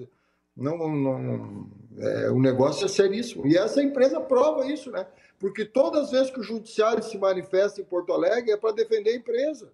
Não, 0.56 0.77
não, 0.89 1.70
é, 1.98 2.31
o 2.31 2.40
negócio 2.40 2.85
é 2.85 2.89
seríssimo. 2.89 3.47
E 3.47 3.56
essa 3.56 3.82
empresa 3.82 4.20
prova 4.20 4.66
isso, 4.66 4.90
né? 4.90 5.06
Porque 5.39 5.64
todas 5.64 6.05
as 6.05 6.10
vezes 6.10 6.31
que 6.31 6.40
o 6.40 6.44
judiciário 6.44 7.02
se 7.02 7.16
manifesta 7.16 7.81
em 7.81 7.85
Porto 7.85 8.12
Alegre 8.12 8.52
é 8.52 8.56
para 8.56 8.74
defender 8.74 9.10
a 9.10 9.16
empresa. 9.16 9.72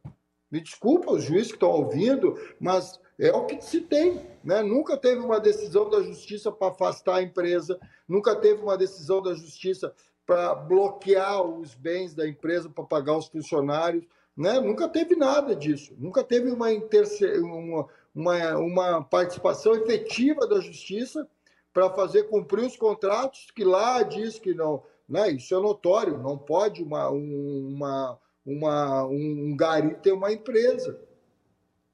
Me 0.50 0.60
desculpa 0.60 1.12
os 1.12 1.24
juízes 1.24 1.48
que 1.48 1.56
estão 1.56 1.70
ouvindo, 1.70 2.38
mas 2.60 3.00
é 3.18 3.32
o 3.32 3.46
que 3.46 3.60
se 3.60 3.80
tem. 3.80 4.24
Né? 4.44 4.62
Nunca 4.62 4.96
teve 4.96 5.20
uma 5.20 5.40
decisão 5.40 5.90
da 5.90 6.02
justiça 6.02 6.52
para 6.52 6.68
afastar 6.68 7.16
a 7.16 7.22
empresa, 7.22 7.78
nunca 8.08 8.36
teve 8.36 8.62
uma 8.62 8.76
decisão 8.76 9.20
da 9.20 9.34
justiça 9.34 9.92
para 10.24 10.54
bloquear 10.54 11.42
os 11.42 11.74
bens 11.74 12.14
da 12.14 12.28
empresa 12.28 12.68
para 12.68 12.84
pagar 12.84 13.16
os 13.16 13.26
funcionários. 13.26 14.04
Né? 14.36 14.60
Nunca 14.60 14.88
teve 14.88 15.16
nada 15.16 15.54
disso. 15.56 15.94
Nunca 15.98 16.22
teve 16.22 16.50
uma, 16.50 16.72
interse... 16.72 17.24
uma, 17.38 17.86
uma, 18.16 18.56
uma 18.56 19.04
participação 19.04 19.74
efetiva 19.74 20.46
da 20.46 20.58
justiça 20.58 21.28
para 21.70 21.90
fazer 21.90 22.24
cumprir 22.24 22.64
os 22.64 22.76
contratos 22.76 23.50
que 23.54 23.62
lá 23.62 24.02
diz 24.02 24.38
que 24.38 24.54
não. 24.54 24.82
Né? 25.06 25.32
Isso 25.32 25.54
é 25.54 25.60
notório, 25.60 26.16
não 26.16 26.38
pode 26.38 26.82
uma, 26.82 27.10
uma, 27.10 28.18
uma, 28.44 29.04
um 29.04 29.54
gari 29.54 29.94
ter 29.96 30.12
uma 30.12 30.32
empresa. 30.32 30.98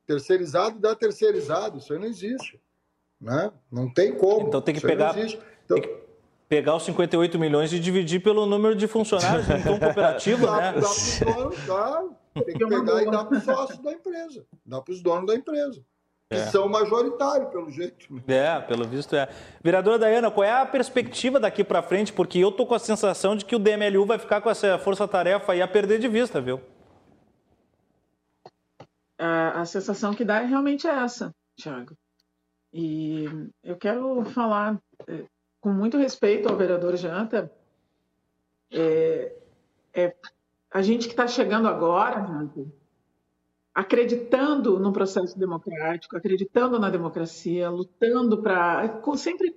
Terceirizado 0.07 0.79
dá 0.79 0.95
terceirizado, 0.95 1.79
isso 1.79 1.93
aí 1.93 1.99
não 1.99 2.07
existe. 2.07 2.61
Né? 3.21 3.53
Não 3.71 3.93
tem 3.93 4.17
como. 4.17 4.47
Então 4.47 4.63
tem 4.63 4.75
que 4.77 4.81
pegar. 4.81 5.19
Então, 5.19 5.77
tem 5.77 5.83
que 5.83 6.03
pegar 6.49 6.77
os 6.77 6.85
58 6.85 7.37
milhões 7.39 7.73
e 7.73 7.81
dividir 7.81 8.23
pelo 8.23 8.47
número 8.47 8.77
de 8.77 8.87
funcionários 8.87 9.49
então 9.49 9.79
cooperativo, 9.79 10.47
dá, 10.47 10.73
né? 10.73 10.73
Dá 10.81 10.89
pro 10.89 11.35
dono, 11.35 11.57
dá, 11.67 12.43
tem 12.45 12.55
que 12.57 12.67
pegar 12.67 13.03
e 13.03 13.11
dar 13.11 13.25
para 13.25 13.39
os 13.39 13.45
sócios 13.45 13.79
da 13.79 13.93
empresa, 13.93 14.45
dá 14.65 14.81
para 14.81 14.93
os 14.93 15.03
donos 15.03 15.27
da 15.27 15.35
empresa 15.35 15.83
que 16.33 16.39
é. 16.39 16.47
são 16.47 16.69
majoritários, 16.69 17.51
pelo 17.51 17.71
jeito. 17.71 18.23
É, 18.27 18.61
pelo 18.61 18.85
visto 18.87 19.15
é. 19.15 19.29
Vereadora 19.63 19.99
Dayana, 19.99 20.31
qual 20.31 20.45
é 20.45 20.51
a 20.51 20.65
perspectiva 20.65 21.39
daqui 21.39 21.63
para 21.63 21.83
frente? 21.83 22.13
Porque 22.13 22.39
eu 22.39 22.51
tô 22.51 22.67
com 22.67 22.75
a 22.75 22.79
sensação 22.79 23.37
de 23.37 23.45
que 23.45 23.55
o 23.55 23.59
DMLU 23.59 24.07
vai 24.07 24.19
ficar 24.19 24.41
com 24.41 24.49
essa 24.49 24.79
força-tarefa 24.79 25.53
aí 25.53 25.61
a 25.61 25.69
perder 25.69 25.99
de 25.99 26.09
vista, 26.09 26.41
viu? 26.41 26.61
A, 29.19 29.61
a 29.61 29.65
sensação 29.67 30.15
que 30.15 30.25
dá 30.25 30.41
é 30.43 30.47
realmente 30.47 30.87
essa, 30.87 31.35
Tiago. 31.55 31.95
E 32.73 33.27
eu 33.63 33.77
quero 33.77 34.25
falar 34.25 34.81
é, 35.07 35.25
com 35.61 35.71
muito 35.71 35.99
respeito 35.99 36.49
ao 36.49 36.57
vereador 36.57 36.97
Janta. 36.97 37.53
É, 38.71 39.33
é 39.93 40.15
a 40.71 40.81
gente 40.81 41.07
que 41.07 41.13
está 41.13 41.29
chegando 41.29 41.69
agora, 41.69 42.27
Janta, 42.27 42.67
acreditando 43.75 44.79
no 44.79 44.93
processo 44.93 45.39
democrático, 45.39 46.17
acreditando 46.17 46.79
na 46.79 46.91
democracia, 46.91 47.71
lutando 47.71 48.43
para 48.43 49.01
sempre 49.17 49.57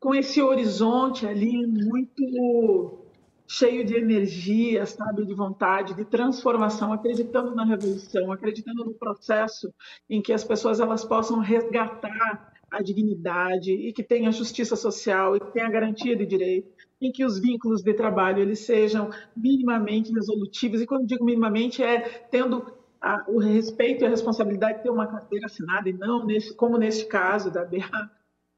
com 0.00 0.14
esse 0.14 0.42
horizonte 0.42 1.26
ali 1.26 1.66
muito 1.66 3.06
cheio 3.48 3.84
de 3.84 3.94
energia, 3.94 4.84
sabe, 4.84 5.24
de 5.24 5.32
vontade, 5.32 5.94
de 5.94 6.04
transformação, 6.04 6.92
acreditando 6.92 7.54
na 7.54 7.64
revolução, 7.64 8.32
acreditando 8.32 8.84
no 8.84 8.94
processo 8.94 9.72
em 10.10 10.20
que 10.20 10.32
as 10.32 10.42
pessoas 10.42 10.80
elas 10.80 11.04
possam 11.04 11.38
resgatar 11.38 12.52
a 12.70 12.82
dignidade 12.82 13.70
e 13.70 13.92
que 13.92 14.02
tenha 14.02 14.32
justiça 14.32 14.74
social 14.74 15.36
e 15.36 15.40
que 15.40 15.52
tenha 15.52 15.70
garantia 15.70 16.16
de 16.16 16.26
direito, 16.26 16.68
em 17.00 17.12
que 17.12 17.24
os 17.24 17.38
vínculos 17.38 17.82
de 17.82 17.94
trabalho 17.94 18.42
eles 18.42 18.60
sejam 18.60 19.08
minimamente 19.36 20.12
resolutivos. 20.12 20.80
E 20.80 20.86
quando 20.86 21.06
digo 21.06 21.24
minimamente 21.24 21.82
é 21.82 22.00
tendo 22.30 22.75
a, 23.00 23.24
o 23.28 23.38
respeito 23.38 24.02
e 24.02 24.06
a 24.06 24.10
responsabilidade 24.10 24.78
de 24.78 24.84
ter 24.84 24.90
uma 24.90 25.06
carteira 25.06 25.46
assinada 25.46 25.88
e 25.88 25.92
não 25.92 26.24
nesse, 26.24 26.54
como 26.54 26.78
neste 26.78 27.06
caso 27.06 27.50
da 27.50 27.64
BA, 27.64 28.10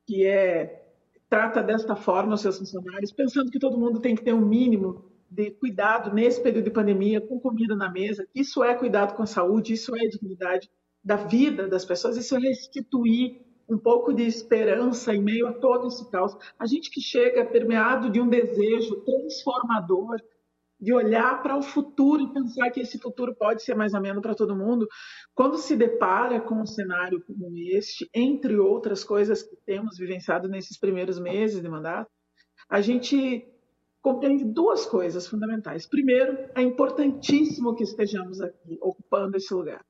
que 0.07 0.27
é 0.27 0.85
trata 1.29 1.63
desta 1.63 1.95
forma 1.95 2.35
os 2.35 2.41
seus 2.41 2.59
funcionários, 2.59 3.13
pensando 3.13 3.51
que 3.51 3.59
todo 3.59 3.79
mundo 3.79 4.01
tem 4.01 4.15
que 4.15 4.25
ter 4.25 4.33
um 4.33 4.47
mínimo 4.47 5.05
de 5.31 5.51
cuidado 5.51 6.13
nesse 6.15 6.43
período 6.43 6.65
de 6.65 6.71
pandemia, 6.71 7.21
com 7.21 7.39
comida 7.39 7.77
na 7.77 7.91
mesa. 7.91 8.27
Isso 8.35 8.65
é 8.65 8.75
cuidado 8.75 9.15
com 9.15 9.23
a 9.23 9.27
saúde, 9.27 9.75
isso 9.75 9.95
é 9.95 10.07
dignidade 10.07 10.71
da 11.05 11.17
vida 11.17 11.69
das 11.69 11.85
pessoas, 11.85 12.17
isso 12.17 12.35
é 12.37 12.41
restituir 12.41 13.43
um 13.69 13.77
pouco 13.77 14.15
de 14.15 14.23
esperança 14.23 15.15
em 15.15 15.23
meio 15.23 15.47
a 15.47 15.53
todo 15.53 15.89
esse 15.89 16.11
caos. 16.11 16.35
A 16.59 16.67
gente 16.67 16.91
que 16.91 17.01
chega 17.01 17.45
permeado 17.45 18.09
de 18.09 18.19
um 18.19 18.29
desejo 18.29 18.97
transformador, 19.03 20.17
de 20.81 20.93
olhar 20.93 21.43
para 21.43 21.57
o 21.57 21.63
futuro 21.63 22.23
e 22.23 22.33
pensar 22.33 22.71
que 22.71 22.81
esse 22.81 22.99
futuro 22.99 23.35
pode 23.35 23.63
ser 23.63 23.75
mais 23.75 23.95
ameno 23.95 24.23
para 24.23 24.35
todo 24.35 24.57
mundo, 24.57 24.87
quando 25.35 25.59
se 25.59 25.77
depara 25.77 26.41
com 26.41 26.63
um 26.63 26.67
cenário 26.67 27.23
como 27.25 27.51
este, 27.57 28.09
entre 28.15 28.57
outras 28.57 29.03
coisas 29.03 29.43
que 29.43 29.57
temos 29.67 29.99
vivenciado 29.99 30.49
nesses 30.49 30.79
primeiros 30.79 31.19
meses 31.19 31.61
de 31.61 31.69
mandato, 31.69 32.11
a 32.69 32.81
gente 32.81 33.47
compreende 34.01 34.45
duas 34.45 34.87
coisas 34.87 35.27
fundamentais. 35.27 35.87
Primeiro, 35.87 36.49
é 36.55 36.63
importantíssimo 36.63 37.75
que 37.75 37.83
estejamos 37.83 38.41
aqui 38.41 38.79
ocupando 38.81 39.37
esse 39.37 39.53
lugar 39.53 39.85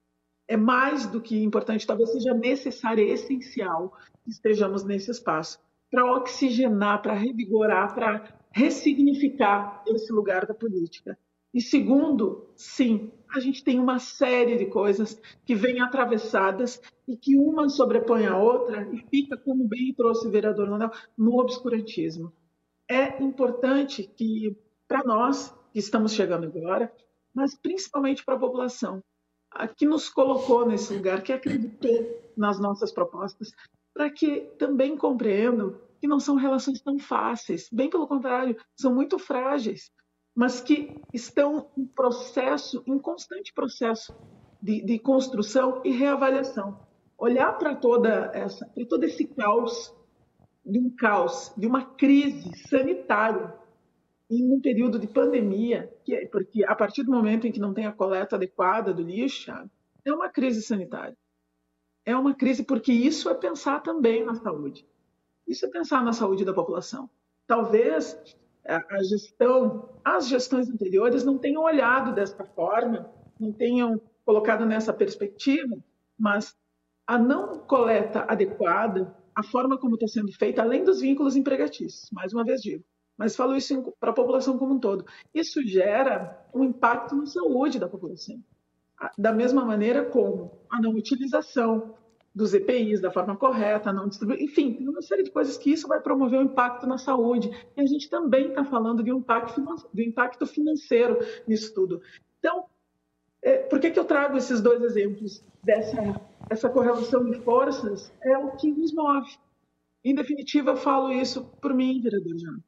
é 0.49 0.57
mais 0.57 1.07
do 1.07 1.21
que 1.21 1.45
importante, 1.45 1.87
talvez 1.87 2.11
seja 2.11 2.33
necessário, 2.33 3.07
essencial 3.07 3.93
que 4.25 4.31
estejamos 4.31 4.83
nesse 4.83 5.11
espaço 5.11 5.61
para 5.91 6.05
oxigenar, 6.17 7.03
para 7.03 7.13
revigorar, 7.13 7.95
para 7.95 8.21
ressignificar 8.59 9.85
esse 9.87 10.13
lugar 10.13 10.45
da 10.45 10.53
política. 10.53 11.17
E 11.55 11.61
segundo, 11.61 12.51
sim, 12.57 13.13
a 13.33 13.39
gente 13.39 13.63
tem 13.63 13.79
uma 13.79 14.01
série 14.01 14.59
de 14.59 14.67
coisas 14.67 15.21
que 15.47 15.55
vêm 15.55 15.81
atravessadas 15.81 16.81
e 17.07 17.17
que 17.17 17.37
uma 17.37 17.69
sobrepõe 17.69 18.27
a 18.27 18.37
outra 18.37 18.89
e 18.93 18.99
fica, 19.09 19.37
como 19.37 19.67
bem 19.67 19.95
trouxe 19.95 20.27
o 20.27 20.31
vereador 20.31 20.69
Manuel, 20.69 20.91
no 21.17 21.39
obscurantismo. 21.39 22.33
É 22.91 23.23
importante 23.23 24.03
que, 24.03 24.57
para 24.89 25.05
nós 25.05 25.55
que 25.73 25.79
estamos 25.79 26.13
chegando 26.13 26.47
agora, 26.47 26.93
mas 27.33 27.55
principalmente 27.55 28.25
para 28.25 28.35
a 28.35 28.41
população, 28.41 29.03
que 29.77 29.87
nos 29.87 30.09
colocou 30.09 30.67
nesse 30.67 30.95
lugar, 30.95 31.23
que 31.23 31.33
acreditou 31.33 32.33
nas 32.37 32.59
nossas 32.59 32.91
propostas, 32.93 33.53
para 33.95 34.11
que 34.11 34.41
também 34.59 34.97
compreendam 34.97 35.79
que 36.01 36.09
não 36.09 36.21
são 36.21 36.37
relações 36.37 36.81
tão 36.81 36.99
fáceis, 36.99 37.69
bem 37.73 37.91
pelo 37.91 38.07
contrário, 38.07 38.57
são 38.77 38.95
muito 38.95 39.19
frágeis, 39.19 39.91
mas 40.35 40.61
que 40.61 41.01
estão 41.13 41.71
em 41.77 41.85
processo, 41.85 42.83
em 42.87 42.99
constante 42.99 43.53
processo 43.53 44.15
de, 44.63 44.83
de 44.85 44.99
construção 44.99 45.81
e 45.85 45.91
reavaliação. 45.91 46.79
Olhar 47.17 47.53
para 47.59 47.75
toda 47.75 48.31
essa, 48.33 48.67
para 48.67 48.87
todo 48.87 49.05
esse 49.05 49.27
caos, 49.27 49.95
de 50.65 50.79
um 50.79 50.91
caos, 50.91 51.53
de 51.57 51.67
uma 51.67 51.85
crise 51.85 52.51
sanitária 52.69 53.55
em 54.31 54.53
um 54.53 54.61
período 54.61 54.99
de 54.99 55.07
pandemia, 55.07 55.93
que 56.05 56.15
é, 56.15 56.27
porque 56.27 56.65
a 56.65 56.75
partir 56.75 57.03
do 57.03 57.11
momento 57.11 57.47
em 57.47 57.53
que 57.53 57.59
não 57.59 57.73
tem 57.73 57.87
a 57.87 57.93
coleta 57.93 58.37
adequada 58.37 58.93
do 58.93 59.03
lixo, 59.03 59.51
é 60.05 60.13
uma 60.13 60.29
crise 60.29 60.63
sanitária. 60.63 61.17
É 62.05 62.17
uma 62.17 62.35
crise 62.35 62.63
porque 62.63 62.93
isso 62.93 63.29
é 63.29 63.35
pensar 63.35 63.83
também 63.83 64.25
na 64.25 64.35
saúde. 64.35 64.87
Isso 65.49 65.65
é 65.65 65.71
pensar 65.71 66.05
na 66.05 66.13
saúde 66.13 66.45
da 66.45 66.53
população. 66.53 67.09
Talvez 67.47 68.17
a 68.67 69.03
gestão, 69.03 69.89
as 70.05 70.29
gestões 70.29 70.69
anteriores 70.69 71.25
não 71.25 71.39
tenham 71.39 71.63
olhado 71.63 72.13
dessa 72.13 72.45
forma, 72.45 73.11
não 73.41 73.51
tenham 73.51 73.99
colocado 74.27 74.67
nessa 74.67 74.93
perspectiva, 74.93 75.75
mas 76.19 76.55
a 77.07 77.19
não 77.19 77.61
coleta 77.61 78.27
adequada, 78.29 79.17
a 79.35 79.43
forma 79.43 79.79
como 79.79 79.95
está 79.95 80.07
sendo 80.07 80.31
feita, 80.33 80.61
além 80.61 80.85
dos 80.85 81.01
vínculos 81.01 81.35
empregatícios, 81.35 82.11
mais 82.13 82.35
uma 82.35 82.45
vez 82.45 82.61
digo, 82.61 82.85
mas 83.17 83.35
falo 83.35 83.57
isso 83.57 83.95
para 83.99 84.11
a 84.11 84.15
população 84.15 84.59
como 84.59 84.75
um 84.75 84.79
todo. 84.79 85.07
Isso 85.33 85.63
gera 85.67 86.47
um 86.53 86.63
impacto 86.63 87.17
na 87.17 87.25
saúde 87.25 87.79
da 87.79 87.89
população. 87.89 88.39
Da 89.17 89.33
mesma 89.33 89.65
maneira 89.65 90.05
como 90.05 90.61
a 90.69 90.81
não 90.81 90.91
utilização 90.91 91.95
dos 92.39 92.55
EPIs 92.55 93.01
da 93.01 93.11
forma 93.11 93.37
correta, 93.37 93.93
não 93.93 94.07
distribuir, 94.07 94.41
enfim, 94.41 94.73
tem 94.73 94.89
uma 94.89 95.03
série 95.03 95.25
de 95.25 95.31
coisas 95.33 95.59
que 95.59 95.73
isso 95.73 95.89
vai 95.89 96.01
promover 96.01 96.39
um 96.39 96.45
impacto 96.45 96.87
na 96.87 96.97
saúde. 96.97 97.51
E 97.77 97.81
a 97.81 97.85
gente 97.85 98.09
também 98.09 98.51
está 98.51 98.65
falando 98.65 99.03
de 99.03 99.13
um 99.13 99.19
impacto, 99.19 99.61
do 99.61 100.01
impacto 100.01 100.47
financeiro 100.47 101.19
nisso 101.49 101.75
tudo. 101.75 102.01
Então, 102.39 102.67
é, 103.43 103.57
por 103.57 103.81
que, 103.81 103.91
que 103.91 103.99
eu 103.99 104.05
trago 104.05 104.37
esses 104.37 104.61
dois 104.61 104.81
exemplos 104.83 105.45
dessa 105.65 105.99
essa 106.49 106.71
correlação 106.71 107.29
de 107.29 107.41
forças? 107.41 108.13
É 108.23 108.39
o 108.39 108.53
que 108.53 108.71
nos 108.71 108.95
move. 108.95 109.31
Em 110.05 110.15
definitiva, 110.15 110.71
eu 110.71 110.77
falo 110.77 111.13
isso 111.13 111.45
por 111.61 111.75
mim, 111.75 112.01
vereador 112.01 112.39
Jean 112.39 112.63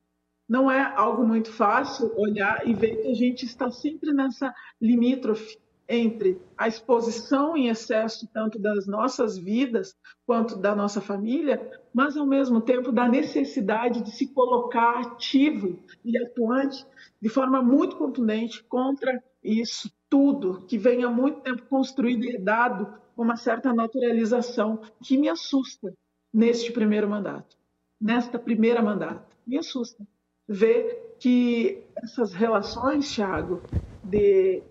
não 0.50 0.68
é 0.68 0.82
algo 0.96 1.24
muito 1.24 1.52
fácil 1.52 2.12
olhar 2.16 2.66
e 2.66 2.74
ver 2.74 2.96
que 2.96 3.08
a 3.08 3.14
gente 3.14 3.46
está 3.46 3.70
sempre 3.70 4.12
nessa 4.12 4.52
limítrofe 4.82 5.56
entre 5.92 6.40
a 6.56 6.68
exposição 6.68 7.56
em 7.56 7.68
excesso 7.68 8.28
tanto 8.32 8.60
das 8.60 8.86
nossas 8.86 9.36
vidas 9.36 9.96
quanto 10.24 10.56
da 10.56 10.72
nossa 10.74 11.00
família, 11.00 11.60
mas 11.92 12.16
ao 12.16 12.24
mesmo 12.24 12.60
tempo 12.60 12.92
da 12.92 13.08
necessidade 13.08 14.00
de 14.00 14.12
se 14.12 14.28
colocar 14.28 15.00
ativo 15.00 15.80
e 16.04 16.16
atuante 16.16 16.86
de 17.20 17.28
forma 17.28 17.60
muito 17.60 17.96
contundente 17.96 18.62
contra 18.62 19.20
isso 19.42 19.90
tudo 20.08 20.64
que 20.68 20.78
vem 20.78 21.02
há 21.02 21.10
muito 21.10 21.40
tempo 21.40 21.62
construído 21.68 22.24
e 22.24 22.38
dado 22.38 22.94
com 23.16 23.22
uma 23.22 23.36
certa 23.36 23.72
naturalização 23.72 24.80
que 25.02 25.18
me 25.18 25.28
assusta 25.28 25.92
neste 26.32 26.70
primeiro 26.70 27.10
mandato, 27.10 27.56
nesta 28.00 28.38
primeira 28.38 28.80
mandato, 28.80 29.36
me 29.44 29.58
assusta 29.58 30.06
ver 30.48 31.16
que 31.18 31.82
essas 31.96 32.32
relações, 32.32 33.12
Thiago, 33.12 33.60
de 34.04 34.62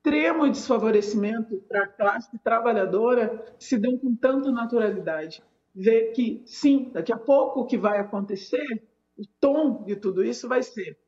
extremo 0.00 0.48
desfavorecimento 0.48 1.58
para 1.68 1.84
a 1.84 1.88
classe 1.88 2.38
trabalhadora 2.38 3.44
se 3.58 3.78
dão 3.78 3.98
com 3.98 4.14
tanta 4.16 4.50
naturalidade. 4.50 5.42
Ver 5.74 6.12
que, 6.12 6.42
sim, 6.46 6.90
daqui 6.92 7.12
a 7.12 7.18
pouco 7.18 7.60
o 7.60 7.66
que 7.66 7.76
vai 7.76 7.98
acontecer, 8.00 8.82
o 9.16 9.22
tom 9.38 9.84
de 9.84 9.96
tudo 9.96 10.24
isso 10.24 10.48
vai 10.48 10.62
ser 10.62 10.98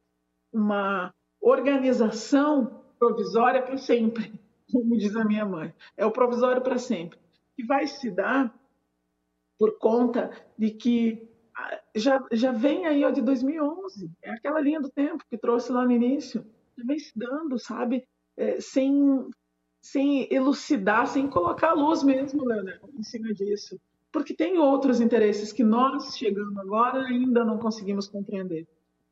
uma 0.53 1.13
organização 1.41 2.85
provisória 2.99 3.63
para 3.63 3.79
sempre, 3.79 4.33
como 4.71 4.97
diz 4.97 5.17
a 5.17 5.25
minha 5.25 5.47
mãe. 5.47 5.75
É 5.97 6.05
o 6.05 6.13
provisório 6.13 6.63
para 6.63 6.79
sempre, 6.79 7.19
que 7.57 7.65
vai 7.65 7.87
se 7.87 8.11
dar 8.11 8.55
por 9.59 9.79
conta 9.79 10.31
de 10.59 10.71
que 10.71 11.29
já, 11.95 12.23
já 12.31 12.53
vem 12.53 12.87
aí 12.87 13.05
ó, 13.05 13.11
de 13.11 13.23
2011, 13.23 14.11
é 14.23 14.31
aquela 14.31 14.61
linha 14.61 14.81
do 14.81 14.91
tempo 14.91 15.25
que 15.29 15.39
trouxe 15.39 15.73
lá 15.73 15.85
no 15.85 15.93
início, 15.93 16.45
já 16.77 16.85
vem 16.85 16.99
se 16.99 17.13
dando, 17.17 17.59
sabe, 17.59 18.07
é, 18.37 18.61
sem, 18.61 19.29
sem 19.81 20.33
elucidar, 20.33 21.07
sem 21.07 21.29
colocar 21.29 21.71
a 21.71 21.75
luz 21.75 22.03
mesmo, 22.03 22.45
Leonel, 22.45 22.89
em 22.99 23.03
cima 23.03 23.33
disso. 23.33 23.81
Porque 24.11 24.35
tem 24.35 24.59
outros 24.59 25.01
interesses 25.01 25.53
que 25.53 25.65
nós, 25.65 26.17
chegando 26.17 26.61
agora, 26.61 27.01
ainda 27.07 27.45
não 27.45 27.59
conseguimos 27.59 28.09
compreender. 28.09 28.67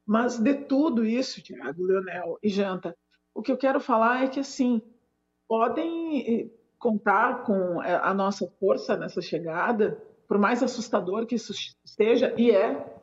Mas 0.07 0.39
de 0.39 0.55
tudo 0.55 1.05
isso, 1.05 1.43
Tiago, 1.43 1.83
Leonel 1.83 2.39
e 2.43 2.49
Janta, 2.49 2.97
o 3.35 3.43
que 3.43 3.53
eu 3.53 3.57
quero 3.57 3.81
falar 3.81 4.25
é 4.25 4.29
que, 4.29 4.41
assim, 4.41 4.83
podem 5.49 6.43
eh, 6.43 6.51
contar 6.79 7.45
com 7.45 7.83
eh, 7.83 8.01
a 8.03 8.13
nossa 8.13 8.47
força 8.59 8.97
nessa 8.97 9.23
chegada, 9.23 10.03
por 10.29 10.39
mais 10.39 10.63
assustador 10.63 11.27
que 11.27 11.37
isso 11.37 11.53
esteja, 11.85 12.35
e 12.37 12.51
é, 12.51 13.00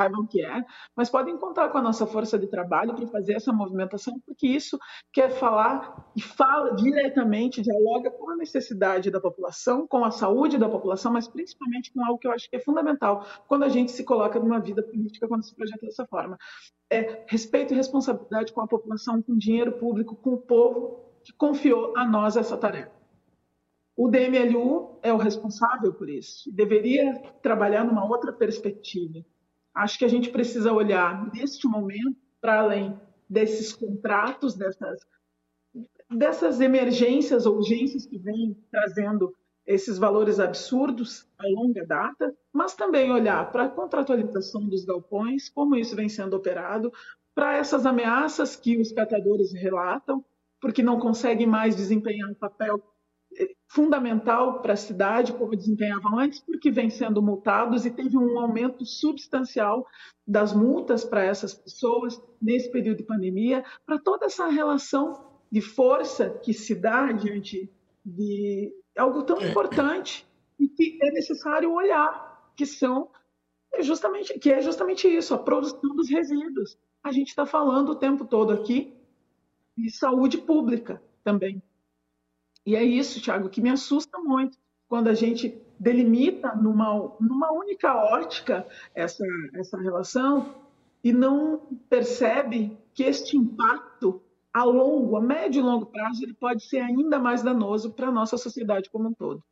saibam 0.00 0.26
que 0.26 0.42
é, 0.42 0.64
mas 0.96 1.10
podem 1.10 1.36
contar 1.36 1.68
com 1.68 1.76
a 1.78 1.82
nossa 1.82 2.06
força 2.06 2.38
de 2.38 2.46
trabalho 2.46 2.94
para 2.94 3.06
fazer 3.06 3.34
essa 3.34 3.52
movimentação, 3.52 4.18
porque 4.24 4.46
isso 4.46 4.78
quer 5.12 5.30
falar 5.30 6.10
e 6.16 6.22
fala 6.22 6.74
diretamente, 6.74 7.60
dialoga 7.60 8.10
com 8.10 8.30
a 8.30 8.36
necessidade 8.36 9.10
da 9.10 9.20
população, 9.20 9.86
com 9.86 10.02
a 10.04 10.10
saúde 10.10 10.56
da 10.56 10.68
população, 10.68 11.12
mas 11.12 11.28
principalmente 11.28 11.92
com 11.92 12.02
algo 12.04 12.18
que 12.18 12.26
eu 12.26 12.32
acho 12.32 12.48
que 12.48 12.56
é 12.56 12.60
fundamental 12.60 13.26
quando 13.46 13.64
a 13.64 13.68
gente 13.68 13.92
se 13.92 14.04
coloca 14.04 14.38
numa 14.38 14.58
vida 14.58 14.82
política, 14.82 15.28
quando 15.28 15.44
se 15.44 15.54
projeta 15.54 15.84
dessa 15.84 16.06
forma. 16.06 16.38
É 16.88 17.24
respeito 17.28 17.74
e 17.74 17.76
responsabilidade 17.76 18.52
com 18.52 18.62
a 18.62 18.66
população, 18.66 19.22
com 19.22 19.32
o 19.32 19.38
dinheiro 19.38 19.72
público, 19.72 20.16
com 20.16 20.32
o 20.34 20.38
povo 20.38 21.04
que 21.22 21.32
confiou 21.34 21.96
a 21.96 22.06
nós 22.06 22.36
essa 22.36 22.56
tarefa. 22.56 23.00
O 23.96 24.08
DMLU 24.08 24.98
é 25.02 25.12
o 25.12 25.18
responsável 25.18 25.92
por 25.92 26.08
isso. 26.08 26.50
Deveria 26.50 27.20
trabalhar 27.42 27.84
numa 27.84 28.02
outra 28.02 28.32
perspectiva. 28.32 29.22
Acho 29.80 29.98
que 29.98 30.04
a 30.04 30.08
gente 30.08 30.28
precisa 30.28 30.70
olhar 30.74 31.32
neste 31.32 31.66
momento 31.66 32.14
para 32.38 32.60
além 32.60 33.00
desses 33.26 33.72
contratos, 33.72 34.54
dessas, 34.54 35.00
dessas 36.10 36.60
emergências, 36.60 37.46
urgências 37.46 38.04
que 38.04 38.18
vêm 38.18 38.54
trazendo 38.70 39.34
esses 39.66 39.96
valores 39.96 40.38
absurdos 40.38 41.26
a 41.38 41.48
longa 41.48 41.86
data, 41.86 42.36
mas 42.52 42.74
também 42.74 43.10
olhar 43.10 43.50
para 43.50 43.64
a 43.64 43.68
contratualização 43.70 44.68
dos 44.68 44.84
galpões, 44.84 45.48
como 45.48 45.74
isso 45.74 45.96
vem 45.96 46.10
sendo 46.10 46.36
operado, 46.36 46.92
para 47.34 47.56
essas 47.56 47.86
ameaças 47.86 48.54
que 48.54 48.78
os 48.78 48.92
catadores 48.92 49.50
relatam, 49.50 50.22
porque 50.60 50.82
não 50.82 51.00
conseguem 51.00 51.46
mais 51.46 51.74
desempenhar 51.74 52.28
um 52.28 52.34
papel 52.34 52.82
fundamental 53.68 54.60
para 54.60 54.72
a 54.72 54.76
cidade, 54.76 55.32
como 55.32 55.56
desempenhavam 55.56 56.18
antes, 56.18 56.40
porque 56.40 56.70
vem 56.70 56.90
sendo 56.90 57.22
multados 57.22 57.86
e 57.86 57.90
teve 57.90 58.18
um 58.18 58.38
aumento 58.40 58.84
substancial 58.84 59.86
das 60.26 60.52
multas 60.52 61.04
para 61.04 61.22
essas 61.22 61.54
pessoas 61.54 62.20
nesse 62.42 62.70
período 62.70 62.98
de 62.98 63.04
pandemia, 63.04 63.64
para 63.86 63.98
toda 63.98 64.26
essa 64.26 64.48
relação 64.48 65.24
de 65.50 65.60
força 65.60 66.30
que 66.30 66.52
se 66.52 66.74
dá 66.74 67.12
diante 67.12 67.70
de 68.04 68.72
algo 68.96 69.22
tão 69.22 69.40
importante 69.40 70.26
e 70.58 70.68
que 70.68 70.98
é 71.02 71.12
necessário 71.12 71.72
olhar, 71.72 72.52
que 72.56 72.66
são 72.66 73.08
é 73.72 73.82
justamente 73.82 74.36
que 74.38 74.50
é 74.50 74.60
justamente 74.60 75.06
isso, 75.06 75.32
a 75.32 75.38
produção 75.38 75.94
dos 75.94 76.10
resíduos. 76.10 76.76
A 77.04 77.12
gente 77.12 77.28
está 77.28 77.46
falando 77.46 77.90
o 77.90 77.94
tempo 77.94 78.24
todo 78.24 78.52
aqui 78.52 78.92
de 79.76 79.90
saúde 79.90 80.38
pública 80.38 81.00
também. 81.22 81.62
E 82.70 82.76
é 82.76 82.84
isso, 82.84 83.20
Tiago, 83.20 83.48
que 83.48 83.60
me 83.60 83.68
assusta 83.68 84.16
muito 84.20 84.56
quando 84.88 85.08
a 85.08 85.12
gente 85.12 85.60
delimita 85.76 86.54
numa, 86.54 87.16
numa 87.18 87.50
única 87.50 87.92
ótica 87.96 88.64
essa, 88.94 89.24
essa 89.54 89.76
relação 89.76 90.54
e 91.02 91.12
não 91.12 91.62
percebe 91.88 92.78
que 92.94 93.02
este 93.02 93.36
impacto 93.36 94.22
a 94.54 94.62
longo, 94.62 95.16
a 95.16 95.20
médio 95.20 95.58
e 95.58 95.64
longo 95.64 95.86
prazo, 95.86 96.22
ele 96.22 96.32
pode 96.32 96.62
ser 96.62 96.78
ainda 96.78 97.18
mais 97.18 97.42
danoso 97.42 97.92
para 97.92 98.06
a 98.06 98.12
nossa 98.12 98.38
sociedade 98.38 98.88
como 98.88 99.08
um 99.08 99.14
todo. 99.14 99.42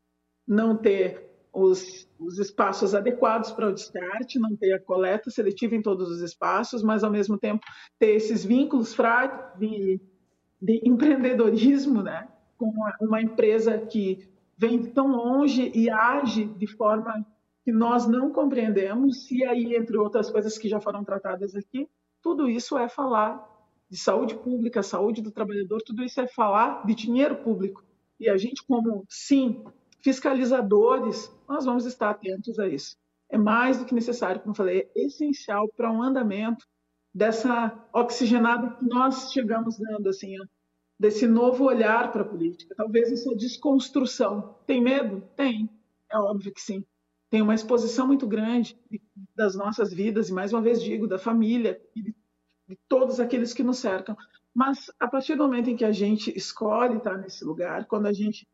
Não 0.46 0.76
ter 0.76 1.28
os, 1.52 2.08
os 2.20 2.38
espaços 2.38 2.94
adequados 2.94 3.50
para 3.50 3.68
o 3.68 3.74
descarte, 3.74 4.38
não 4.38 4.54
ter 4.54 4.74
a 4.74 4.80
coleta 4.80 5.28
seletiva 5.28 5.74
em 5.74 5.82
todos 5.82 6.08
os 6.08 6.20
espaços, 6.20 6.84
mas, 6.84 7.02
ao 7.02 7.10
mesmo 7.10 7.36
tempo, 7.36 7.66
ter 7.98 8.10
esses 8.10 8.44
vínculos 8.44 8.94
fracos 8.94 9.58
de, 9.58 10.00
de 10.62 10.80
empreendedorismo, 10.84 12.00
né? 12.00 12.28
Com 12.58 12.66
uma, 12.66 12.94
uma 13.00 13.22
empresa 13.22 13.78
que 13.78 14.28
vem 14.56 14.82
tão 14.82 15.06
longe 15.12 15.70
e 15.74 15.88
age 15.88 16.44
de 16.44 16.66
forma 16.66 17.24
que 17.64 17.72
nós 17.72 18.08
não 18.08 18.32
compreendemos, 18.32 19.30
e 19.30 19.44
aí, 19.44 19.76
entre 19.76 19.96
outras 19.96 20.30
coisas 20.30 20.58
que 20.58 20.68
já 20.68 20.80
foram 20.80 21.04
tratadas 21.04 21.54
aqui, 21.54 21.88
tudo 22.20 22.48
isso 22.48 22.76
é 22.76 22.88
falar 22.88 23.46
de 23.88 23.96
saúde 23.96 24.34
pública, 24.34 24.82
saúde 24.82 25.22
do 25.22 25.30
trabalhador, 25.30 25.80
tudo 25.82 26.02
isso 26.02 26.20
é 26.20 26.26
falar 26.26 26.84
de 26.84 26.94
dinheiro 26.94 27.36
público. 27.36 27.84
E 28.18 28.28
a 28.28 28.36
gente, 28.36 28.64
como, 28.64 29.04
sim, 29.08 29.64
fiscalizadores, 30.02 31.32
nós 31.48 31.64
vamos 31.64 31.86
estar 31.86 32.10
atentos 32.10 32.58
a 32.58 32.66
isso. 32.66 32.96
É 33.30 33.38
mais 33.38 33.78
do 33.78 33.84
que 33.84 33.94
necessário, 33.94 34.40
como 34.40 34.52
eu 34.52 34.56
falei, 34.56 34.90
é 34.96 35.04
essencial 35.06 35.68
para 35.76 35.92
um 35.92 36.02
andamento 36.02 36.66
dessa 37.14 37.72
oxigenada 37.92 38.70
que 38.76 38.84
nós 38.84 39.32
chegamos 39.32 39.78
dando, 39.78 40.08
assim, 40.08 40.34
desse 40.98 41.26
novo 41.26 41.64
olhar 41.64 42.10
para 42.10 42.22
a 42.22 42.28
política, 42.28 42.74
talvez 42.76 43.12
essa 43.12 43.34
desconstrução. 43.34 44.56
Tem 44.66 44.82
medo? 44.82 45.22
Tem, 45.36 45.70
é 46.10 46.18
óbvio 46.18 46.52
que 46.52 46.60
sim. 46.60 46.84
Tem 47.30 47.42
uma 47.42 47.54
exposição 47.54 48.06
muito 48.06 48.26
grande 48.26 48.76
das 49.36 49.54
nossas 49.54 49.92
vidas, 49.92 50.28
e 50.28 50.32
mais 50.32 50.52
uma 50.52 50.62
vez 50.62 50.82
digo, 50.82 51.06
da 51.06 51.18
família 51.18 51.80
e 51.94 52.02
de, 52.02 52.14
de 52.68 52.78
todos 52.88 53.20
aqueles 53.20 53.52
que 53.52 53.62
nos 53.62 53.78
cercam. 53.78 54.16
Mas 54.54 54.90
a 54.98 55.06
partir 55.06 55.36
do 55.36 55.44
momento 55.44 55.70
em 55.70 55.76
que 55.76 55.84
a 55.84 55.92
gente 55.92 56.36
escolhe 56.36 56.96
estar 56.96 57.16
nesse 57.16 57.44
lugar, 57.44 57.86
quando 57.86 58.06
a 58.06 58.12
gente 58.12 58.48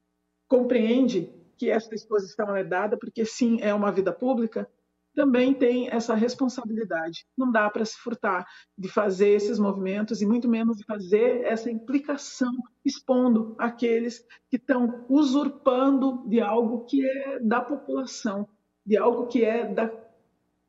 compreende 0.49 1.33
que 1.57 1.71
essa 1.71 1.95
exposição 1.95 2.55
é 2.55 2.65
dada, 2.65 2.97
porque 2.97 3.25
sim, 3.25 3.59
é 3.61 3.73
uma 3.73 3.93
vida 3.93 4.13
pública, 4.13 4.69
também 5.15 5.55
tem 5.55 5.89
essa 5.89 6.15
responsabilidade. 6.15 7.25
Não 7.37 7.51
dá 7.51 7.71
para 7.71 7.85
se 7.85 7.97
furtar 7.99 8.47
de 8.77 8.89
fazer 8.89 9.31
esses 9.31 9.59
movimentos 9.59 10.21
e 10.21 10.27
muito 10.27 10.49
menos 10.49 10.77
de 10.77 10.85
fazer 10.85 11.45
essa 11.45 11.71
implicação, 11.71 12.53
expondo 12.85 13.55
aqueles 13.59 14.27
que 14.51 14.57
estão 14.57 15.05
usurpando 15.09 16.29
de 16.29 16.41
algo 16.41 16.85
que 16.85 17.07
é 17.07 17.39
da 17.41 17.61
população, 17.61 18.49
de 18.85 18.97
algo 18.97 19.27
que 19.27 19.45
é 19.45 19.73
da 19.73 20.05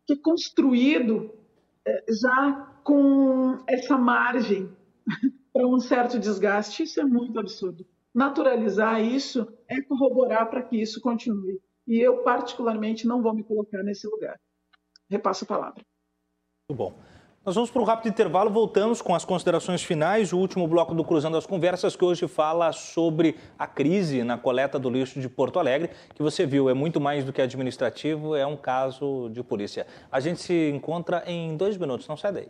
que 0.08 0.14
é 0.14 0.18
construído 0.18 1.32
é, 1.84 2.06
já 2.08 2.80
com 2.84 3.58
essa 3.68 3.98
margem 3.98 4.70
para 5.52 5.68
um 5.68 5.80
certo 5.80 6.20
desgaste. 6.20 6.84
Isso 6.84 7.02
é 7.02 7.04
muito 7.04 7.40
absurdo. 7.40 7.86
Naturalizar 8.14 9.02
isso 9.02 9.48
é 9.68 9.82
corroborar 9.82 10.50
para 10.50 10.62
que 10.62 10.80
isso 10.80 11.02
continue. 11.02 11.60
E 11.88 12.00
eu, 12.00 12.24
particularmente, 12.24 13.06
não 13.08 13.22
vou 13.22 13.34
me 13.34 13.44
colocar 13.44 13.84
nesse 13.84 14.08
lugar. 14.08 14.40
Repasso 15.10 15.44
a 15.46 15.48
palavra. 15.48 15.84
Muito 16.70 16.78
bom. 16.78 16.94
Nós 17.46 17.54
vamos 17.54 17.70
para 17.70 17.80
um 17.80 17.86
rápido 17.86 18.10
intervalo, 18.10 18.50
voltamos 18.50 19.04
com 19.04 19.14
as 19.14 19.24
considerações 19.24 19.84
finais, 19.84 20.34
o 20.34 20.40
último 20.40 20.68
bloco 20.68 20.96
do 20.96 21.06
Cruzando 21.06 21.38
as 21.38 21.46
Conversas, 21.46 21.96
que 21.96 22.04
hoje 22.04 22.28
fala 22.28 22.72
sobre 22.72 23.36
a 23.60 23.68
crise 23.68 24.24
na 24.24 24.36
coleta 24.36 24.80
do 24.80 24.90
lixo 24.90 25.22
de 25.22 25.30
Porto 25.30 25.60
Alegre, 25.60 25.92
que 26.16 26.24
você 26.24 26.44
viu, 26.44 26.72
é 26.72 26.74
muito 26.74 27.00
mais 27.00 27.24
do 27.24 27.32
que 27.32 27.40
administrativo, 27.40 28.36
é 28.36 28.48
um 28.48 28.58
caso 28.58 29.30
de 29.30 29.44
polícia. 29.44 29.86
A 30.12 30.20
gente 30.20 30.42
se 30.42 30.72
encontra 30.72 31.22
em 31.28 31.56
dois 31.56 31.78
minutos, 31.78 32.08
não 32.08 32.18
sai 32.18 32.34
daí. 32.34 32.50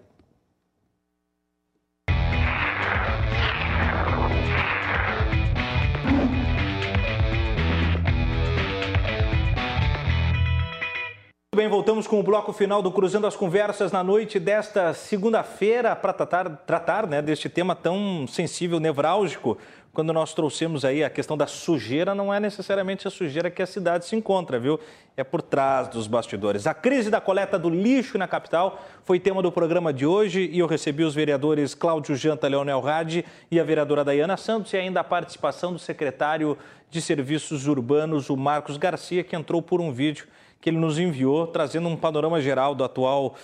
Bem, 11.55 11.69
voltamos 11.69 12.05
com 12.05 12.19
o 12.19 12.23
bloco 12.23 12.51
final 12.51 12.81
do 12.81 12.91
Cruzando 12.91 13.25
as 13.25 13.35
Conversas 13.35 13.89
na 13.89 14.03
noite 14.03 14.41
desta 14.41 14.93
segunda-feira 14.93 15.95
para 15.95 16.11
tratar, 16.11 16.49
tratar 16.65 17.07
né, 17.07 17.21
deste 17.21 17.47
tema 17.47 17.73
tão 17.73 18.27
sensível, 18.27 18.77
nevrálgico. 18.77 19.57
Quando 19.93 20.11
nós 20.11 20.33
trouxemos 20.33 20.83
aí 20.83 21.01
a 21.01 21.09
questão 21.09 21.37
da 21.37 21.47
sujeira, 21.47 22.13
não 22.13 22.33
é 22.33 22.41
necessariamente 22.41 23.07
a 23.07 23.11
sujeira 23.11 23.49
que 23.49 23.61
a 23.61 23.65
cidade 23.65 24.05
se 24.05 24.17
encontra, 24.17 24.59
viu? 24.59 24.77
É 25.15 25.23
por 25.23 25.41
trás 25.41 25.87
dos 25.87 26.07
bastidores. 26.07 26.67
A 26.67 26.73
crise 26.73 27.09
da 27.09 27.21
coleta 27.21 27.57
do 27.57 27.69
lixo 27.69 28.17
na 28.17 28.27
capital 28.27 28.83
foi 29.05 29.17
tema 29.17 29.41
do 29.41 29.49
programa 29.49 29.93
de 29.93 30.05
hoje 30.05 30.49
e 30.51 30.59
eu 30.59 30.67
recebi 30.67 31.05
os 31.05 31.15
vereadores 31.15 31.73
Cláudio 31.73 32.17
Janta, 32.17 32.49
Leonel 32.49 32.81
Rade 32.81 33.23
e 33.49 33.61
a 33.61 33.63
vereadora 33.63 34.03
Dayana 34.03 34.35
Santos 34.35 34.73
e 34.73 34.77
ainda 34.77 34.99
a 34.99 35.05
participação 35.05 35.71
do 35.71 35.79
secretário 35.79 36.57
de 36.89 37.01
Serviços 37.01 37.65
Urbanos, 37.65 38.29
o 38.29 38.35
Marcos 38.35 38.75
Garcia, 38.75 39.23
que 39.23 39.37
entrou 39.37 39.61
por 39.61 39.79
um 39.79 39.93
vídeo 39.93 40.27
que 40.65 40.71
ele 40.71 40.79
nos 40.79 40.97
enviou, 40.97 41.45
trazendo 41.45 41.87
um 41.87 41.95
panorama 41.95 42.41
geral 42.41 42.73
do 42.73 42.83
atual, 42.83 43.35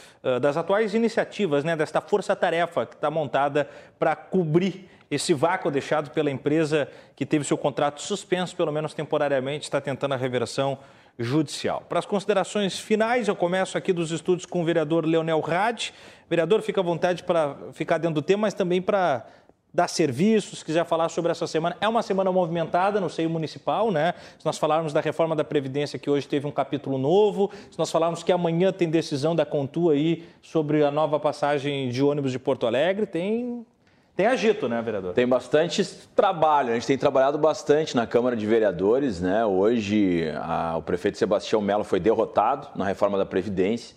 das 0.41 0.57
atuais 0.57 0.95
iniciativas, 0.95 1.63
né, 1.63 1.75
desta 1.75 2.01
força-tarefa 2.01 2.83
que 2.83 2.95
está 2.95 3.11
montada 3.11 3.69
para 3.99 4.15
cobrir 4.15 4.89
esse 5.11 5.31
vácuo 5.31 5.69
deixado 5.69 6.09
pela 6.09 6.31
empresa 6.31 6.87
que 7.15 7.23
teve 7.23 7.45
seu 7.45 7.59
contrato 7.59 8.01
suspenso, 8.01 8.55
pelo 8.55 8.71
menos 8.71 8.95
temporariamente, 8.95 9.65
está 9.65 9.79
tentando 9.79 10.15
a 10.15 10.17
reversão 10.17 10.79
judicial. 11.19 11.85
Para 11.87 11.99
as 11.99 12.07
considerações 12.07 12.79
finais, 12.79 13.27
eu 13.27 13.35
começo 13.35 13.77
aqui 13.77 13.93
dos 13.93 14.09
estudos 14.09 14.47
com 14.47 14.63
o 14.63 14.65
vereador 14.65 15.05
Leonel 15.05 15.41
Rad. 15.41 15.89
Vereador, 16.27 16.63
fica 16.63 16.81
à 16.81 16.83
vontade 16.83 17.21
para 17.21 17.55
ficar 17.73 17.99
dentro 17.99 18.15
do 18.15 18.21
tema, 18.23 18.41
mas 18.41 18.55
também 18.55 18.81
para 18.81 19.27
dar 19.73 19.87
serviços, 19.87 20.59
se 20.59 20.65
quiser 20.65 20.85
falar 20.85 21.09
sobre 21.09 21.31
essa 21.31 21.47
semana. 21.47 21.77
É 21.79 21.87
uma 21.87 22.01
semana 22.01 22.31
movimentada 22.31 22.99
no 22.99 23.09
seio 23.09 23.29
municipal, 23.29 23.89
né? 23.89 24.13
Se 24.37 24.45
nós 24.45 24.57
falarmos 24.57 24.91
da 24.91 24.99
reforma 24.99 25.35
da 25.35 25.43
Previdência, 25.43 25.97
que 25.97 26.09
hoje 26.09 26.27
teve 26.27 26.45
um 26.45 26.51
capítulo 26.51 26.97
novo, 26.97 27.49
se 27.69 27.79
nós 27.79 27.89
falarmos 27.89 28.21
que 28.21 28.31
amanhã 28.31 28.71
tem 28.71 28.89
decisão 28.89 29.35
da 29.35 29.45
Contua 29.45 29.93
aí 29.93 30.25
sobre 30.41 30.83
a 30.83 30.91
nova 30.91 31.19
passagem 31.19 31.89
de 31.89 32.03
ônibus 32.03 32.31
de 32.31 32.39
Porto 32.39 32.67
Alegre, 32.67 33.05
tem. 33.05 33.65
Tem 34.13 34.25
agito, 34.27 34.67
né, 34.67 34.81
vereador? 34.81 35.13
Tem 35.13 35.25
bastante 35.25 35.85
trabalho. 36.13 36.71
A 36.71 36.73
gente 36.73 36.85
tem 36.85 36.97
trabalhado 36.97 37.37
bastante 37.37 37.95
na 37.95 38.05
Câmara 38.05 38.35
de 38.35 38.45
Vereadores, 38.45 39.21
né? 39.21 39.45
Hoje 39.45 40.29
a, 40.35 40.75
o 40.77 40.81
prefeito 40.81 41.17
Sebastião 41.17 41.61
Melo 41.61 41.85
foi 41.85 41.99
derrotado 41.99 42.67
na 42.75 42.83
reforma 42.85 43.17
da 43.17 43.25
Previdência. 43.25 43.95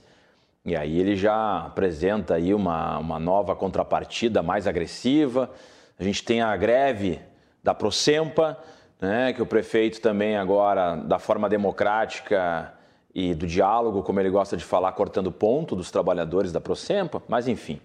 E 0.65 0.75
aí 0.75 0.99
ele 0.99 1.15
já 1.15 1.67
apresenta 1.67 2.35
aí 2.35 2.55
uma, 2.55 2.99
uma 2.99 3.19
nova 3.19 3.55
contrapartida 3.55 4.43
mais 4.43 4.67
agressiva. 4.67 5.51
A 5.99 6.03
gente 6.03 6.25
tem 6.25 6.41
a 6.41 6.57
greve 6.57 7.21
da 7.63 7.75
Procempa, 7.75 8.59
né, 9.01 9.33
que 9.35 9.43
o 9.43 9.47
prefeito 9.47 10.01
também 10.01 10.37
agora, 10.37 10.97
da 10.97 11.19
forma 11.19 11.49
democrática 11.49 12.73
e 13.15 13.35
do 13.35 13.47
diálogo, 13.47 14.03
como 14.03 14.21
ele 14.21 14.31
gosta 14.31 14.57
de 14.57 14.65
falar, 14.65 14.93
cortando 14.93 15.31
ponto 15.31 15.77
dos 15.77 15.91
trabalhadores 15.91 16.51
da 16.51 16.61
Procempa, 16.61 17.23
mas 17.29 17.47
enfim. 17.47 17.81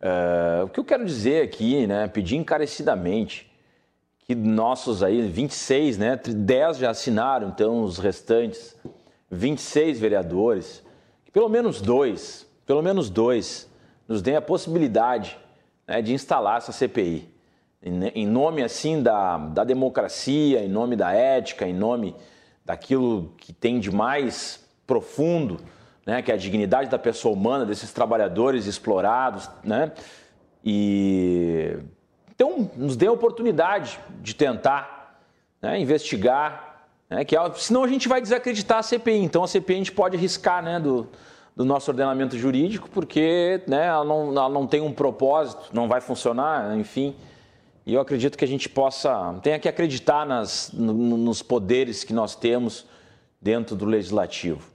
Uh, 0.00 0.64
o 0.64 0.68
que 0.68 0.80
eu 0.80 0.84
quero 0.84 1.04
dizer 1.04 1.44
aqui, 1.44 1.86
né, 1.86 2.08
pedir 2.08 2.36
encarecidamente 2.36 3.50
que 4.26 4.34
nossos 4.34 5.04
aí, 5.04 5.22
26, 5.22 5.98
né, 5.98 6.16
10 6.16 6.78
já 6.78 6.90
assinaram, 6.90 7.48
então 7.48 7.82
os 7.82 7.98
restantes 7.98 8.76
26 9.30 10.00
vereadores, 10.00 10.82
pelo 11.36 11.50
menos 11.50 11.82
dois, 11.82 12.50
pelo 12.64 12.80
menos 12.80 13.10
dois, 13.10 13.70
nos 14.08 14.22
deem 14.22 14.38
a 14.38 14.40
possibilidade 14.40 15.36
né, 15.86 16.00
de 16.00 16.14
instalar 16.14 16.56
essa 16.56 16.72
CPI. 16.72 17.28
Em 17.82 18.26
nome 18.26 18.62
assim 18.62 19.02
da, 19.02 19.36
da 19.36 19.62
democracia, 19.62 20.64
em 20.64 20.68
nome 20.70 20.96
da 20.96 21.12
ética, 21.12 21.68
em 21.68 21.74
nome 21.74 22.16
daquilo 22.64 23.34
que 23.36 23.52
tem 23.52 23.78
de 23.78 23.90
mais 23.90 24.66
profundo, 24.86 25.60
né, 26.06 26.22
que 26.22 26.30
é 26.32 26.34
a 26.34 26.38
dignidade 26.38 26.88
da 26.88 26.98
pessoa 26.98 27.34
humana, 27.34 27.66
desses 27.66 27.92
trabalhadores 27.92 28.64
explorados, 28.64 29.50
né? 29.62 29.92
E 30.64 31.76
então 32.34 32.70
nos 32.74 32.96
dê 32.96 33.08
a 33.08 33.12
oportunidade 33.12 34.00
de 34.22 34.34
tentar 34.34 35.20
né, 35.60 35.78
investigar 35.78 36.65
né, 37.08 37.24
que 37.24 37.36
é, 37.36 37.52
senão 37.54 37.84
a 37.84 37.88
gente 37.88 38.08
vai 38.08 38.20
desacreditar 38.20 38.78
a 38.78 38.82
CPI. 38.82 39.18
Então 39.18 39.42
a 39.44 39.48
CPI 39.48 39.74
a 39.74 39.78
gente 39.78 39.92
pode 39.92 40.16
riscar 40.16 40.62
né, 40.62 40.80
do, 40.80 41.06
do 41.54 41.64
nosso 41.64 41.90
ordenamento 41.90 42.36
jurídico, 42.36 42.88
porque 42.90 43.62
né, 43.66 43.86
ela, 43.86 44.04
não, 44.04 44.30
ela 44.30 44.48
não 44.48 44.66
tem 44.66 44.80
um 44.80 44.92
propósito, 44.92 45.70
não 45.72 45.88
vai 45.88 46.00
funcionar, 46.00 46.76
enfim. 46.76 47.14
E 47.84 47.94
eu 47.94 48.00
acredito 48.00 48.36
que 48.36 48.44
a 48.44 48.48
gente 48.48 48.68
possa, 48.68 49.34
tenha 49.42 49.58
que 49.58 49.68
acreditar 49.68 50.26
nas, 50.26 50.70
no, 50.72 50.92
nos 50.92 51.42
poderes 51.42 52.02
que 52.02 52.12
nós 52.12 52.34
temos 52.34 52.84
dentro 53.40 53.76
do 53.76 53.84
legislativo. 53.84 54.74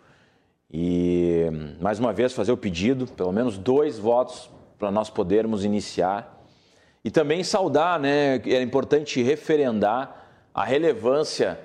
E 0.73 1.45
mais 1.81 1.99
uma 1.99 2.13
vez 2.13 2.31
fazer 2.31 2.53
o 2.53 2.57
pedido, 2.57 3.05
pelo 3.05 3.33
menos 3.33 3.57
dois 3.57 3.99
votos 3.99 4.49
para 4.79 4.89
nós 4.89 5.09
podermos 5.09 5.65
iniciar. 5.65 6.41
E 7.03 7.11
também 7.11 7.43
saudar, 7.43 7.99
né, 7.99 8.37
é 8.45 8.61
importante 8.61 9.21
referendar 9.21 10.29
a 10.53 10.63
relevância 10.63 11.59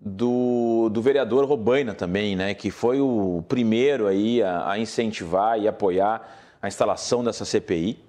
do, 0.00 0.88
do 0.88 1.02
vereador 1.02 1.44
Robaina 1.44 1.94
também, 1.94 2.34
né, 2.34 2.54
que 2.54 2.70
foi 2.70 3.00
o 3.00 3.44
primeiro 3.46 4.06
aí 4.06 4.42
a, 4.42 4.70
a 4.70 4.78
incentivar 4.78 5.60
e 5.60 5.68
apoiar 5.68 6.38
a 6.62 6.68
instalação 6.68 7.22
dessa 7.22 7.44
CPI 7.44 8.02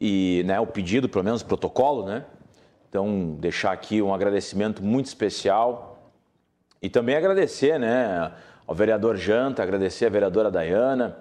e 0.00 0.42
né, 0.46 0.60
o 0.60 0.66
pedido, 0.66 1.08
pelo 1.08 1.24
menos 1.24 1.42
o 1.42 1.46
protocolo, 1.46 2.04
né? 2.04 2.24
Então, 2.88 3.36
deixar 3.40 3.72
aqui 3.72 4.02
um 4.02 4.12
agradecimento 4.12 4.82
muito 4.82 5.06
especial 5.06 6.12
e 6.80 6.90
também 6.90 7.16
agradecer, 7.16 7.78
né, 7.78 8.32
ao 8.66 8.74
vereador 8.74 9.16
Janta, 9.16 9.62
agradecer 9.62 10.06
à 10.06 10.10
vereadora 10.10 10.50
Dayana 10.50 11.16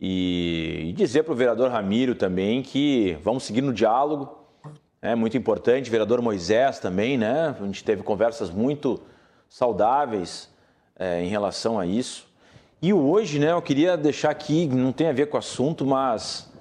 e, 0.00 0.86
e 0.86 0.92
dizer 0.92 1.24
para 1.24 1.32
o 1.32 1.36
vereador 1.36 1.70
Ramiro 1.70 2.14
também 2.14 2.62
que 2.62 3.18
vamos 3.22 3.44
seguir 3.44 3.60
no 3.60 3.72
diálogo, 3.72 4.45
é 5.10 5.14
muito 5.14 5.36
importante, 5.36 5.90
vereador 5.90 6.20
Moisés 6.20 6.78
também, 6.78 7.16
né? 7.16 7.54
A 7.60 7.64
gente 7.64 7.84
teve 7.84 8.02
conversas 8.02 8.50
muito 8.50 9.00
saudáveis 9.48 10.48
é, 10.98 11.22
em 11.22 11.28
relação 11.28 11.78
a 11.78 11.86
isso. 11.86 12.26
E 12.82 12.92
hoje, 12.92 13.38
né, 13.38 13.52
eu 13.52 13.62
queria 13.62 13.96
deixar 13.96 14.30
aqui, 14.30 14.66
não 14.66 14.92
tem 14.92 15.08
a 15.08 15.12
ver 15.12 15.26
com 15.26 15.36
o 15.36 15.38
assunto, 15.38 15.86
mas, 15.86 16.52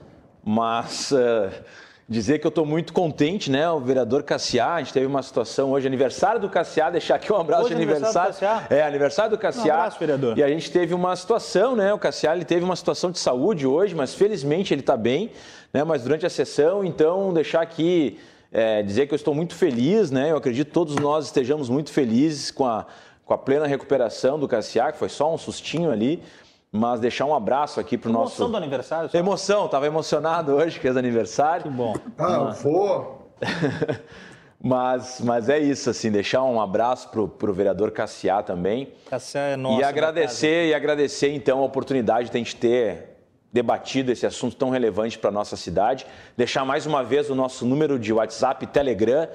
mas 0.43 1.11
uh, 1.11 1.51
dizer 2.07 2.39
que 2.39 2.47
eu 2.47 2.49
estou 2.49 2.65
muito 2.65 2.93
contente, 2.93 3.51
né? 3.51 3.69
O 3.69 3.79
vereador 3.79 4.23
Cassiá, 4.23 4.75
a 4.75 4.79
gente 4.79 4.93
teve 4.93 5.05
uma 5.05 5.21
situação 5.21 5.71
hoje, 5.71 5.87
aniversário 5.87 6.39
do 6.39 6.49
Cassiá, 6.49 6.89
deixar 6.89 7.15
aqui 7.15 7.33
um 7.33 7.37
abraço 7.37 7.65
hoje 7.65 7.75
de 7.75 7.81
aniversário. 7.81 8.29
aniversário 8.29 8.67
é, 8.69 8.83
aniversário 8.83 9.31
do 9.31 9.37
Cassiá. 9.37 9.75
Um 9.75 9.77
abraço, 9.79 9.99
vereador. 9.99 10.37
E 10.37 10.43
a 10.43 10.47
gente 10.47 10.71
teve 10.71 10.93
uma 10.93 11.15
situação, 11.15 11.75
né? 11.75 11.93
O 11.93 11.99
Cassiá 11.99 12.35
ele 12.35 12.45
teve 12.45 12.63
uma 12.63 12.75
situação 12.75 13.11
de 13.11 13.19
saúde 13.19 13.67
hoje, 13.67 13.93
mas 13.93 14.13
felizmente 14.13 14.73
ele 14.73 14.81
está 14.81 14.95
bem, 14.95 15.31
né? 15.73 15.83
Mas 15.83 16.03
durante 16.03 16.25
a 16.25 16.29
sessão, 16.29 16.85
então, 16.85 17.33
deixar 17.33 17.61
aqui. 17.61 18.19
É, 18.57 18.81
dizer 18.81 19.05
que 19.05 19.13
eu 19.13 19.17
estou 19.17 19.35
muito 19.35 19.53
feliz, 19.53 20.09
né? 20.09 20.31
Eu 20.31 20.37
acredito 20.37 20.67
que 20.67 20.73
todos 20.73 20.95
nós 20.95 21.25
estejamos 21.25 21.67
muito 21.67 21.91
felizes 21.91 22.51
com 22.51 22.65
a, 22.65 22.85
com 23.25 23.33
a 23.33 23.37
plena 23.37 23.67
recuperação 23.67 24.39
do 24.39 24.47
Cassiá, 24.47 24.93
que 24.93 24.97
foi 24.97 25.09
só 25.09 25.33
um 25.33 25.37
sustinho 25.37 25.91
ali, 25.91 26.23
mas 26.71 27.01
deixar 27.01 27.25
um 27.25 27.35
abraço 27.35 27.81
aqui 27.81 27.97
para 27.97 28.09
o 28.09 28.13
nosso. 28.13 28.41
Emoção 28.41 28.51
do 28.51 28.55
aniversário? 28.55 29.09
Só? 29.09 29.17
Emoção, 29.17 29.65
estava 29.65 29.85
emocionado 29.85 30.53
hoje 30.53 30.79
que 30.79 30.87
é 30.87 30.91
aniversário. 30.91 31.63
Que 31.63 31.69
bom. 31.69 31.95
Ah, 32.17 32.39
mas... 32.45 32.63
vou. 32.63 33.29
mas, 34.63 35.19
mas 35.19 35.49
é 35.49 35.59
isso, 35.59 35.89
assim, 35.89 36.09
deixar 36.09 36.41
um 36.43 36.61
abraço 36.61 37.09
para 37.09 37.49
o 37.51 37.53
vereador 37.53 37.91
Cassiá 37.91 38.41
também. 38.41 38.93
Cassiá 39.09 39.41
é 39.41 39.57
nosso. 39.57 39.81
E 39.81 39.83
agradecer, 39.83 40.69
e 40.69 40.73
agradecer 40.73 41.33
então 41.33 41.59
a 41.59 41.65
oportunidade 41.65 42.29
de 42.29 42.37
a 42.37 42.39
gente 42.39 42.55
ter 42.55 43.14
debatido 43.55 44.11
esse 44.11 44.25
assunto 44.25 44.53
tão 44.57 44.69
relevante 44.69 45.17
para 45.17 45.29
a 45.29 45.33
nossa 45.33 45.55
cidade. 45.55 46.05
Deixar 46.35 46.65
mais 46.65 46.85
uma 46.85 47.01
vez 47.01 47.29
o 47.29 47.35
nosso 47.35 47.65
número 47.65 47.97
de 47.97 48.11
WhatsApp 48.11 48.65
e 48.65 48.67
Telegram 48.67 49.29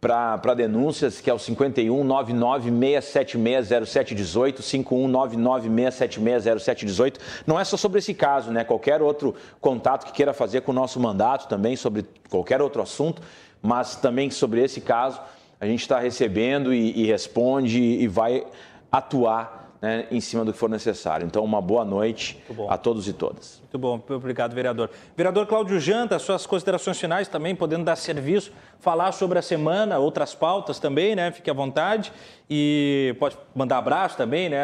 para 0.00 0.54
denúncias, 0.54 1.20
que 1.20 1.28
é 1.28 1.34
o 1.34 1.38
51 1.38 2.02
99 2.02 2.70
6760718, 2.70 4.62
51 4.62 5.08
99 5.08 5.68
6760718. 5.68 7.18
Não 7.46 7.60
é 7.60 7.64
só 7.64 7.76
sobre 7.76 7.98
esse 7.98 8.14
caso, 8.14 8.50
né? 8.50 8.64
Qualquer 8.64 9.02
outro 9.02 9.34
contato 9.60 10.06
que 10.06 10.12
queira 10.12 10.32
fazer 10.32 10.62
com 10.62 10.72
o 10.72 10.74
nosso 10.74 10.98
mandato 10.98 11.46
também, 11.46 11.76
sobre 11.76 12.06
qualquer 12.30 12.62
outro 12.62 12.80
assunto, 12.80 13.20
mas 13.60 13.94
também 13.94 14.30
sobre 14.30 14.64
esse 14.64 14.80
caso, 14.80 15.20
a 15.60 15.66
gente 15.66 15.82
está 15.82 15.98
recebendo 15.98 16.72
e, 16.72 16.98
e 16.98 17.04
responde 17.04 17.78
e 17.78 18.08
vai 18.08 18.42
atuar 18.90 19.59
né, 19.80 20.06
em 20.10 20.20
cima 20.20 20.44
do 20.44 20.52
que 20.52 20.58
for 20.58 20.68
necessário. 20.68 21.26
Então, 21.26 21.42
uma 21.44 21.60
boa 21.60 21.84
noite 21.84 22.42
a 22.68 22.76
todos 22.76 23.08
e 23.08 23.12
todas. 23.12 23.60
Muito 23.62 23.78
bom, 23.78 24.02
obrigado, 24.14 24.54
vereador. 24.54 24.90
Vereador 25.16 25.46
Cláudio 25.46 25.78
Janta, 25.80 26.18
suas 26.18 26.44
considerações 26.44 26.98
finais 26.98 27.28
também, 27.28 27.54
podendo 27.54 27.84
dar 27.84 27.96
serviço, 27.96 28.52
falar 28.80 29.12
sobre 29.12 29.38
a 29.38 29.42
semana, 29.42 29.98
outras 29.98 30.34
pautas 30.34 30.78
também, 30.78 31.14
né? 31.14 31.30
Fique 31.30 31.48
à 31.50 31.54
vontade. 31.54 32.12
E 32.52 33.14
pode 33.20 33.38
mandar 33.54 33.78
abraço 33.78 34.16
também, 34.16 34.48
né? 34.48 34.60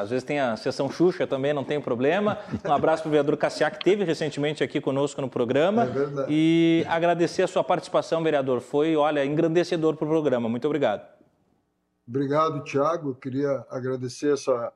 Às 0.00 0.10
vezes 0.10 0.24
tem 0.24 0.40
a 0.40 0.56
sessão 0.56 0.90
Xuxa 0.90 1.24
também, 1.24 1.54
não 1.54 1.62
tem 1.62 1.80
problema. 1.80 2.38
Um 2.64 2.72
abraço 2.72 3.02
para 3.02 3.08
o 3.08 3.12
vereador 3.12 3.36
Cassiá, 3.36 3.70
que 3.70 3.78
esteve 3.78 4.02
recentemente 4.02 4.64
aqui 4.64 4.80
conosco 4.80 5.20
no 5.20 5.28
programa. 5.28 5.84
É 5.84 5.86
verdade. 5.86 6.26
E 6.28 6.84
agradecer 6.88 7.42
a 7.44 7.46
sua 7.46 7.62
participação, 7.62 8.22
vereador. 8.24 8.60
Foi, 8.60 8.96
olha, 8.96 9.24
engrandecedor 9.24 9.94
para 9.96 10.04
o 10.04 10.08
programa. 10.08 10.48
Muito 10.48 10.66
obrigado. 10.66 11.17
Obrigado, 12.08 12.64
Tiago. 12.64 13.14
Queria 13.14 13.66
agradecer 13.68 14.32
essa 14.32 14.72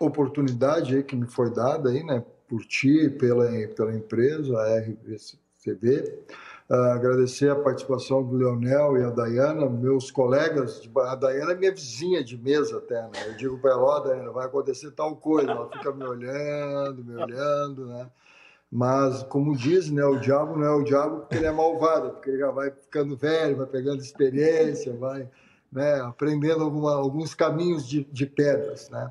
oportunidade 0.00 0.96
aí 0.96 1.02
que 1.02 1.14
me 1.14 1.26
foi 1.26 1.52
dada 1.52 1.90
aí, 1.90 2.02
né, 2.02 2.24
por 2.48 2.64
ti, 2.64 3.10
pela, 3.10 3.46
pela 3.76 3.94
empresa, 3.94 4.58
a 4.58 4.78
RVCV. 4.78 6.20
Uh, 6.66 6.72
ah, 6.72 6.94
agradecer 6.94 7.50
a 7.50 7.56
participação 7.56 8.22
do 8.22 8.36
Leonel 8.36 8.96
e 8.96 9.04
a 9.04 9.10
Dayana, 9.10 9.68
meus 9.68 10.10
colegas. 10.10 10.80
De, 10.80 10.90
a 10.96 11.14
Dayana 11.14 11.52
é 11.52 11.54
minha 11.54 11.72
vizinha 11.72 12.24
de 12.24 12.38
mesa 12.38 12.78
até, 12.78 13.02
né? 13.02 13.26
Eu 13.26 13.36
digo 13.36 13.58
para 13.58 13.72
ela, 13.72 13.82
ó, 13.82 13.96
oh, 13.98 14.00
Dayana, 14.00 14.30
vai 14.30 14.46
acontecer 14.46 14.90
tal 14.92 15.14
coisa. 15.16 15.50
Ela 15.50 15.68
fica 15.70 15.92
me 15.92 16.04
olhando, 16.04 17.04
me 17.04 17.14
olhando, 17.16 17.86
né? 17.86 18.10
Mas, 18.72 19.22
como 19.24 19.54
diz, 19.54 19.90
né, 19.90 20.04
o 20.04 20.18
diabo 20.18 20.56
não 20.56 20.66
é 20.66 20.74
o 20.74 20.82
diabo 20.82 21.20
porque 21.20 21.36
ele 21.36 21.46
é 21.46 21.52
malvado, 21.52 22.12
porque 22.12 22.30
ele 22.30 22.38
já 22.38 22.50
vai 22.50 22.70
ficando 22.70 23.14
velho, 23.14 23.56
vai 23.56 23.66
pegando 23.66 24.00
experiência, 24.00 24.96
vai 24.96 25.28
né, 25.74 26.00
aprendendo 26.02 26.62
alguma, 26.62 26.94
alguns 26.94 27.34
caminhos 27.34 27.84
de, 27.86 28.04
de, 28.04 28.26
pedras. 28.26 28.88
Né? 28.88 29.10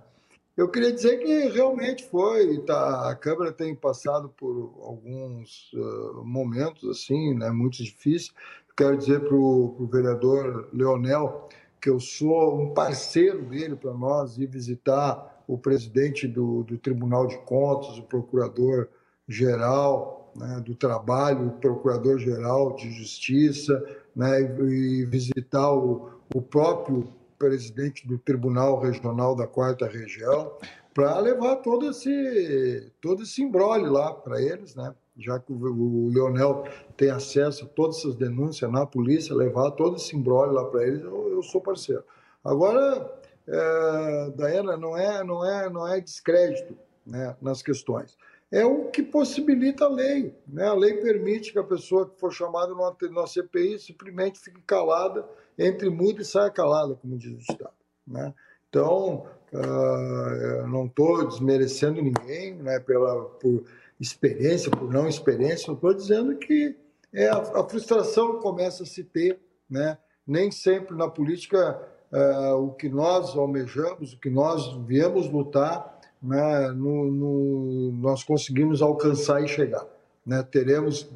Eu 0.56 0.70
queria 0.70 0.94
dizer 0.94 1.18
que 1.18 1.50
realmente 1.50 2.08
foi, 2.10 2.60
tá, 2.60 3.10
a 3.10 3.16
Câmara 3.16 3.52
tem 3.52 3.76
passado 3.76 4.30
por 4.30 4.74
alguns 4.82 5.74
uh, 5.74 6.24
momentos 6.24 6.90
assim, 6.90 7.34
né, 7.36 7.50
muito 7.50 7.84
difíceis. 7.84 8.34
Quero 8.76 8.98
dizer 8.98 9.20
para 9.20 9.36
o 9.36 9.88
vereador 9.92 10.68
Leonel 10.74 11.48
que 11.80 11.90
eu 11.90 12.00
sou 12.00 12.60
um 12.60 12.74
parceiro 12.74 13.44
dele 13.44 13.76
para 13.76 13.94
nós 13.94 14.38
ir 14.38 14.48
visitar 14.48 15.44
o 15.46 15.58
presidente 15.58 16.26
do, 16.28 16.64
do 16.64 16.78
Tribunal 16.78 17.28
de 17.28 17.38
Contas, 17.40 17.98
o 17.98 18.04
procurador-geral 18.04 20.32
né, 20.36 20.64
do 20.66 20.74
Trabalho, 20.74 21.52
procurador-geral 21.62 22.76
de 22.76 22.90
Justiça, 22.92 23.84
né, 24.16 24.42
e 24.42 25.06
visitar 25.06 25.72
o, 25.72 26.13
o 26.34 26.42
próprio 26.42 27.08
presidente 27.38 28.08
do 28.08 28.18
Tribunal 28.18 28.80
Regional 28.80 29.36
da 29.36 29.46
Quarta 29.46 29.88
Região, 29.88 30.52
para 30.94 31.18
levar 31.20 31.58
todo 31.58 31.90
esse, 31.90 32.92
todo 33.02 33.24
esse 33.24 33.42
embrólio 33.42 33.92
lá 33.92 34.14
para 34.14 34.42
eles, 34.42 34.76
né? 34.76 34.94
já 35.18 35.40
que 35.40 35.52
o 35.52 36.10
Leonel 36.10 36.64
tem 36.98 37.10
acesso 37.10 37.66
a 37.66 37.68
todas 37.68 37.98
essas 37.98 38.16
denúncias 38.16 38.72
na 38.72 38.86
polícia, 38.86 39.36
levar 39.36 39.72
todo 39.72 39.98
esse 39.98 40.16
embrólio 40.16 40.54
lá 40.54 40.66
para 40.66 40.88
eles, 40.88 41.02
eu, 41.02 41.32
eu, 41.32 41.44
sou 41.44 41.62
parceiro. 41.62 42.04
Agora, 42.44 43.12
é, 43.48 44.32
não 44.78 44.98
é, 44.98 45.24
não 45.24 45.46
é, 45.46 45.70
não 45.70 45.88
é 45.88 46.00
descrédito 46.00 46.76
né, 47.06 47.36
nas 47.42 47.62
questões 47.62 48.18
é 48.54 48.64
o 48.64 48.86
que 48.92 49.02
possibilita 49.02 49.86
a 49.86 49.90
lei. 49.90 50.32
Né? 50.48 50.64
A 50.68 50.76
lei 50.76 50.94
permite 50.98 51.52
que 51.52 51.58
a 51.58 51.64
pessoa 51.64 52.08
que 52.08 52.20
for 52.20 52.32
chamada 52.32 52.72
numa, 52.72 53.26
CPI 53.26 53.80
simplesmente 53.80 54.40
fique 54.40 54.62
calada, 54.62 55.28
entre 55.58 55.90
mudo 55.90 56.22
e 56.22 56.26
saia 56.26 56.52
calada, 56.52 56.94
como 56.94 57.18
diz 57.18 57.34
o 57.34 57.52
Estado. 57.52 57.74
Né? 58.06 58.32
Então, 58.70 59.26
uh, 59.52 60.68
não 60.68 60.86
estou 60.86 61.28
desmerecendo 61.28 62.00
ninguém 62.00 62.54
né, 62.54 62.80
pela, 62.80 63.26
por 63.26 63.64
experiência, 64.00 64.70
por 64.70 64.88
não 64.94 65.08
experiência, 65.08 65.72
estou 65.72 65.92
dizendo 65.92 66.36
que 66.36 66.78
é 67.12 67.30
a, 67.30 67.38
a, 67.38 67.68
frustração 67.68 68.40
começa 68.40 68.84
a 68.84 68.86
se 68.86 69.04
ter. 69.04 69.40
Né? 69.68 69.98
Nem 70.28 70.52
sempre 70.52 70.96
na 70.96 71.10
política 71.10 71.82
uh, 72.12 72.54
o 72.58 72.72
que 72.74 72.88
nós 72.88 73.36
almejamos, 73.36 74.14
o 74.14 74.20
que 74.20 74.30
nós 74.30 74.78
viemos 74.86 75.28
lutar, 75.28 75.93
né, 76.24 76.72
no, 76.72 77.12
no, 77.12 77.92
nós 77.92 78.24
conseguimos 78.24 78.82
alcançar 78.82 79.44
e 79.44 79.48
chegar. 79.48 79.86
Né? 80.26 80.42
Teremos 80.42 81.12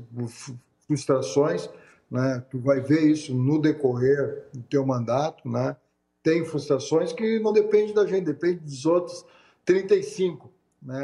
frustrações, 0.85 1.69
né? 2.11 2.43
tu 2.51 2.59
vai 2.59 2.81
ver 2.81 3.09
isso 3.09 3.33
no 3.33 3.61
decorrer 3.61 4.43
do 4.53 4.63
teu 4.63 4.85
mandato, 4.85 5.49
né? 5.49 5.77
tem 6.21 6.43
frustrações 6.43 7.13
que 7.13 7.39
não 7.39 7.53
depende 7.53 7.93
da 7.93 8.05
gente, 8.05 8.25
depende 8.25 8.59
dos 8.59 8.85
outros 8.85 9.25
35, 9.63 10.51
né? 10.81 10.99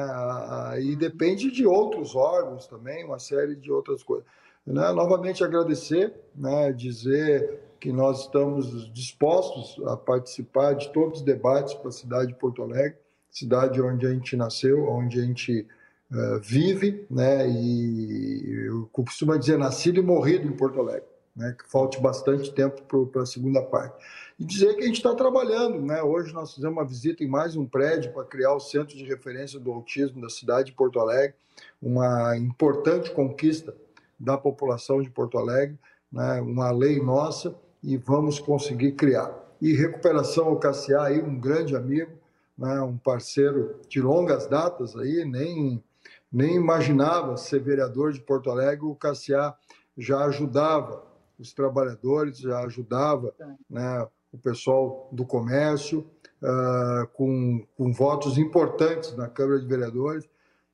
e 0.81 0.97
depende 0.97 1.49
de 1.49 1.65
outros 1.65 2.13
órgãos 2.13 2.67
também, 2.67 3.05
uma 3.05 3.19
série 3.19 3.55
de 3.55 3.71
outras 3.71 4.03
coisas. 4.03 4.25
Né? 4.67 4.91
Novamente 4.91 5.43
agradecer, 5.45 6.13
né? 6.35 6.73
dizer 6.73 7.61
que 7.79 7.91
nós 7.91 8.21
estamos 8.21 8.91
dispostos 8.93 9.81
a 9.87 9.95
participar 9.95 10.73
de 10.73 10.91
todos 10.91 11.19
os 11.19 11.25
debates 11.25 11.73
para 11.73 11.89
a 11.89 11.91
cidade 11.91 12.27
de 12.27 12.35
Porto 12.35 12.63
Alegre, 12.63 12.97
cidade 13.33 13.81
onde 13.81 14.05
a 14.05 14.11
gente 14.11 14.37
nasceu, 14.37 14.87
onde 14.87 15.19
a 15.19 15.23
gente 15.23 15.67
uh, 16.11 16.39
vive, 16.39 17.05
né? 17.09 17.49
E 17.49 18.65
eu 18.67 18.87
costumo 18.91 19.37
dizer 19.37 19.57
nascido 19.57 19.99
e 19.99 20.03
morrido 20.03 20.47
em 20.47 20.51
Porto 20.51 20.79
Alegre, 20.79 21.07
né, 21.35 21.55
que 21.57 21.69
falte 21.69 21.99
bastante 21.99 22.53
tempo 22.53 23.07
para 23.07 23.23
a 23.23 23.25
segunda 23.25 23.61
parte. 23.63 23.97
E 24.39 24.45
dizer 24.45 24.75
que 24.75 24.83
a 24.83 24.85
gente 24.85 24.97
está 24.97 25.15
trabalhando. 25.15 25.81
Né? 25.81 26.01
Hoje 26.03 26.31
nós 26.31 26.53
fizemos 26.53 26.77
uma 26.77 26.85
visita 26.85 27.23
em 27.23 27.27
mais 27.27 27.55
um 27.55 27.65
prédio 27.65 28.13
para 28.13 28.23
criar 28.23 28.53
o 28.53 28.59
Centro 28.59 28.95
de 28.95 29.03
Referência 29.03 29.59
do 29.59 29.71
Autismo 29.71 30.21
da 30.21 30.29
cidade 30.29 30.67
de 30.67 30.77
Porto 30.77 30.99
Alegre, 30.99 31.35
uma 31.81 32.37
importante 32.37 33.11
conquista 33.11 33.75
da 34.19 34.37
população 34.37 35.01
de 35.01 35.09
Porto 35.09 35.37
Alegre, 35.37 35.77
né? 36.11 36.39
uma 36.41 36.71
lei 36.71 37.01
nossa, 37.01 37.55
e 37.81 37.97
vamos 37.97 38.39
conseguir 38.39 38.93
criar. 38.93 39.33
E 39.59 39.73
recuperação 39.73 40.45
ao 40.45 40.59
Cassiá, 40.59 41.05
aí, 41.05 41.21
um 41.21 41.39
grande 41.39 41.75
amigo, 41.75 42.11
né? 42.57 42.81
um 42.81 42.97
parceiro 42.97 43.79
de 43.87 44.01
longas 44.01 44.47
datas, 44.47 44.95
aí, 44.95 45.25
nem, 45.25 45.83
nem 46.31 46.55
imaginava 46.55 47.37
ser 47.37 47.59
vereador 47.61 48.11
de 48.11 48.21
Porto 48.21 48.49
Alegre, 48.49 48.85
o 48.85 48.95
Cassiá 48.95 49.55
já 49.97 50.25
ajudava 50.25 51.03
os 51.37 51.53
trabalhadores, 51.53 52.39
já 52.39 52.59
ajudava 52.59 53.33
né, 53.69 54.07
o 54.31 54.37
pessoal 54.37 55.09
do 55.11 55.25
comércio, 55.25 56.05
uh, 56.41 57.07
com, 57.13 57.65
com 57.77 57.91
votos 57.91 58.37
importantes 58.37 59.15
na 59.15 59.27
Câmara 59.27 59.59
de 59.59 59.67
Vereadores. 59.67 60.27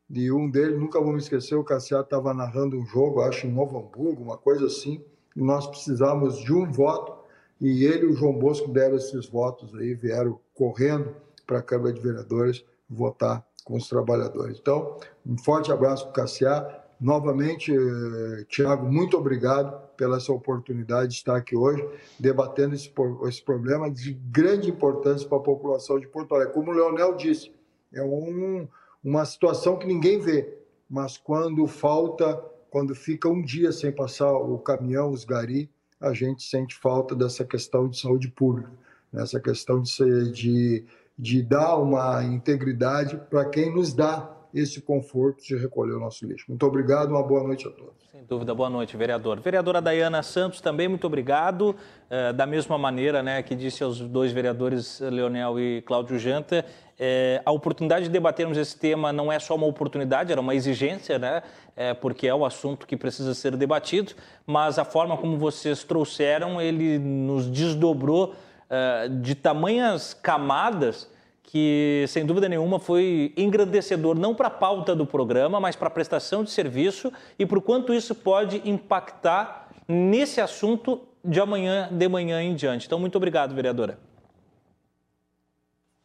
E 0.10 0.32
um 0.32 0.50
deles, 0.50 0.80
nunca 0.80 1.00
vou 1.00 1.12
me 1.12 1.20
esquecer, 1.20 1.56
o 1.56 1.64
Cassiá 1.64 2.02
estava 2.02 2.34
narrando 2.34 2.78
um 2.78 2.86
jogo, 2.86 3.22
acho 3.22 3.46
em 3.46 3.52
Novo 3.52 3.78
Hamburgo, 3.78 4.24
uma 4.24 4.38
coisa 4.38 4.66
assim, 4.66 5.04
e 5.36 5.42
nós 5.42 5.68
precisávamos 5.68 6.40
de 6.40 6.52
um 6.52 6.72
voto, 6.72 7.14
e 7.62 7.86
ele 7.86 8.06
e 8.06 8.08
o 8.08 8.16
João 8.16 8.34
Bosco 8.34 8.70
deram 8.70 8.96
esses 8.96 9.28
votos 9.28 9.76
aí, 9.76 9.94
vieram 9.94 10.40
correndo 10.56 11.16
para 11.50 11.58
a 11.58 11.64
Câmara 11.64 11.92
de 11.92 12.00
Vereadores 12.00 12.64
votar 12.88 13.44
com 13.66 13.76
os 13.76 13.90
trabalhadores. 13.90 14.60
Então, 14.60 14.98
um 15.26 15.36
forte 15.36 15.72
abraço 15.72 16.04
para 16.04 16.12
o 16.12 16.14
Cassiá. 16.14 16.84
Novamente, 17.02 17.74
eh, 17.74 18.46
Tiago, 18.48 18.86
muito 18.86 19.18
obrigado 19.18 19.90
pela 19.98 20.18
essa 20.18 20.32
oportunidade 20.32 21.12
de 21.12 21.16
estar 21.16 21.36
aqui 21.36 21.56
hoje 21.56 21.84
debatendo 22.20 22.76
esse, 22.76 22.92
esse 23.28 23.42
problema 23.42 23.90
de 23.90 24.14
grande 24.14 24.70
importância 24.70 25.28
para 25.28 25.40
a 25.40 25.42
população 25.42 26.00
de 26.00 26.08
Porto 26.08 26.36
Alegre. 26.36 26.54
Como 26.54 26.70
o 26.70 26.74
Leonel 26.74 27.16
disse, 27.16 27.52
é 27.92 28.04
um, 28.04 28.68
uma 29.04 29.26
situação 29.26 29.78
que 29.78 29.88
ninguém 29.88 30.20
vê, 30.20 30.56
mas 30.88 31.18
quando 31.18 31.66
falta, 31.66 32.36
quando 32.70 32.94
fica 32.94 33.28
um 33.28 33.42
dia 33.42 33.72
sem 33.72 33.92
passar 33.92 34.32
o 34.32 34.60
caminhão, 34.60 35.10
os 35.10 35.26
gari, 35.26 35.70
a 36.00 36.14
gente 36.14 36.44
sente 36.44 36.76
falta 36.76 37.16
dessa 37.16 37.44
questão 37.44 37.90
de 37.90 38.00
saúde 38.00 38.30
pública, 38.30 38.72
nessa 39.12 39.40
questão 39.40 39.82
de, 39.82 40.32
de, 40.32 40.86
de 41.20 41.44
dar 41.44 41.76
uma 41.76 42.24
integridade 42.24 43.20
para 43.30 43.44
quem 43.44 43.76
nos 43.76 43.94
dá 43.94 44.38
esse 44.54 44.82
conforto 44.82 45.44
de 45.44 45.56
recolher 45.58 45.94
o 45.94 46.00
nosso 46.00 46.26
lixo. 46.26 46.46
Muito 46.48 46.66
obrigado, 46.66 47.10
uma 47.10 47.22
boa 47.22 47.44
noite 47.44 47.68
a 47.68 47.72
todos. 47.72 47.94
Sem 48.10 48.24
dúvida, 48.24 48.56
boa 48.56 48.70
noite, 48.70 48.96
vereador. 48.96 49.40
Vereadora 49.42 49.82
Dayana 49.82 50.24
Santos, 50.24 50.62
também 50.62 50.88
muito 50.88 51.06
obrigado. 51.06 51.76
É, 52.10 52.32
da 52.32 52.46
mesma 52.46 52.78
maneira 52.78 53.22
né, 53.22 53.44
que 53.44 53.54
disse 53.54 53.84
aos 53.84 54.00
dois 54.00 54.32
vereadores, 54.32 55.02
Leonel 55.02 55.60
e 55.60 55.82
Cláudio 55.82 56.18
Janta, 56.18 56.66
é, 56.98 57.42
a 57.46 57.52
oportunidade 57.52 58.06
de 58.06 58.12
debatermos 58.12 58.58
esse 58.58 58.78
tema 58.78 59.12
não 59.14 59.32
é 59.32 59.40
só 59.40 59.56
uma 59.56 59.68
oportunidade, 59.68 60.32
era 60.32 60.42
uma 60.42 60.56
exigência, 60.56 61.20
né, 61.20 61.44
é, 61.76 61.94
porque 61.94 62.28
é 62.28 62.34
o 62.34 62.46
assunto 62.46 62.88
que 62.88 62.98
precisa 62.98 63.34
ser 63.34 63.56
debatido, 63.56 64.14
mas 64.46 64.80
a 64.80 64.86
forma 64.86 65.16
como 65.16 65.38
vocês 65.38 65.84
trouxeram, 65.84 66.62
ele 66.62 66.98
nos 66.98 67.50
desdobrou 67.50 68.34
de 69.22 69.36
tamanhas 69.36 70.14
camadas 70.14 71.10
que, 71.50 72.06
sem 72.08 72.28
dúvida 72.28 72.48
nenhuma, 72.48 72.80
foi 72.80 73.34
engrandecedor 73.36 74.16
não 74.16 74.36
para 74.36 74.48
a 74.48 74.52
pauta 74.52 74.96
do 74.96 75.04
programa, 75.04 75.60
mas 75.60 75.76
para 75.76 75.88
a 75.88 75.92
prestação 75.92 76.44
de 76.44 76.52
serviço 76.52 77.12
e 77.40 77.46
por 77.46 77.60
quanto 77.60 77.92
isso 77.92 78.14
pode 78.14 78.62
impactar 78.70 79.68
nesse 79.88 80.40
assunto 80.40 81.02
de 81.26 81.40
amanhã, 81.40 81.90
de 81.92 82.08
manhã 82.08 82.40
em 82.40 82.54
diante. 82.54 82.86
Então, 82.86 83.00
muito 83.00 83.16
obrigado, 83.16 83.56
vereadora. 83.56 83.98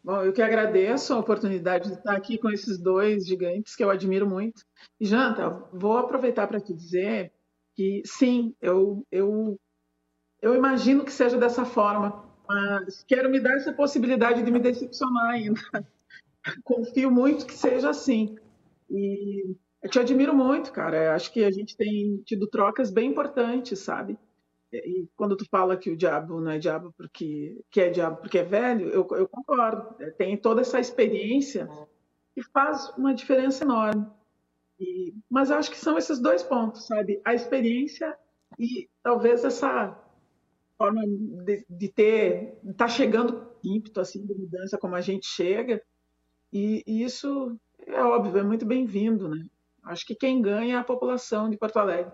Bom, 0.02 0.22
eu 0.22 0.32
que 0.32 0.40
agradeço 0.40 1.12
a 1.12 1.18
oportunidade 1.18 1.88
de 1.90 1.94
estar 1.96 2.16
aqui 2.16 2.38
com 2.38 2.50
esses 2.50 2.78
dois 2.78 3.26
gigantes 3.26 3.76
que 3.76 3.84
eu 3.84 3.90
admiro 3.90 4.26
muito. 4.26 4.62
E, 4.98 5.04
Janta, 5.04 5.50
vou 5.70 5.98
aproveitar 5.98 6.46
para 6.46 6.60
te 6.60 6.72
dizer 6.72 7.30
que, 7.74 8.00
sim, 8.06 8.54
eu, 8.62 9.06
eu, 9.12 9.60
eu 10.40 10.54
imagino 10.54 11.04
que 11.04 11.12
seja 11.12 11.36
dessa 11.36 11.66
forma 11.66 12.23
mas 12.46 13.02
quero 13.04 13.30
me 13.30 13.40
dar 13.40 13.54
essa 13.54 13.72
possibilidade 13.72 14.42
de 14.42 14.50
me 14.50 14.60
decepcionar 14.60 15.30
ainda. 15.30 15.60
Confio 16.62 17.10
muito 17.10 17.46
que 17.46 17.54
seja 17.54 17.90
assim. 17.90 18.36
E 18.90 19.56
eu 19.82 19.90
te 19.90 19.98
admiro 19.98 20.34
muito, 20.34 20.72
cara. 20.72 21.04
Eu 21.04 21.12
acho 21.12 21.32
que 21.32 21.44
a 21.44 21.50
gente 21.50 21.76
tem 21.76 22.18
tido 22.24 22.46
trocas 22.46 22.90
bem 22.90 23.10
importantes, 23.10 23.78
sabe? 23.78 24.18
E 24.72 25.08
quando 25.16 25.36
tu 25.36 25.46
fala 25.48 25.76
que 25.76 25.90
o 25.90 25.96
diabo 25.96 26.40
não 26.40 26.50
é 26.50 26.58
diabo 26.58 26.92
porque 26.96 27.62
que 27.70 27.80
é 27.80 27.90
diabo 27.90 28.16
porque 28.16 28.38
é 28.38 28.44
velho, 28.44 28.88
eu, 28.88 29.06
eu 29.12 29.28
concordo. 29.28 29.94
Tem 30.18 30.36
toda 30.36 30.62
essa 30.62 30.80
experiência 30.80 31.68
e 32.36 32.42
faz 32.42 32.92
uma 32.96 33.14
diferença 33.14 33.64
enorme. 33.64 34.06
E, 34.78 35.14
mas 35.30 35.50
acho 35.50 35.70
que 35.70 35.78
são 35.78 35.96
esses 35.96 36.18
dois 36.18 36.42
pontos, 36.42 36.86
sabe? 36.86 37.20
A 37.24 37.34
experiência 37.34 38.16
e 38.58 38.88
talvez 39.02 39.44
essa 39.44 39.96
forma 40.76 41.02
de, 41.44 41.64
de 41.68 41.88
ter, 41.88 42.58
tá 42.76 42.88
chegando 42.88 43.46
ímpeto 43.62 44.00
assim 44.00 44.24
de 44.24 44.34
mudança 44.34 44.78
como 44.78 44.94
a 44.94 45.00
gente 45.00 45.26
chega, 45.26 45.82
e, 46.52 46.82
e 46.86 47.02
isso 47.02 47.58
é 47.86 48.02
óbvio, 48.02 48.38
é 48.38 48.44
muito 48.44 48.64
bem-vindo, 48.64 49.28
né? 49.28 49.44
Acho 49.82 50.06
que 50.06 50.14
quem 50.14 50.40
ganha 50.40 50.76
é 50.76 50.78
a 50.78 50.84
população 50.84 51.50
de 51.50 51.56
Porto 51.56 51.78
Alegre, 51.78 52.12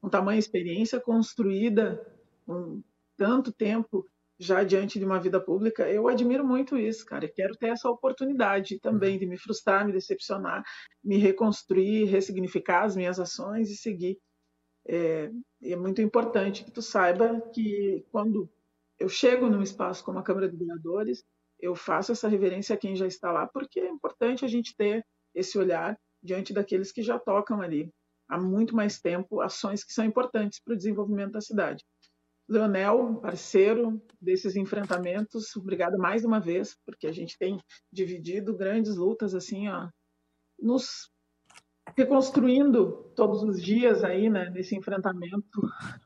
com 0.00 0.08
tamanha 0.08 0.38
experiência 0.38 0.98
construída, 1.00 2.00
com 2.46 2.82
tanto 3.16 3.52
tempo 3.52 4.06
já 4.38 4.64
diante 4.64 4.98
de 4.98 5.04
uma 5.04 5.20
vida 5.20 5.38
pública, 5.38 5.86
eu 5.90 6.08
admiro 6.08 6.46
muito 6.46 6.78
isso, 6.78 7.04
cara. 7.04 7.26
Eu 7.26 7.32
quero 7.32 7.54
ter 7.56 7.68
essa 7.68 7.90
oportunidade 7.90 8.80
também 8.80 9.18
de 9.18 9.26
me 9.26 9.36
frustrar, 9.36 9.84
me 9.84 9.92
decepcionar, 9.92 10.64
me 11.04 11.18
reconstruir, 11.18 12.06
ressignificar 12.06 12.84
as 12.84 12.96
minhas 12.96 13.20
ações 13.20 13.70
e 13.70 13.76
seguir 13.76 14.18
é, 14.90 15.30
é 15.62 15.76
muito 15.76 16.02
importante 16.02 16.64
que 16.64 16.70
tu 16.70 16.82
saiba 16.82 17.40
que 17.52 18.04
quando 18.10 18.50
eu 18.98 19.08
chego 19.08 19.48
num 19.48 19.62
espaço 19.62 20.04
como 20.04 20.18
a 20.18 20.22
Câmara 20.22 20.48
de 20.48 20.56
Vereadores, 20.56 21.24
eu 21.60 21.76
faço 21.76 22.10
essa 22.10 22.28
reverência 22.28 22.74
a 22.74 22.78
quem 22.78 22.96
já 22.96 23.06
está 23.06 23.30
lá, 23.30 23.46
porque 23.46 23.78
é 23.78 23.88
importante 23.88 24.44
a 24.44 24.48
gente 24.48 24.76
ter 24.76 25.06
esse 25.32 25.56
olhar 25.56 25.96
diante 26.20 26.52
daqueles 26.52 26.90
que 26.90 27.02
já 27.02 27.18
tocam 27.18 27.62
ali 27.62 27.88
há 28.28 28.38
muito 28.38 28.74
mais 28.74 29.00
tempo 29.00 29.40
ações 29.40 29.84
que 29.84 29.92
são 29.92 30.04
importantes 30.04 30.60
para 30.60 30.74
o 30.74 30.76
desenvolvimento 30.76 31.32
da 31.32 31.40
cidade. 31.40 31.84
Leonel, 32.48 33.20
parceiro 33.20 34.02
desses 34.20 34.56
enfrentamentos, 34.56 35.54
obrigada 35.54 35.96
mais 35.96 36.24
uma 36.24 36.40
vez, 36.40 36.76
porque 36.84 37.06
a 37.06 37.12
gente 37.12 37.38
tem 37.38 37.60
dividido 37.92 38.56
grandes 38.56 38.96
lutas 38.96 39.36
assim, 39.36 39.68
ó, 39.68 39.88
nos 40.58 41.10
reconstruindo 41.96 43.10
todos 43.14 43.42
os 43.42 43.60
dias 43.62 44.02
aí, 44.04 44.28
né, 44.28 44.50
nesse 44.50 44.76
enfrentamento 44.76 45.60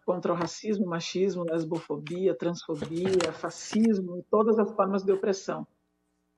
contra 0.05 0.32
o 0.32 0.36
racismo, 0.36 0.86
machismo, 0.86 1.44
lesbofobia, 1.44 2.35
transfobia, 2.35 3.32
fascismo 3.32 4.19
e 4.19 4.23
todas 4.24 4.59
as 4.59 4.70
formas 4.73 5.02
de 5.02 5.12
opressão. 5.12 5.66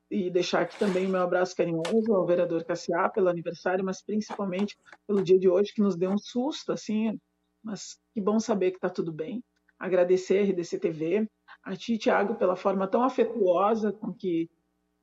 E 0.09 0.29
deixar 0.29 0.61
aqui 0.61 0.77
também 0.79 1.05
o 1.05 1.09
meu 1.09 1.21
abraço 1.21 1.55
carinhoso 1.55 2.13
ao 2.13 2.25
vereador 2.25 2.63
Cassiá 2.63 3.09
pelo 3.09 3.27
aniversário, 3.27 3.83
mas 3.83 4.01
principalmente 4.01 4.77
pelo 5.05 5.21
dia 5.21 5.37
de 5.37 5.49
hoje 5.49 5.73
que 5.73 5.81
nos 5.81 5.97
deu 5.97 6.11
um 6.11 6.17
susto, 6.17 6.71
assim, 6.71 7.19
mas 7.61 7.99
que 8.13 8.21
bom 8.21 8.39
saber 8.39 8.71
que 8.71 8.77
está 8.77 8.89
tudo 8.89 9.11
bem. 9.11 9.43
Agradecer 9.77 10.39
a 10.39 10.43
RDC 10.43 10.79
TV, 10.79 11.27
a 11.63 11.75
ti, 11.75 11.97
Tiago, 11.97 12.35
pela 12.35 12.55
forma 12.55 12.87
tão 12.87 13.03
afetuosa 13.03 13.91
com 13.91 14.13
que 14.13 14.49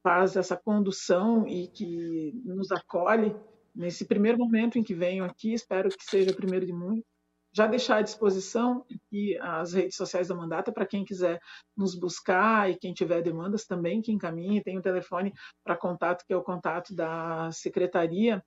faz 0.02 0.36
essa 0.36 0.56
condução 0.56 1.46
e 1.46 1.68
que 1.68 2.32
nos 2.44 2.72
acolhe 2.72 3.36
nesse 3.74 4.04
primeiro 4.04 4.38
momento 4.38 4.78
em 4.78 4.82
que 4.82 4.94
venho 4.94 5.24
aqui, 5.24 5.52
espero 5.52 5.88
que 5.88 6.04
seja 6.04 6.30
o 6.30 6.36
primeiro 6.36 6.64
de 6.64 6.72
muitos, 6.72 7.04
já 7.52 7.66
deixar 7.66 7.98
à 7.98 8.02
disposição 8.02 8.84
aqui 8.92 9.38
as 9.38 9.72
redes 9.72 9.96
sociais 9.96 10.28
da 10.28 10.34
Mandata 10.34 10.72
para 10.72 10.86
quem 10.86 11.04
quiser 11.04 11.40
nos 11.76 11.94
buscar 11.94 12.68
e 12.68 12.76
quem 12.76 12.92
tiver 12.92 13.22
demandas 13.22 13.64
também 13.64 14.02
que 14.02 14.10
encaminhe. 14.10 14.62
Tem 14.62 14.76
o 14.76 14.80
um 14.80 14.82
telefone 14.82 15.32
para 15.62 15.76
contato, 15.76 16.24
que 16.26 16.32
é 16.32 16.36
o 16.36 16.42
contato 16.42 16.92
da 16.94 17.50
secretaria, 17.52 18.44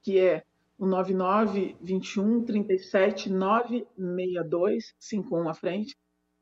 que 0.00 0.18
é 0.18 0.44
o 0.78 0.86
99 0.86 1.76
21 1.80 2.44
37 2.44 3.30
962 3.30 4.94
51 4.98 5.48
à 5.48 5.54
frente 5.54 5.96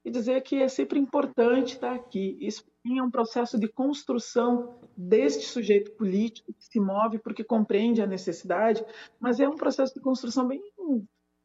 e 0.04 0.10
dizer 0.10 0.42
que 0.42 0.62
é 0.62 0.68
sempre 0.68 0.98
importante 0.98 1.74
estar 1.74 1.94
aqui. 1.94 2.36
Isso 2.40 2.64
é 2.86 3.02
um 3.02 3.10
processo 3.10 3.58
de 3.58 3.66
construção 3.66 4.78
deste 4.96 5.46
sujeito 5.46 5.92
político 5.92 6.52
que 6.52 6.64
se 6.64 6.78
move 6.78 7.18
porque 7.18 7.42
compreende 7.42 8.02
a 8.02 8.06
necessidade, 8.06 8.84
mas 9.18 9.40
é 9.40 9.48
um 9.48 9.56
processo 9.56 9.94
de 9.94 10.00
construção 10.00 10.46
bem 10.46 10.60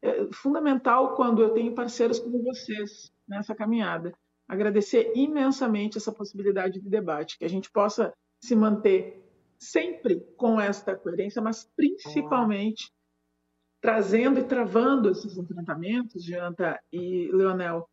é, 0.01 0.27
fundamental 0.33 1.15
quando 1.15 1.41
eu 1.41 1.51
tenho 1.51 1.73
parceiros 1.73 2.19
como 2.19 2.43
vocês 2.43 3.11
nessa 3.27 3.55
caminhada. 3.55 4.13
Agradecer 4.47 5.13
imensamente 5.15 5.97
essa 5.97 6.11
possibilidade 6.11 6.81
de 6.81 6.89
debate, 6.89 7.37
que 7.37 7.45
a 7.45 7.49
gente 7.49 7.71
possa 7.71 8.11
se 8.43 8.55
manter 8.55 9.23
sempre 9.57 10.19
com 10.35 10.59
esta 10.59 10.95
coerência, 10.95 11.41
mas 11.41 11.69
principalmente 11.75 12.91
trazendo 13.81 14.39
e 14.39 14.43
travando 14.43 15.09
esses 15.09 15.37
enfrentamentos, 15.37 16.23
Janta 16.25 16.79
e 16.91 17.29
Leonel, 17.31 17.87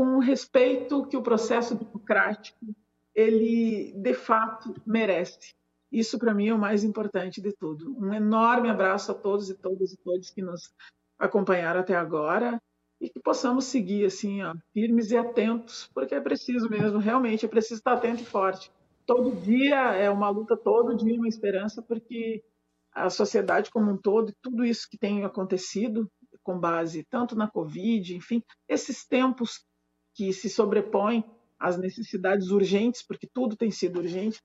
com 0.00 0.16
o 0.16 0.18
respeito 0.18 1.04
que 1.04 1.16
o 1.18 1.22
processo 1.22 1.74
democrático 1.74 2.74
ele 3.14 3.92
de 3.92 4.14
fato 4.14 4.74
merece. 4.86 5.54
Isso 5.92 6.18
para 6.18 6.32
mim 6.32 6.48
é 6.48 6.54
o 6.54 6.58
mais 6.58 6.84
importante 6.84 7.38
de 7.38 7.52
tudo. 7.52 7.94
Um 7.98 8.14
enorme 8.14 8.70
abraço 8.70 9.12
a 9.12 9.14
todos 9.14 9.50
e 9.50 9.54
todas 9.54 9.92
e 9.92 9.98
todos 9.98 10.30
que 10.30 10.40
nos 10.40 10.72
acompanharam 11.18 11.80
até 11.80 11.94
agora 11.94 12.58
e 12.98 13.10
que 13.10 13.20
possamos 13.20 13.66
seguir 13.66 14.06
assim, 14.06 14.40
ó, 14.40 14.54
firmes 14.72 15.10
e 15.10 15.18
atentos, 15.18 15.90
porque 15.92 16.14
é 16.14 16.20
preciso 16.20 16.70
mesmo, 16.70 16.98
realmente 16.98 17.44
é 17.44 17.48
preciso 17.48 17.80
estar 17.80 17.92
atento 17.92 18.22
e 18.22 18.26
forte. 18.26 18.72
Todo 19.04 19.36
dia 19.36 19.92
é 19.92 20.08
uma 20.08 20.30
luta, 20.30 20.56
todo 20.56 20.96
dia 20.96 21.14
é 21.14 21.18
uma 21.18 21.28
esperança, 21.28 21.82
porque 21.82 22.42
a 22.90 23.10
sociedade 23.10 23.70
como 23.70 23.90
um 23.90 23.98
todo, 23.98 24.32
tudo 24.40 24.64
isso 24.64 24.88
que 24.88 24.96
tem 24.96 25.26
acontecido 25.26 26.10
com 26.42 26.58
base 26.58 27.04
tanto 27.04 27.36
na 27.36 27.46
Covid, 27.50 28.16
enfim, 28.16 28.42
esses 28.66 29.06
tempos 29.06 29.68
que 30.20 30.34
se 30.34 30.50
sobrepõem 30.50 31.24
às 31.58 31.78
necessidades 31.78 32.50
urgentes, 32.50 33.02
porque 33.02 33.26
tudo 33.26 33.56
tem 33.56 33.70
sido 33.70 34.00
urgente, 34.00 34.38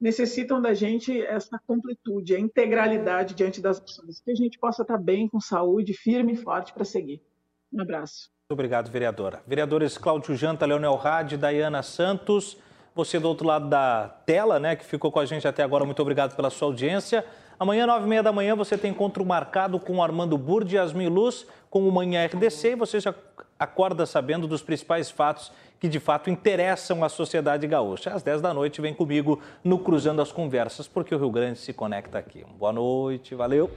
necessitam 0.00 0.62
da 0.62 0.72
gente 0.72 1.20
essa 1.20 1.58
completude, 1.66 2.36
a 2.36 2.38
integralidade 2.38 3.34
diante 3.34 3.60
das 3.60 3.82
ações, 3.82 4.20
que 4.20 4.30
a 4.30 4.34
gente 4.36 4.56
possa 4.56 4.82
estar 4.82 4.98
bem, 4.98 5.26
com 5.26 5.40
saúde, 5.40 5.94
firme 5.94 6.34
e 6.34 6.36
forte 6.36 6.72
para 6.72 6.84
seguir. 6.84 7.20
Um 7.72 7.82
abraço. 7.82 8.30
Muito 8.48 8.52
obrigado, 8.52 8.88
vereadora. 8.88 9.42
Vereadores 9.48 9.98
Cláudio 9.98 10.36
Janta, 10.36 10.64
Leonel 10.64 10.94
Rade, 10.94 11.36
Dayana 11.36 11.82
Santos, 11.82 12.56
você 12.94 13.18
do 13.18 13.26
outro 13.26 13.48
lado 13.48 13.68
da 13.68 14.08
tela, 14.24 14.60
né, 14.60 14.76
que 14.76 14.84
ficou 14.84 15.10
com 15.10 15.18
a 15.18 15.26
gente 15.26 15.48
até 15.48 15.64
agora, 15.64 15.84
muito 15.84 16.00
obrigado 16.00 16.36
pela 16.36 16.50
sua 16.50 16.68
audiência. 16.68 17.24
Amanhã, 17.58 17.86
nove 17.86 18.04
e 18.04 18.08
meia 18.08 18.22
da 18.22 18.30
manhã, 18.30 18.54
você 18.54 18.76
tem 18.76 18.90
encontro 18.90 19.24
marcado 19.24 19.80
com 19.80 20.02
Armando 20.02 20.36
Burdi 20.36 20.74
e 20.74 20.78
Yasmin 20.78 21.08
Luz, 21.08 21.46
com 21.70 21.88
o 21.88 21.90
Manhã 21.90 22.26
RDC, 22.26 22.72
e 22.72 22.74
você 22.74 23.00
já 23.00 23.14
acorda 23.58 24.04
sabendo 24.04 24.46
dos 24.46 24.62
principais 24.62 25.10
fatos 25.10 25.50
que 25.80 25.88
de 25.88 25.98
fato 25.98 26.28
interessam 26.28 27.02
a 27.02 27.08
sociedade 27.08 27.66
gaúcha. 27.66 28.12
Às 28.12 28.22
10 28.22 28.42
da 28.42 28.52
noite, 28.52 28.82
vem 28.82 28.92
comigo 28.92 29.40
no 29.64 29.78
Cruzando 29.78 30.20
as 30.20 30.30
Conversas, 30.30 30.86
porque 30.86 31.14
o 31.14 31.18
Rio 31.18 31.30
Grande 31.30 31.58
se 31.58 31.72
conecta 31.72 32.18
aqui. 32.18 32.44
Boa 32.58 32.74
noite, 32.74 33.34
valeu! 33.34 33.70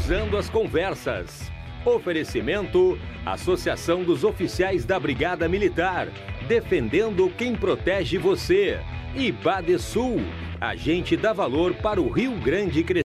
Cruzando 0.00 0.38
as 0.38 0.48
Conversas. 0.48 1.52
Oferecimento: 1.84 2.98
Associação 3.24 4.02
dos 4.02 4.24
Oficiais 4.24 4.86
da 4.86 4.98
Brigada 4.98 5.46
Militar. 5.46 6.08
Defendendo 6.48 7.30
quem 7.36 7.54
protege 7.54 8.16
você. 8.16 8.80
E 9.14 9.30
Badesul. 9.30 10.22
Agente 10.58 11.18
dá 11.18 11.34
valor 11.34 11.74
para 11.74 12.00
o 12.00 12.08
Rio 12.08 12.32
Grande 12.40 12.82
crescer. 12.82 12.98